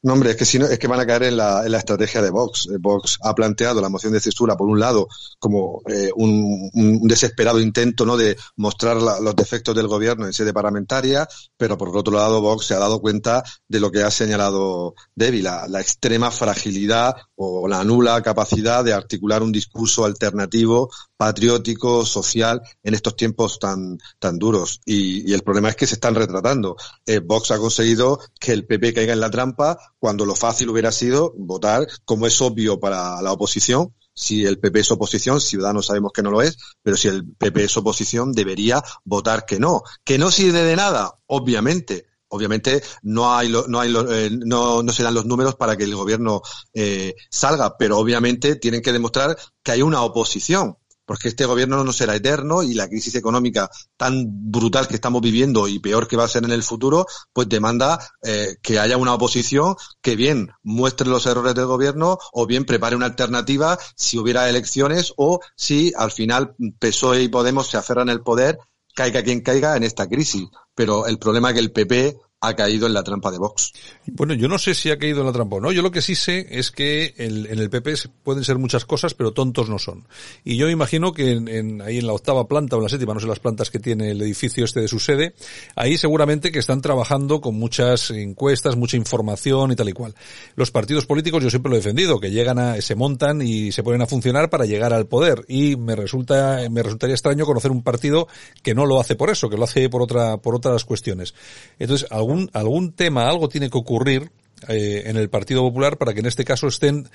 No, 0.02 0.14
hombre, 0.14 0.32
es 0.32 0.38
que 0.38 0.46
si 0.46 0.58
no, 0.58 0.66
es 0.66 0.80
que 0.80 0.88
van 0.88 1.02
a 1.02 1.06
caer 1.06 1.24
en 1.24 1.36
la, 1.36 1.66
en 1.66 1.74
la 1.74 1.78
estrategia 1.78 2.22
de 2.22 2.30
Vox. 2.30 2.70
Vox 2.80 3.18
ha 3.22 3.36
planteado 3.36 3.82
la 3.82 3.90
moción 3.90 4.14
de 4.14 4.22
censura, 4.22 4.56
por 4.56 4.70
un 4.70 4.80
lado, 4.80 5.10
como 5.40 5.82
eh, 5.90 6.10
un, 6.16 6.70
un, 6.74 7.06
desesperado 7.06 7.60
intento 7.60 8.06
no 8.06 8.16
de 8.16 8.38
mostrar 8.56 9.02
la, 9.02 9.20
los 9.20 9.36
defectos 9.36 9.76
del 9.76 9.88
gobierno 9.88 10.26
en 10.26 10.32
sede 10.32 10.54
parlamentaria, 10.54 11.28
pero 11.58 11.78
por 11.78 11.96
otro 11.98 12.14
lado, 12.14 12.40
Vox 12.40 12.68
se 12.68 12.76
ha 12.76 12.80
dado 12.80 13.02
cuenta 13.02 13.44
de 13.68 13.82
lo 13.82 13.92
que 13.92 14.02
ha 14.04 14.10
señalado 14.10 14.94
Debbie, 15.16 15.44
la, 15.44 15.68
la 15.68 15.82
extrema 15.82 16.32
fragilidad 16.32 17.16
o 17.36 17.68
la 17.68 17.84
nula 17.84 18.22
capacidad 18.22 18.86
de 18.86 18.94
articular 18.94 19.44
un 19.44 19.52
discurso 19.52 20.06
alternativo, 20.06 20.90
patriótico, 21.18 22.06
social, 22.06 22.62
en 22.84 22.94
estos 22.94 23.18
tiempos 23.18 23.60
tan, 23.60 23.98
tan 24.18 24.40
duros. 24.40 24.80
Y, 24.86 25.30
y 25.30 25.34
el 25.34 25.42
problema 25.42 25.68
es 25.68 25.76
que 25.76 25.88
se 25.88 25.96
están 25.96 26.16
retratando. 26.16 26.78
Eh, 27.06 27.20
Vox 27.20 27.52
ha 27.52 27.58
conseguido 27.58 28.20
que 28.40 28.54
el 28.54 28.66
PP 28.66 28.94
caiga 28.94 29.12
en 29.12 29.20
la 29.20 29.30
trampa 29.30 29.78
cuando 30.00 30.26
lo 30.26 30.36
fácil 30.36 30.70
hubiera 30.70 30.92
sido 30.92 31.34
votar, 31.38 31.88
como 32.06 32.26
es 32.26 32.42
obvio 32.42 32.80
para 32.80 33.22
la 33.22 33.34
oposición, 33.34 33.94
si 34.20 34.46
el 34.46 34.60
PP 34.60 34.82
es 34.82 34.92
oposición, 34.92 35.40
Ciudadanos 35.40 35.86
sabemos 35.86 36.12
que 36.14 36.22
no 36.22 36.32
lo 36.32 36.42
es, 36.42 36.58
pero 36.84 36.98
si 36.98 37.08
el 37.08 37.26
PP 37.26 37.64
es 37.64 37.78
oposición, 37.78 38.34
debería 38.34 38.84
votar 39.06 39.46
que 39.46 39.60
no. 39.60 39.82
Que 40.04 40.18
no 40.18 40.30
sirve 40.30 40.64
de 40.64 40.76
nada, 40.76 41.20
obviamente. 41.28 42.08
Obviamente 42.32 42.84
no 43.02 43.34
hay 43.34 43.50
no 43.50 43.80
hay 43.80 43.92
eh, 44.12 44.30
no, 44.32 44.84
no 44.84 44.94
se 44.94 45.02
dan 45.02 45.16
los 45.16 45.26
números 45.26 45.56
para 45.56 45.76
que 45.76 45.86
el 45.86 45.96
gobierno 45.96 46.42
eh, 46.74 47.16
salga, 47.32 47.76
pero 47.76 47.98
obviamente 47.98 48.56
tienen 48.58 48.84
que 48.84 48.94
demostrar 48.94 49.36
que 49.64 49.72
hay 49.72 49.82
una 49.82 50.04
oposición 50.04 50.78
porque 51.10 51.28
este 51.28 51.48
gobierno 51.48 51.84
no 51.84 51.92
será 51.92 52.16
eterno 52.16 52.62
y 52.62 52.76
la 52.76 52.88
crisis 52.88 53.16
económica 53.16 53.68
tan 53.98 54.26
brutal 54.52 54.88
que 54.88 54.94
estamos 54.94 55.24
viviendo 55.24 55.68
y 55.68 55.80
peor 55.80 56.08
que 56.08 56.16
va 56.16 56.26
a 56.26 56.28
ser 56.28 56.44
en 56.44 56.52
el 56.52 56.62
futuro, 56.62 57.08
pues 57.34 57.50
demanda 57.50 57.98
eh, 58.22 58.58
que 58.62 58.78
haya 58.78 58.96
una 58.96 59.16
oposición 59.16 59.76
que 60.04 60.16
bien 60.16 60.52
muestre 60.62 61.10
los 61.10 61.26
errores 61.26 61.56
del 61.56 61.66
gobierno 61.66 62.20
o 62.32 62.46
bien 62.46 62.64
prepare 62.64 62.96
una 62.96 63.08
alternativa 63.08 63.80
si 63.96 64.20
hubiera 64.20 64.48
elecciones 64.52 65.12
o 65.18 65.40
si 65.56 65.92
al 65.98 66.12
final 66.12 66.54
PSOE 66.78 67.24
y 67.24 67.28
Podemos 67.28 67.68
se 67.68 67.78
aferran 67.78 68.12
al 68.12 68.22
poder, 68.22 68.60
caiga 68.94 69.24
quien 69.24 69.42
caiga 69.42 69.76
en 69.76 69.82
esta 69.82 70.08
crisis. 70.08 70.48
Pero 70.76 71.08
el 71.08 71.18
problema 71.18 71.50
es 71.50 71.54
que 71.56 71.60
el 71.60 71.72
PP 71.72 72.18
ha 72.42 72.56
caído 72.56 72.88
en 72.88 72.94
la 72.94 73.04
trampa 73.04 73.32
de 73.32 73.38
Vox. 73.38 73.74
Bueno, 74.06 74.34
yo 74.34 74.48
no 74.48 74.58
sé 74.58 74.74
si 74.74 74.90
ha 74.92 74.98
caído 74.98 75.20
en 75.20 75.26
la 75.26 75.34
trampa 75.34 75.58
o 75.58 75.60
no. 75.60 75.72
Yo 75.74 75.82
lo 75.82 75.92
que 75.92 76.02
sí 76.02 76.16
sé 76.16 76.48
es 76.50 76.72
que 76.72 77.14
en 77.18 77.60
el 77.60 77.70
PP 77.70 77.96
pueden 78.24 78.46
ser 78.46 78.58
muchas 78.58 78.86
cosas, 78.86 79.14
pero 79.14 79.34
tontos 79.34 79.70
no 79.70 79.78
son. 79.78 80.08
Y 80.46 80.56
yo 80.56 80.70
imagino 80.70 81.12
que 81.12 81.32
en, 81.32 81.82
ahí 81.82 81.98
en 81.98 82.08
la 82.08 82.14
octava 82.14 82.48
planta 82.48 82.78
o 82.78 82.80
en 82.80 82.84
la 82.84 82.90
séptima, 82.90 83.14
no 83.14 83.20
sé 83.20 83.28
las 83.28 83.40
plantas 83.40 83.70
que 83.70 83.80
tiene 83.80 84.12
el 84.12 84.22
edificio 84.22 84.64
este 84.64 84.80
de 84.80 84.88
su 84.88 85.00
sede, 85.00 85.34
ahí 85.76 85.98
seguramente 85.98 86.52
que 86.52 86.60
están 86.60 86.82
trabajando 86.82 87.42
con 87.42 87.56
muchas 87.56 88.10
encuestas, 88.12 88.78
mucha 88.78 88.96
información 88.96 89.72
y 89.72 89.76
tal 89.76 89.90
y 89.90 89.94
cual. 89.94 90.16
Los 90.56 90.72
partidos 90.72 91.06
políticos 91.06 91.44
yo 91.44 91.50
siempre 91.50 91.70
lo 91.70 91.76
he 91.76 91.80
defendido, 91.80 92.22
que 92.22 92.32
llegan 92.32 92.58
a, 92.58 92.82
se 92.82 92.96
montan 92.96 93.42
y 93.42 93.74
se 93.74 93.84
ponen 93.84 94.02
a 94.02 94.08
funcionar 94.08 94.50
para 94.50 94.66
llegar 94.66 94.94
al 94.94 95.08
poder. 95.08 95.44
Y 95.50 95.76
me 95.76 95.96
resulta, 95.96 96.60
me 96.72 96.84
resultaría 96.84 97.16
extraño 97.16 97.46
conocer 97.46 97.72
un 97.72 97.84
partido 97.84 98.30
que 98.64 98.74
no 98.74 98.86
lo 98.86 99.02
hace 99.02 99.18
por 99.18 99.30
eso, 99.30 99.50
que 99.50 99.58
lo 99.58 99.66
hace 99.66 99.90
por 99.90 100.02
otra, 100.02 100.38
por 100.38 100.56
otras 100.56 100.86
cuestiones. 100.86 101.34
Entonces, 101.80 102.08
algún, 102.30 102.50
algún 102.54 102.94
tema, 102.94 103.28
algo 103.28 103.50
tiene 103.50 103.70
que 103.70 103.78
ocurrir 103.78 104.32
eh, 104.68 105.04
en 105.06 105.18
el 105.18 105.30
Partido 105.30 105.62
Popular 105.62 105.98
para 105.98 106.14
que 106.14 106.20
en 106.20 106.26
este 106.26 106.46
caso 106.46 106.68
estén 106.68 107.10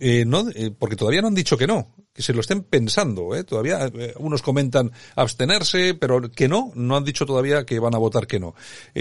eh, 0.00 0.24
no, 0.26 0.44
eh, 0.54 0.70
porque 0.76 0.96
todavía 0.96 1.22
no 1.22 1.28
han 1.28 1.34
dicho 1.34 1.56
que 1.56 1.66
no, 1.66 1.94
que 2.12 2.22
se 2.22 2.34
lo 2.34 2.40
estén 2.40 2.62
pensando, 2.62 3.34
¿eh? 3.34 3.44
todavía 3.44 3.90
unos 4.18 4.42
comentan 4.42 4.92
abstenerse, 5.16 5.94
pero 5.94 6.30
que 6.30 6.46
no, 6.46 6.72
no 6.74 6.96
han 6.96 7.04
dicho 7.04 7.24
todavía 7.24 7.64
que 7.64 7.78
van 7.78 7.94
a 7.94 7.98
votar 7.98 8.26
que 8.26 8.38
no. 8.38 8.54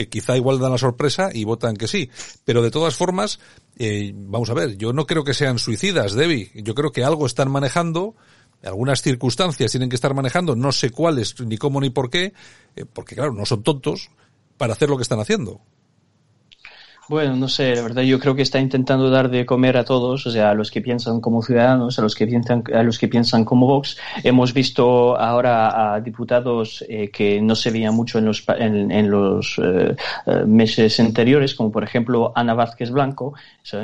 Quizá 0.10 0.38
igual 0.38 0.60
dan 0.60 0.72
la 0.72 0.78
sorpresa 0.78 1.30
y 1.34 1.44
votan 1.44 1.76
que 1.76 1.88
sí, 1.88 2.10
pero 2.46 2.62
de 2.62 2.72
todas 2.72 2.96
formas, 2.96 3.40
vamos 4.14 4.50
a 4.50 4.54
ver, 4.54 4.78
yo 4.78 4.94
no 4.94 5.06
creo 5.06 5.26
que 5.26 5.34
sean 5.34 5.60
suicidas, 5.60 6.14
Debbie, 6.14 6.52
yo 6.56 6.74
creo 6.74 6.92
que 6.92 7.04
algo 7.04 7.26
están 7.26 7.52
manejando, 7.52 8.16
algunas 8.64 9.02
circunstancias 9.02 9.72
tienen 9.72 9.90
que 9.90 9.96
estar 9.96 10.14
manejando, 10.14 10.56
no 10.56 10.72
sé 10.72 10.90
cuáles, 10.90 11.40
ni 11.42 11.58
cómo 11.58 11.82
ni 11.82 11.90
por 11.90 12.10
qué, 12.10 12.34
porque 12.94 13.16
claro, 13.16 13.34
no 13.34 13.46
son 13.46 13.62
tontos 13.62 14.10
para 14.58 14.74
hacer 14.74 14.90
lo 14.90 14.98
que 14.98 15.04
están 15.04 15.20
haciendo. 15.20 15.62
Bueno, 17.10 17.38
no 17.38 17.48
sé, 17.48 17.74
la 17.74 17.84
verdad 17.84 18.02
yo 18.02 18.20
creo 18.20 18.36
que 18.36 18.42
está 18.42 18.60
intentando 18.60 19.10
dar 19.10 19.30
de 19.30 19.46
comer 19.46 19.78
a 19.78 19.86
todos, 19.86 20.28
o 20.28 20.32
sea, 20.32 20.50
a 20.50 20.54
los 20.54 20.70
que 20.72 20.82
piensan 20.82 21.22
como 21.22 21.42
ciudadanos, 21.42 21.98
a 21.98 22.02
los 22.02 22.16
que 22.16 22.28
piensan, 22.28 22.64
a 22.74 22.84
los 22.84 23.00
que 23.00 23.08
piensan 23.08 23.46
como 23.46 23.66
Vox. 23.66 23.98
Hemos 24.24 24.54
visto 24.54 25.18
ahora 25.18 25.94
a 25.94 26.02
diputados 26.02 26.84
eh, 26.90 27.10
que 27.10 27.42
no 27.42 27.56
se 27.56 27.72
veían 27.72 27.96
mucho 27.96 28.18
en 28.18 28.26
los, 28.26 28.44
en, 28.60 28.92
en 28.92 29.10
los 29.10 29.58
eh, 29.64 29.96
meses 30.46 31.00
anteriores, 31.00 31.56
como 31.56 31.72
por 31.72 31.86
ejemplo 31.86 32.34
Ana 32.36 32.54
Vázquez 32.54 32.92
Blanco, 32.92 33.34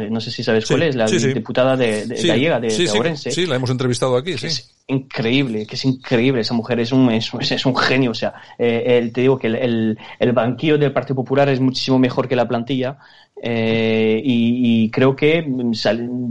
no 0.09 0.19
sé 0.19 0.29
si 0.29 0.43
sabes 0.43 0.65
sí, 0.67 0.73
cuál 0.73 0.83
es, 0.83 0.95
la 0.95 1.07
sí, 1.07 1.17
sí. 1.17 1.33
diputada 1.33 1.77
de, 1.77 2.05
de 2.05 2.27
gallega 2.27 2.59
de, 2.59 2.69
sí, 2.71 2.85
de 2.85 2.91
Ourense. 2.91 3.31
Sí, 3.31 3.45
la 3.45 3.55
hemos 3.55 3.69
entrevistado 3.69 4.17
aquí, 4.17 4.37
sí 4.37 4.49
increíble, 4.87 5.65
que 5.65 5.75
es 5.75 5.85
increíble. 5.85 6.41
Esa 6.41 6.53
mujer 6.53 6.79
es 6.79 6.91
un, 6.91 7.09
es, 7.11 7.65
un 7.65 7.75
genio. 7.75 8.11
O 8.11 8.15
sea, 8.15 8.33
eh, 8.57 9.09
te 9.13 9.21
digo 9.21 9.37
que 9.37 9.47
el, 9.47 9.97
el, 10.19 10.31
banquillo 10.33 10.77
del 10.77 10.91
Partido 10.93 11.15
Popular 11.15 11.49
es 11.49 11.59
muchísimo 11.59 11.99
mejor 11.99 12.27
que 12.27 12.35
la 12.35 12.47
plantilla. 12.47 12.97
Eh, 13.45 14.21
y, 14.23 14.89
creo 14.91 15.15
que 15.15 15.41
mm, 15.41 15.73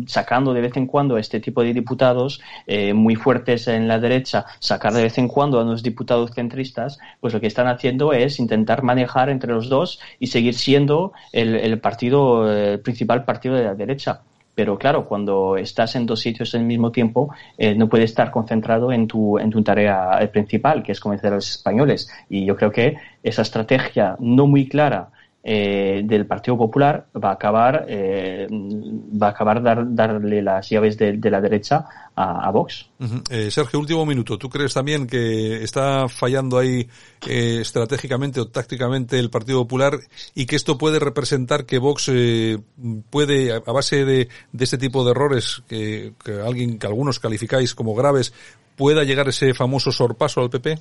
sacando 0.07 0.55
de 0.55 0.61
vez 0.63 0.77
en 0.77 0.87
cuando 0.87 1.19
este 1.19 1.41
tipo 1.41 1.63
de 1.63 1.75
diputados 1.75 2.41
eh, 2.67 2.95
muy 2.95 3.17
fuertes 3.17 3.69
en 3.69 3.89
la 3.89 3.99
derecha, 3.99 4.47
sacar 4.61 4.93
de 4.95 5.03
vez 5.03 5.19
en 5.19 5.29
cuando 5.29 5.61
a 5.61 5.65
los 5.65 5.83
diputados 5.83 6.31
centristas, 6.35 6.99
pues 7.21 7.35
lo 7.35 7.41
que 7.41 7.49
están 7.49 7.67
haciendo 7.67 8.13
es 8.13 8.39
intentar 8.39 8.83
manejar 8.83 9.29
entre 9.29 9.53
los 9.53 9.69
dos 9.69 10.01
y 10.21 10.29
seguir 10.29 10.55
siendo 10.55 11.13
el, 11.33 11.55
el 11.57 11.81
partido, 11.81 12.51
el 12.51 12.81
principal 12.81 13.25
partido 13.25 13.57
de 13.57 13.65
la 13.65 13.75
derecha. 13.75 14.23
Pero 14.55 14.79
claro, 14.79 15.07
cuando 15.07 15.57
estás 15.57 15.97
en 15.97 16.07
dos 16.07 16.21
sitios 16.21 16.55
al 16.55 16.65
mismo 16.65 16.93
tiempo, 16.93 17.35
eh, 17.57 17.75
no 17.75 17.89
puedes 17.89 18.11
estar 18.11 18.31
concentrado 18.31 18.93
en 18.93 19.07
tu, 19.07 19.39
en 19.39 19.51
tu 19.51 19.63
tarea 19.63 20.19
eh, 20.21 20.29
principal, 20.29 20.83
que 20.83 20.93
es 20.93 21.01
convencer 21.01 21.33
a 21.33 21.37
los 21.37 21.51
españoles. 21.51 22.11
Y 22.29 22.45
yo 22.45 22.57
creo 22.57 22.71
que 22.71 22.97
esa 23.23 23.43
estrategia 23.43 24.17
no 24.21 24.47
muy 24.47 24.69
clara 24.69 25.11
eh, 25.43 26.03
del 26.05 26.27
Partido 26.27 26.57
Popular 26.57 27.07
va 27.23 27.31
a 27.31 27.33
acabar 27.33 27.85
eh, 27.89 28.47
va 28.51 29.29
a 29.29 29.31
acabar 29.31 29.63
dar, 29.63 29.85
darle 29.95 30.41
las 30.43 30.69
llaves 30.69 30.97
de, 30.97 31.19
la 31.31 31.41
derecha 31.41 31.85
a, 32.15 32.51
Vox. 32.51 32.91
eh, 33.31 33.51
Sergio, 33.51 33.81
último 33.81 34.05
minuto. 34.05 34.37
¿Tú 34.37 34.49
crees 34.51 34.75
también 34.75 35.07
que 35.07 35.65
está 35.65 36.09
fallando 36.09 36.59
ahí 36.59 36.87
eh, 37.27 37.59
estratégicamente 37.63 38.41
o 38.41 38.49
tácticamente 38.49 39.19
el 39.19 39.31
Partido 39.31 39.63
Popular 39.63 39.99
y 40.35 40.47
que 40.47 40.57
esto 40.57 40.77
puede 40.77 40.99
representar 40.99 41.65
que 41.65 41.79
Vox 41.79 42.11
eh, 42.13 42.59
puede, 43.11 43.53
a 43.53 43.61
base 43.61 44.05
de, 44.05 44.29
de 44.53 44.65
este 44.65 44.79
tipo 44.79 45.05
de 45.05 45.13
errores 45.13 45.63
que, 45.67 46.13
que 46.23 46.41
alguien 46.41 46.79
que 46.79 46.87
algunos 46.87 47.19
calificáis 47.19 47.75
como 47.75 47.95
graves, 47.95 48.33
pueda 48.77 49.05
llegar 49.05 49.29
ese 49.29 49.55
famoso 49.55 49.93
sorpaso 49.93 50.41
al 50.41 50.51
PP? 50.51 50.79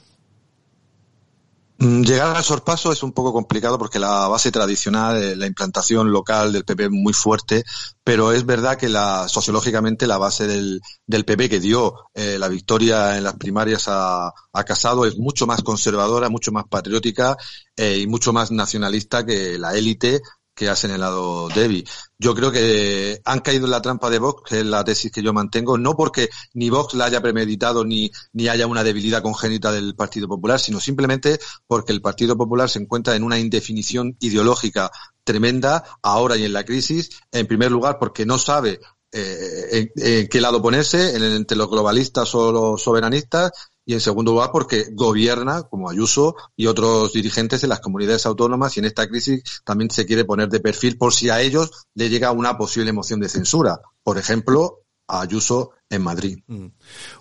Mm, 1.82 2.04
llegar 2.04 2.38
al 2.38 2.44
sorpaso 2.44 2.92
es 2.92 3.02
un 3.02 3.12
poco 3.12 3.34
complicado 3.34 3.80
porque 3.80 3.98
la 3.98 4.28
base 4.28 4.52
tradicional, 4.52 5.18
eh, 5.18 5.36
la 5.36 5.48
implantación 5.48 6.12
local 6.12 6.54
del 6.54 6.64
PP 6.64 6.84
es 6.86 6.92
muy 6.92 7.12
fuerte, 7.12 7.64
pero 8.04 8.32
es 8.34 8.46
verdad 8.46 8.78
que 8.78 8.88
la, 8.88 9.28
sociológicamente 9.28 10.06
la 10.06 10.20
base 10.20 10.46
del, 10.46 10.80
PP 11.08 11.50
que 11.50 11.60
dio 11.60 11.96
eh, 12.14 12.38
la 12.38 12.50
victoria 12.50 13.18
en 13.18 13.24
las 13.24 13.36
primarias 13.36 13.88
a, 13.88 14.28
a, 14.28 14.64
Casado 14.64 15.08
es 15.08 15.18
mucho 15.18 15.48
más 15.48 15.64
conservadora, 15.64 16.30
mucho 16.30 16.52
más 16.52 16.66
patriótica 16.70 17.36
eh, 17.76 17.98
y 17.98 18.06
mucho 18.06 18.32
más 18.32 18.52
nacionalista 18.52 19.26
que 19.26 19.58
la 19.58 19.74
élite 19.76 20.22
que 20.54 20.70
ha 20.70 20.76
señalado 20.76 21.50
Debbie. 21.50 21.86
Yo 22.20 22.36
creo 22.36 22.52
que 22.52 23.22
han 23.26 23.40
caído 23.40 23.66
en 23.66 23.72
la 23.72 23.82
trampa 23.82 24.10
de 24.10 24.20
Vox, 24.20 24.44
que 24.50 24.60
es 24.60 24.66
la 24.66 24.84
tesis 24.84 25.12
que 25.12 25.24
yo 25.24 25.34
mantengo, 25.34 25.78
no 25.78 25.96
porque 25.96 26.30
ni 26.54 26.70
Vox 26.70 26.94
la 26.94 27.06
haya 27.06 27.22
premeditado 27.22 27.86
ni, 27.86 28.12
ni 28.34 28.48
haya 28.48 28.68
una 28.68 28.84
debilidad 28.84 29.24
congénita 29.24 29.72
del 29.72 29.96
Partido 29.96 30.28
Popular, 30.28 30.60
sino 30.60 30.80
simplemente 30.80 31.40
porque 31.68 31.94
el 31.94 32.02
Partido 32.02 32.38
Popular 32.38 32.70
se 32.70 32.80
encuentra 32.80 33.16
en 33.16 33.24
una 33.24 33.40
indefinición 33.40 34.18
ideológica 34.20 34.92
tremenda 35.24 35.84
ahora 36.02 36.38
y 36.38 36.46
en 36.46 36.54
la 36.54 36.66
crisis, 36.66 37.10
en 37.32 37.48
primer 37.48 37.72
lugar 37.72 37.98
porque 38.00 38.26
no 38.26 38.38
sabe 38.38 38.80
eh, 39.14 39.92
en, 39.96 40.28
qué 40.30 40.42
lado 40.42 40.62
ponerse, 40.62 41.16
entre 41.36 41.58
los 41.58 41.70
globalistas 41.70 42.34
o 42.34 42.52
los 42.52 42.82
soberanistas, 42.82 43.52
y 43.86 43.94
en 43.94 44.00
segundo 44.00 44.32
lugar 44.32 44.52
porque 44.52 44.88
gobierna, 44.92 45.64
como 45.64 45.90
Ayuso 45.90 46.36
y 46.56 46.68
otros 46.68 47.14
dirigentes 47.14 47.64
en 47.64 47.70
las 47.70 47.80
comunidades 47.80 48.26
autónomas, 48.26 48.76
y 48.76 48.80
en 48.80 48.86
esta 48.86 49.08
crisis 49.08 49.44
también 49.64 49.90
se 49.90 50.06
quiere 50.06 50.26
poner 50.26 50.50
de 50.50 50.60
perfil 50.60 50.98
por 50.98 51.14
si 51.14 51.30
a 51.30 51.42
ellos 51.42 51.88
le 51.96 52.10
llega 52.10 52.32
una 52.32 52.58
posible 52.58 52.94
moción 52.94 53.20
de 53.20 53.30
censura. 53.30 53.82
Por 54.04 54.18
ejemplo, 54.18 54.80
Ayuso 55.20 55.72
en 55.90 56.02
Madrid. 56.02 56.40
Mm. 56.48 56.68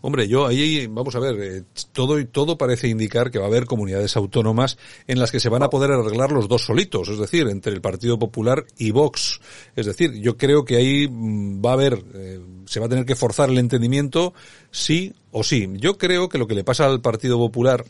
Hombre, 0.03 0.29
yo 0.29 0.47
ahí, 0.47 0.87
vamos 0.87 1.17
a 1.17 1.19
ver, 1.19 1.37
eh, 1.41 1.65
todo 1.91 2.21
y 2.21 2.27
todo 2.27 2.57
parece 2.57 2.87
indicar 2.87 3.33
que 3.33 3.41
va 3.41 3.47
a 3.47 3.49
haber 3.49 3.67
comunidades 3.67 4.17
autónomas 4.17 4.79
en 5.09 5.19
las 5.19 5.33
que 5.33 5.41
se 5.41 5.49
van 5.49 5.65
a 5.65 5.71
poder 5.71 5.91
arreglar 5.91 6.31
los 6.31 6.47
dos 6.47 6.63
solitos, 6.67 7.09
es 7.09 7.19
decir, 7.19 7.49
entre 7.49 7.73
el 7.73 7.81
Partido 7.81 8.17
Popular 8.19 8.65
y 8.79 8.93
Vox. 8.93 9.41
Es 9.75 9.87
decir, 9.87 10.13
yo 10.21 10.37
creo 10.37 10.65
que 10.65 10.77
ahí 10.77 11.09
mm, 11.09 11.61
va 11.65 11.71
a 11.71 11.75
haber, 11.75 12.05
eh, 12.15 12.41
se 12.67 12.79
va 12.79 12.87
a 12.87 12.89
tener 12.89 13.05
que 13.05 13.17
forzar 13.17 13.51
el 13.51 13.59
entendimiento 13.59 14.35
sí 14.71 15.13
o 15.33 15.43
sí. 15.43 15.69
Yo 15.75 15.99
creo 15.99 16.29
que 16.29 16.39
lo 16.39 16.47
que 16.47 16.55
le 16.55 16.63
pasa 16.63 16.87
al 16.87 17.01
Partido 17.01 17.39
Popular 17.39 17.85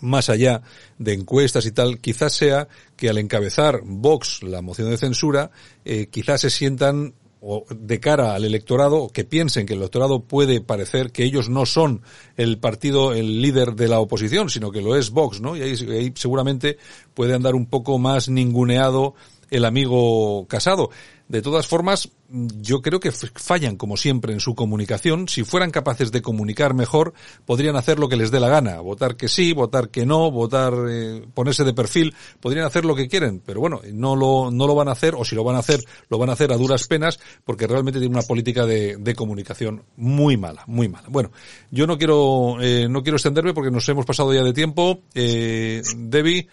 más 0.00 0.28
allá 0.30 0.62
de 0.98 1.12
encuestas 1.12 1.66
y 1.66 1.72
tal, 1.72 1.98
quizás 1.98 2.32
sea 2.32 2.68
que 2.96 3.08
al 3.08 3.18
encabezar 3.18 3.80
Vox 3.84 4.42
la 4.42 4.62
moción 4.62 4.90
de 4.90 4.96
censura, 4.96 5.50
eh, 5.84 6.06
quizás 6.06 6.40
se 6.40 6.50
sientan 6.50 7.14
o 7.40 7.64
de 7.70 8.00
cara 8.00 8.34
al 8.34 8.44
electorado 8.44 9.10
que 9.12 9.24
piensen 9.24 9.66
que 9.66 9.74
el 9.74 9.80
electorado 9.80 10.20
puede 10.20 10.60
parecer 10.60 11.12
que 11.12 11.24
ellos 11.24 11.48
no 11.48 11.66
son 11.66 12.02
el 12.36 12.58
partido, 12.58 13.12
el 13.12 13.42
líder 13.42 13.74
de 13.74 13.88
la 13.88 14.00
oposición, 14.00 14.50
sino 14.50 14.70
que 14.70 14.82
lo 14.82 14.96
es 14.96 15.10
Vox, 15.10 15.40
¿no? 15.40 15.56
Y 15.56 15.62
ahí, 15.62 15.74
ahí 15.90 16.12
seguramente 16.14 16.78
puede 17.14 17.34
andar 17.34 17.54
un 17.54 17.66
poco 17.66 17.98
más 17.98 18.28
ninguneado 18.28 19.14
el 19.50 19.64
amigo 19.64 20.46
casado. 20.48 20.90
De 21.28 21.42
todas 21.42 21.66
formas, 21.66 22.08
yo 22.30 22.80
creo 22.80 23.00
que 23.00 23.12
fallan, 23.12 23.76
como 23.76 23.98
siempre, 23.98 24.32
en 24.32 24.40
su 24.40 24.54
comunicación. 24.54 25.28
Si 25.28 25.44
fueran 25.44 25.70
capaces 25.70 26.10
de 26.10 26.22
comunicar 26.22 26.72
mejor, 26.72 27.12
podrían 27.44 27.76
hacer 27.76 27.98
lo 27.98 28.08
que 28.08 28.16
les 28.16 28.30
dé 28.30 28.40
la 28.40 28.48
gana. 28.48 28.80
Votar 28.80 29.14
que 29.14 29.28
sí, 29.28 29.52
votar 29.52 29.90
que 29.90 30.06
no, 30.06 30.30
votar, 30.30 30.72
eh, 30.88 31.26
ponerse 31.34 31.64
de 31.64 31.74
perfil. 31.74 32.14
Podrían 32.40 32.64
hacer 32.64 32.86
lo 32.86 32.94
que 32.94 33.08
quieren, 33.08 33.42
pero 33.44 33.60
bueno, 33.60 33.82
no 33.92 34.16
lo, 34.16 34.50
no 34.50 34.66
lo 34.66 34.74
van 34.74 34.88
a 34.88 34.92
hacer, 34.92 35.14
o 35.14 35.24
si 35.24 35.36
lo 35.36 35.44
van 35.44 35.56
a 35.56 35.58
hacer, 35.58 35.84
lo 36.08 36.16
van 36.16 36.30
a 36.30 36.32
hacer 36.32 36.50
a 36.50 36.56
duras 36.56 36.86
penas, 36.86 37.20
porque 37.44 37.66
realmente 37.66 38.00
tienen 38.00 38.16
una 38.16 38.26
política 38.26 38.64
de, 38.64 38.96
de 38.96 39.14
comunicación 39.14 39.84
muy 39.96 40.38
mala, 40.38 40.64
muy 40.66 40.88
mala. 40.88 41.08
Bueno, 41.10 41.30
yo 41.70 41.86
no 41.86 41.98
quiero, 41.98 42.56
eh, 42.62 42.88
no 42.88 43.02
quiero 43.02 43.16
extenderme 43.16 43.52
porque 43.52 43.70
nos 43.70 43.86
hemos 43.90 44.06
pasado 44.06 44.32
ya 44.32 44.42
de 44.42 44.54
tiempo. 44.54 45.02
Eh, 45.14 45.82
Debbie, 45.94 46.48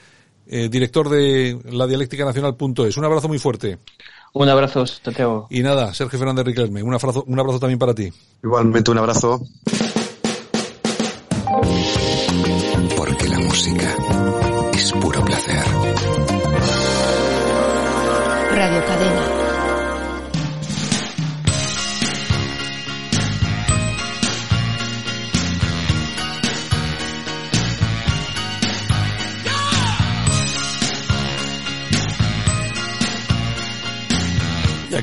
eh, 0.48 0.70
director 0.70 1.10
de 1.10 1.60
la 1.72 1.88
dialéctica 1.88 2.26
nacional.es. 2.26 2.98
Un 2.98 3.06
abrazo 3.06 3.28
muy 3.28 3.39
fuerte. 3.39 3.80
Un 4.34 4.50
abrazo, 4.50 4.86
Santiago. 4.86 5.48
Y 5.50 5.62
nada, 5.62 5.93
Sergio 5.93 6.20
Fernández 6.20 6.46
Riquelme, 6.46 6.84
un 6.84 6.93
abrazo, 6.93 7.24
un 7.26 7.39
abrazo 7.39 7.60
también 7.60 7.80
para 7.80 7.93
ti. 7.93 8.12
Igualmente, 8.43 8.91
un 8.91 8.98
abrazo. 8.98 9.41
Porque 12.98 13.30
la 13.30 13.39
música 13.39 13.96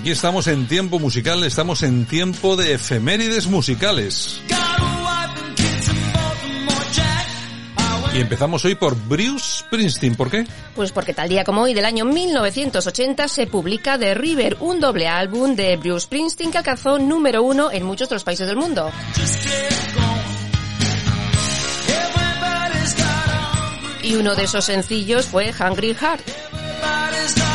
aquí 0.02 0.10
estamos 0.10 0.48
en 0.48 0.66
tiempo 0.66 0.98
musical, 0.98 1.44
estamos 1.44 1.84
en 1.84 2.06
tiempo 2.06 2.56
de 2.56 2.74
efemérides 2.74 3.46
musicales. 3.46 4.40
Y 8.12 8.18
empezamos 8.18 8.64
hoy 8.64 8.74
por 8.74 8.96
Bruce 9.06 9.60
Springsteen. 9.60 10.16
¿Por 10.16 10.28
qué? 10.28 10.44
Pues 10.74 10.90
porque 10.90 11.14
tal 11.14 11.28
día 11.28 11.44
como 11.44 11.62
hoy 11.62 11.72
del 11.72 11.84
año 11.84 12.04
1980 12.04 13.28
se 13.28 13.46
publica 13.46 13.96
The 13.96 14.14
River, 14.14 14.56
un 14.58 14.80
doble 14.80 15.06
álbum 15.06 15.54
de 15.54 15.76
Bruce 15.76 16.06
Springsteen 16.06 16.50
que 16.50 16.58
alcanzó 16.58 16.98
número 16.98 17.44
uno 17.44 17.70
en 17.70 17.84
muchos 17.84 18.06
otros 18.06 18.24
países 18.24 18.48
del 18.48 18.56
mundo. 18.56 18.90
Y 24.02 24.16
uno 24.16 24.34
de 24.34 24.42
esos 24.42 24.64
sencillos 24.64 25.26
fue 25.26 25.54
Hungry 25.56 25.94
Heart. 25.94 27.51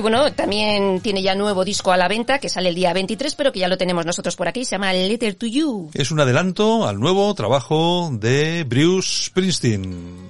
Y 0.00 0.02
bueno, 0.02 0.32
también 0.32 1.00
tiene 1.02 1.20
ya 1.20 1.34
nuevo 1.34 1.62
disco 1.62 1.92
a 1.92 1.98
la 1.98 2.08
venta 2.08 2.38
que 2.38 2.48
sale 2.48 2.70
el 2.70 2.74
día 2.74 2.94
23, 2.94 3.34
pero 3.34 3.52
que 3.52 3.58
ya 3.58 3.68
lo 3.68 3.76
tenemos 3.76 4.06
nosotros 4.06 4.34
por 4.34 4.48
aquí. 4.48 4.64
Se 4.64 4.70
llama 4.70 4.94
Letter 4.94 5.34
to 5.34 5.44
You. 5.44 5.90
Es 5.92 6.10
un 6.10 6.20
adelanto 6.20 6.88
al 6.88 6.98
nuevo 6.98 7.34
trabajo 7.34 8.08
de 8.10 8.64
Bruce 8.64 9.26
Springsteen. 9.26 10.29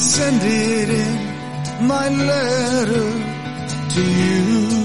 Send 0.00 0.40
it 0.42 0.88
in 0.88 1.86
my 1.86 2.08
letter 2.08 3.06
to 3.90 4.02
you. 4.02 4.79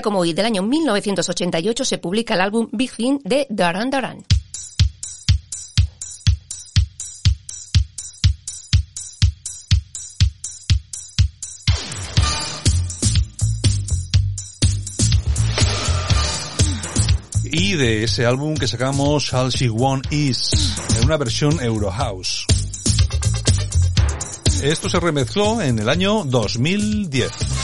Como 0.00 0.20
hoy, 0.20 0.32
del 0.32 0.46
año 0.46 0.62
1988, 0.62 1.84
se 1.84 1.98
publica 1.98 2.34
el 2.34 2.40
álbum 2.40 2.68
Big 2.70 2.92
Thing 2.92 3.18
de 3.24 3.46
Duran 3.50 3.90
Duran. 3.90 4.24
Y 17.52 17.74
de 17.74 18.04
ese 18.04 18.24
álbum 18.24 18.54
que 18.54 18.68
sacamos 18.68 19.34
All 19.34 19.50
She 19.50 19.68
Want 19.68 20.12
Is, 20.12 20.76
en 20.96 21.04
una 21.04 21.16
versión 21.16 21.60
Eurohouse. 21.60 22.46
Esto 24.62 24.88
se 24.88 25.00
remezcló 25.00 25.60
en 25.60 25.80
el 25.80 25.88
año 25.88 26.22
2010. 26.24 27.59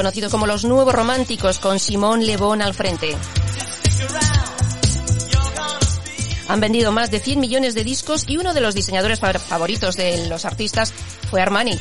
Conocidos 0.00 0.30
como 0.32 0.46
los 0.46 0.64
Nuevos 0.64 0.94
Románticos, 0.94 1.58
con 1.58 1.78
Simón 1.78 2.24
Le 2.24 2.38
Bon 2.38 2.62
al 2.62 2.72
frente. 2.72 3.14
Han 6.48 6.58
vendido 6.58 6.90
más 6.90 7.10
de 7.10 7.20
100 7.20 7.38
millones 7.38 7.74
de 7.74 7.84
discos 7.84 8.24
y 8.26 8.38
uno 8.38 8.54
de 8.54 8.62
los 8.62 8.74
diseñadores 8.74 9.20
fa- 9.20 9.34
favoritos 9.38 9.96
de 9.98 10.26
los 10.26 10.46
artistas 10.46 10.94
fue 11.28 11.42
Armani. 11.42 11.78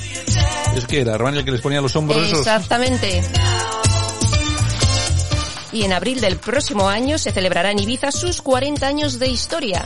Es 0.76 0.86
que 0.86 1.00
era 1.00 1.16
Armani 1.16 1.38
el 1.40 1.46
que 1.46 1.52
les 1.52 1.62
ponía 1.62 1.80
los 1.80 1.96
hombros 1.96 2.22
esos. 2.28 2.40
Exactamente. 2.40 3.24
Y 5.72 5.84
en 5.84 5.94
abril 5.94 6.20
del 6.20 6.36
próximo 6.36 6.90
año 6.90 7.18
se 7.18 7.32
celebrará 7.32 7.72
en 7.72 7.80
Ibiza 7.80 8.12
sus 8.12 8.42
40 8.42 8.86
años 8.86 9.18
de 9.18 9.28
historia. 9.28 9.86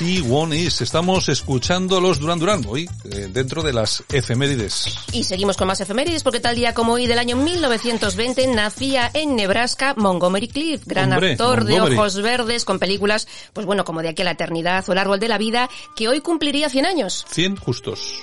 She 0.00 0.22
Want 0.22 0.54
Is. 0.54 0.80
Estamos 0.80 1.28
escuchando 1.28 2.00
los 2.00 2.20
Duran 2.20 2.38
Duran 2.38 2.64
hoy, 2.66 2.88
eh, 3.04 3.28
dentro 3.30 3.62
de 3.62 3.74
las 3.74 4.02
efemérides. 4.10 4.96
Y 5.12 5.24
seguimos 5.24 5.58
con 5.58 5.66
más 5.66 5.78
efemérides 5.82 6.22
porque 6.22 6.40
tal 6.40 6.56
día 6.56 6.72
como 6.72 6.94
hoy 6.94 7.06
del 7.06 7.18
año 7.18 7.36
1920 7.36 8.46
nacía 8.46 9.10
en 9.12 9.36
Nebraska 9.36 9.92
Montgomery 9.98 10.48
Clift, 10.48 10.86
gran 10.86 11.12
Hombre, 11.12 11.32
actor 11.32 11.64
Montgomery. 11.64 11.90
de 11.90 12.00
ojos 12.00 12.22
verdes 12.22 12.64
con 12.64 12.78
películas, 12.78 13.28
pues 13.52 13.66
bueno, 13.66 13.84
como 13.84 14.00
De 14.00 14.08
aquí 14.08 14.22
a 14.22 14.24
la 14.24 14.30
eternidad 14.30 14.88
o 14.88 14.92
El 14.92 14.98
árbol 14.98 15.20
de 15.20 15.28
la 15.28 15.36
vida, 15.36 15.68
que 15.94 16.08
hoy 16.08 16.22
cumpliría 16.22 16.70
100 16.70 16.86
años. 16.86 17.26
100 17.28 17.56
justos. 17.56 18.22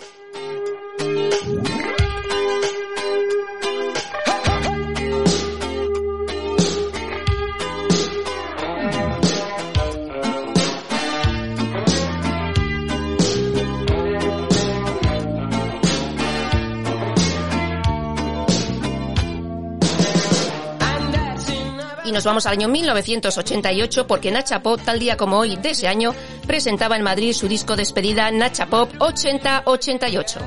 Nos 22.17 22.23
vamos 22.25 22.47
al 22.47 22.53
año 22.53 22.67
1988 22.67 24.07
porque 24.07 24.31
Nacha 24.31 24.63
Pop, 24.63 24.81
tal 24.83 24.97
día 24.97 25.15
como 25.17 25.37
hoy 25.37 25.55
de 25.55 25.69
ese 25.69 25.87
año, 25.87 26.15
presentaba 26.47 26.95
en 26.95 27.03
Madrid 27.03 27.31
su 27.31 27.47
disco 27.47 27.75
despedida 27.75 28.31
Nacha 28.31 28.65
Pop 28.65 28.89
8088. 28.97 30.39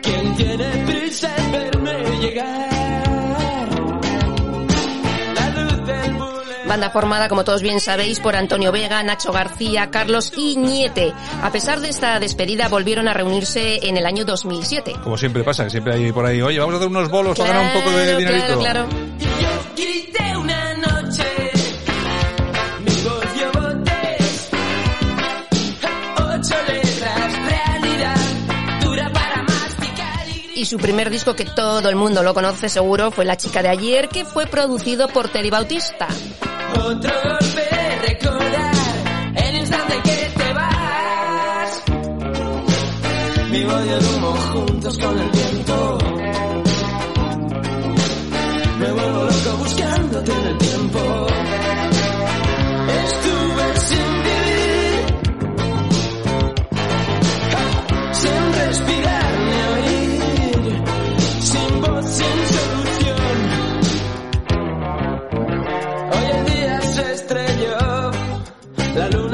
¿Quién 0.00 0.36
tiene 0.36 0.64
prisa 0.86 1.28
en 1.38 1.50
verme 1.50 2.20
llegar? 2.20 3.68
La 5.34 5.50
luz 5.50 5.86
del 5.88 6.12
boulevard. 6.14 6.66
Banda 6.68 6.90
formada, 6.90 7.28
como 7.28 7.42
todos 7.42 7.62
bien 7.62 7.80
sabéis, 7.80 8.20
por 8.20 8.36
Antonio 8.36 8.70
Vega, 8.70 9.02
Nacho 9.02 9.32
García, 9.32 9.90
Carlos 9.90 10.32
Iñete. 10.36 11.12
A 11.42 11.50
pesar 11.50 11.80
de 11.80 11.88
esta 11.88 12.20
despedida, 12.20 12.68
volvieron 12.68 13.08
a 13.08 13.12
reunirse 13.12 13.80
en 13.88 13.96
el 13.96 14.06
año 14.06 14.24
2007. 14.24 14.92
Como 15.02 15.18
siempre 15.18 15.42
pasa, 15.42 15.64
que 15.64 15.70
siempre 15.70 15.94
hay 15.94 16.12
por 16.12 16.24
ahí, 16.26 16.40
oye, 16.40 16.60
vamos 16.60 16.74
a 16.74 16.76
hacer 16.78 16.88
unos 16.88 17.10
bolos 17.10 17.36
para 17.36 17.54
ganar 17.54 17.76
un 17.76 17.82
poco 17.82 17.96
de 17.96 18.04
Claro, 18.04 18.18
dinerito. 18.18 18.60
claro, 18.60 18.86
claro. 18.88 19.16
Y 30.56 30.64
su 30.64 30.78
primer 30.78 31.10
disco, 31.10 31.36
que 31.36 31.44
todo 31.44 31.88
el 31.88 31.96
mundo 31.96 32.22
lo 32.22 32.32
conoce 32.32 32.70
seguro, 32.70 33.10
fue 33.10 33.26
La 33.26 33.36
chica 33.36 33.62
de 33.62 33.68
ayer, 33.68 34.08
que 34.08 34.24
fue 34.24 34.46
producido 34.46 35.06
por 35.08 35.28
Terry 35.28 35.50
Bautista. 35.50 36.08
Otro 36.72 37.12
golpe, 37.22 37.68
recordar 38.08 38.74
el 39.36 39.56
instante 39.56 39.94
que 40.02 40.32
te 40.34 40.52
vas. 40.54 41.82
Vivo 43.50 43.78
el 43.78 44.04
humo 44.06 44.32
juntos 44.32 44.98
con 44.98 45.18
el 45.18 45.45
el 50.24 50.58
tiempo. 50.58 51.26
Estuve 53.04 53.76
sin 53.76 54.22
vivir, 54.26 55.04
sin 58.12 58.42
respirar 58.64 59.32
ni 59.46 59.60
oír, 59.74 60.82
sin 61.40 61.80
voz, 61.82 62.04
sin 62.06 62.38
solución. 62.56 63.36
Hoy 66.12 66.26
el 66.34 66.44
día 66.46 66.80
se 66.80 67.12
estrelló, 67.12 68.10
la 68.94 69.08
luna 69.10 69.25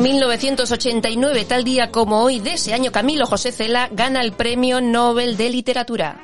1989, 0.00 1.44
tal 1.44 1.62
día 1.62 1.90
como 1.90 2.22
hoy 2.22 2.40
de 2.40 2.54
ese 2.54 2.72
año, 2.72 2.90
Camilo 2.90 3.26
José 3.26 3.52
Cela 3.52 3.90
gana 3.92 4.22
el 4.22 4.32
Premio 4.32 4.80
Nobel 4.80 5.36
de 5.36 5.50
Literatura. 5.50 6.18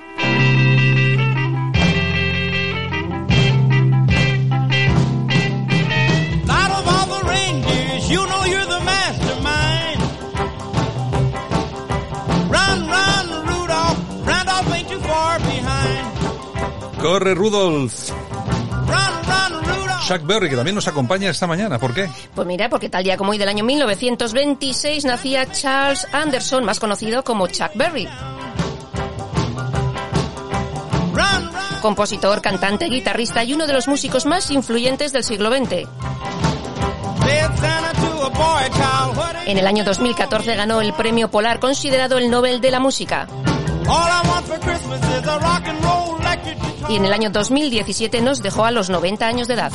Corre 16.99 17.35
Rudolf. 17.35 18.16
Chuck 20.07 20.25
Berry, 20.25 20.49
que 20.49 20.55
también 20.55 20.77
nos 20.77 20.87
acompaña 20.87 21.31
esta 21.31 21.49
mañana. 21.49 21.81
¿Por 21.81 21.93
qué? 21.93 22.09
Pues 22.33 22.47
mira, 22.47 22.69
porque 22.69 22.89
tal 22.89 23.03
día 23.03 23.17
como 23.17 23.33
hoy 23.33 23.39
del 23.39 23.49
año 23.49 23.65
1926 23.65 25.05
nacía 25.05 25.51
Charles 25.51 26.07
Anderson, 26.13 26.65
más 26.65 26.79
conocido 26.79 27.25
como 27.25 27.49
Chuck 27.49 27.73
Berry. 27.75 28.09
Compositor, 31.83 32.41
cantante, 32.41 32.87
guitarrista 32.87 33.43
y 33.43 33.55
uno 33.55 33.67
de 33.67 33.73
los 33.73 33.89
músicos 33.89 34.27
más 34.27 34.53
influyentes 34.53 35.13
del 35.13 35.25
siglo 35.25 35.51
XX. 35.51 35.89
En 39.47 39.59
el 39.59 39.67
año 39.67 39.83
2014 39.83 40.55
ganó 40.55 40.81
el 40.83 40.93
premio 40.93 41.29
Polar, 41.33 41.59
considerado 41.59 42.19
el 42.19 42.31
Nobel 42.31 42.61
de 42.61 42.71
la 42.71 42.79
Música. 42.79 43.27
All 43.89 44.09
I 44.09 44.29
want 44.29 44.47
for 44.47 44.59
Christmas 44.61 45.01
is 45.01 45.27
a 45.27 45.39
rock 45.39 45.67
and 45.67 45.85
roll. 45.85 46.16
Y 46.89 46.97
en 46.97 47.05
el 47.05 47.13
año 47.13 47.31
2017 47.31 48.21
nos 48.21 48.43
dejó 48.43 48.65
a 48.65 48.71
los 48.71 48.91
90 48.91 49.27
años 49.27 49.49
de 49.49 49.55
edad. 49.55 49.73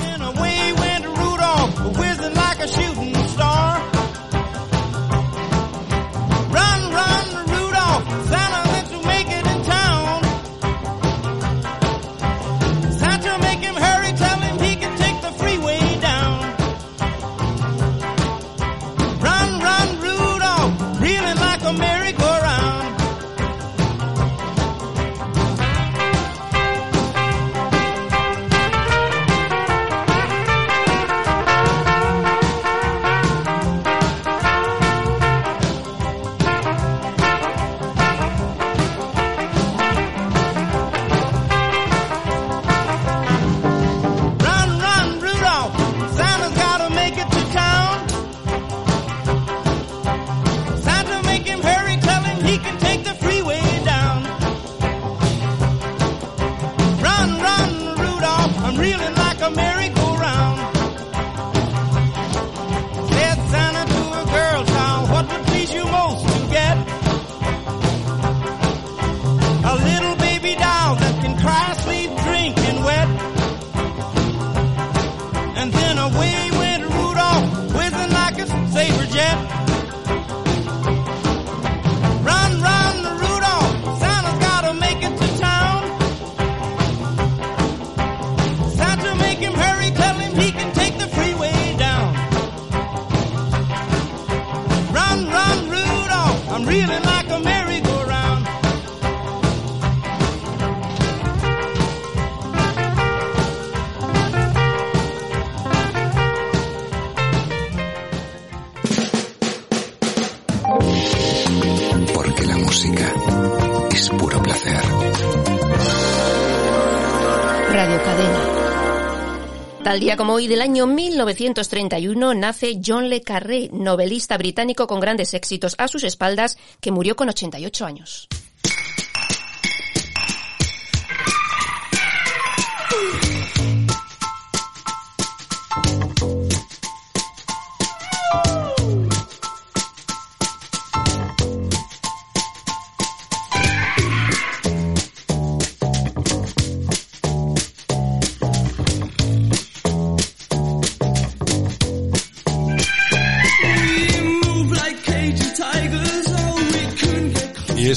Tal 119.91 119.99
día 119.99 120.15
como 120.15 120.35
hoy 120.35 120.47
del 120.47 120.61
año 120.61 120.87
1931 120.87 122.33
nace 122.33 122.79
John 122.81 123.09
Le 123.09 123.23
Carré, 123.23 123.69
novelista 123.73 124.37
británico 124.37 124.87
con 124.87 125.01
grandes 125.01 125.33
éxitos 125.33 125.75
a 125.77 125.89
sus 125.89 126.05
espaldas, 126.05 126.57
que 126.79 126.93
murió 126.93 127.17
con 127.17 127.27
88 127.27 127.85
años. 127.85 128.29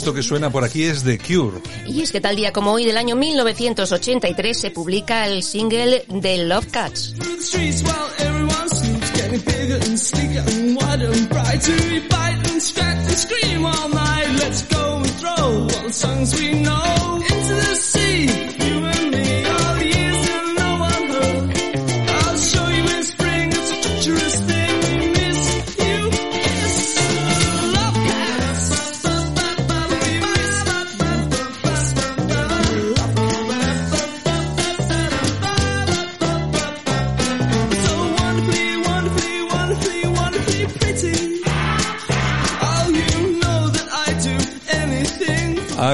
Esto 0.05 0.12
que 0.12 0.22
suena 0.22 0.51
por 0.51 0.64
aquí 0.64 0.82
es 0.82 1.02
The 1.02 1.18
Cure. 1.18 1.62
Y 1.86 2.02
es 2.02 2.12
que 2.12 2.20
tal 2.20 2.36
día 2.36 2.52
como 2.52 2.72
hoy 2.72 2.85
del 2.85 2.98
año 2.98 3.16
1983 3.16 4.60
se 4.60 4.70
publica 4.70 5.26
el 5.26 5.43
single 5.43 6.05
de 6.10 6.44
Love 6.44 6.66
Cats. 6.70 7.14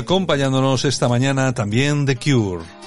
Acompañándonos 0.00 0.86
esta 0.86 1.08
mañana 1.08 1.52
también 1.52 2.06
The 2.06 2.16
Cure. 2.16 2.79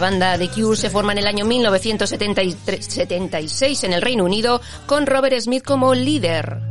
La 0.00 0.08
banda 0.08 0.38
The 0.38 0.48
Cure 0.48 0.78
se 0.78 0.88
forma 0.88 1.12
en 1.12 1.18
el 1.18 1.26
año 1.26 1.44
1976 1.44 3.84
en 3.84 3.92
el 3.92 4.00
Reino 4.00 4.24
Unido 4.24 4.62
con 4.86 5.04
Robert 5.04 5.38
Smith 5.38 5.62
como 5.62 5.92
líder. 5.92 6.69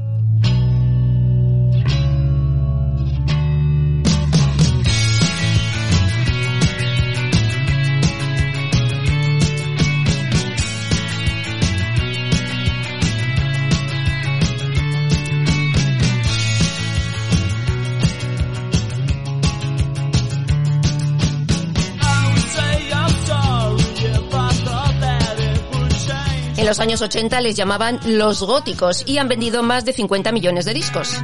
En 26.70 26.72
los 26.74 26.80
años 26.82 27.02
80 27.02 27.42
les 27.42 27.56
llamaban 27.56 28.00
los 28.06 28.44
góticos 28.44 29.04
y 29.08 29.18
han 29.18 29.28
vendido 29.28 29.64
más 29.64 29.86
de 29.86 29.94
50 29.94 30.32
millones 30.32 30.66
de 30.66 30.76
discos. 30.76 31.16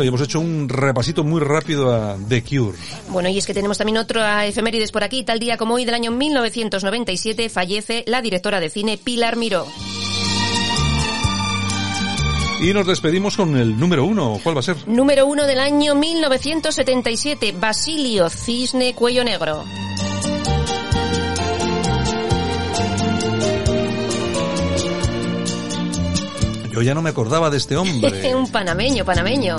Bueno, 0.00 0.06
y 0.06 0.08
hemos 0.08 0.22
hecho 0.22 0.40
un 0.40 0.66
repasito 0.66 1.24
muy 1.24 1.42
rápido 1.42 1.92
a 1.92 2.16
The 2.26 2.42
Cure. 2.42 2.78
Bueno, 3.10 3.28
y 3.28 3.36
es 3.36 3.44
que 3.44 3.52
tenemos 3.52 3.76
también 3.76 3.98
otra 3.98 4.46
efemérides 4.46 4.92
por 4.92 5.04
aquí. 5.04 5.24
Tal 5.24 5.38
día 5.38 5.58
como 5.58 5.74
hoy 5.74 5.84
del 5.84 5.92
año 5.92 6.10
1997 6.10 7.50
fallece 7.50 8.04
la 8.06 8.22
directora 8.22 8.60
de 8.60 8.70
cine 8.70 8.96
Pilar 8.96 9.36
Miró. 9.36 9.66
Y 12.62 12.72
nos 12.72 12.86
despedimos 12.86 13.36
con 13.36 13.58
el 13.58 13.78
número 13.78 14.06
uno. 14.06 14.40
¿Cuál 14.42 14.56
va 14.56 14.60
a 14.60 14.62
ser? 14.62 14.88
Número 14.88 15.26
uno 15.26 15.46
del 15.46 15.60
año 15.60 15.94
1977, 15.94 17.54
Basilio 17.60 18.30
Cisne 18.30 18.94
Cuello 18.94 19.22
Negro. 19.22 19.66
Yo 26.72 26.80
ya 26.80 26.94
no 26.94 27.02
me 27.02 27.10
acordaba 27.10 27.50
de 27.50 27.58
este 27.58 27.76
hombre. 27.76 28.34
Un 28.34 28.50
panameño, 28.50 29.04
panameño. 29.04 29.56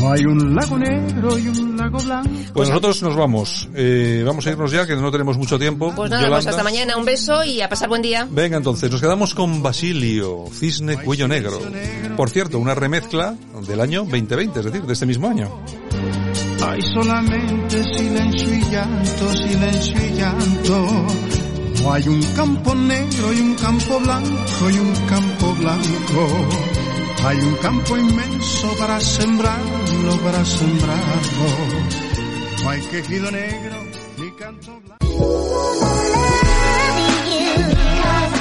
No 0.00 0.12
hay 0.12 0.24
un 0.24 0.54
lago 0.54 0.78
negro 0.78 1.38
y 1.38 1.48
un 1.48 1.76
lago 1.76 1.98
blanco. 1.98 2.30
Pues 2.54 2.68
nosotros 2.68 3.02
nos 3.02 3.16
vamos. 3.16 3.68
Eh, 3.74 4.22
vamos 4.24 4.46
a 4.46 4.50
irnos 4.50 4.70
ya, 4.70 4.86
que 4.86 4.94
no 4.94 5.10
tenemos 5.10 5.36
mucho 5.36 5.58
tiempo. 5.58 5.92
Pues 5.94 6.10
nada, 6.10 6.28
pues 6.28 6.46
hasta 6.46 6.62
mañana. 6.62 6.96
Un 6.96 7.04
beso 7.04 7.42
y 7.44 7.60
a 7.60 7.68
pasar 7.68 7.88
buen 7.88 8.02
día. 8.02 8.26
Venga, 8.30 8.56
entonces, 8.56 8.90
nos 8.90 9.00
quedamos 9.00 9.34
con 9.34 9.62
Basilio, 9.62 10.44
Cisne 10.52 10.98
Cuello 10.98 11.26
Negro. 11.26 11.58
Por 12.16 12.30
cierto, 12.30 12.58
una 12.58 12.74
remezcla 12.74 13.34
del 13.66 13.80
año 13.80 14.00
2020, 14.00 14.58
es 14.60 14.64
decir, 14.66 14.82
de 14.82 14.92
este 14.92 15.06
mismo 15.06 15.28
año. 15.28 15.50
Hay 16.66 16.82
solamente 16.82 17.82
silencio 17.96 18.54
y 18.54 18.60
llanto, 18.70 19.36
silencio 19.36 19.96
y 20.04 20.12
llanto. 20.14 21.06
No 21.82 21.92
hay 21.92 22.08
un 22.08 22.22
campo 22.34 22.74
negro 22.74 23.32
y 23.32 23.40
un 23.40 23.54
campo 23.54 24.00
blanco 24.00 24.70
y 24.70 24.78
un 24.78 24.94
campo 25.06 25.54
blanco. 25.54 26.48
Hay 27.24 27.38
un 27.38 27.56
campo 27.56 27.96
inmenso 27.96 28.76
para 28.78 29.00
sembrarlo, 29.00 30.16
para 30.22 30.44
sembrarlo. 30.44 31.44
No 32.62 32.70
hay 32.70 32.80
quejido 32.82 33.30
negro 33.30 33.76
ni 34.18 34.30
canto 34.32 34.80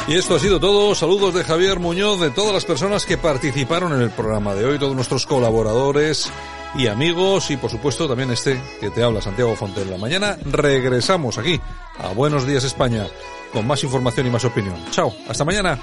Y 0.08 0.14
esto 0.16 0.36
ha 0.36 0.40
sido 0.40 0.60
todo. 0.60 0.96
Saludos 0.96 1.34
de 1.34 1.44
Javier 1.44 1.80
Muñoz, 1.80 2.20
de 2.20 2.30
todas 2.32 2.54
las 2.54 2.66
personas 2.66 3.06
que 3.06 3.18
participaron 3.18 3.94
en 3.94 4.02
el 4.02 4.12
programa 4.12 4.54
de 4.54 4.66
hoy, 4.66 4.80
todos 4.80 4.96
nuestros 4.96 5.26
colaboradores 5.26 6.32
y 6.76 6.88
amigos, 6.88 7.50
y 7.52 7.58
por 7.58 7.72
supuesto 7.72 8.08
también 8.08 8.32
este 8.32 8.62
que 8.80 8.90
te 8.90 9.04
habla, 9.04 9.22
Santiago 9.22 9.56
Fontella. 9.56 9.98
Mañana 9.98 10.38
regresamos 10.46 11.38
aquí 11.38 11.60
a 12.00 12.10
Buenos 12.10 12.46
Días 12.46 12.64
España 12.64 13.08
con 13.52 13.66
más 13.66 13.84
información 13.84 14.28
y 14.28 14.30
más 14.30 14.46
opinión. 14.46 14.76
Chao, 14.92 15.12
hasta 15.28 15.44
mañana. 15.44 15.80